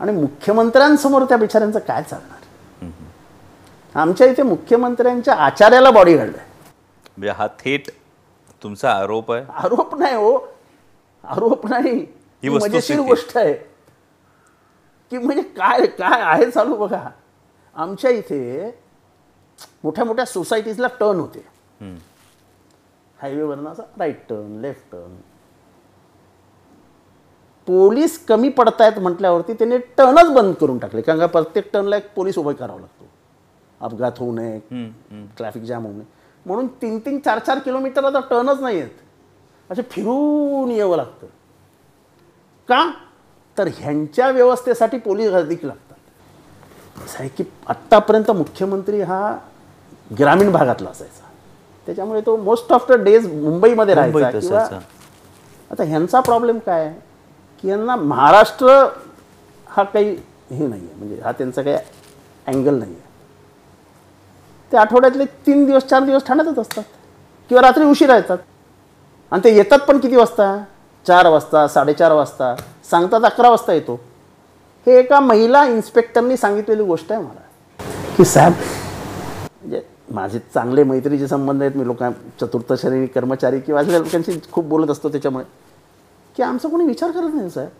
आणि 0.00 0.12
मुख्यमंत्र्यांसमोर 0.12 1.24
त्या 1.24 1.36
बिचाऱ्यांचं 1.36 1.78
काय 1.78 2.02
चालणार? 2.02 2.88
आमच्या 3.94 4.26
इथे 4.26 4.42
मुख्यमंत्र्यांच्या 4.42 5.34
आचार्याला 5.34 5.90
बॉडीगार्ड 5.90 6.36
आहे 6.36 6.46
म्हणजे 7.16 7.30
हा 7.30 7.46
थेट 7.58 7.90
तुमचा 8.62 8.90
आरोप 8.92 9.32
आहे? 9.32 9.44
आरोप 9.48 9.94
नाही 9.94 10.14
हो. 10.14 10.36
आरोप 11.24 11.66
नाही. 11.66 11.98
ही. 12.42 12.48
मजेशीर 12.48 13.00
गोष्ट 13.00 13.36
आहे. 13.36 13.54
की 15.12 15.18
म्हणजे 15.18 15.42
काय 15.42 15.86
काय 15.86 16.20
आहे 16.22 16.50
चालू 16.50 16.76
बघा. 16.76 17.08
आमच्या 17.76 18.10
इथे 18.10 18.70
मोठ्या 19.84 20.04
मोठ्या 20.04 20.24
सोसायटीजला 20.24 20.86
टर्न 21.00 21.20
होते. 21.20 21.44
हायवेवरनं 23.18 23.70
असं 23.70 23.82
right 23.98 24.28
turn 24.28 24.60
left 24.60 24.92
turn 24.92 25.14
police 27.66 28.18
कमी 28.26 28.48
पडतायत 28.48 28.98
म्हटल्यावरती 28.98 29.52
त्याने 29.52 29.78
टर्नच 29.78 30.30
बंद 30.30 30.54
करून 30.54 30.78
टाकले. 30.78 31.02
कारण 31.02 31.18
का 31.18 31.26
प्रत्येक 31.26 31.70
टर्नला 31.72 31.96
एक 31.96 32.12
पोलीस 32.14 32.38
उभा 32.38 32.52
करावा 32.52 32.80
लागतो. 32.80 33.04
अपघात 33.80 34.18
होऊ 34.18 34.32
नये. 34.32 34.58
ट्रॅफिक 35.38 35.62
जाम 35.62 35.84
होऊ 35.84 35.92
नये. 35.92 36.04
म्हणून 36.46 36.66
तीन 36.82 36.98
तीन 36.98 37.18
चार 37.18 37.38
चार 37.38 37.58
किलोमीटर 37.58 38.04
आता 38.04 38.20
टर्नच 38.20 38.60
नाही 38.60 38.80
आहेत. 38.80 38.90
असे 39.70 39.82
फिरून 39.90 40.70
यावं 40.70 40.96
लागतं. 40.96 41.26
का? 42.68 42.90
तर 43.58 43.68
ह्यांच्या 43.78 44.28
व्यवस्थेसाठी 44.30 44.98
पोलीस 44.98 45.32
अधिक 45.32 45.64
लागतात. 45.64 45.96
असं 47.04 47.18
आहे 47.20 47.28
की 47.28 47.44
आत्तापर्यंत 47.66 48.30
मुख्यमंत्री 48.30 49.00
हा 49.00 49.36
ग्रामीण 50.18 50.52
भागातला 50.52 50.90
असायचा. 50.90 51.22
त्याच्यामुळे 51.86 52.20
तो 52.20 52.36
मोस्ट 52.36 52.72
ऑफ 52.72 52.88
द 52.88 52.94
डेज 52.94 53.26
मुंबईमध्ये 53.32 53.94
राहायचा 53.94 54.30
किंवा. 54.40 54.58
आता 55.70 55.84
ह्यांचा 55.84 56.20
प्रॉब्लेम 56.20 56.58
काय 56.58 56.84
आहे? 56.84 56.94
की 57.64 57.68
यांना 57.68 57.96
महाराष्ट्र 57.96 58.84
हा 59.66 59.82
काही 59.82 60.16
हे 60.50 60.66
नाही 60.66 60.86
आहे 60.86 60.94
म्हणजे 60.98 61.20
हा 61.22 61.32
त्यांचा 61.32 61.62
काही 61.62 61.76
अँगल 62.46 62.74
नाही 62.74 62.94
आहे 62.94 63.05
ते 64.72 64.76
आठवड्यातले 64.76 65.24
तीन 65.24 65.64
दिवस 65.66 65.82
चार 65.82 66.04
दिवस 66.04 66.26
ठाण्यातच 66.26 66.58
असतात. 66.58 66.84
किंवा 67.48 67.62
रात्री 67.62 67.84
उशिरा 67.84 68.16
येतात. 68.16 68.38
आणि 69.32 69.44
ते 69.44 69.54
येतात 69.54 69.78
पण 69.78 69.98
किती 69.98 70.16
वाजता? 70.16 70.64
चार 71.06 71.26
वाजता 71.26 71.68
साडेचार 71.68 72.12
वाजता 72.12 72.54
सांगतात 72.90 73.24
अकरा 73.24 73.50
वाजता 73.50 73.72
येतो. 73.72 73.94
हे 74.86 74.98
एका 74.98 75.20
महिला 75.20 75.64
इन्स्पेक्टरनी 75.64 76.36
सांगितलेली 76.36 76.82
गोष्ट 76.82 77.12
आहे 77.12 77.22
मला. 77.22 77.40
की 78.16 78.24
साहेब 78.24 78.52
म्हणजे 78.52 79.82
माझे 80.10 80.38
चांगले 80.38 80.82
मैत्रीचे 80.84 81.28
संबंध 81.28 81.62
आहेत. 81.62 81.76
मी 81.76 81.86
लोकां 81.86 82.10
चतुर्थ 82.40 82.72
श्रेणी 82.72 83.06
कर्मचारी 83.06 83.60
किंवा 83.60 83.80
अशा 83.80 83.98
लोकांशी 83.98 84.40
खूप 84.52 84.64
बोलत 84.64 84.90
असतो 84.90 85.08
त्याच्यामुळे. 85.08 85.44
की 86.36 86.42
आमचा 86.42 86.68
कोणी 86.68 86.84
विचार 86.84 87.10
करत 87.10 87.34
नाही 87.34 87.50
साहेब. 87.50 87.70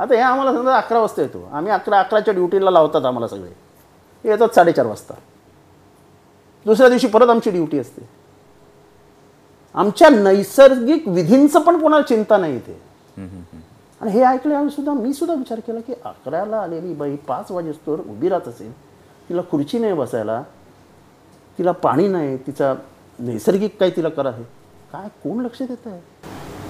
आता 0.00 0.14
हे 0.14 0.20
आम्हाला 0.20 0.52
समजा 0.52 0.76
अकरा 0.76 0.98
वाजता 0.98 1.22
येतो. 1.22 1.48
आम्ही 1.52 1.72
अकरा 1.72 1.98
अकराच्या 1.98 2.34
ड्युटीला 2.34 2.70
लावतात 2.70 3.04
आम्हाला 3.04 3.28
सगळे. 3.28 3.50
येतात 4.24 4.48
साडेचार 4.54 4.86
वाजता. 4.86 5.14
दुसऱ्या 6.66 6.88
दिवशी 6.88 7.06
परत 7.06 7.30
आमची 7.30 7.50
ड्युटी 7.50 7.78
असते. 7.78 8.08
आमच्या 9.74 10.08
नैसर्गिक 10.08 11.08
विधींचं 11.08 11.60
पण 11.60 11.80
कोणाला 11.80 12.02
चिंता 12.02 12.36
नाही 12.36 12.56
इथे. 12.56 12.78
आणि 14.00 14.10
हे 14.10 14.22
ऐकल्यावर 14.22 14.68
सुद्धा 14.68 14.92
मी 14.92 15.12
सुद्धा 15.12 15.34
विचार 15.34 15.60
केला 15.60 15.80
की 15.80 15.92
अकराला 16.04 16.56
आलेली 16.56 16.94
बाई 16.94 17.16
पाच 17.28 17.50
वाजेस्तोवर 17.50 18.00
उभी 18.00 18.28
राहत 18.28 18.48
असेल 18.48 18.72
तिला 19.28 19.42
खुर्ची 19.50 19.78
नाही 19.78 19.92
बसायला 19.92 20.42
तिला 21.58 21.72
पाणी 21.72 22.08
नाही 22.08 22.36
तिचा 22.36 22.72
नैसर्गिक 23.18 23.76
काही 23.80 23.92
तिला 23.96 24.08
करा 24.08 24.28
आहे. 24.28 24.42
काय 24.92 25.08
कोण 25.24 25.44
लक्ष 25.44 25.62
देत 25.62 25.86
आहे? 25.86 26.00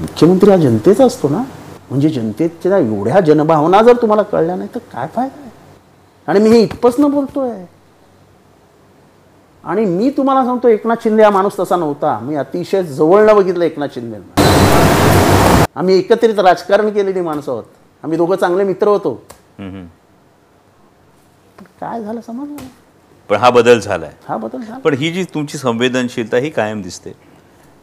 मुख्यमंत्री 0.00 0.50
हा 0.50 0.56
जनतेचा 0.56 1.04
असतो 1.04 1.28
ना? 1.28 1.42
म्हणजे 1.90 2.08
जनतेच्या 2.08 2.78
एवढ्या 2.78 3.20
जनभावना 3.20 3.82
जर 3.82 3.96
तुम्हाला 4.02 4.22
कळल्या 4.22 4.56
नाही 4.56 4.68
तर 4.74 4.78
काय 4.92 5.06
फायदा 5.06 5.40
आहे? 5.40 5.50
आणि 6.28 6.40
मी 6.40 6.50
हे 6.50 6.60
इथपसनं 6.62 7.10
बोलतोय. 7.10 7.64
आणि 9.64 9.84
मी 9.84 10.10
तुम्हाला 10.10 10.44
सांगतो 10.44 10.68
एकनाथ 10.68 11.02
शिंदे 11.02 11.22
हा 11.22 11.30
माणूस 11.30 11.58
तसा 11.58 11.76
नव्हता. 11.76 12.18
मी 12.22 12.34
अतिशय 12.36 12.82
जवळनं 12.82 13.36
बघितलं 13.36 13.64
एकनाथ 13.64 13.88
शिंदेंना. 13.94 15.68
आम्ही 15.76 15.98
एकत्रित 15.98 16.38
राजकारण 16.38 16.90
केलेली 16.90 17.20
माणसं 17.20 17.52
आहोत. 17.52 17.64
आम्ही 18.04 18.18
दोघं 18.18 18.36
चांगले 18.36 18.64
मित्र 18.64 18.88
होतो. 18.88 19.14
काय 21.80 22.02
झालं 22.02 22.20
समजलं 22.20 22.54
नाही. 22.54 22.68
पण 23.30 23.36
हा 23.36 23.50
बदल 23.50 23.80
झालाय. 23.80 24.12
हा 24.28 24.36
बदल 24.36 24.58
झाला. 24.58 24.78
पण 24.78 24.94
ही 24.94 25.10
जी 25.12 25.24
तुमची 25.34 25.58
संवेदनशीलता 25.58 26.36
ही 26.36 26.50
कायम 26.50 26.82
दिसते. 26.82 27.12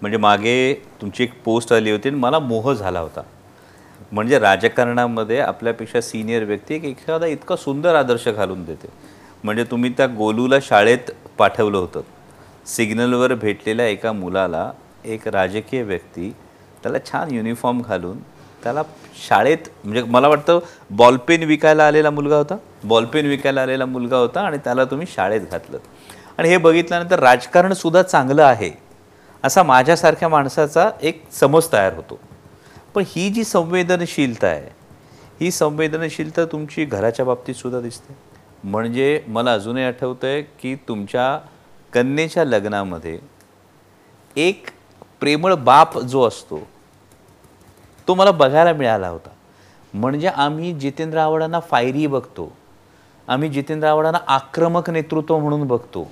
म्हणजे 0.01 0.17
मागे 0.17 0.73
तुमची 1.01 1.23
एक 1.23 1.31
पोस्ट 1.43 1.73
आली 1.73 1.91
होती 1.91 2.09
आणि 2.09 2.17
मला 2.17 2.39
मोह 2.39 2.73
झाला 2.73 2.99
होता. 2.99 3.21
म्हणजे 4.11 4.39
राजकारणामध्ये 4.39 5.39
आपल्यापेक्षा 5.39 6.01
सिनियर 6.01 6.43
व्यक्ती 6.43 6.75
एक 6.75 6.85
एखादा 6.85 7.25
इतका 7.25 7.55
सुंदर 7.55 7.95
आदर्श 7.95 8.27
घालून 8.27 8.63
देते. 8.65 8.87
म्हणजे 9.43 9.63
तुम्ही 9.63 9.91
त्या 9.97 10.07
गोलूला 10.07 10.55
शाळेत 10.61 11.11
पाठवलं 11.39 11.77
होतं. 11.77 12.01
सिग्नलवर 12.65 13.33
भेटलेल्या 13.33 13.85
एका 13.85 14.11
मुलाला 14.11 14.71
एक 15.05 15.27
राजकीय 15.27 15.83
व्यक्ती 15.83 16.29
त्याला 16.83 16.97
छान 17.05 17.31
युनिफॉर्म 17.31 17.81
घालून 17.81 18.19
त्याला 18.63 18.81
शाळेत 19.27 19.69
म्हणजे 19.83 20.03
मला 20.03 20.27
वाटतं 20.27 20.59
बॉलपेन 20.89 21.43
विकायला 21.43 21.87
आलेला 21.87 22.09
मुलगा 22.09 22.37
होता. 22.37 22.55
बॉलपेन 22.83 23.25
विकायला 23.25 23.61
आलेला 23.61 23.85
मुलगा 23.85 24.17
होता 24.17 24.41
आणि 24.41 24.57
त्याला 24.57 24.85
तुम्ही 24.85 25.07
शाळेत 25.07 25.41
घातलं. 25.51 25.77
आणि 26.37 26.49
हे 26.49 26.57
बघितल्यानंतर 26.57 27.19
राजकारणसुद्धा 27.19 28.01
चांगलं 28.01 28.43
आहे 28.43 28.71
असा 29.43 29.63
माझ्यासारख्या 29.63 30.29
माणसाचा 30.29 30.89
एक 31.01 31.23
समज 31.31 31.65
तयार 31.73 31.93
होतो. 31.93 32.19
पण 32.95 33.03
ही 33.07 33.29
जी 33.29 33.43
संवेदनशीलता 33.43 34.47
आहे 34.47 34.69
ही 35.41 35.51
संवेदनशीलता 35.51 36.45
तुमची 36.45 36.85
घराच्या 36.85 37.25
बाबतीतसुद्धा 37.25 37.79
दिसते? 37.79 38.13
म्हणजे 38.67 39.19
मला 39.27 39.53
अजूनही 39.53 39.83
आठवतं 39.83 40.27
आहे 40.27 40.41
की 40.61 40.75
तुमच्या 40.87 41.37
कन्येच्या 41.93 42.43
लग्नामध्ये 42.45 43.17
एक 44.35 44.69
प्रेमळ 45.21 45.53
बाप 45.55 45.97
जो 45.99 46.27
असतो 46.27 46.59
तो 48.07 48.13
मला 48.13 48.31
बघायला 48.31 48.73
मिळाला 48.73 49.07
होता. 49.07 49.29
म्हणजे 49.93 50.27
आम्ही 50.27 50.73
जितेंद्र 50.73 51.17
आव्हाडांना 51.19 51.59
फायरी 51.59 52.07
बघतो 52.07 52.51
आम्ही 53.27 53.49
जितेंद्र 53.49 53.87
आव्हाडांना 53.87 54.19
आक्रमक 54.27 54.89
नेतृत्व 54.89 55.37
म्हणून 55.37 55.67
बघतो. 55.67 56.07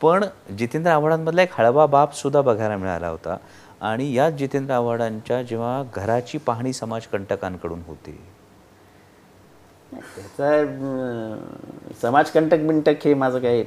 पण 0.00 0.24
जितेंद्र 0.58 0.90
आव्हाडांमधला 0.90 1.42
एक 1.42 1.52
हळवा 1.58 1.86
बापसुद्धा 1.86 2.40
बघायला 2.40 2.76
मिळाला 2.76 3.08
होता 3.08 3.36
आणि 3.80 4.12
याच 4.14 4.34
जितेंद्र 4.34 4.74
आव्हाडांच्या 4.74 5.42
जेव्हा 5.42 5.82
घराची 5.94 6.38
पाहणी 6.38 6.72
समाजकंटकांकडून 6.72 7.82
होती 7.86 8.18
त्याचा 9.92 10.60
अं, 10.60 11.36
समाजकंटक 12.02 12.58
बिंटक 12.58 12.94
हे 13.04 13.14
माझं 13.14 13.38
काही 13.38 13.64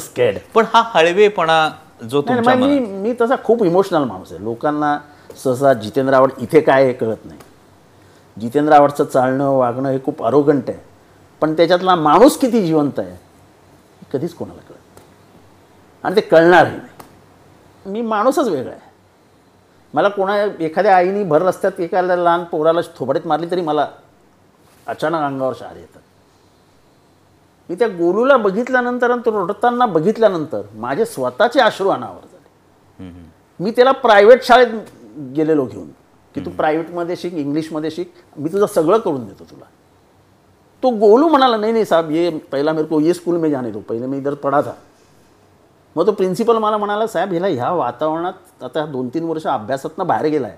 स्केड 0.00 0.38
पण 0.54 0.64
हा 0.74 0.82
हळवेपणा 0.94 1.70
जो 2.10 2.22
मी 2.56 2.78
मी 2.78 3.14
तसा 3.20 3.34
खूप 3.44 3.64
इमोशनल 3.64 4.04
माणूस 4.04 4.32
आहे. 4.32 4.44
लोकांना 4.44 4.98
सहसा 5.44 5.72
जितेंद्र 5.72 6.14
आव्हाड 6.14 6.42
इथे 6.42 6.60
काय 6.60 6.84
हे 6.84 6.92
कळत 6.92 7.16
नाही. 7.24 7.38
जितेंद्र 8.40 8.72
आव्हाडचं 8.72 9.04
चालणं 9.04 9.50
वागणं 9.50 9.88
हे 9.90 9.98
खूप 10.04 10.24
अरोगंट 10.24 10.70
आहे. 10.70 10.78
पण 11.40 11.56
त्याच्यातला 11.56 11.94
माणूस 11.94 12.36
किती 12.36 12.66
जिवंत 12.66 12.98
आहे 12.98 13.10
हे 13.10 14.06
कधीच 14.12 14.34
कोणाला 14.34 14.60
कळत 14.60 14.78
नाही. 14.96 15.06
आणि 16.04 16.16
ते 16.16 16.20
कळणारही 16.20 16.76
नाही. 16.76 17.92
मी 17.92 18.02
माणूसच 18.02 18.48
वेगळा 18.48 18.72
आहे. 18.72 18.80
मला 19.94 20.08
कोणा 20.08 20.44
एखाद्या 20.60 20.96
आईने 20.96 21.24
भर 21.24 21.42
रस्त्यात 21.42 21.80
एखाद्या 21.80 22.16
लहान 22.16 22.44
पोराला 22.44 22.80
थोबडीत 22.98 23.26
मारली 23.26 23.50
तरी 23.50 23.60
मला 23.60 23.86
अचानक 24.88 25.22
अंगावर 25.22 25.54
शहार 25.58 25.76
येतात. 25.76 26.00
मी 27.68 27.74
त्या 27.74 27.88
गोलूला 27.88 28.36
बघितल्यानंतर 28.36 29.10
आणि 29.10 29.20
तो 29.24 29.30
रडताना 29.42 29.86
बघितल्यानंतर 29.86 30.62
माझे 30.74 31.04
स्वतःचे 31.04 31.60
अश्रू 31.60 31.88
अनावर 31.88 32.26
झाले. 32.26 33.10
मी 33.60 33.70
त्याला 33.70 33.92
प्रायव्हेट 33.92 34.44
शाळेत 34.44 34.74
गेलेलो 35.34 35.64
घेऊन 35.64 35.88
की 36.34 36.44
तू 36.44 36.50
प्रायव्हेटमध्ये 36.56 37.16
शिक 37.16 37.34
इंग्लिशमध्ये 37.34 37.90
शिक 37.90 38.12
मी 38.36 38.52
तुझं 38.52 38.66
सगळं 38.66 38.98
करून 38.98 39.24
देतो 39.26 39.44
तुला. 39.50 39.64
तो 40.82 40.90
गोलू 40.90 41.28
म्हणाला 41.28 41.56
नाही 41.56 41.72
नाही 41.72 41.84
साहब 41.84 42.10
ये 42.10 42.30
पहिला 42.52 42.72
मेरे 42.72 42.86
को 42.88 43.00
ये 43.00 43.14
स्कूल 43.14 43.36
में 43.36 43.50
जाने 43.50 43.70
दो 43.70 43.80
पहिले 43.88 44.06
मी 44.06 44.18
इधर 44.18 44.34
पढ़ा 44.34 44.60
था 44.62 44.72
मग 45.96 46.06
तो 46.06 46.12
प्रिन्सिपल 46.12 46.58
मला 46.58 46.76
म्हणाला 46.76 47.06
साहेब 47.06 47.30
ह्याला 47.30 47.46
ह्या 47.46 47.70
वातावरणात 47.72 48.62
आता 48.64 48.84
दोन 48.86 49.08
तीन 49.14 49.24
वर्ष 49.24 49.46
अभ्यासातनं 49.46 50.06
बाहेर 50.06 50.26
गेला 50.26 50.46
आहे 50.46 50.56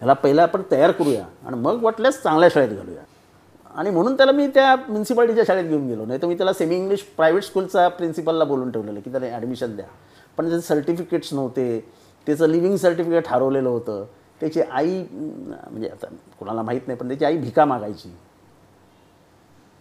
ह्याला 0.00 0.12
पहिला 0.12 0.42
आपण 0.42 0.62
तयार 0.70 0.90
करूया 0.90 1.24
आणि 1.46 1.56
मग 1.56 1.82
वाटल्यास 1.82 2.22
चांगल्या 2.22 2.48
शाळेत 2.54 2.68
घालूया. 2.68 3.02
आणि 3.74 3.90
म्हणून 3.90 4.16
त्याला 4.16 4.32
मी 4.32 4.46
त्या 4.46 4.76
म्युन्सिपाल्टीच्या 4.76 5.44
शाळेत 5.46 5.64
घेऊन 5.64 5.86
गेलो. 5.86 6.04
नाही 6.04 6.22
तर 6.22 6.26
मी 6.26 6.34
त्याला 6.34 6.52
सेमी 6.52 6.76
इंग्लिश 6.76 7.02
प्रायव्हेट 7.02 7.44
स्कूलचा 7.44 7.88
प्रिन्सिपलला 7.88 8.44
बोलून 8.44 8.70
ठेवलेलं 8.70 9.00
की 9.00 9.10
त्याला 9.10 9.26
ॲडमिशन 9.26 9.76
द्या. 9.76 9.86
पण 10.36 10.48
त्याचे 10.48 10.66
सर्टिफिकेट्स 10.66 11.34
नव्हते. 11.34 11.80
त्याचं 12.26 12.46
लिव्हिंग 12.46 12.76
सर्टिफिकेट 12.76 13.28
हरवलेलं 13.28 13.68
होतं. 13.68 14.04
त्याची 14.40 14.60
आई 14.60 15.04
म्हणजे 15.12 15.88
आता 15.88 16.06
कोणाला 16.38 16.62
माहीत 16.62 16.80
नाही 16.86 16.98
पण 16.98 17.08
त्याची 17.08 17.24
आई 17.24 17.36
भिका 17.36 17.64
मागायची. 17.64 18.08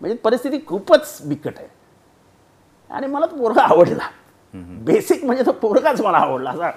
म्हणजे 0.02 0.18
परिस्थिती 0.18 0.60
खूपच 0.68 1.22
बिकट 1.26 1.54
आहे. 1.58 1.68
आणि 2.90 3.08
मला 3.08 3.26
तो 3.26 3.36
पोरगा 3.36 3.62
आवडला. 3.62 4.10
बेसिक 4.84 5.26
म्हणजे 5.26 5.44
तो 5.46 5.52
पोरगाच 5.52 6.02
मला 6.02 6.18
आवडला. 6.18 6.50
असा 6.50 6.72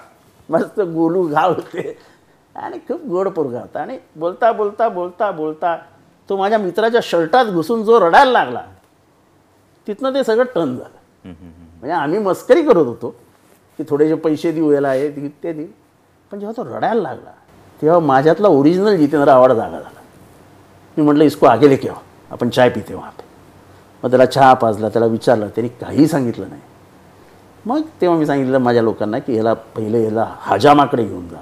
मस्त 0.49 0.79
गोलू 0.79 1.27
घाव 1.27 1.53
होते. 1.53 1.97
आणि 2.55 2.77
खूप 2.77 3.01
गोड 3.01 3.27
पोरगा 3.27 3.59
होता. 3.59 3.81
आणि 3.81 3.99
बोलता 4.15 4.51
बोलता 4.51 4.89
बोलता 4.89 5.31
बोलता 5.31 5.77
तो 6.29 6.37
माझ्या 6.37 6.57
मित्राच्या 6.59 7.01
शर्टात 7.03 7.45
घुसून 7.45 7.83
जो 7.83 7.99
रडायला 7.99 8.31
लागला 8.31 8.61
तिथनं 9.87 10.13
ते 10.13 10.23
सगळं 10.23 10.43
टर्न 10.55 10.75
झालं. 10.75 10.95
म्हणजे 11.25 11.91
आम्ही 11.91 12.19
मस्करी 12.19 12.61
करत 12.63 12.85
होतो 12.85 13.09
की 13.79 13.83
थोडेसे 13.89 14.15
पैसे 14.15 14.51
देऊ 14.51 14.71
याला 14.71 14.91
हे 14.91 15.09
देऊ 15.09 15.27
ते 15.43 15.53
देऊ. 15.53 15.65
पण 16.31 16.39
जेव्हा 16.39 16.53
तो 16.57 16.63
रडायला 16.65 17.01
लागला 17.01 17.31
तेव्हा 17.79 17.99
माझ्यातला 17.99 18.47
ओरिजिनल 18.47 18.95
जितेंद्र 18.97 19.27
आवाड 19.29 19.51
जागा 19.51 19.79
झाला. 19.79 19.99
मी 20.97 21.03
म्हटलं 21.03 21.23
इसको 21.23 21.45
आगे 21.45 21.69
लेके 21.69 21.89
आपण 22.31 22.49
चाय 22.49 22.69
पिते 22.69 22.93
वहाँ 22.93 23.11
पे. 23.11 23.23
मग 24.03 24.09
त्याला 24.09 24.25
चहा 24.25 24.53
पाजला 24.53 24.89
त्याला 24.89 25.05
विचारलं 25.07 25.47
त्यांनी 25.47 25.69
काही 25.81 26.07
सांगितलं 26.07 26.49
नाही. 26.49 26.61
मग 27.65 27.81
तेव्हा 28.01 28.17
मी 28.17 28.25
सांगितलं 28.25 28.57
माझ्या 28.57 28.81
लोकांना 28.83 29.19
की 29.19 29.33
ह्याला 29.33 29.53
पहिले 29.53 30.01
ह्याला 30.01 30.25
हजामाकडे 30.41 31.03
घेऊन 31.05 31.27
जा. 31.27 31.37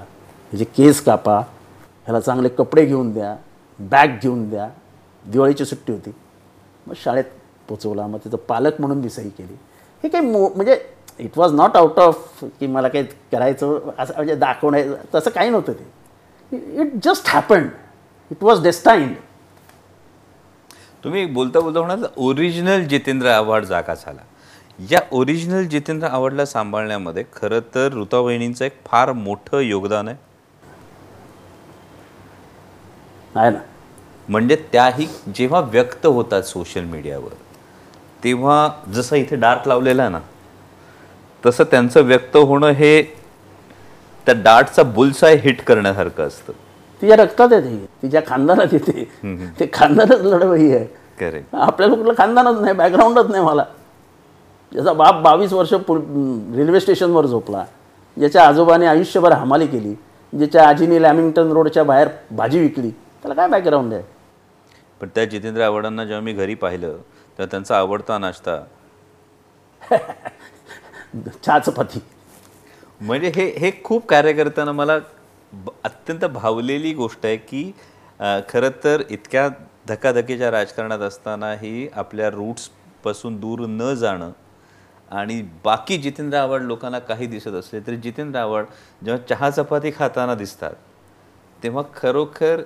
ह्याचे 0.51 0.65
केस 0.77 1.01
कापा 1.03 1.37
ह्याला 1.37 2.19
चांगले 2.19 2.49
कपडे 2.49 2.85
घेऊन 2.85 3.11
द्या. 3.13 3.35
बॅग 3.79 4.17
घेऊन 4.21 4.49
द्या. 4.49 4.69
दिवाळीची 5.25 5.65
सुट्टी 5.65 5.93
होती. 5.93 6.11
मग 6.87 6.93
शाळेत 6.97 7.23
पोचवला. 7.69 8.07
मग 8.07 8.17
त्याचं 8.17 8.37
पालक 8.37 8.79
म्हणून 8.79 8.97
मी 8.97 9.09
सही 9.09 9.29
केली. 9.29 9.53
हे 10.03 10.09
काही 10.09 10.25
मो 10.25 10.47
म्हणजे 10.55 10.79
it 11.19 11.37
was 11.37 11.53
not 11.53 11.75
out 11.77 11.99
of 11.99 12.43
की 12.59 12.67
मला 12.67 12.87
काही 12.87 13.03
करायचं 13.31 13.91
असं 13.97 14.13
म्हणजे 14.15 14.35
दाखवणं 14.35 14.93
तसं 15.15 15.29
काही 15.29 15.49
नव्हतं 15.49 15.73
ते. 15.73 16.81
It 16.81 16.93
just 17.03 17.29
happened 17.29 17.69
it 18.31 18.43
was 18.43 18.63
destined 18.63 19.15
तुम्ही 21.03 21.25
बोलता 21.25 21.59
बोलता 21.59 21.79
म्हणाल 21.79 22.05
ओरिजिनल 22.17 22.83
जितेंद्र 22.83 23.27
आव्हाड 23.27 23.65
जागा 23.65 23.93
झाला. 23.93 24.21
या 24.91 24.99
ओरिजिनल 25.11 25.67
जितेंद्र 25.67 26.07
आव्हाडला 26.07 26.45
सांभाळण्यामध्ये 26.45 27.23
खरं 27.33 27.59
तर 27.75 27.93
ऋता 27.93 28.17
एक 28.65 28.79
फार 28.85 29.11
मोठं 29.11 29.59
योगदान 29.59 30.07
आहे. 30.07 30.17
आहे 33.35 33.49
ना? 33.49 33.59
म्हणजे 34.29 34.55
त्याही 34.71 35.07
जेव्हा 35.35 35.59
व्यक्त 35.71 36.05
होतात 36.05 36.43
सोशल 36.43 36.83
मीडियावर 36.83 37.33
तेव्हा 38.23 38.67
जसं 38.93 39.15
इथे 39.15 39.35
डार्क 39.35 39.67
लावलेला 39.67 40.03
आहे 40.03 40.11
ना 40.11 40.19
तसं 41.43 41.63
त्यांचं 41.71 42.05
व्यक्त 42.05 42.37
होणं 42.37 42.71
हे 42.71 43.01
त्या 44.27 44.33
डार्टचा 44.35 44.83
बुलसाय 44.83 45.35
हिट 45.35 45.61
करण्यासारखं 45.63 46.27
असतं. 46.27 46.53
तिच्या 47.01 47.15
रक्तात 47.17 47.53
आहे 47.53 47.61
ते. 47.61 47.85
तिच्या 48.01 48.21
खानदानात 48.27 48.73
येते 48.73 49.03
ते. 49.59 49.69
खानदानच 49.73 50.21
लढवई 50.21 50.71
आहे. 50.71 50.85
करेक्ट 51.19 51.55
आपल्याला 51.55 51.95
कुठलं 51.95 52.13
खानदानच 52.17 52.59
नाही 52.61 52.73
बॅकग्राऊंडच 52.73 53.29
नाही 53.31 53.43
मला. 53.43 53.63
ज्याचा 54.71 54.93
बाप 54.93 55.21
बावीस 55.23 55.53
वर्ष 55.53 55.73
पु 55.87 55.95
रेल्वे 56.55 56.79
स्टेशनवर 56.79 57.25
झोपला 57.25 57.63
ज्याच्या 58.17 58.43
आजोबाने 58.47 58.85
आयुष्यभर 58.85 59.31
हमाली 59.31 59.67
केली 59.67 59.93
ज्याच्या 60.33 60.67
आजीने 60.67 61.01
लॅमिंग्टन 61.01 61.51
रोडच्या 61.51 61.83
बाहेर 61.83 62.07
भाजी 62.31 62.59
विकली 62.59 62.91
त्याला 63.25 63.33
काय 63.35 63.47
बॅकग्राऊंड 63.49 63.93
आहे? 63.93 64.03
पण 65.01 65.09
त्या 65.15 65.23
जितेंद्र 65.25 65.61
आव्हाडांना 65.61 66.03
जेव्हा 66.05 66.21
मी 66.21 66.33
घरी 66.33 66.55
पाहिलं 66.55 66.91
तेव्हा 67.39 67.45
त्यांचा 67.51 67.77
आवडता 67.77 68.17
नाश्ता 68.17 68.57
चहा 71.43 71.57
चपाती 71.59 71.99
म्हणजे 73.01 73.31
हे 73.35 73.45
हे 73.59 73.71
खूप 73.83 74.05
कार्यकर्त्यांना 74.05 74.71
मला 74.71 74.97
ब- 75.55 75.69
अत्यंत 75.83 76.25
भावलेली 76.25 76.93
गोष्ट 76.93 77.25
आहे 77.25 77.37
की 77.39 77.63
खरं 78.49 78.69
तर 78.83 79.01
इतक्या 79.09 79.47
धकाधकीच्या 79.87 80.51
राजकारणात 80.51 80.99
असतानाही 80.99 81.87
आपल्या 81.95 82.29
रूट्सपासून 82.29 83.39
दूर 83.39 83.65
न 83.69 83.93
जाणं 83.95 84.31
आणि 85.11 85.41
बाकी 85.63 85.97
जितेंद्र 85.97 86.37
आव्हाड 86.37 86.61
लोकांना 86.61 86.99
काही 87.01 87.27
दिसत 87.27 87.53
असले 87.55 87.79
तरी 87.87 87.97
जितेंद्र 87.97 88.39
आव्हाड 88.39 88.65
जेव्हा 89.01 89.21
चहा 89.29 89.49
चपाती 89.49 89.91
खाताना 89.97 90.35
दिसतात 90.35 90.73
तेव्हा 91.59 91.83
खरोखर 91.95 92.61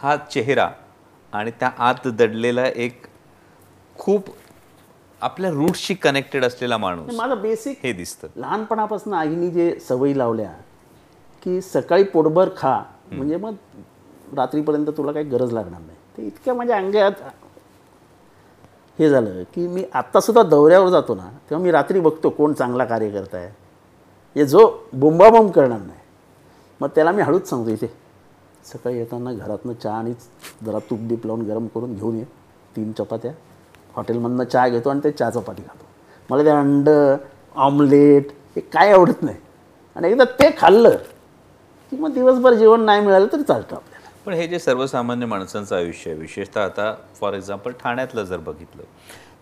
हा 0.00 0.16
चेहरा 0.32 0.68
आणि 1.32 1.50
त्या 1.60 1.70
आत 1.78 2.06
दडलेला 2.08 2.64
एक 2.66 3.06
खूप 3.98 4.28
आपल्या 5.20 5.50
रूट्सशी 5.50 5.94
कनेक्टेड 5.94 6.44
असलेला 6.44 6.76
माणूस 6.78 7.14
माझं 7.16 7.40
बेसिक 7.42 7.78
हे 7.82 7.92
दिसतं. 7.92 8.28
लहानपणापासून 8.36 9.14
आईने 9.14 9.50
जे 9.50 9.74
सवयी 9.88 10.16
लावल्या 10.18 10.50
की 11.42 11.60
सकाळी 11.62 12.04
पोटभर 12.04 12.48
खा 12.56 12.80
म्हणजे 13.12 13.36
मग 13.36 13.54
रात्रीपर्यंत 14.36 14.86
तुला 14.96 15.12
काही 15.12 15.24
गरज 15.28 15.52
लागणार 15.52 15.80
नाही. 15.80 15.96
ते 16.16 16.26
इतक्या 16.26 16.54
माझ्या 16.54 16.76
अंगात 16.76 17.22
हे 18.98 19.08
झालं 19.10 19.42
की 19.54 19.66
मी 19.68 19.84
आत्तासुद्धा 19.94 20.42
दौऱ्यावर 20.42 20.88
जातो 20.90 21.14
ना 21.14 21.28
तेव्हा 21.50 21.62
मी 21.64 21.70
रात्री 21.70 22.00
बघतो 22.00 22.30
कोण 22.30 22.52
चांगला 22.52 22.84
कार्यकर्ता 22.84 23.38
आहे 23.38 23.48
हे 24.36 24.44
जो 24.46 24.68
बोंबाबोंब 24.92 25.50
करणार 25.50 25.78
नाही. 25.78 25.98
मग 26.80 26.88
त्याला 26.94 27.12
मी 27.12 27.22
हळूच 27.22 27.48
सांगतो 27.48 27.70
इथे 27.70 27.86
सकाळी 28.64 28.98
येताना 28.98 29.32
घरातनं 29.32 29.72
चहा 29.72 29.98
आणि 29.98 30.12
जरा 30.66 30.78
तूप 30.78 30.98
बीप 31.00 31.26
लावून 31.26 31.42
गरम 31.42 31.66
करून 31.66 31.94
घेऊन 31.94 32.16
ये. 32.16 32.24
तीन 32.76 32.92
चपात्या. 32.92 33.32
हॉटेलमधनं 33.94 34.44
चहा 34.44 34.68
घेतो 34.68 34.90
आणि 34.90 35.00
ते 35.04 35.10
चहा 35.10 35.30
चपाती 35.30 35.62
खातो. 35.62 35.84
मला 36.30 36.44
ते 36.44 36.50
अंडं 36.50 37.16
ऑमलेट 37.54 38.32
हे 38.56 38.60
काय 38.60 38.92
आवडत 38.92 39.22
नाही. 39.22 39.36
आणि 39.96 40.08
एकदा 40.08 40.24
ते 40.24 40.50
खाल्लं 40.58 40.96
की 41.92 41.96
मग 41.96 42.12
दिवसभर 42.14 42.54
जेवण 42.54 42.80
नाही 42.80 43.00
मिळालं 43.00 43.26
तरी 43.32 43.42
चालतं 43.42 43.76
आपल्याला. 43.76 44.08
पण 44.26 44.32
हे 44.32 44.46
जे 44.48 44.58
सर्वसामान्य 44.58 45.26
माणसांचं 45.26 45.76
आयुष्य 45.76 46.10
आहे 46.10 46.20
विशेषतः 46.20 46.64
आता 46.64 46.94
फॉर 47.20 47.34
एक्झाम्पल 47.34 47.72
ठाण्यातलं 47.80 48.24
जर 48.24 48.38
बघितलं 48.38 48.82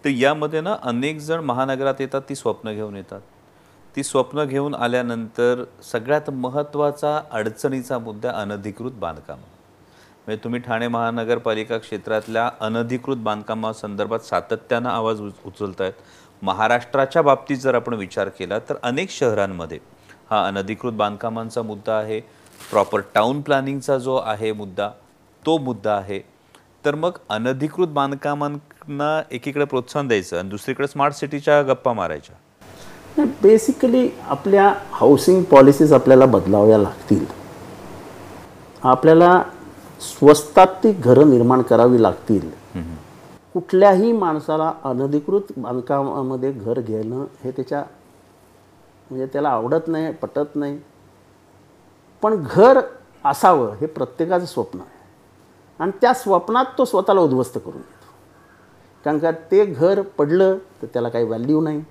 तर 0.05 0.11
यामध्ये 0.11 0.61
ना 0.61 0.77
अनेक 0.83 1.19
जण 1.19 1.41
महानगरात 1.45 2.01
येतात 2.01 2.23
ती 2.29 2.35
स्वप्न 2.35 2.73
घेऊन 2.73 2.97
येतात. 2.97 3.21
ती 3.99 4.03
स्वप्न 4.05 4.45
घेऊन 4.45 4.75
आल्यानंतर 4.75 5.63
सगळ्यात 5.83 6.29
महत्त्वाचा 6.31 7.21
अडचणीचा 7.31 7.99
मुद्दा 7.99 8.31
अनधिकृत 8.31 8.93
बांधकाम. 8.93 9.39
म्हणजे 9.39 10.37
तुम्ही 10.45 10.61
ठाणे 10.61 10.89
महानगरपालिका 10.89 11.79
क्षेत्रातल्या 11.79 12.49
अनधिकृत 12.61 13.17
बांधकामासंदर्भात 13.17 14.19
सातत्यानं 14.19 14.89
आवाज 14.89 15.21
उच 15.21 15.33
उचलतायत. 15.47 15.93
महाराष्ट्राच्या 16.43 17.23
बाबतीत 17.23 17.57
जर 17.57 17.75
आपण 17.75 17.95
विचार 17.95 18.29
केला 18.29 18.59
तर 18.59 18.75
अनेक 18.83 19.11
शहरांमध्ये 19.11 19.79
हा 20.31 20.47
अनधिकृत 20.47 20.93
बांधकामांचा 20.93 21.63
मुद्दा 21.63 21.99
आहे. 21.99 22.21
प्रॉपर 22.71 23.01
टाऊन 23.15 23.41
प्लॅनिंगचा 23.41 23.99
जो 23.99 24.17
आहे 24.17 24.53
मुद्दा 24.53 24.91
तो 25.47 25.59
मुद्दा 25.59 25.97
आहे. 25.97 26.21
तर 26.85 26.95
मग 26.95 27.19
अनधिकृत 27.29 27.89
बांधकामांना 27.89 29.23
एकीकडे 29.31 29.65
प्रोत्साहन 29.65 30.09
द्यायचं 30.09 30.39
आणि 30.39 30.49
दुसरीकडे 30.49 30.89
स्मार्ट 30.89 31.15
सिटीच्या 31.15 31.63
गप्पा 31.63 31.93
मारायच्या. 31.93 32.37
नाही 33.19 33.31
बेसिकली 33.43 34.09
आपल्या 34.29 34.73
हाऊसिंग 34.93 35.43
पॉलिसीज 35.43 35.93
आपल्याला 35.93 36.27
बदलाव्या 36.27 36.79
लागतील. 36.79 37.25
आपल्याला 38.83 39.43
स्वस्तात 40.01 40.67
ती 40.83 40.93
घरं 40.93 41.31
निर्माण 41.31 41.63
करावी 41.63 42.03
लागतील. 42.03 42.49
कुठल्याही 43.55 44.13
माणसाला 44.13 44.73
अनधिकृत 44.85 45.53
बांधकामामध्ये 45.57 46.53
घर 46.53 46.81
घेणं 46.81 47.25
हे 47.45 47.51
त्याच्या 47.51 47.83
म्हणजे 49.11 49.27
त्याला 49.27 49.49
आवडत 49.49 49.89
नाही 49.89 50.13
पटत 50.13 50.57
नाही. 50.57 50.79
पण 52.23 52.43
घर 52.45 52.81
असावं 53.25 53.75
हे 53.81 53.87
प्रत्येकाचं 53.87 54.47
स्वप्न 54.47 54.81
आहे. 54.81 54.97
आणि 55.81 55.93
त्या 56.01 56.13
स्वप्नात 56.15 56.65
तो 56.79 56.85
स्वतःला 56.85 57.21
उद्ध्वस्त 57.21 57.59
करून 57.59 57.77
येतो 57.77 58.07
कारण 59.05 59.19
का 59.19 59.31
ते 59.51 59.65
घर 59.65 60.01
पडलं 60.19 60.57
तर 60.83 60.87
त्याला 60.93 61.09
काही 61.09 61.25
व्हॅल्यू 61.25 61.61
नाही. 61.61 61.83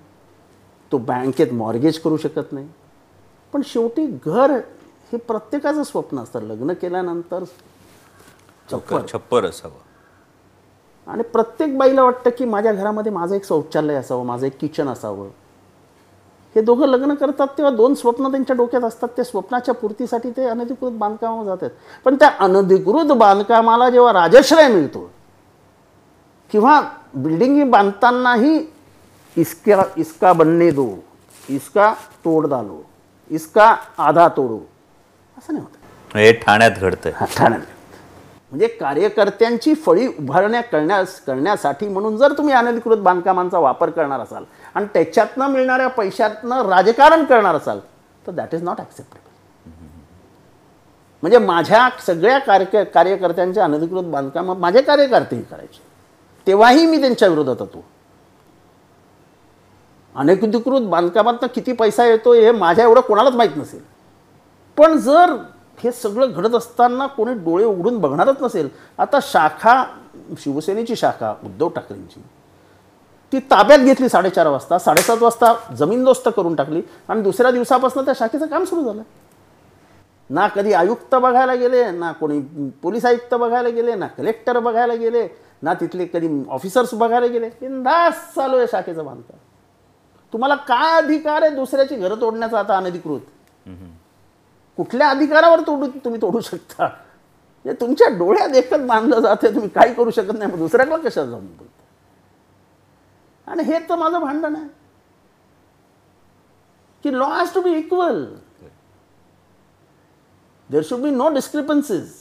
तो 0.91 0.97
बँकेत 0.97 1.53
मॉर्गेज 1.53 1.99
करू 1.99 2.17
शकत 2.17 2.51
नाही. 2.51 2.67
पण 3.53 3.61
शेवटी 3.65 4.05
घर 4.25 4.51
हे 5.11 5.17
प्रत्येकाचं 5.17 5.83
स्वप्न 5.83 6.19
असतं. 6.19 6.41
लग्न 6.41 6.73
केल्यानंतर 6.73 7.43
चप्पल. 8.71 9.01
छप्पर 9.13 9.45
असावं. 9.45 11.11
आणि 11.11 11.23
प्रत्येक 11.23 11.77
बाईला 11.77 12.03
वाटतं 12.03 12.29
की 12.37 12.45
माझ्या 12.45 12.73
घरामध्ये 12.73 13.11
माझं 13.11 13.35
एक 13.35 13.45
शौचालय 13.45 13.95
असावं 13.95 14.25
माझं 14.25 14.45
एक 14.45 14.57
किचन 14.59 14.87
असावं. 14.87 15.27
हे 16.55 16.61
दोघं 16.61 16.87
लग्न 16.87 17.13
करतात 17.13 17.47
तेव्हा 17.47 17.75
दोन 17.75 17.93
स्वप्न 17.93 18.31
त्यांच्या 18.31 18.55
डोक्यात 18.55 18.83
असतात. 18.83 19.09
ते 19.17 19.23
स्वप्नाच्या 19.23 19.73
पूर्तीसाठी 19.73 20.31
ते 20.31 20.45
अनधिकृत 20.45 20.91
बांधकामावर 20.91 21.45
जातात. 21.45 21.69
पण 22.05 22.15
त्या 22.15 22.29
अनधिकृत 22.39 23.11
बांधकामाला 23.11 23.89
जेव्हा 23.89 24.13
राजश्रय 24.13 24.67
मिळतो 24.67 25.09
किंवा 26.51 26.81
बिल्डिंगी 27.15 27.63
बांधतानाही 27.63 28.76
इसका 29.37 29.83
इसका 29.97 30.33
बनने 30.33 30.69
दो 30.71 30.87
इसका 31.49 31.93
तोड 32.25 32.47
डालो 32.49 32.81
इसका 33.29 33.75
आधा 33.97 34.27
तोडो. 34.27 34.57
असं 35.37 35.53
नाही 35.53 35.65
होत. 35.65 36.15
हे 36.15 36.31
ठाण्यात 36.33 36.71
घडतंय. 36.71 37.11
हा, 37.15 37.25
ठाण्यात. 37.35 37.61
म्हणजे 38.51 38.67
कार्यकर्त्यांची 38.67 39.73
फळी 39.75 40.07
उभारण्या 40.07 40.61
करण्यास 40.61 41.19
करण्यासाठी 41.21 41.87
म्हणून 41.87 42.17
जर 42.17 42.33
तुम्ही 42.37 42.53
अनधिकृत 42.53 42.97
बांधकामांचा 42.97 43.59
वापर 43.59 43.89
करणार 43.89 44.19
असाल 44.19 44.43
आणि 44.75 44.85
त्याच्यातनं 44.93 45.47
मिळणाऱ्या 45.47 45.87
पैशातनं 45.87 46.69
राजकारण 46.69 47.25
करणार 47.25 47.55
असाल 47.55 47.79
तर 48.27 48.31
दॅट 48.31 48.53
इज 48.55 48.63
नॉट 48.63 48.79
ॲक्सेप्टेबल 48.79 49.25
म्हणजे 51.23 51.37
माझ्या 51.37 51.87
सगळ्या 52.05 52.37
कार्य 52.39 52.83
कार्यकर्त्यांच्या 52.83 53.63
अनधिकृत 53.63 54.03
बांधकाम 54.03 54.51
माझे 54.51 54.81
कार्यकर्तेही 54.81 55.41
करायचे. 55.41 55.81
तेव्हाही 56.47 56.85
मी 56.85 56.99
त्यांच्या 57.01 57.27
विरोधात 57.27 57.55
होतो. 57.59 57.83
अनधिकृत 60.17 60.81
बांधकामातनं 60.81 61.47
किती 61.55 61.73
पैसा 61.73 62.05
येतो 62.05 62.33
हे 62.33 62.51
माझ्या 62.51 62.85
एवढं 62.85 63.01
कोणालाच 63.01 63.35
माहीत 63.35 63.57
नसेल. 63.57 63.81
पण 64.77 64.97
जर 64.97 65.35
हे 65.79 65.91
सगळं 65.91 66.31
घडत 66.31 66.55
असताना 66.55 67.05
कोणी 67.07 67.33
डोळे 67.43 67.65
उघडून 67.65 67.99
बघणारच 68.01 68.41
नसेल 68.41 68.69
आता 68.97 69.19
शाखा 69.23 69.83
शिवसेनेची 70.39 70.95
शाखा 70.95 71.33
उद्धव 71.45 71.69
ठाकरेंची 71.69 72.21
ती 73.33 73.39
ताब्यात 73.51 73.79
घेतली 73.79 74.09
साडेचार 74.09 74.47
वाजता 74.47 74.77
साडेसात 74.79 75.21
वाजता 75.21 75.53
जमीनदोस्त 75.77 76.29
करून 76.35 76.55
टाकली 76.55 76.81
आणि 77.07 77.21
दुसऱ्या 77.21 77.51
दिवसापासून 77.51 78.05
त्या 78.05 78.13
शाखेचं 78.17 78.45
काम 78.47 78.63
सुरू 78.63 78.83
झालं. 78.83 79.01
ना 80.29 80.47
कधी 80.47 80.73
आयुक्त 80.73 81.15
बघायला 81.15 81.55
गेले 81.55 81.83
ना 81.91 82.11
कोणी 82.11 82.39
पोलीस 82.83 83.05
आयुक्त 83.05 83.33
बघायला 83.33 83.69
गेले 83.69 83.95
ना 83.95 84.07
कलेक्टर 84.07 84.59
बघायला 84.59 84.95
गेले 84.95 85.27
ना 85.63 85.73
तिथले 85.73 86.05
कधी 86.05 86.29
ऑफिसर्स 86.49 86.93
बघायला 86.93 87.27
गेले. 87.27 87.49
बिंदास 87.61 88.33
चालू 88.35 88.57
आहे 88.57 88.67
शाखेचं 88.71 89.05
बांधकाम. 89.05 89.37
तुम्हाला 90.37 90.55
काय 90.63 90.95
अधिकार 90.97 91.41
आहे 91.41 91.55
दुसऱ्याची 91.55 91.95
घरं 91.95 92.19
तोडण्याचा 92.21 92.57
आता 92.59 92.75
अनधिकृत? 92.77 93.19
कुठल्या 94.77 95.09
अधिकारावर 95.09 95.59
तोडू 95.67 95.87
तुम्ही 96.03 96.21
तोडू 96.21 96.39
शकता? 96.39 96.85
हे 97.65 97.73
तुमच्या 97.79 98.07
डोळ्यात 98.17 98.55
एकच 98.55 98.85
बांधलं 98.87 99.19
जाते 99.19 99.49
तुम्ही 99.53 99.69
काही 99.69 99.93
करू 99.93 100.11
शकत 100.11 100.37
नाही 100.37 100.51
मग 100.51 100.57
दुसऱ्याला 100.57 100.97
कशाला 100.97 101.29
जाऊन 101.29 101.45
बोलता? 101.45 101.83
आणि 103.47 103.63
हे 103.63 103.79
तर 103.89 103.95
माझं 103.95 104.19
भांडण 104.21 104.55
आहे. 104.55 104.67
की 107.03 107.17
law 107.17 107.29
has 107.29 107.53
to 107.53 107.61
be 107.61 107.73
equal 107.77 108.23
there 110.69 110.83
should 110.89 110.99
be 111.01 111.09
no 111.09 111.29
discrepancies 111.33 112.11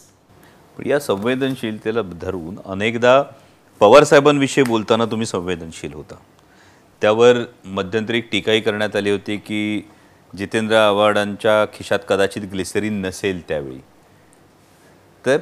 पण 0.79 0.87
या 0.87 1.01
संवेदनशीलतेला 1.01 2.03
धरून 2.23 2.59
अनेकदा 2.67 3.23
पवार 3.81 4.05
साहेबांविषयी 4.05 4.65
बोलताना 4.65 5.05
तुम्ही 5.05 5.27
संवेदनशील 5.27 5.93
होता. 5.95 6.15
त्यावर 7.01 7.37
मध्यंतरी 7.65 8.21
टीकाही 8.21 8.61
करण्यात 8.61 8.97
आली 8.97 9.11
होती 9.11 9.37
की 9.37 9.89
जितेंद्र 10.39 10.77
आव्हाडांच्या 10.77 11.65
खिशात 11.65 11.99
कदाचित 12.09 12.43
ग्लिसरीन 12.53 13.01
नसेल 13.01 13.49
त्यावेळी. 13.49 13.79
तर 15.27 15.39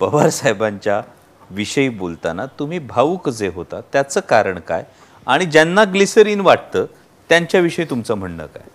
पवार 0.00 0.28
साहेबांच्या 0.28 1.02
विषयी 1.50 1.88
बोलताना 1.88 2.46
तुम्ही 2.46 2.78
भाऊक 2.78 3.28
जे 3.28 3.50
होता 3.54 3.80
त्याचं 3.92 4.20
कारण 4.20 4.58
काय? 4.58 4.84
आणि 5.26 5.44
ज्यांना 5.44 5.84
ग्लिसरीन 5.84 6.40
वाटतं 6.40 6.84
त्यांच्याविषयी 7.28 7.84
तुमचं 7.84 8.14
म्हणणं 8.14 8.46
काय? 8.46 8.68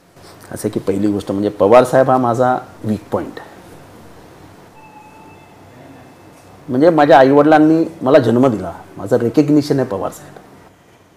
असं 0.52 0.70
की 0.70 0.80
पहिली 0.80 1.08
गोष्ट 1.08 1.32
म्हणजे 1.32 1.50
पवार 1.50 1.84
साहेब 1.84 2.10
हा 2.10 2.18
माझा 2.18 2.58
वीक 2.84 3.04
पॉईंट 3.12 3.40
म्हणजे 6.70 6.90
माझ्या 6.90 7.20
आईवडिलांनी 7.20 7.86
मला 8.02 8.20
जन्म 8.20 8.48
दिला. 8.48 8.74
माझं 8.98 9.16
रेकग्निशन 9.16 9.80
आहे 9.80 9.88
पवार 9.88 10.12
साहेब. 10.12 10.34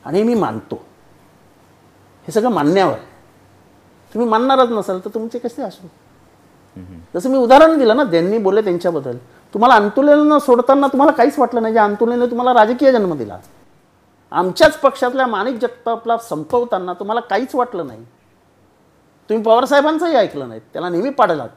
आणि 0.09 0.23
मी 0.23 0.35
मानतो. 0.35 0.77
हे 2.27 2.33
सगळं 2.33 2.49
मान्यावर 2.49 2.93
आहे. 2.93 3.03
तुम्ही 4.15 4.31
मानणारच 4.31 4.71
नसाल 4.71 5.01
तर 5.05 5.11
तुमचे 5.15 5.39
कसे 5.39 5.63
अश्रू 5.63 5.89
जसं 7.15 7.31
मी 7.31 7.39
उदाहरण 7.39 7.79
दिलं 7.79 7.97
ना 7.97 8.05
त्यांनी 8.05 8.39
बोलले 8.39 8.63
त्यांच्याबद्दल 8.63 9.17
तुम्हाला 9.55 9.75
अंतुलेनं 9.75 10.39
सोडताना 10.39 10.87
तुम्हाला 10.87 11.13
काहीच 11.13 11.39
वाटलं 11.39 11.63
नाही. 11.63 11.75
जे 11.75 11.81
अंतुलेनं 11.81 12.27
तुम्हाला 12.27 12.55
राजकीय 12.55 12.93
जन्म 12.93 13.17
दिला. 13.17 13.39
आमच्याच 14.31 14.79
पक्षातल्या 14.79 15.27
माणिक 15.27 15.59
जगतापला 15.59 16.17
संपवताना 16.19 16.93
तुम्हाला 16.93 17.21
काहीच 17.21 17.55
वाटलं 17.55 17.87
नाही. 17.87 18.05
तुम्ही 19.31 19.45
पवारसाहेबांचंही 19.45 20.15
ऐकलं 20.15 20.49
नाही. 20.49 20.61
त्याला 20.73 20.89
नेहमी 20.89 21.11
पाडलात. 21.11 21.49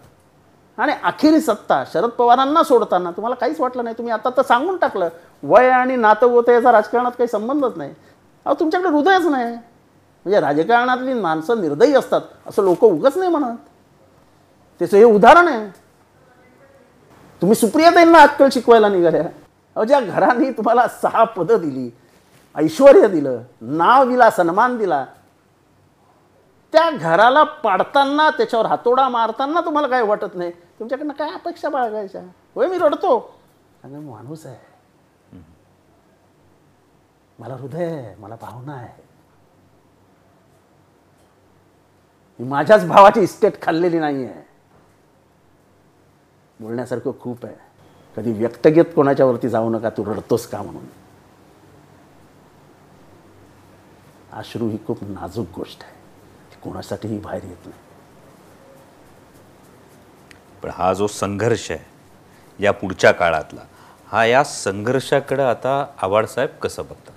आणि 0.77 0.91
अखेरी 1.03 1.41
सत्ता 1.41 1.83
शरद 1.93 2.09
पवारांना 2.09 2.63
सोडताना 2.63 3.11
तुम्हाला 3.11 3.35
काहीच 3.35 3.59
वाटलं 3.59 3.83
नाही. 3.83 3.97
तुम्ही 3.97 4.13
आता 4.13 4.29
तर 4.29 4.41
सांगून 4.41 4.77
टाकलं 4.77 5.09
वय 5.43 5.69
आणि 5.69 5.95
नातं 5.95 6.27
होतं 6.27 6.51
याचा 6.51 6.71
राजकारणात 6.71 7.11
काही 7.11 7.27
संबंधच 7.27 7.77
नाही. 7.77 7.93
अहो 8.45 8.55
तुमच्याकडे 8.59 8.89
हृदयच 8.89 9.25
नाही. 9.25 9.55
म्हणजे 10.25 10.39
राजकारणातली 10.39 11.13
माणसं 11.13 11.61
निर्दयी 11.61 11.93
असतात 11.93 12.21
असं 12.47 12.63
लोक 12.63 12.83
उगच 12.83 13.17
नाही 13.17 13.31
म्हणत. 13.31 13.57
त्याचं 14.79 14.97
हे 14.97 15.03
उदाहरण 15.03 15.47
आहे. 15.47 15.67
तुम्ही 17.41 17.55
सुप्रियाताईंना 17.55 18.19
आजकाल 18.19 18.49
शिकवायला 18.51 18.89
निघाल्या. 18.89 19.21
अहो 19.75 19.85
ज्या 19.85 19.99
घराने 19.99 20.51
तुम्हाला 20.51 20.87
सहा 20.87 21.23
पदं 21.23 21.57
दिली 21.57 21.89
ऐश्वर 22.55 23.07
दिलं 23.07 23.41
नाव 23.61 24.09
दिला 24.09 24.29
सन्मान 24.29 24.77
दिला 24.77 25.05
त्या 26.73 26.89
घराला 26.91 27.43
पाडताना 27.43 28.29
त्याच्यावर 28.29 28.65
हातोडा 28.65 29.09
मारताना 29.09 29.61
तुम्हाला 29.61 29.87
काय 29.87 30.01
वाटत 30.01 30.35
नाही? 30.35 30.51
तुमच्याकडनं 30.51 31.13
काय 31.13 31.29
अपेक्षा 31.29 31.69
बाळगायच्या? 31.69 32.21
होय 32.55 32.67
मी 32.67 32.77
रडतो. 32.77 33.35
माणूस 33.83 34.45
आहे. 34.45 34.70
मला 37.41 37.55
हृदय 37.55 37.85
आहे 37.85 38.15
मला 38.15 38.35
भावना 38.41 38.73
आहे. 38.73 39.01
मी 42.39 42.47
माझ्याच 42.47 42.85
भावाची 42.87 43.19
इस्टेट 43.19 43.61
खाल्लेली 43.61 43.99
नाही 43.99 44.25
आहे 44.25 44.41
बोलण्यासारखं 46.59 47.11
खूप 47.19 47.45
आहे. 47.45 47.55
कधी 48.17 48.31
व्यक्तगत 48.31 48.93
कोणाच्यावरती 48.95 49.49
जाऊ 49.49 49.69
नका 49.69 49.89
तू 49.89 50.05
रडतोस 50.05 50.47
का 50.47 50.61
म्हणून? 50.61 50.85
अश्रू 54.33 54.67
ही 54.69 54.77
खूप 54.87 55.03
नाजूक 55.03 55.47
गोष्ट 55.55 55.83
आहे. 55.83 55.93
ती 56.51 56.59
कोणासाठीही 56.63 57.19
बाहेर 57.19 57.43
येत 57.43 57.67
नाही. 57.67 57.79
पण 60.63 60.69
हा 60.69 60.93
जो 60.93 61.07
संघर्ष 61.07 61.71
आहे 61.71 62.63
या 62.63 62.71
पुढच्या 62.71 63.11
काळातला 63.11 63.61
हा 64.05 64.25
या 64.25 64.43
संघर्षाकडे 64.43 65.43
आता 65.43 65.85
आवाडसाहेब 65.97 66.49
कसं 66.49 66.83
बघतात? 66.83 67.13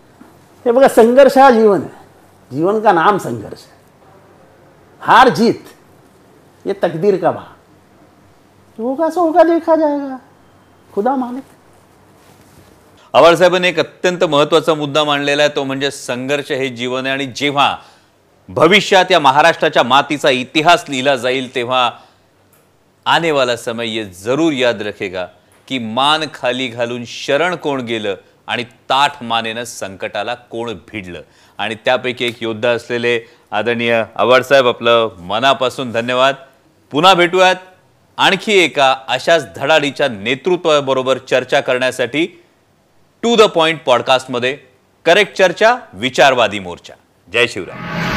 हे 0.64 0.72
बघा 0.72 0.88
संघर्ष 0.88 1.36
हा 1.38 1.50
जीवन 1.50 1.80
है 1.82 2.02
जीवन 2.50 2.80
का 2.80 2.92
नाम 2.92 3.18
संघर्ष? 3.18 3.62
है 3.62 3.72
हार 5.02 5.28
जीत 5.28 5.64
ये 6.64 6.72
तकदीर 6.82 7.16
का 7.20 7.30
भाग? 7.30 7.52
होगा 8.78 9.08
सो 9.10 9.20
होगा 9.20 9.42
देखा 9.44 9.76
जाएगा. 9.76 10.16
खुदा 10.92 11.14
मालिक. 11.16 11.42
आबाळसाहेबांनी 13.14 13.68
एक 13.68 13.78
अत्यंत 13.78 14.24
महत्त्वाचा 14.24 14.74
मुद्दा 14.74 15.04
मांडलेला 15.04 15.42
आहे 15.42 15.54
तो 15.56 15.64
म्हणजे 15.64 15.90
संघर्ष 15.90 16.50
हे 16.52 16.68
जीवन 16.68 17.06
आहे. 17.06 17.12
आणि 17.12 17.26
जेव्हा 17.36 17.76
भविष्यात 18.48 19.10
या 19.10 19.20
महाराष्ट्राच्या 19.20 19.82
मातीचा 19.82 20.30
इतिहास 20.30 20.84
लिहिला 20.88 21.16
जाईल 21.16 21.54
तेव्हा 21.54 21.90
आने 23.06 23.30
वाला 23.30 23.56
समय 23.56 23.88
ये 23.88 24.04
जरूर 24.24 24.52
याद 24.52 24.82
रखेगा 24.82 25.26
की 25.68 25.78
मान 25.78 26.24
खाली 26.34 26.66
घालून 26.68 27.04
शरण 27.06 27.54
कोण 27.56 27.80
गेलं 27.80 28.14
आणि 28.46 28.64
ताठ 28.64 29.22
मानेनं 29.22 29.64
संकटाला 29.64 30.34
कोण 30.34 30.72
भिडलं? 30.92 31.22
आणि 31.58 31.74
त्यापैकी 31.74 32.24
एक 32.24 32.42
योद्धा 32.42 32.70
असलेले 32.70 33.20
आदरणीय 33.50 34.04
आव्हाडसाहेब 34.16 34.68
आपलं 34.68 35.10
मनापासून 35.18 35.92
धन्यवाद. 35.92 36.34
पुन्हा 36.90 37.14
भेटूयात. 37.14 37.56
आणखी 38.16 38.52
एका 38.52 38.96
अशाच 39.08 39.46
धडाडीच्या 39.56 40.08
नेतृत्वाबरोबर 40.08 41.18
चर्चा 41.18 41.60
करण्यासाठी 41.60 42.26
टू 43.22 43.36
द 43.36 43.42
पॉइंट 43.42 43.80
पॉडकास्टमध्ये 43.82 44.58
करेक्ट 45.04 45.34
चर्चा 45.34 45.76
विचारवादी 45.92 46.58
मोर्चा. 46.58 46.94
जय 47.32 47.46
शिवराय. 47.46 48.13